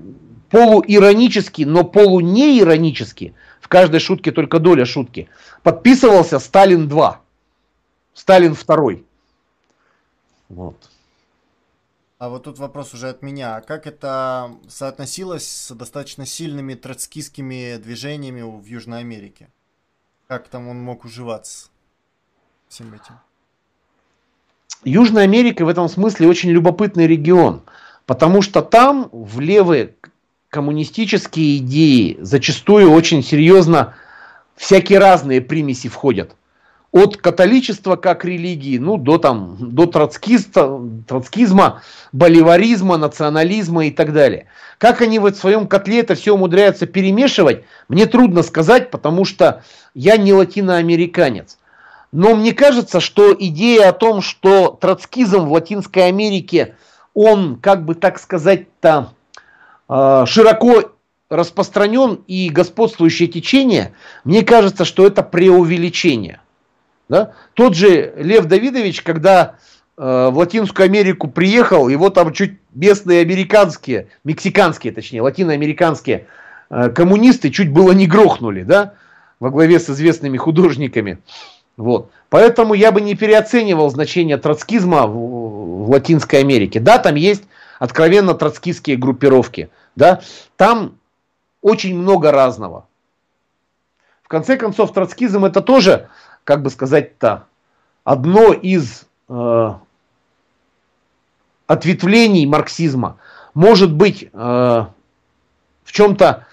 полуиронически, 0.49 1.63
но 1.63 1.83
полунеиронически, 1.83 3.33
в 3.61 3.67
каждой 3.67 3.99
шутке 3.99 4.31
только 4.31 4.59
доля 4.59 4.85
шутки, 4.85 5.29
подписывался 5.63 6.39
Сталин 6.39 6.87
2, 6.87 7.21
Сталин 8.13 8.53
2. 8.53 8.91
Вот. 10.49 10.88
А 12.19 12.27
вот 12.27 12.43
тут 12.43 12.59
вопрос 12.59 12.93
уже 12.93 13.07
от 13.07 13.21
меня. 13.21 13.55
А 13.55 13.61
как 13.61 13.87
это 13.87 14.51
соотносилось 14.67 15.47
с 15.47 15.73
достаточно 15.73 16.25
сильными 16.25 16.73
троцкистскими 16.73 17.77
движениями 17.77 18.41
в 18.41 18.65
Южной 18.65 18.99
Америке? 18.99 19.47
Как 20.27 20.49
там 20.49 20.67
он 20.67 20.81
мог 20.81 21.05
уживаться 21.05 21.69
всем 22.67 22.93
этим? 22.93 23.15
Южная 24.83 25.23
Америка 25.23 25.63
в 25.63 25.69
этом 25.69 25.87
смысле 25.87 26.27
очень 26.27 26.49
любопытный 26.49 27.07
регион. 27.07 27.61
Потому 28.05 28.41
что 28.41 28.61
там 28.61 29.07
в 29.13 29.39
левые 29.39 29.95
коммунистические 30.49 31.57
идеи 31.59 32.17
зачастую 32.19 32.91
очень 32.91 33.23
серьезно 33.23 33.95
всякие 34.57 34.99
разные 34.99 35.39
примеси 35.39 35.87
входят. 35.87 36.35
От 36.91 37.17
католичества 37.17 37.95
как 37.95 38.25
религии, 38.25 38.79
ну, 38.79 38.97
до, 38.97 39.17
там, 39.19 39.57
до 39.59 39.85
троцкиста, 39.85 40.81
троцкизма, 41.07 41.81
боливаризма, 42.11 42.97
национализма 42.97 43.85
и 43.85 43.91
так 43.91 44.11
далее. 44.11 44.47
Как 44.79 45.01
они 45.01 45.19
в 45.19 45.31
своем 45.33 45.67
котле 45.67 45.99
это 45.99 46.15
все 46.15 46.33
умудряются 46.33 46.87
перемешивать, 46.87 47.63
мне 47.89 48.07
трудно 48.07 48.41
сказать, 48.41 48.89
потому 48.89 49.23
что 49.25 49.63
я 49.93 50.17
не 50.17 50.33
латиноамериканец. 50.33 51.59
Но 52.11 52.35
мне 52.35 52.53
кажется, 52.53 52.99
что 52.99 53.35
идея 53.37 53.89
о 53.89 53.93
том, 53.93 54.21
что 54.21 54.77
троцкизм 54.81 55.45
в 55.45 55.51
Латинской 55.51 56.07
Америке– 56.07 56.75
он, 57.13 57.57
как 57.57 57.85
бы 57.85 57.95
так 57.95 58.19
сказать-то, 58.19 59.13
а, 59.87 60.25
широко 60.25 60.91
распространен 61.29 62.23
и 62.27 62.49
господствующее 62.49 63.27
течение, 63.27 63.93
мне 64.23 64.43
кажется, 64.43 64.85
что 64.85 65.05
это 65.05 65.21
преувеличение. 65.21 66.39
Да? 67.09 67.33
Тот 67.55 67.75
же 67.75 68.13
Лев 68.15 68.45
Давидович, 68.45 69.01
когда 69.01 69.55
э, 69.97 70.29
в 70.31 70.37
Латинскую 70.37 70.85
Америку 70.85 71.27
приехал, 71.27 71.89
его 71.89 72.11
там 72.11 72.31
чуть 72.31 72.59
местные 72.73 73.21
американские, 73.21 74.07
мексиканские, 74.23 74.93
точнее, 74.93 75.23
латиноамериканские 75.23 76.27
э, 76.69 76.89
коммунисты 76.89 77.49
чуть 77.49 77.73
было 77.73 77.91
не 77.91 78.05
грохнули, 78.05 78.61
да, 78.61 78.93
во 79.39 79.49
главе 79.49 79.79
с 79.79 79.89
известными 79.89 80.37
художниками. 80.37 81.17
Вот. 81.77 82.11
Поэтому 82.29 82.75
я 82.75 82.91
бы 82.91 83.01
не 83.01 83.15
переоценивал 83.15 83.89
значение 83.89 84.37
троцкизма 84.37 85.07
в, 85.07 85.85
в 85.85 85.89
Латинской 85.89 86.41
Америке. 86.41 86.79
Да, 86.79 86.99
там 86.99 87.15
есть 87.15 87.43
откровенно 87.79 88.35
троцкистские 88.35 88.97
группировки. 88.97 89.69
Да, 89.95 90.21
там 90.57 90.97
очень 91.61 91.97
много 91.97 92.31
разного. 92.31 92.85
В 94.21 94.27
конце 94.27 94.57
концов, 94.57 94.93
троцкизм 94.93 95.45
это 95.45 95.61
тоже, 95.61 96.09
как 96.49 96.63
бы 96.63 96.71
сказать-то, 96.71 97.45
одно 98.03 98.53
из 98.53 99.05
э, 99.27 99.69
ответвлений 101.67 102.47
марксизма. 102.47 103.19
Может 103.53 103.93
быть, 103.93 104.23
э, 104.23 104.27
в 104.33 105.91
чем-то 105.91 106.47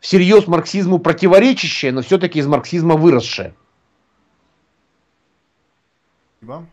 всерьез 0.00 0.46
марксизму 0.48 0.98
противоречащее, 0.98 1.92
но 1.92 2.02
все-таки 2.02 2.40
из 2.40 2.46
марксизма 2.46 2.96
выросшее. 2.96 3.54
Спасибо. 6.36 6.66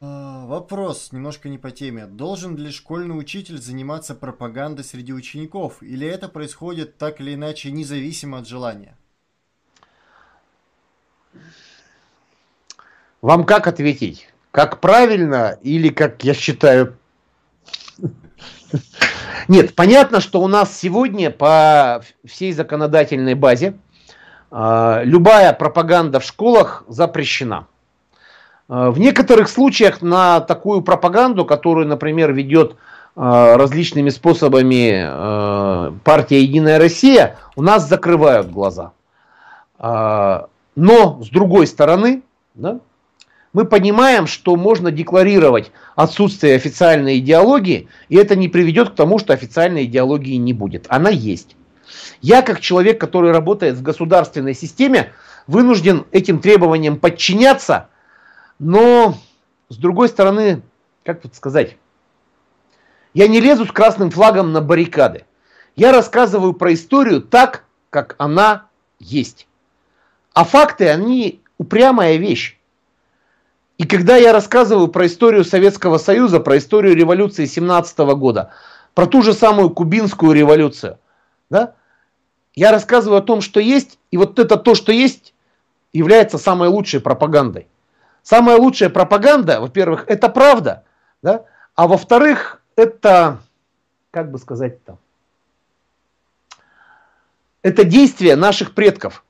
А, 0.00 0.46
вопрос 0.46 1.12
немножко 1.12 1.50
не 1.50 1.58
по 1.58 1.70
теме. 1.70 2.06
Должен 2.06 2.56
ли 2.56 2.70
школьный 2.70 3.18
учитель 3.18 3.58
заниматься 3.58 4.14
пропагандой 4.14 4.84
среди 4.84 5.12
учеников? 5.12 5.82
Или 5.82 6.06
это 6.06 6.30
происходит 6.30 6.96
так 6.96 7.20
или 7.20 7.34
иначе 7.34 7.70
независимо 7.70 8.38
от 8.38 8.48
желания? 8.48 8.97
Вам 13.20 13.44
как 13.44 13.66
ответить? 13.66 14.28
Как 14.50 14.80
правильно 14.80 15.58
или 15.62 15.88
как 15.88 16.24
я 16.24 16.34
считаю? 16.34 16.96
Нет, 19.48 19.74
понятно, 19.74 20.20
что 20.20 20.40
у 20.40 20.48
нас 20.48 20.76
сегодня 20.78 21.30
по 21.30 22.02
всей 22.24 22.52
законодательной 22.52 23.34
базе 23.34 23.74
а, 24.50 25.02
любая 25.04 25.52
пропаганда 25.52 26.20
в 26.20 26.24
школах 26.24 26.84
запрещена. 26.88 27.66
А, 28.68 28.90
в 28.90 28.98
некоторых 28.98 29.48
случаях 29.48 30.02
на 30.02 30.40
такую 30.40 30.82
пропаганду, 30.82 31.44
которую, 31.44 31.86
например, 31.86 32.32
ведет 32.32 32.76
а, 33.16 33.56
различными 33.56 34.10
способами 34.10 35.98
партия 36.02 36.42
«Единая 36.42 36.78
Россия», 36.78 37.36
у 37.56 37.62
нас 37.62 37.88
закрывают 37.88 38.50
глаза. 38.50 38.92
Но, 40.80 41.20
с 41.24 41.28
другой 41.30 41.66
стороны, 41.66 42.22
да, 42.54 42.78
мы 43.52 43.64
понимаем, 43.64 44.28
что 44.28 44.54
можно 44.54 44.92
декларировать 44.92 45.72
отсутствие 45.96 46.54
официальной 46.54 47.18
идеологии, 47.18 47.88
и 48.08 48.14
это 48.14 48.36
не 48.36 48.46
приведет 48.46 48.90
к 48.90 48.94
тому, 48.94 49.18
что 49.18 49.32
официальной 49.32 49.86
идеологии 49.86 50.36
не 50.36 50.52
будет. 50.52 50.86
Она 50.88 51.10
есть. 51.10 51.56
Я, 52.20 52.42
как 52.42 52.60
человек, 52.60 53.00
который 53.00 53.32
работает 53.32 53.74
в 53.74 53.82
государственной 53.82 54.54
системе, 54.54 55.12
вынужден 55.48 56.06
этим 56.12 56.38
требованиям 56.38 57.00
подчиняться, 57.00 57.88
но, 58.60 59.16
с 59.70 59.78
другой 59.78 60.08
стороны, 60.08 60.62
как 61.02 61.22
тут 61.22 61.34
сказать, 61.34 61.76
я 63.14 63.26
не 63.26 63.40
лезу 63.40 63.66
с 63.66 63.72
красным 63.72 64.12
флагом 64.12 64.52
на 64.52 64.60
баррикады. 64.60 65.24
Я 65.74 65.90
рассказываю 65.90 66.52
про 66.52 66.72
историю 66.72 67.20
так, 67.20 67.64
как 67.90 68.14
она 68.18 68.68
есть. 69.00 69.48
А 70.38 70.44
факты, 70.44 70.88
они 70.88 71.42
упрямая 71.58 72.14
вещь. 72.14 72.60
И 73.76 73.84
когда 73.84 74.14
я 74.14 74.32
рассказываю 74.32 74.86
про 74.86 75.06
историю 75.06 75.44
Советского 75.44 75.98
Союза, 75.98 76.38
про 76.38 76.58
историю 76.58 76.94
революции 76.94 77.44
17 77.44 77.98
года, 78.14 78.52
про 78.94 79.06
ту 79.06 79.22
же 79.22 79.32
самую 79.32 79.70
кубинскую 79.70 80.30
революцию, 80.30 81.00
да, 81.50 81.74
я 82.54 82.70
рассказываю 82.70 83.18
о 83.18 83.22
том, 83.22 83.40
что 83.40 83.58
есть, 83.58 83.98
и 84.12 84.16
вот 84.16 84.38
это 84.38 84.56
то, 84.56 84.76
что 84.76 84.92
есть, 84.92 85.34
является 85.92 86.38
самой 86.38 86.68
лучшей 86.68 87.00
пропагандой. 87.00 87.66
Самая 88.22 88.58
лучшая 88.58 88.90
пропаганда, 88.90 89.60
во-первых, 89.60 90.04
это 90.06 90.28
правда, 90.28 90.84
да? 91.20 91.46
а 91.74 91.88
во-вторых, 91.88 92.62
это, 92.76 93.40
как 94.12 94.30
бы 94.30 94.38
сказать-то, 94.38 94.98
это 97.62 97.82
действие 97.82 98.36
наших 98.36 98.76
предков. 98.76 99.24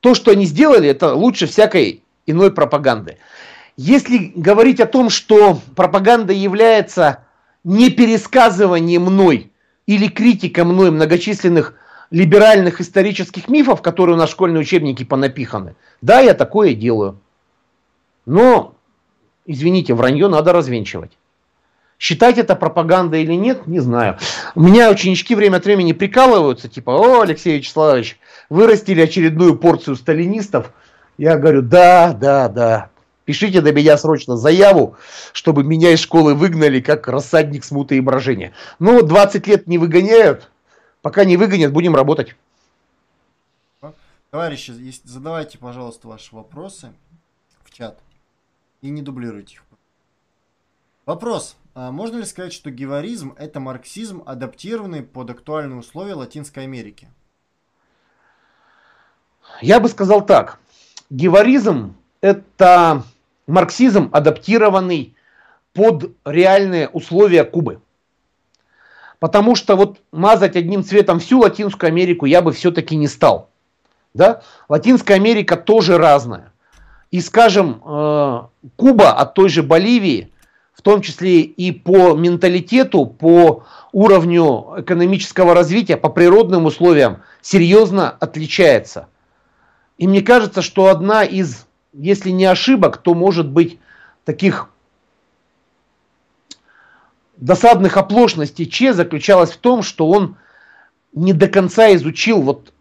То, 0.00 0.14
что 0.14 0.30
они 0.30 0.44
сделали, 0.46 0.88
это 0.88 1.14
лучше 1.14 1.46
всякой 1.46 2.02
иной 2.26 2.52
пропаганды. 2.52 3.18
Если 3.76 4.32
говорить 4.34 4.80
о 4.80 4.86
том, 4.86 5.10
что 5.10 5.60
пропаганда 5.76 6.32
является 6.32 7.24
не 7.64 7.90
пересказыванием 7.90 9.02
мной 9.02 9.52
или 9.86 10.08
критика 10.08 10.64
мной 10.64 10.90
многочисленных 10.90 11.74
либеральных 12.10 12.80
исторических 12.80 13.48
мифов, 13.48 13.82
которые 13.82 14.16
у 14.16 14.18
нас 14.18 14.30
в 14.30 14.32
школьные 14.32 14.60
учебники 14.60 15.04
понапиханы. 15.04 15.74
Да, 16.00 16.20
я 16.20 16.34
такое 16.34 16.74
делаю. 16.74 17.20
Но, 18.24 18.74
извините, 19.46 19.94
вранье 19.94 20.28
надо 20.28 20.52
развенчивать. 20.52 21.12
Считать 21.98 22.38
это 22.38 22.54
пропагандой 22.54 23.22
или 23.22 23.34
нет, 23.34 23.66
не 23.66 23.80
знаю. 23.80 24.18
У 24.54 24.62
меня 24.62 24.90
ученички 24.90 25.34
время 25.34 25.56
от 25.56 25.64
времени 25.64 25.92
прикалываются, 25.92 26.68
типа, 26.68 26.90
о, 26.90 27.22
Алексей 27.22 27.58
Вячеславович, 27.58 28.18
вырастили 28.48 29.00
очередную 29.00 29.56
порцию 29.56 29.96
сталинистов. 29.96 30.72
Я 31.18 31.36
говорю, 31.36 31.62
да, 31.62 32.12
да, 32.12 32.48
да. 32.48 32.90
Пишите 33.24 33.60
до 33.60 33.72
меня 33.72 33.98
срочно 33.98 34.36
заяву, 34.36 34.96
чтобы 35.32 35.64
меня 35.64 35.90
из 35.90 35.98
школы 35.98 36.34
выгнали 36.34 36.80
как 36.80 37.08
рассадник 37.08 37.64
смуты 37.64 37.96
и 37.96 38.00
брожения. 38.00 38.52
Ну, 38.78 39.02
20 39.02 39.46
лет 39.48 39.66
не 39.66 39.76
выгоняют. 39.76 40.50
Пока 41.02 41.24
не 41.24 41.36
выгонят, 41.36 41.72
будем 41.72 41.96
работать. 41.96 42.36
Товарищи, 44.30 44.72
задавайте, 45.04 45.58
пожалуйста, 45.58 46.06
ваши 46.06 46.34
вопросы 46.34 46.92
в 47.64 47.72
чат 47.72 47.98
и 48.82 48.88
не 48.88 49.02
дублируйте 49.02 49.56
их. 49.56 49.62
Вопрос. 51.06 51.56
А 51.80 51.92
можно 51.92 52.16
ли 52.16 52.24
сказать, 52.24 52.52
что 52.52 52.72
геваризм– 52.72 53.36
это 53.38 53.60
марксизм, 53.60 54.24
адаптированный 54.26 55.04
под 55.04 55.30
актуальные 55.30 55.78
условия 55.78 56.14
Латинской 56.14 56.64
Америки? 56.64 57.06
Я 59.62 59.78
бы 59.78 59.88
сказал 59.88 60.26
так. 60.26 60.58
Геваризм– 61.08 61.94
это 62.20 63.04
марксизм, 63.46 64.10
адаптированный 64.12 65.14
под 65.72 66.16
реальные 66.24 66.88
условия 66.88 67.44
Кубы. 67.44 67.80
Потому 69.20 69.54
что 69.54 69.76
вот 69.76 70.00
мазать 70.10 70.56
одним 70.56 70.82
цветом 70.82 71.20
всю 71.20 71.38
Латинскую 71.38 71.86
Америку 71.86 72.26
я 72.26 72.42
бы 72.42 72.50
все-таки 72.50 72.96
не 72.96 73.06
стал. 73.06 73.50
Да? 74.14 74.42
Латинская 74.68 75.14
Америка 75.14 75.56
тоже 75.56 75.96
разная. 75.96 76.52
И, 77.12 77.20
скажем, 77.20 77.80
э, 77.86 78.40
Куба 78.74 79.12
от 79.12 79.34
той 79.34 79.48
же 79.48 79.62
Боливии– 79.62 80.32
в 80.78 80.82
том 80.82 81.02
числе 81.02 81.40
и 81.40 81.72
по 81.72 82.14
менталитету, 82.14 83.04
по 83.04 83.64
уровню 83.90 84.74
экономического 84.76 85.52
развития, 85.52 85.96
по 85.96 86.08
природным 86.08 86.66
условиям, 86.66 87.22
серьезно 87.42 88.08
отличается. 88.08 89.08
И 89.98 90.06
мне 90.06 90.22
кажется, 90.22 90.62
что 90.62 90.86
одна 90.86 91.24
из, 91.24 91.66
если 91.92 92.30
не 92.30 92.44
ошибок, 92.44 92.98
то 92.98 93.14
может 93.14 93.48
быть 93.48 93.80
таких 94.24 94.70
досадных 97.36 97.96
оплошностей 97.96 98.66
Че 98.66 98.92
заключалась 98.92 99.50
в 99.50 99.56
том, 99.56 99.82
что 99.82 100.08
он 100.08 100.36
не 101.12 101.32
до 101.32 101.48
конца 101.48 101.92
изучил 101.96 102.40
вот 102.40 102.72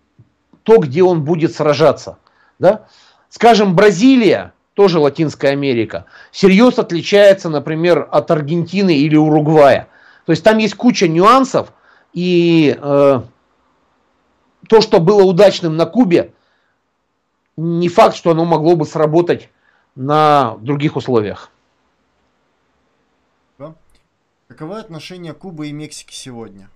то, 0.62 0.78
где 0.78 1.02
он 1.02 1.24
будет 1.24 1.56
сражаться. 1.56 2.20
Да? 2.60 2.86
Скажем, 3.30 3.76
Бразилия 3.76 4.54
тоже 4.78 5.00
Латинская 5.00 5.50
Америка, 5.50 6.06
серьезно 6.32 6.84
отличается, 6.84 7.50
например, 7.50 8.08
от 8.12 8.30
Аргентины 8.30 8.96
или 8.96 9.16
Уругвая. 9.16 9.90
То 10.28 10.34
есть 10.34 10.44
там 10.44 10.60
есть 10.60 10.76
куча 10.76 11.08
нюансов, 11.08 11.74
и 12.14 12.78
э, 12.80 13.22
то, 14.70 14.82
что 14.82 15.00
было 15.00 15.24
удачным 15.24 15.78
на 15.78 15.88
Кубе, 15.88 16.32
не 17.56 17.90
факт, 17.90 18.16
что 18.16 18.30
оно 18.30 18.46
могло 18.46 18.76
бы 18.76 18.86
сработать 18.86 19.50
на 19.96 20.58
других 20.60 20.96
условиях. 20.96 21.50
Да. 23.58 23.74
Каковы 24.48 24.78
отношения 24.80 25.34
Кубы 25.34 25.70
и 25.70 25.72
Мексики 25.72 26.14
сегодня? 26.14 26.70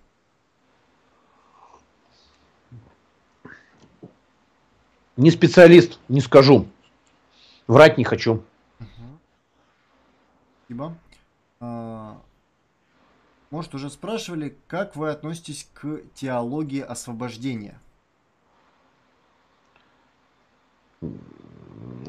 Не 5.17 5.29
специалист, 5.29 5.99
не 6.09 6.19
скажу. 6.19 6.65
Врать 7.71 7.97
не 7.97 8.03
хочу. 8.03 8.43
Спасибо. 10.65 10.93
А, 11.61 12.17
может, 13.49 13.73
уже 13.73 13.89
спрашивали, 13.89 14.57
как 14.67 14.97
вы 14.97 15.09
относитесь 15.09 15.69
к 15.73 16.01
теологии 16.13 16.81
освобождения? 16.81 17.79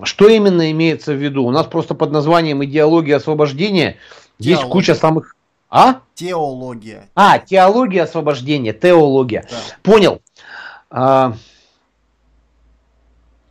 Что 0.02 0.28
именно 0.28 0.68
имеется 0.72 1.12
в 1.12 1.22
виду? 1.22 1.44
У 1.44 1.52
нас 1.52 1.68
просто 1.68 1.94
под 1.94 2.10
названием 2.10 2.64
идеология 2.64 3.14
освобождения 3.14 3.98
теология. 4.38 4.50
есть 4.50 4.62
куча 4.64 4.96
самых... 4.96 5.36
А? 5.70 6.00
Теология. 6.14 7.08
А, 7.14 7.38
теология 7.38 8.02
освобождения, 8.02 8.72
теология. 8.72 9.46
Да. 9.48 9.56
Понял. 9.84 10.22
А, 10.90 11.36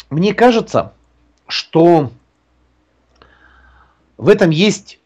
мне 0.09 0.33
кажется, 0.33 0.91
что 1.52 2.11
в 4.18 4.30
этом 4.30 4.49
есть 4.49 4.99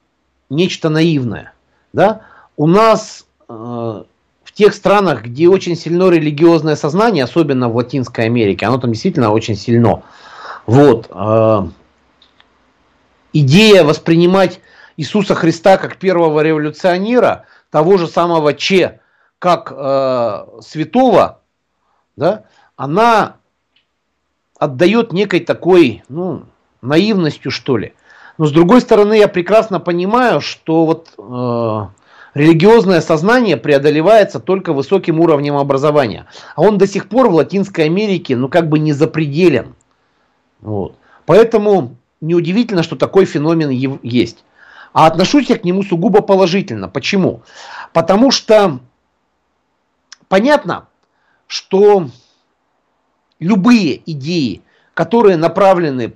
нечто 0.49 0.89
наивное. 0.89 1.53
Да? 1.93 2.21
У 2.57 2.67
нас 2.67 3.25
э, 3.47 3.53
в 3.53 4.51
тех 4.53 4.73
странах, 4.73 5.23
где 5.23 5.47
очень 5.47 5.75
сильно 5.75 6.09
религиозное 6.09 6.75
сознание, 6.75 7.23
особенно 7.23 7.69
в 7.69 7.75
Латинской 7.75 8.25
Америке, 8.25 8.65
оно 8.65 8.77
там 8.77 8.91
действительно 8.91 9.31
очень 9.31 9.55
сильно. 9.55 10.03
Вот, 10.65 11.07
э, 11.09 11.67
идея 13.33 13.83
воспринимать 13.83 14.59
Иисуса 14.97 15.35
Христа 15.35 15.77
как 15.77 15.97
первого 15.97 16.41
революционера, 16.41 17.45
того 17.69 17.97
же 17.97 18.07
самого 18.07 18.53
Че, 18.53 18.99
как 19.39 19.71
э, 19.75 20.45
святого, 20.61 21.41
да, 22.15 22.45
она 22.75 23.37
отдает 24.65 25.13
некой 25.13 25.39
такой, 25.39 26.03
ну, 26.09 26.43
наивностью, 26.81 27.51
что 27.51 27.77
ли. 27.77 27.93
Но 28.37 28.45
с 28.45 28.51
другой 28.51 28.81
стороны, 28.81 29.17
я 29.17 29.27
прекрасно 29.27 29.79
понимаю, 29.79 30.41
что 30.41 30.85
вот 30.85 31.13
э, 31.17 31.87
религиозное 32.33 33.01
сознание 33.01 33.57
преодолевается 33.57 34.39
только 34.39 34.73
высоким 34.73 35.19
уровнем 35.19 35.55
образования. 35.55 36.25
А 36.55 36.61
он 36.61 36.77
до 36.77 36.85
сих 36.85 37.07
пор 37.07 37.29
в 37.29 37.35
Латинской 37.35 37.85
Америке, 37.85 38.35
ну, 38.35 38.49
как 38.49 38.67
бы 38.67 38.79
не 38.79 38.91
запределен. 38.91 39.75
Вот. 40.59 40.95
Поэтому 41.25 41.95
неудивительно, 42.21 42.83
что 42.83 42.95
такой 42.95 43.25
феномен 43.25 43.69
есть. 43.69 44.43
А 44.93 45.07
отношусь 45.07 45.49
я 45.49 45.57
к 45.57 45.63
нему 45.63 45.83
сугубо 45.83 46.21
положительно. 46.21 46.87
Почему? 46.87 47.41
Потому 47.93 48.31
что 48.31 48.79
понятно, 50.27 50.87
что 51.47 52.09
любые 53.39 54.01
идеи, 54.11 54.61
которые 54.93 55.37
направлены 55.37 56.13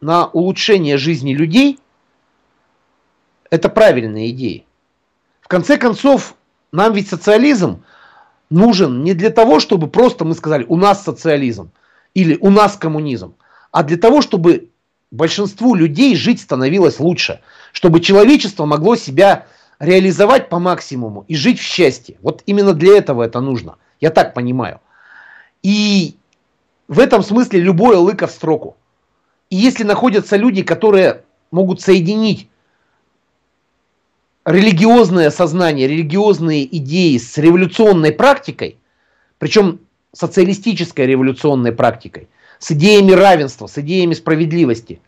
на 0.00 0.26
улучшение 0.26 0.98
жизни 0.98 1.34
людей, 1.34 1.78
это 3.50 3.68
правильные 3.68 4.30
идеи. 4.30 4.66
В 5.40 5.48
конце 5.48 5.76
концов, 5.76 6.34
нам 6.72 6.92
ведь 6.92 7.08
социализм 7.08 7.82
нужен 8.50 9.02
не 9.02 9.14
для 9.14 9.30
того, 9.30 9.60
чтобы 9.60 9.88
просто 9.88 10.24
мы 10.24 10.34
сказали, 10.34 10.64
у 10.68 10.76
нас 10.76 11.04
социализм 11.04 11.70
или 12.14 12.36
у 12.40 12.50
нас 12.50 12.76
коммунизм, 12.76 13.34
а 13.70 13.82
для 13.82 13.96
того, 13.96 14.22
чтобы 14.22 14.70
большинству 15.10 15.74
людей 15.74 16.16
жить 16.16 16.40
становилось 16.40 16.98
лучше, 16.98 17.40
чтобы 17.72 18.00
человечество 18.00 18.66
могло 18.66 18.96
себя 18.96 19.46
реализовать 19.78 20.48
по 20.48 20.58
максимуму 20.58 21.24
и 21.28 21.36
жить 21.36 21.58
в 21.58 21.62
счастье. 21.62 22.16
Вот 22.20 22.42
именно 22.46 22.72
для 22.72 22.96
этого 22.96 23.22
это 23.22 23.40
нужно. 23.40 23.76
Я 24.00 24.10
так 24.10 24.34
понимаю. 24.34 24.80
И 25.62 26.16
в 26.88 26.98
этом 26.98 27.22
смысле 27.22 27.60
любое 27.60 27.96
лыко 27.98 28.26
в 28.26 28.30
строку. 28.30 28.76
И 29.50 29.56
если 29.56 29.84
находятся 29.84 30.36
люди, 30.36 30.62
которые 30.62 31.24
могут 31.50 31.80
соединить 31.80 32.48
религиозное 34.44 35.30
сознание, 35.30 35.86
религиозные 35.86 36.64
идеи 36.76 37.16
с 37.16 37.38
революционной 37.38 38.12
практикой, 38.12 38.78
причем 39.38 39.80
социалистической 40.12 41.06
революционной 41.06 41.72
практикой, 41.72 42.28
с 42.58 42.70
идеями 42.72 43.12
равенства, 43.12 43.66
с 43.66 43.78
идеями 43.78 44.14
справедливости. 44.14 45.00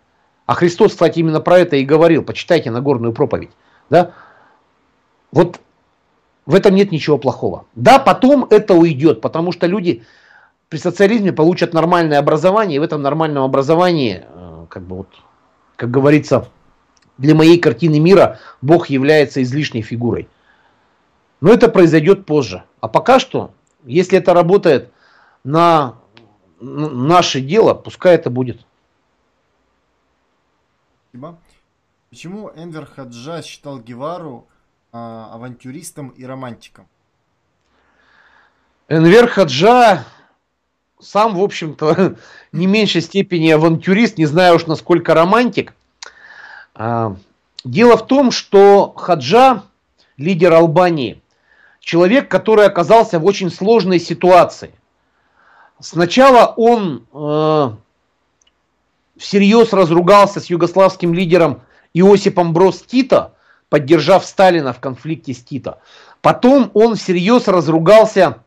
А 0.47 0.55
Христос, 0.55 0.93
кстати, 0.93 1.19
именно 1.19 1.41
про 1.41 1.59
это 1.59 1.77
и 1.77 1.85
говорил. 1.85 2.23
Почитайте 2.23 2.71
Нагорную 2.71 3.13
проповедь. 3.13 3.51
Да? 3.91 4.13
Вот 5.33 5.61
в 6.45 6.55
этом 6.55 6.75
нет 6.75 6.93
ничего 6.93 7.19
плохого. 7.19 7.67
Да, 7.75 7.99
потом 7.99 8.47
это 8.51 8.75
уйдет, 8.75 9.21
потому 9.21 9.53
что 9.53 9.67
люди 9.67 10.05
при 10.69 10.79
социализме 10.79 11.33
получат 11.33 11.73
нормальное 11.73 12.19
образование, 12.19 12.77
и 12.77 12.79
в 12.79 12.83
этом 12.83 13.03
нормальном 13.03 13.45
образовании, 13.45 14.25
э, 14.27 14.67
как 14.69 14.83
бы 14.83 14.97
вот, 14.97 15.09
как 15.77 15.91
говорится, 15.91 16.49
для 17.19 17.35
моей 17.35 17.59
картины 17.59 18.01
мира 18.01 18.39
Бог 18.61 18.89
является 18.89 19.43
излишней 19.43 19.83
фигурой. 19.83 20.29
Но 21.41 21.53
это 21.53 21.69
произойдет 21.69 22.27
позже. 22.27 22.65
А 22.81 22.89
пока 22.89 23.19
что, 23.21 23.53
если 23.85 24.19
это 24.19 24.35
работает 24.35 24.91
на 25.45 25.97
наше 26.61 27.41
дело, 27.41 27.75
пускай 27.75 28.15
это 28.15 28.31
будет. 28.31 28.65
Спасибо. 31.11 31.39
Почему 32.11 32.51
Энвер 32.55 32.87
Хаджа 32.87 33.43
считал 33.43 33.79
Гевару 33.79 34.47
а, 34.93 35.31
авантюристом 35.35 36.09
и 36.11 36.25
романтиком? 36.25 36.89
Энвер 38.89 39.27
Хаджа 39.27 40.05
сам, 41.01 41.37
в 41.37 41.43
общем-то, 41.43 42.17
не 42.53 42.67
меньшей 42.67 43.01
степени 43.01 43.51
авантюрист, 43.51 44.19
не 44.19 44.27
знаю 44.27 44.57
уж 44.57 44.67
насколько 44.67 45.15
романтик. 45.15 45.75
А, 46.75 47.17
дело 47.65 47.97
в 47.97 48.07
том, 48.07 48.31
что 48.31 48.93
Хаджа, 48.97 49.65
лидер 50.17 50.53
Албании, 50.53 51.21
человек, 51.81 52.29
который 52.29 52.67
оказался 52.67 53.19
в 53.19 53.25
очень 53.25 53.51
сложной 53.51 54.01
ситуации. 54.01 54.73
Сначала 55.79 56.55
он 56.57 57.07
э, 57.13 57.71
всерьез 59.19 59.73
разругался 59.73 60.41
с 60.41 60.47
югославским 60.47 61.13
лидером 61.13 61.63
Иосипом 61.93 62.53
Брос 62.53 62.83
Тита, 62.83 63.35
поддержав 63.69 64.25
Сталина 64.25 64.73
в 64.73 64.81
конфликте 64.81 65.35
с 65.35 65.43
Тита. 65.43 65.79
Потом 66.23 66.71
он 66.75 66.97
всерьез 66.97 67.47
разругался 67.47 68.43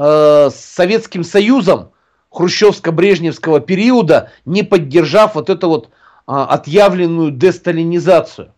э, 0.00 0.50
с 0.50 0.54
Советским 0.54 1.24
Союзом 1.24 1.90
хрущевско-брежневского 2.32 3.60
периода, 3.60 4.30
не 4.46 4.62
поддержав 4.62 5.34
вот 5.34 5.50
эту 5.50 5.68
вот 5.68 5.86
э, 5.86 5.88
отъявленную 6.26 7.32
десталинизацию. 7.32 8.52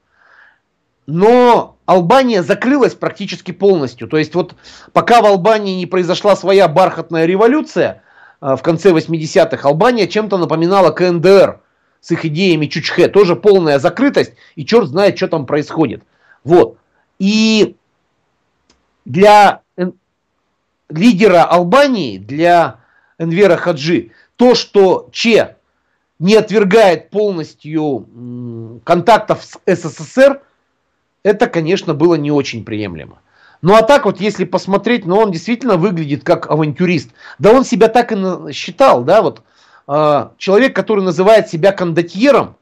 Но 1.06 1.76
Албания 1.84 2.44
закрылась 2.44 2.94
практически 2.94 3.50
полностью. 3.50 4.06
То 4.06 4.18
есть 4.18 4.34
вот 4.36 4.54
пока 4.92 5.20
в 5.20 5.26
Албании 5.26 5.74
не 5.74 5.86
произошла 5.86 6.36
своя 6.36 6.68
бархатная 6.68 7.26
революция 7.26 8.02
э, 8.40 8.54
в 8.54 8.62
конце 8.62 8.92
80-х, 8.92 9.68
Албания 9.68 10.06
чем-то 10.06 10.38
напоминала 10.38 10.92
КНДР 10.92 11.60
с 12.00 12.10
их 12.12 12.24
идеями 12.24 12.66
Чучхе. 12.66 13.08
Тоже 13.08 13.34
полная 13.34 13.80
закрытость, 13.80 14.34
и 14.54 14.64
черт 14.64 14.88
знает, 14.88 15.16
что 15.16 15.26
там 15.26 15.46
происходит. 15.46 16.04
Вот. 16.44 16.76
И 17.18 17.74
для 19.04 19.61
лидера 20.94 21.44
Албании, 21.44 22.18
для 22.18 22.76
Энвера 23.18 23.56
Хаджи, 23.56 24.10
то, 24.36 24.54
что 24.54 25.08
Че 25.12 25.56
не 26.18 26.36
отвергает 26.36 27.10
полностью 27.10 28.80
контактов 28.84 29.44
с 29.44 29.58
СССР, 29.66 30.40
это, 31.22 31.46
конечно, 31.46 31.94
было 31.94 32.14
не 32.14 32.30
очень 32.30 32.64
приемлемо. 32.64 33.18
Ну 33.60 33.74
а 33.74 33.82
так 33.82 34.06
вот, 34.06 34.20
если 34.20 34.44
посмотреть, 34.44 35.06
ну 35.06 35.16
он 35.16 35.30
действительно 35.30 35.76
выглядит 35.76 36.24
как 36.24 36.50
авантюрист. 36.50 37.10
Да 37.38 37.52
он 37.52 37.64
себя 37.64 37.88
так 37.88 38.10
и 38.12 38.52
считал, 38.52 39.04
да, 39.04 39.22
вот 39.22 39.42
э, 39.86 40.28
человек, 40.36 40.74
который 40.74 41.04
называет 41.04 41.48
себя 41.48 41.70
кондотьером, 41.70 42.56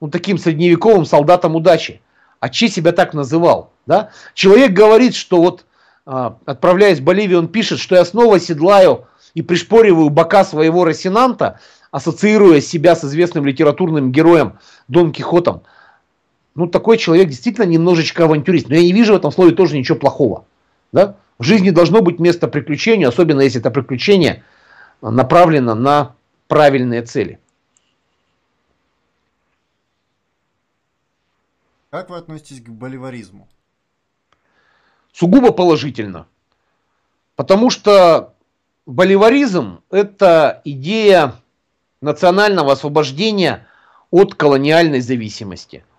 ну 0.00 0.08
таким 0.08 0.36
средневековым 0.36 1.06
солдатом 1.06 1.56
удачи. 1.56 2.02
А 2.40 2.48
Че 2.48 2.68
себя 2.68 2.92
так 2.92 3.14
называл, 3.14 3.70
да? 3.86 4.10
Человек 4.34 4.72
говорит, 4.72 5.14
что 5.14 5.40
вот 5.42 5.64
отправляясь 6.44 7.00
в 7.00 7.04
Боливию, 7.04 7.38
он 7.38 7.48
пишет, 7.48 7.78
что 7.78 7.96
я 7.96 8.04
снова 8.04 8.40
седлаю 8.40 9.06
и 9.34 9.42
пришпориваю 9.42 10.10
бока 10.10 10.44
своего 10.44 10.84
Росинанта, 10.84 11.60
ассоциируя 11.90 12.60
себя 12.60 12.96
с 12.96 13.04
известным 13.04 13.46
литературным 13.46 14.12
героем 14.12 14.58
Дон 14.88 15.12
Кихотом 15.12 15.62
ну, 16.54 16.66
такой 16.66 16.98
человек 16.98 17.28
действительно 17.28 17.64
немножечко 17.64 18.24
авантюрист. 18.24 18.68
Но 18.68 18.74
я 18.74 18.82
не 18.82 18.92
вижу 18.92 19.12
в 19.12 19.16
этом 19.16 19.32
слове 19.32 19.52
тоже 19.52 19.78
ничего 19.78 19.98
плохого. 19.98 20.44
Да? 20.92 21.16
В 21.38 21.42
жизни 21.42 21.70
должно 21.70 22.02
быть 22.02 22.18
место 22.18 22.48
приключения, 22.48 23.08
особенно 23.08 23.40
если 23.40 23.60
это 23.60 23.70
приключение 23.70 24.44
направлено 25.00 25.74
на 25.74 26.14
правильные 26.48 27.02
цели. 27.02 27.38
Как 31.90 32.10
вы 32.10 32.18
относитесь 32.18 32.60
к 32.60 32.68
боливаризму? 32.68 33.48
Сугубо 35.12 35.52
положительно. 35.52 36.26
Потому 37.36 37.70
что 37.70 38.34
боливаризм– 38.86 39.80
это 39.90 40.60
идея 40.64 41.34
национального 42.00 42.72
освобождения 42.72 43.66
от 44.10 44.34
колониальной 44.34 45.00
зависимости– 45.00 45.84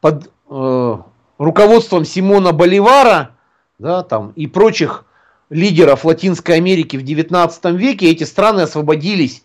под 0.00 0.30
э, 0.48 0.96
руководством 1.38 2.04
Симона 2.04 2.52
Боливара 2.52 3.32
да, 3.78 4.02
там, 4.02 4.32
и 4.36 4.46
прочих 4.46 5.04
лидеров 5.50 6.04
Латинской 6.04 6.56
Америки 6.56 6.96
в 6.96 7.02
19 7.02 7.64
веке 7.76 8.10
эти 8.10 8.24
страны 8.24 8.62
освободились 8.62 9.44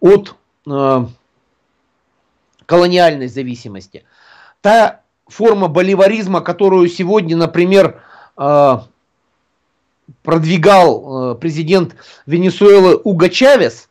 от 0.00 0.34
э, 0.66 1.06
колониальной 2.66 3.28
зависимости. 3.28 4.04
Та 4.60 5.00
форма 5.26 5.68
боливаризма, 5.68 6.40
которую 6.40 6.88
сегодня, 6.88 7.36
например, 7.36 8.00
продвигал 10.22 11.32
э, 11.32 11.34
президент 11.36 11.96
Венесуэлы 12.26 12.96
Уго 12.96 13.28
Чавес, 13.28 13.88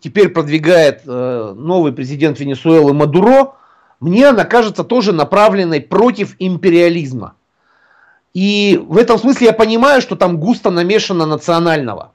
теперь 0.00 0.28
продвигает 0.28 1.02
э, 1.06 1.54
новый 1.56 1.92
президент 1.92 2.38
Венесуэлы 2.40 2.92
Мадуро, 2.92 3.54
мне 4.00 4.28
она 4.28 4.44
кажется 4.44 4.84
тоже 4.84 5.12
направленной 5.12 5.80
против 5.80 6.36
империализма. 6.38 7.34
И 8.34 8.82
в 8.84 8.98
этом 8.98 9.18
смысле 9.18 9.48
я 9.48 9.52
понимаю, 9.52 10.02
что 10.02 10.16
там 10.16 10.38
густо 10.38 10.70
намешано 10.70 11.24
национального. 11.24 12.12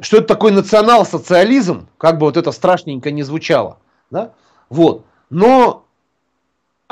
Что 0.00 0.18
это 0.18 0.26
такой 0.26 0.52
национал-социализм, 0.52 1.88
как 1.98 2.18
бы 2.18 2.26
вот 2.26 2.36
это 2.36 2.52
страшненько 2.52 3.10
не 3.10 3.22
звучало. 3.22 3.78
Да? 4.10 4.32
Вот. 4.70 5.04
Но 5.30 5.83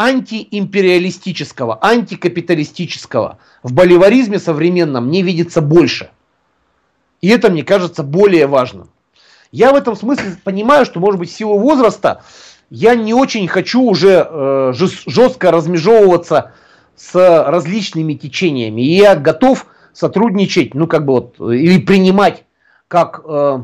антиимпериалистического, 0.02 1.78
антикапиталистического 1.80 3.38
в 3.62 3.72
боливаризме 3.72 4.38
современном 4.38 5.10
не 5.10 5.22
видится 5.22 5.60
больше. 5.60 6.10
И 7.20 7.28
это, 7.28 7.50
мне 7.50 7.62
кажется, 7.62 8.02
более 8.02 8.48
важным. 8.48 8.90
Я 9.52 9.72
в 9.72 9.76
этом 9.76 9.94
смысле 9.94 10.36
понимаю, 10.42 10.84
что, 10.86 10.98
может 10.98 11.20
быть, 11.20 11.30
в 11.30 11.36
силу 11.36 11.58
возраста 11.58 12.22
я 12.68 12.94
не 12.96 13.14
очень 13.14 13.46
хочу 13.46 13.82
уже 13.82 14.26
э, 14.28 14.72
жестко 14.74 15.50
размежевываться 15.52 16.52
с 16.96 17.14
различными 17.14 18.14
течениями. 18.14 18.80
И 18.82 18.96
я 18.96 19.14
готов 19.14 19.66
сотрудничать, 19.92 20.74
ну 20.74 20.86
как 20.86 21.04
бы 21.04 21.12
вот, 21.12 21.38
или 21.38 21.78
принимать 21.78 22.44
как 22.88 23.20
э, 23.24 23.62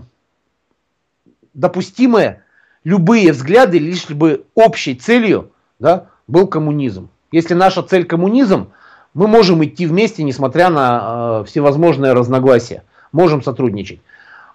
допустимые 1.55 2.44
любые 2.85 3.32
взгляды, 3.32 3.78
лишь 3.78 4.09
бы 4.09 4.44
общей 4.55 4.94
целью 4.94 5.52
да, 5.78 6.07
был 6.28 6.46
коммунизм. 6.46 7.09
Если 7.32 7.55
наша 7.55 7.82
цель 7.82 8.05
коммунизм, 8.05 8.70
мы 9.14 9.26
можем 9.26 9.64
идти 9.64 9.86
вместе, 9.86 10.22
несмотря 10.22 10.70
на 10.70 11.40
э, 11.40 11.44
всевозможные 11.46 12.12
разногласия. 12.12 12.84
Можем 13.10 13.42
сотрудничать. 13.42 14.00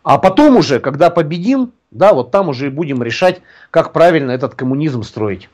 А 0.04 0.18
потом 0.18 0.58
уже, 0.58 0.80
когда 0.80 1.10
победим, 1.10 1.74
да, 1.92 2.14
вот 2.14 2.32
там 2.32 2.50
уже 2.50 2.68
и 2.68 2.70
будем 2.70 3.04
решать, 3.04 3.42
как 3.72 3.94
правильно 3.94 4.32
этот 4.32 4.56
коммунизм 4.56 5.04
строить. 5.04 5.50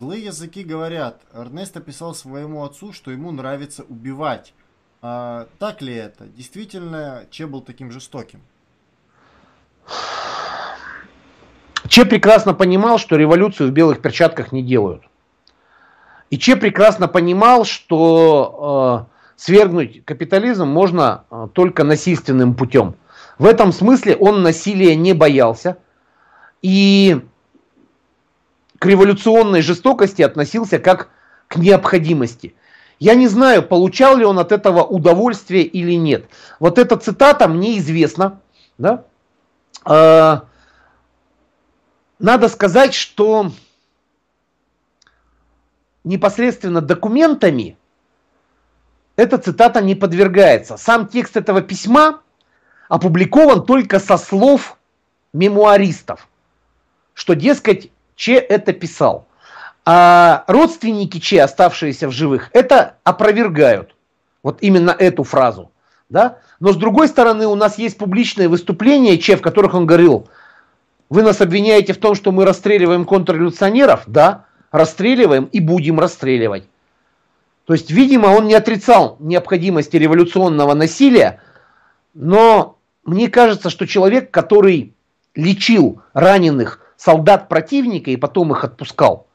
Злые 0.00 0.24
языки 0.24 0.64
говорят, 0.64 1.20
Эрнест 1.34 1.76
описал 1.76 2.14
своему 2.14 2.64
отцу, 2.64 2.94
что 2.94 3.10
ему 3.10 3.32
нравится 3.32 3.84
убивать. 3.86 4.54
А, 5.02 5.46
так 5.58 5.82
ли 5.82 5.94
это? 5.94 6.26
Действительно, 6.26 7.26
Че 7.30 7.46
был 7.46 7.60
таким 7.60 7.90
жестоким? 7.90 8.40
Че 11.88 12.04
прекрасно 12.04 12.54
понимал, 12.54 12.98
что 12.98 13.16
революцию 13.16 13.70
в 13.70 13.72
белых 13.72 14.00
перчатках 14.00 14.52
не 14.52 14.62
делают. 14.62 15.02
И 16.30 16.38
Че 16.38 16.56
прекрасно 16.56 17.08
понимал, 17.08 17.64
что 17.64 19.06
э, 19.08 19.14
свергнуть 19.36 20.04
капитализм 20.04 20.68
можно 20.68 21.24
э, 21.30 21.48
только 21.52 21.82
насильственным 21.82 22.54
путем. 22.54 22.94
В 23.38 23.46
этом 23.46 23.72
смысле 23.72 24.16
он 24.16 24.42
насилия 24.42 24.94
не 24.94 25.14
боялся 25.14 25.78
и 26.62 27.20
к 28.78 28.86
революционной 28.86 29.62
жестокости 29.62 30.22
относился 30.22 30.78
как 30.78 31.08
к 31.48 31.56
необходимости. 31.56 32.54
Я 32.98 33.14
не 33.14 33.28
знаю, 33.28 33.62
получал 33.62 34.16
ли 34.16 34.24
он 34.24 34.38
от 34.38 34.52
этого 34.52 34.82
удовольствие 34.82 35.64
или 35.64 35.94
нет. 35.94 36.26
Вот 36.60 36.78
эта 36.78 36.96
цитата 36.96 37.48
мне 37.48 37.78
известна. 37.78 38.40
Да? 38.76 39.04
Надо 42.20 42.50
сказать, 42.50 42.92
что 42.92 43.50
непосредственно 46.04 46.82
документами 46.82 47.78
эта 49.16 49.38
цитата 49.38 49.80
не 49.80 49.94
подвергается. 49.94 50.76
Сам 50.76 51.08
текст 51.08 51.38
этого 51.38 51.62
письма 51.62 52.20
опубликован 52.90 53.64
только 53.64 53.98
со 53.98 54.18
слов 54.18 54.76
мемуаристов, 55.32 56.28
что, 57.14 57.34
дескать, 57.34 57.90
Че 58.16 58.34
это 58.34 58.74
писал. 58.74 59.26
А 59.86 60.44
родственники 60.46 61.18
Че, 61.18 61.42
оставшиеся 61.42 62.06
в 62.06 62.12
живых, 62.12 62.50
это 62.52 62.96
опровергают. 63.02 63.96
Вот 64.42 64.58
именно 64.60 64.90
эту 64.90 65.24
фразу. 65.24 65.70
Да? 66.10 66.36
Но 66.60 66.74
с 66.74 66.76
другой 66.76 67.08
стороны, 67.08 67.46
у 67.46 67.54
нас 67.54 67.78
есть 67.78 67.96
публичные 67.96 68.48
выступления 68.48 69.16
Че, 69.16 69.36
в 69.36 69.40
которых 69.40 69.72
он 69.72 69.86
говорил, 69.86 70.28
вы 71.10 71.22
нас 71.22 71.40
обвиняете 71.40 71.92
в 71.92 71.98
том, 71.98 72.14
что 72.14 72.30
мы 72.30 72.44
расстреливаем 72.44 73.04
контрреволюционеров? 73.04 74.04
Да, 74.06 74.46
расстреливаем 74.70 75.46
и 75.46 75.60
будем 75.60 75.98
расстреливать. 75.98 76.64
То 77.66 77.74
есть, 77.74 77.90
видимо, 77.90 78.28
он 78.28 78.46
не 78.46 78.54
отрицал 78.54 79.16
необходимости 79.18 79.96
революционного 79.96 80.74
насилия, 80.74 81.40
но 82.14 82.78
мне 83.04 83.28
кажется, 83.28 83.70
что 83.70 83.86
человек, 83.86 84.30
который 84.30 84.94
лечил 85.34 86.00
раненых 86.12 86.80
солдат 86.96 87.48
противника 87.48 88.10
и 88.10 88.16
потом 88.16 88.52
их 88.52 88.64
отпускал. 88.64 89.26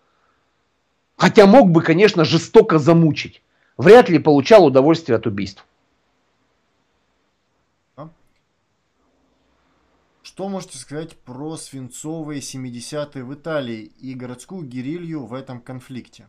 Хотя 1.17 1.45
мог 1.45 1.69
бы, 1.71 1.81
конечно, 1.81 2.25
жестоко 2.25 2.77
замучить. 2.77 3.41
Вряд 3.77 4.09
ли 4.09 4.19
получал 4.19 4.65
удовольствие 4.65 5.17
от 5.17 5.27
убийств. 5.27 5.65
Что 10.35 10.49
можете 10.49 10.77
сказать 10.77 11.15
про 11.15 11.55
свинцовые 11.55 12.41
70-е 12.41 13.23
в 13.23 13.33
Италии 13.33 13.89
и 14.01 14.13
городскую 14.13 14.63
гирилью 14.63 15.25
в 15.25 15.33
этом 15.33 15.61
конфликте? 15.61 16.27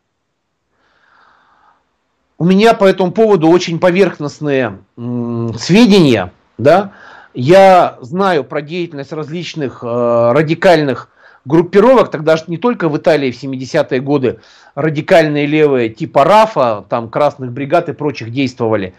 У 2.38 2.44
меня 2.44 2.74
по 2.74 2.84
этому 2.84 3.10
поводу 3.10 3.48
очень 3.48 3.80
поверхностные 3.80 4.78
сведения. 4.94 6.32
Да? 6.56 6.92
Я 7.34 7.98
знаю 8.00 8.44
про 8.44 8.62
деятельность 8.62 9.12
различных 9.12 9.82
э, 9.82 9.86
радикальных 9.86 11.08
группировок, 11.44 12.12
тогда 12.12 12.36
же 12.36 12.44
не 12.46 12.58
только 12.58 12.88
в 12.88 12.96
Италии 12.96 13.32
в 13.32 13.42
70-е 13.42 14.00
годы 14.00 14.38
радикальные 14.76 15.46
левые 15.46 15.88
типа 15.88 16.22
РАФа, 16.22 16.84
там 16.88 17.10
красных 17.10 17.50
бригад 17.50 17.88
и 17.88 17.92
прочих 17.92 18.30
действовали. 18.30 18.94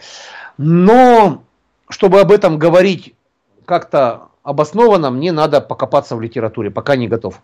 Но 0.57 1.43
чтобы 1.87 2.19
об 2.19 2.29
этом 2.29 2.59
говорить 2.59 3.15
как-то 3.63 4.27
обоснованно, 4.47 5.11
мне 5.11 5.33
надо 5.33 5.59
покопаться 5.59 6.15
в 6.15 6.21
литературе, 6.21 6.71
пока 6.71 6.95
не 6.95 7.09
готов. 7.09 7.41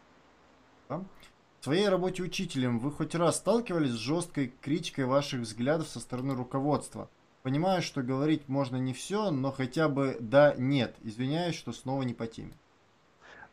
В 0.88 1.64
своей 1.64 1.88
работе 1.88 2.24
учителем 2.24 2.80
вы 2.80 2.92
хоть 2.92 3.16
раз 3.16 3.38
сталкивались 3.38 3.92
с 3.92 3.98
жесткой 3.98 4.54
критикой 4.62 5.06
ваших 5.06 5.42
взглядов 5.42 5.88
со 5.88 6.00
стороны 6.00 6.34
руководства? 6.34 7.10
Понимаю, 7.42 7.82
что 7.82 8.02
говорить 8.02 8.48
можно 8.48 8.78
не 8.78 8.94
все, 8.94 9.32
но 9.32 9.52
хотя 9.52 9.90
бы 9.90 10.18
да, 10.20 10.56
нет. 10.58 10.96
Извиняюсь, 11.04 11.56
что 11.56 11.74
снова 11.74 12.04
не 12.04 12.14
по 12.14 12.26
теме. 12.28 12.52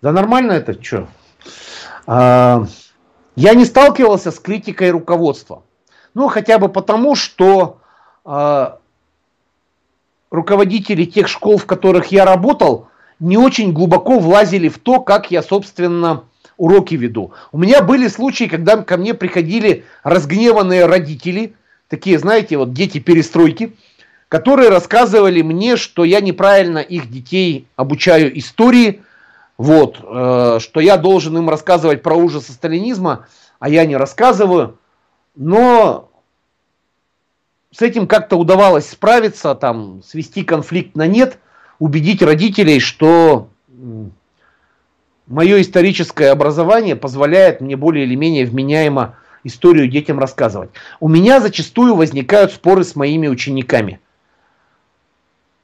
Да 0.01 0.12
нормально 0.12 0.52
это, 0.52 0.81
что? 0.81 1.09
А, 2.06 2.64
я 3.35 3.55
не 3.55 3.64
сталкивался 3.64 4.31
с 4.31 4.39
критикой 4.39 4.90
руководства. 4.90 5.62
Ну, 6.14 6.28
хотя 6.28 6.59
бы 6.59 6.68
потому, 6.68 7.14
что 7.14 7.78
а, 8.24 8.78
руководители 10.31 11.05
тех 11.05 11.28
школ, 11.28 11.59
в 11.59 11.66
которых 11.66 12.06
я 12.12 12.24
работал, 12.24 12.90
не 13.20 13.36
очень 13.36 13.72
глубоко 13.72 14.18
влазили 14.18 14.68
в 14.68 14.78
то, 14.78 15.01
как 15.01 15.30
я, 15.30 15.42
собственно, 15.42 16.24
уроки 16.56 16.94
веду. 16.94 17.32
У 17.52 17.59
меня 17.59 17.82
были 17.82 18.09
случаи, 18.09 18.44
когда 18.44 18.78
ко 18.78 18.97
мне 18.97 19.14
приходили 19.14 19.84
разгневанные 20.02 20.86
родители, 20.86 21.55
такие, 21.88 22.18
знаете, 22.18 22.56
вот 22.56 22.72
дети 22.72 22.98
перестройки, 22.98 23.76
которые 24.28 24.70
рассказывали 24.70 25.42
мне, 25.42 25.76
что 25.76 26.05
я 26.05 26.20
неправильно 26.20 26.78
их 26.78 27.10
детей 27.10 27.66
обучаю 27.76 28.36
истории, 28.38 29.02
вот, 29.59 29.98
э, 30.02 30.59
что 30.60 30.80
я 30.80 30.97
должен 30.97 31.36
им 31.36 31.51
рассказывать 31.51 32.02
про 32.02 32.14
ужасы 32.14 32.52
сталинизма, 32.52 33.26
а 33.59 33.68
я 33.68 33.84
не 33.84 33.97
рассказываю. 33.97 34.78
Но 35.36 36.10
с 37.70 37.82
этим 37.82 38.06
как-то 38.06 38.36
удавалось 38.36 38.88
справиться, 38.88 39.55
там, 39.55 40.02
свести 40.02 40.42
конфликт 40.42 40.97
на 40.97 41.06
нет– 41.06 41.38
убедить 41.81 42.23
родителей, 42.23 42.78
что 42.78 43.48
мое 45.27 45.61
историческое 45.61 46.31
образование 46.31 46.94
позволяет 46.94 47.61
мне 47.61 47.77
более 47.77 48.05
или 48.05 48.15
менее 48.15 48.47
вменяемо 48.47 49.16
историю 49.43 49.89
детям 49.89 50.20
рассказывать. 50.20 50.70
У 51.01 51.09
меня 51.09 51.40
зачастую 51.40 51.97
возникают 51.97 52.52
споры 52.52 52.85
с 52.85 52.94
моими 52.94 53.27
учениками. 53.27 53.98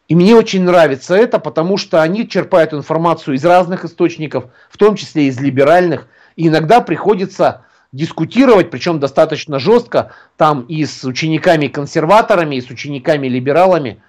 И 0.09 0.15
мне 0.15 0.35
очень 0.35 0.63
нравится 0.63 1.15
это, 1.15 1.39
потому 1.39 1.77
что 1.77 2.01
они 2.01 2.29
черпают 2.29 2.73
информацию 2.73 3.35
из 3.35 3.45
разных 3.45 3.85
источников, 3.85 4.47
в 4.71 4.79
том 4.79 4.97
числе 4.97 5.27
из 5.27 5.39
либеральных. 5.41 6.07
И 6.37 6.49
иногда 6.49 6.81
приходится 6.81 7.63
дискутировать, 7.93 8.71
причем 8.71 9.01
достаточно 9.01 9.59
жестко, 9.59 10.13
там 10.37 10.63
и 10.63 10.85
с 10.85 11.05
учениками-консерваторами, 11.05 12.57
и 12.57 12.61
с 12.61 12.71
учениками-либералами. 12.71 14.01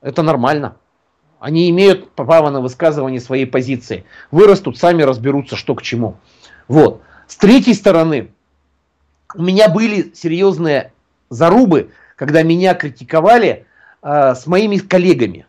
Это 0.00 0.22
нормально. 0.22 0.76
Они 1.42 1.68
имеют 1.70 2.12
право 2.12 2.50
на 2.50 2.60
высказывание 2.60 3.18
своей 3.18 3.46
позиции. 3.46 4.04
Вырастут, 4.30 4.78
сами 4.78 5.02
разберутся, 5.02 5.56
что 5.56 5.74
к 5.74 5.82
чему. 5.82 6.14
Вот. 6.68 7.02
С 7.26 7.34
третьей 7.34 7.74
стороны, 7.74 8.28
у 9.34 9.42
меня 9.42 9.68
были 9.68 10.12
серьезные 10.14 10.92
зарубы, 11.30 11.90
когда 12.14 12.44
меня 12.44 12.74
критиковали 12.74 13.66
э, 14.02 14.34
с 14.36 14.46
моими 14.46 14.76
коллегами. 14.76 15.44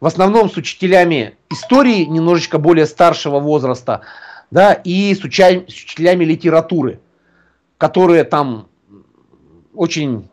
В 0.00 0.06
основном 0.06 0.48
с 0.48 0.56
учителями 0.56 1.36
истории 1.50 2.06
немножечко 2.06 2.56
более 2.56 2.86
старшего 2.86 3.40
возраста, 3.40 4.00
да, 4.50 4.72
и 4.72 5.14
с, 5.14 5.22
уча- 5.22 5.66
с 5.68 5.82
учителями 5.84 6.24
литературы, 6.24 6.98
которые 7.76 8.24
там 8.24 8.68
очень 9.74 10.30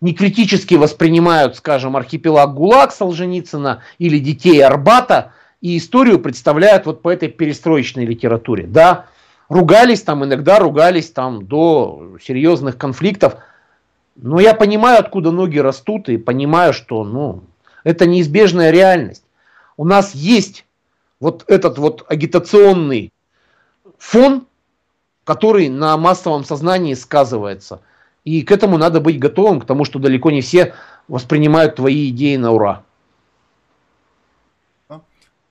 не 0.00 0.14
критически 0.14 0.74
воспринимают, 0.74 1.56
скажем, 1.56 1.96
архипелаг 1.96 2.54
ГУЛАГ 2.54 2.92
Солженицына 2.92 3.82
или 3.98 4.18
детей 4.18 4.62
Арбата 4.62 5.32
и 5.60 5.76
историю 5.76 6.20
представляют 6.20 6.86
вот 6.86 7.02
по 7.02 7.12
этой 7.12 7.28
перестроечной 7.28 8.06
литературе. 8.06 8.66
Да, 8.66 9.06
ругались 9.48 10.02
там, 10.02 10.24
иногда 10.24 10.58
ругались 10.58 11.10
там 11.10 11.46
до 11.46 12.16
серьезных 12.22 12.78
конфликтов, 12.78 13.36
но 14.14 14.38
я 14.40 14.54
понимаю, 14.54 15.00
откуда 15.00 15.30
ноги 15.32 15.58
растут 15.58 16.08
и 16.08 16.16
понимаю, 16.16 16.72
что 16.72 17.04
ну, 17.04 17.42
это 17.82 18.06
неизбежная 18.06 18.70
реальность. 18.70 19.24
У 19.76 19.84
нас 19.84 20.14
есть 20.14 20.64
вот 21.20 21.44
этот 21.48 21.78
вот 21.78 22.04
агитационный 22.08 23.12
фон, 23.98 24.46
который 25.24 25.68
на 25.68 25.96
массовом 25.96 26.44
сознании 26.44 26.94
сказывается– 26.94 27.80
и 28.24 28.42
к 28.42 28.52
этому 28.52 28.78
надо 28.78 29.00
быть 29.00 29.18
готовым, 29.18 29.60
к 29.60 29.66
тому, 29.66 29.84
что 29.84 29.98
далеко 29.98 30.30
не 30.30 30.40
все 30.40 30.74
воспринимают 31.08 31.76
твои 31.76 32.10
идеи 32.10 32.36
на 32.36 32.52
ура. 32.52 32.84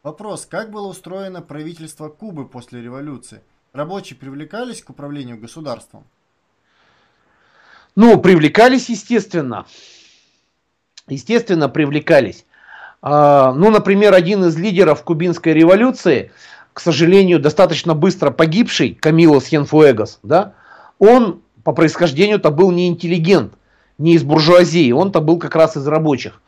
Вопрос. 0.04 0.46
Как 0.46 0.72
было 0.72 0.88
устроено 0.88 1.42
правительство 1.42 2.08
Кубы 2.08 2.48
после 2.48 2.82
революции? 2.82 3.42
Рабочие 3.74 4.18
привлекались 4.18 4.82
к 4.82 4.90
управлению 4.90 5.38
государством? 5.38 6.06
Ну, 7.96 8.18
привлекались, 8.22 8.90
естественно. 8.90 9.66
Естественно, 11.08 11.68
привлекались. 11.68 12.46
А, 13.02 13.54
ну, 13.54 13.70
например, 13.70 14.14
один 14.14 14.46
из 14.46 14.56
лидеров 14.56 15.04
кубинской 15.04 15.54
революции, 15.54 16.32
к 16.74 16.80
сожалению, 16.80 17.40
достаточно 17.40 17.94
быстро 17.94 18.32
погибший, 18.32 18.94
Камило 18.94 19.42
Сьенфуэгос, 19.42 20.20
да, 20.24 20.54
он 21.00 21.42
по 21.68 21.74
происхождению-то 21.74 22.50
был 22.50 22.72
не 22.72 22.88
интеллигент, 22.88 23.52
не 23.98 24.14
из 24.14 24.24
буржуазии, 24.24 24.94
он-то 24.94 25.20
был 25.20 25.38
как 25.38 25.54
раз 25.54 25.76
из 25.76 25.86
рабочих. 25.86 26.42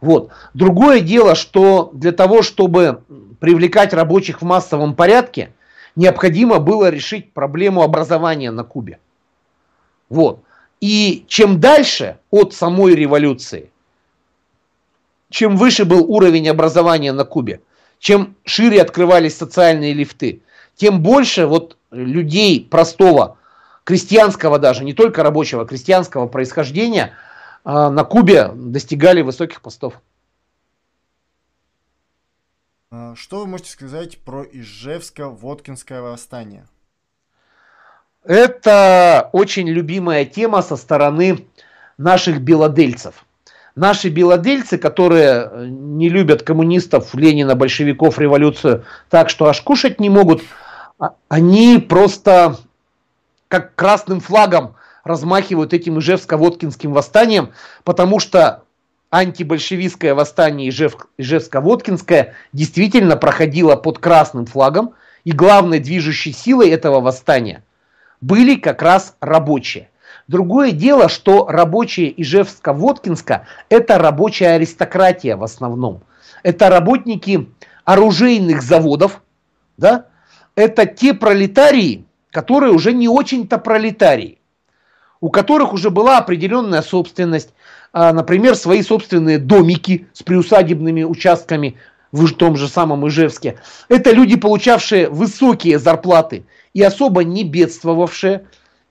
Вот. 0.00 0.30
Другое 0.54 1.00
дело, 1.00 1.34
что 1.34 1.90
для 1.92 2.10
того, 2.10 2.40
чтобы 2.40 3.02
привлекать 3.38 3.92
рабочих 3.92 4.40
в 4.40 4.46
массовом 4.46 4.96
порядке, 4.96 5.52
необходимо 5.94 6.58
было 6.58 6.88
решить 6.88 7.34
проблему 7.34 7.82
образования 7.82 8.50
на 8.50 8.64
Кубе. 8.64 8.98
Вот. 10.08 10.42
И 10.80 11.26
чем 11.28 11.60
дальше 11.60 12.16
от 12.30 12.54
самой 12.54 12.94
революции, 12.94 13.70
чем 15.28 15.58
выше 15.58 15.84
был 15.84 16.10
уровень 16.10 16.48
образования 16.48 17.12
на 17.12 17.26
Кубе, 17.26 17.60
чем 17.98 18.36
шире 18.44 18.80
открывались 18.80 19.36
социальные 19.36 19.92
лифты, 19.92 20.40
тем 20.76 21.02
больше 21.02 21.44
вот 21.44 21.76
людей 21.90 22.66
простого 22.70 23.36
крестьянского 23.84 24.58
даже, 24.58 24.84
не 24.84 24.94
только 24.94 25.22
рабочего, 25.22 25.66
крестьянского 25.66 26.26
происхождения 26.26 27.14
а, 27.64 27.90
на 27.90 28.04
Кубе 28.04 28.50
достигали 28.54 29.22
высоких 29.22 29.60
постов. 29.60 30.00
А, 32.90 33.14
что 33.14 33.40
вы 33.40 33.46
можете 33.46 33.70
сказать 33.70 34.18
про 34.18 34.44
Ижевско-Воткинское 34.44 36.02
восстание? 36.02 36.66
Это 38.24 39.30
очень 39.32 39.68
любимая 39.68 40.24
тема 40.24 40.62
со 40.62 40.76
стороны 40.76 41.46
наших 41.98 42.40
белодельцев. 42.40 43.24
Наши 43.74 44.10
белодельцы, 44.10 44.76
которые 44.76 45.68
не 45.70 46.08
любят 46.08 46.42
коммунистов, 46.42 47.14
Ленина, 47.14 47.56
большевиков, 47.56 48.18
революцию 48.18 48.84
так, 49.08 49.30
что 49.30 49.46
аж 49.46 49.60
кушать 49.62 49.98
не 49.98 50.10
могут, 50.10 50.42
а, 50.98 51.14
они 51.28 51.78
просто 51.78 52.58
как 53.52 53.74
красным 53.74 54.20
флагом 54.20 54.76
размахивают 55.04 55.74
этим 55.74 55.98
Ижевско-Воткинским 55.98 56.90
восстанием, 56.90 57.52
потому 57.84 58.18
что 58.18 58.62
антибольшевистское 59.10 60.14
восстание 60.14 60.70
Ижевско-Воткинское 60.70 62.32
действительно 62.54 63.18
проходило 63.18 63.76
под 63.76 63.98
красным 63.98 64.46
флагом, 64.46 64.94
и 65.24 65.32
главной 65.32 65.80
движущей 65.80 66.32
силой 66.32 66.70
этого 66.70 67.00
восстания 67.00 67.62
были 68.22 68.54
как 68.54 68.80
раз 68.80 69.16
рабочие. 69.20 69.90
Другое 70.28 70.70
дело, 70.70 71.10
что 71.10 71.46
рабочие 71.46 72.10
Ижевска-Воткинска– 72.22 73.42
это 73.68 73.98
рабочая 73.98 74.54
аристократия 74.54 75.36
в 75.36 75.44
основном. 75.44 76.04
Это 76.42 76.70
работники 76.70 77.50
оружейных 77.84 78.62
заводов, 78.62 79.20
да, 79.76 80.06
это 80.54 80.86
те 80.86 81.12
пролетарии, 81.12 82.06
которые 82.32 82.72
уже 82.72 82.92
не 82.92 83.08
очень-то 83.08 83.58
пролетарии, 83.58 84.38
у 85.20 85.30
которых 85.30 85.72
уже 85.72 85.90
была 85.90 86.18
определенная 86.18 86.82
собственность, 86.82 87.50
а, 87.92 88.12
например, 88.12 88.56
свои 88.56 88.82
собственные 88.82 89.38
домики 89.38 90.08
с 90.14 90.22
приусадебными 90.24 91.04
участками 91.04 91.76
в 92.10 92.32
том 92.34 92.56
же 92.56 92.68
самом 92.68 93.06
Ижевске. 93.06 93.58
Это 93.88 94.10
люди, 94.12 94.36
получавшие 94.36 95.08
высокие 95.08 95.78
зарплаты 95.78 96.44
и 96.74 96.82
особо 96.82 97.22
не 97.22 97.44
бедствовавшие. 97.44 98.46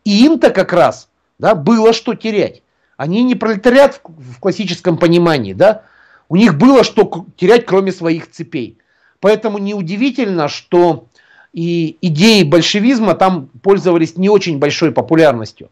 И 0.06 0.26
им-то 0.26 0.52
как 0.52 0.72
раз 0.72 1.10
да, 1.38 1.56
было 1.56 1.94
что 1.94 2.14
терять. 2.14 2.62
Они 2.98 3.24
не 3.24 3.36
пролетариат 3.36 4.00
в 4.04 4.40
классическом 4.40 4.98
понимании, 4.98 5.54
да, 5.54 5.84
у 6.30 6.36
них 6.36 6.58
было 6.58 6.84
что 6.84 7.26
терять, 7.36 7.66
кроме 7.66 7.92
своих 7.92 8.30
цепей. 8.30 8.78
Поэтому 9.20 9.58
неудивительно, 9.58 10.48
что 10.48 11.08
и 11.54 11.98
идеи 12.02 12.44
большевизма 12.44 13.14
там 13.14 13.48
пользовались 13.62 14.18
не 14.18 14.30
очень 14.30 14.60
большой 14.60 14.92
популярностью. 14.92 15.70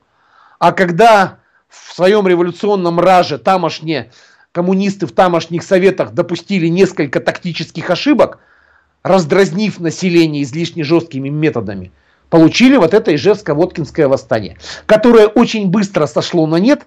А 0.59 0.71
когда 0.71 1.39
в 1.69 1.95
своем 1.95 2.27
революционном 2.27 2.99
раже 2.99 3.37
тамошние 3.37 4.11
коммунисты 4.51 5.05
в 5.07 5.11
тамошних 5.11 5.63
советах 5.63 6.13
допустили 6.13 6.67
несколько 6.67 7.19
тактических 7.19 7.89
ошибок, 7.89 8.39
раздразнив 9.03 9.79
население 9.79 10.43
излишне 10.43 10.83
жесткими 10.83 11.29
методами, 11.29 11.91
получили 12.29 12.75
вот 12.75 12.93
это 12.93 13.13
Ижевско-Воткинское 13.13 14.07
восстание, 14.07 14.57
которое 14.85 15.27
очень 15.27 15.69
быстро 15.69 16.05
сошло 16.07 16.45
на 16.47 16.57
нет, 16.57 16.85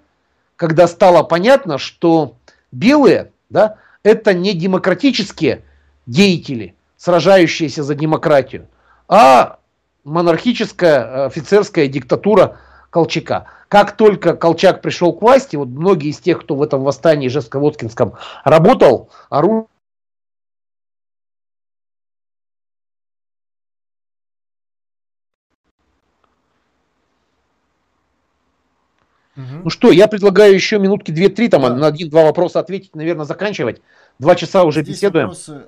когда 0.56 0.86
стало 0.86 1.22
понятно, 1.22 1.78
что 1.78 2.36
белые 2.70 3.32
да, 3.48 3.76
это 4.02 4.34
не 4.34 4.54
демократические 4.54 5.62
деятели, 6.06 6.74
сражающиеся 6.96 7.82
за 7.82 7.94
демократию, 7.94 8.68
а 9.12 9.58
монархическая 10.04 11.04
э, 11.04 11.24
офицерская 11.26 11.86
диктатура 11.86 12.56
Колчака. 12.88 13.44
Как 13.68 13.94
только 13.94 14.34
Колчак 14.34 14.80
пришел 14.80 15.12
к 15.12 15.20
власти, 15.20 15.56
вот 15.56 15.68
многие 15.68 16.08
из 16.08 16.18
тех, 16.18 16.40
кто 16.40 16.54
в 16.54 16.62
этом 16.62 16.82
восстании 16.82 17.28
Жеско-Воткинском 17.28 18.14
работал, 18.42 19.10
оружие 19.28 19.66
Ну 29.36 29.70
что, 29.70 29.90
я 29.90 30.08
предлагаю 30.08 30.54
еще 30.54 30.78
минутки 30.78 31.10
2-3 31.10 31.48
там 31.48 31.62
да. 31.62 31.74
на 31.74 31.86
один-два 31.86 32.24
вопроса 32.24 32.60
ответить, 32.60 32.94
наверное, 32.94 33.24
заканчивать. 33.24 33.80
Два 34.18 34.34
часа 34.34 34.64
уже 34.64 34.82
здесь 34.82 34.96
беседуем. 34.96 35.28
Вопросы, 35.28 35.66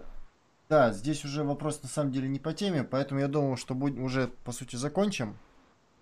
да, 0.75 0.91
здесь 0.91 1.25
уже 1.25 1.45
вопрос 1.45 1.81
на 1.85 1.89
самом 1.89 2.11
деле 2.11 2.29
не 2.29 2.41
по 2.41 2.53
теме, 2.53 2.83
поэтому 2.83 3.21
я 3.21 3.29
думаю, 3.29 3.57
что 3.57 3.75
будем 3.75 4.03
уже 4.03 4.31
по 4.43 4.51
сути 4.51 4.75
закончим. 4.75 5.37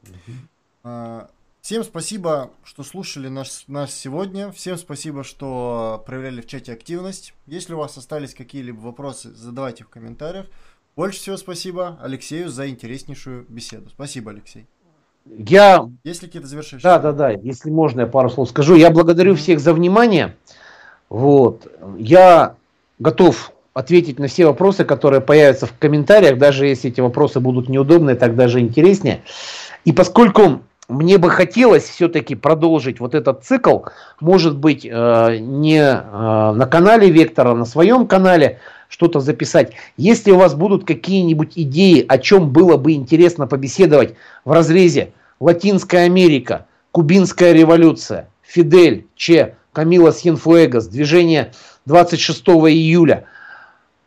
Угу. 0.03 1.29
Всем 1.61 1.85
спасибо, 1.85 2.51
что 2.65 2.83
слушали 2.83 3.29
нас, 3.29 3.65
нас 3.67 3.93
сегодня. 3.93 4.51
Всем 4.51 4.79
спасибо, 4.79 5.25
что 5.25 6.03
проявляли 6.07 6.41
в 6.41 6.47
чате 6.47 6.73
активность. 6.73 7.35
Если 7.47 7.75
у 7.75 7.79
вас 7.79 7.99
остались 7.99 8.35
какие-либо 8.35 8.81
вопросы, 8.81 9.31
задавайте 9.35 9.85
в 9.85 9.91
комментариях. 9.91 10.47
Больше 10.97 11.19
всего 11.19 11.37
спасибо 11.37 11.99
Алексею 12.01 12.49
за 12.49 12.71
интереснейшую 12.71 13.45
беседу. 13.51 13.91
Спасибо, 13.91 14.31
Алексей. 14.31 14.67
Я... 15.27 15.87
Если 16.03 16.27
какие-то 16.27 16.49
завершающие... 16.49 16.83
Да, 16.83 16.99
да, 16.99 17.13
да. 17.13 17.31
Если 17.31 17.71
можно, 17.71 18.01
я 18.01 18.07
пару 18.07 18.31
слов 18.31 18.49
скажу. 18.49 18.75
Я 18.75 18.91
благодарю 18.91 19.35
mm-hmm. 19.35 19.37
всех 19.37 19.61
за 19.61 19.75
внимание. 19.75 20.35
Вот. 21.11 21.71
Я 21.99 22.57
готов 22.99 23.52
ответить 23.75 24.19
на 24.19 24.29
все 24.29 24.47
вопросы, 24.47 24.85
которые 24.85 25.21
появятся 25.21 25.67
в 25.67 25.75
комментариях, 25.79 26.39
даже 26.39 26.67
если 26.67 26.91
эти 26.91 27.01
вопросы 27.01 27.41
будут 27.41 27.69
неудобные, 27.69 28.17
так 28.17 28.37
даже 28.37 28.61
интереснее. 28.61 29.23
И 29.85 29.93
поскольку 29.93 30.61
мне 30.89 31.19
бы 31.19 31.31
хотелось 31.31 31.85
все-таки 31.85 32.35
продолжить 32.35 33.01
вот 33.01 33.15
этот 33.15 33.45
цикл, 33.45 33.81
может 34.21 34.57
быть, 34.57 34.85
э, 34.85 35.39
не 35.41 35.81
э, 35.81 36.53
на 36.53 36.67
канале 36.67 37.11
Вектора, 37.11 37.53
а 37.53 37.55
на 37.55 37.65
своем 37.65 38.07
канале 38.07 38.59
что-то 38.89 39.21
записать. 39.21 39.73
Если 39.97 40.31
у 40.33 40.37
вас 40.37 40.55
будут 40.55 40.85
какие-нибудь 40.85 41.53
идеи, 41.57 42.05
о 42.07 42.19
чем 42.19 42.51
было 42.51 42.77
бы 42.77 42.93
интересно 42.93 43.47
побеседовать 43.47 44.15
в 44.45 44.53
разрезе 44.53 45.13
Латинская 45.41 46.05
Америка, 46.05 46.67
Кубинская 46.91 47.53
революция, 47.53 48.29
Фидель, 48.43 49.07
Че, 49.17 49.55
Камила 49.73 50.13
Сьенфуэгас, 50.13 50.89
движение 50.89 51.53
26 51.87 52.43
июля, 52.49 53.25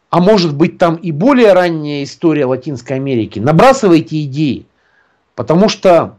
а 0.09 0.19
может 0.19 0.55
быть 0.55 0.77
там 0.77 0.95
и 0.95 1.11
более 1.11 1.53
ранняя 1.53 2.03
история 2.03 2.45
Латинской 2.45 2.95
Америки, 2.95 3.39
набрасывайте 3.39 4.23
идеи, 4.23 4.65
потому 5.35 5.69
что 5.69 6.17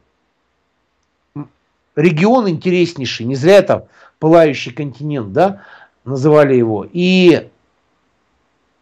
регион 1.94 2.48
интереснейший, 2.48 3.26
не 3.26 3.34
зря 3.34 3.56
это 3.58 3.88
пылающий 4.18 4.72
континент, 4.72 5.32
да, 5.32 5.62
называли 6.04 6.54
его, 6.54 6.86
и 6.90 7.48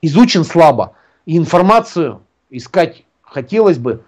изучен 0.03 0.45
слабо, 0.45 0.95
и 1.27 1.37
информацию 1.37 2.21
искать 2.51 3.05
хотелось 3.23 3.79
бы, 3.79 4.03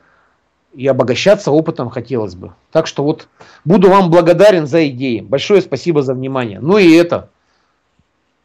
и 0.74 0.86
обогащаться 0.86 1.50
опытом 1.50 1.88
хотелось 1.88 2.34
бы. 2.34 2.52
Так 2.70 2.86
что 2.86 3.02
вот 3.02 3.28
буду 3.64 3.88
вам 3.88 4.10
благодарен 4.10 4.66
за 4.66 4.86
идеи. 4.88 5.20
Большое 5.20 5.62
спасибо 5.62 6.02
за 6.02 6.12
внимание. 6.12 6.60
Ну 6.60 6.76
и 6.76 6.92
это. 6.92 7.30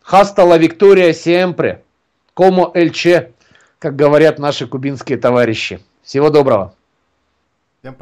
Хаста 0.02 0.46
ла 0.46 0.58
Виктория 0.58 1.12
Сиэмпре. 1.12 1.84
Комо 2.34 2.72
Эльче, 2.74 3.34
как 3.80 3.96
говорят 3.96 4.40
наши 4.40 4.68
кубинские 4.68 5.18
товарищи. 5.18 5.82
Всего 6.04 6.30
доброго. 6.30 6.74
Всем 7.80 7.94
пока. 7.94 8.00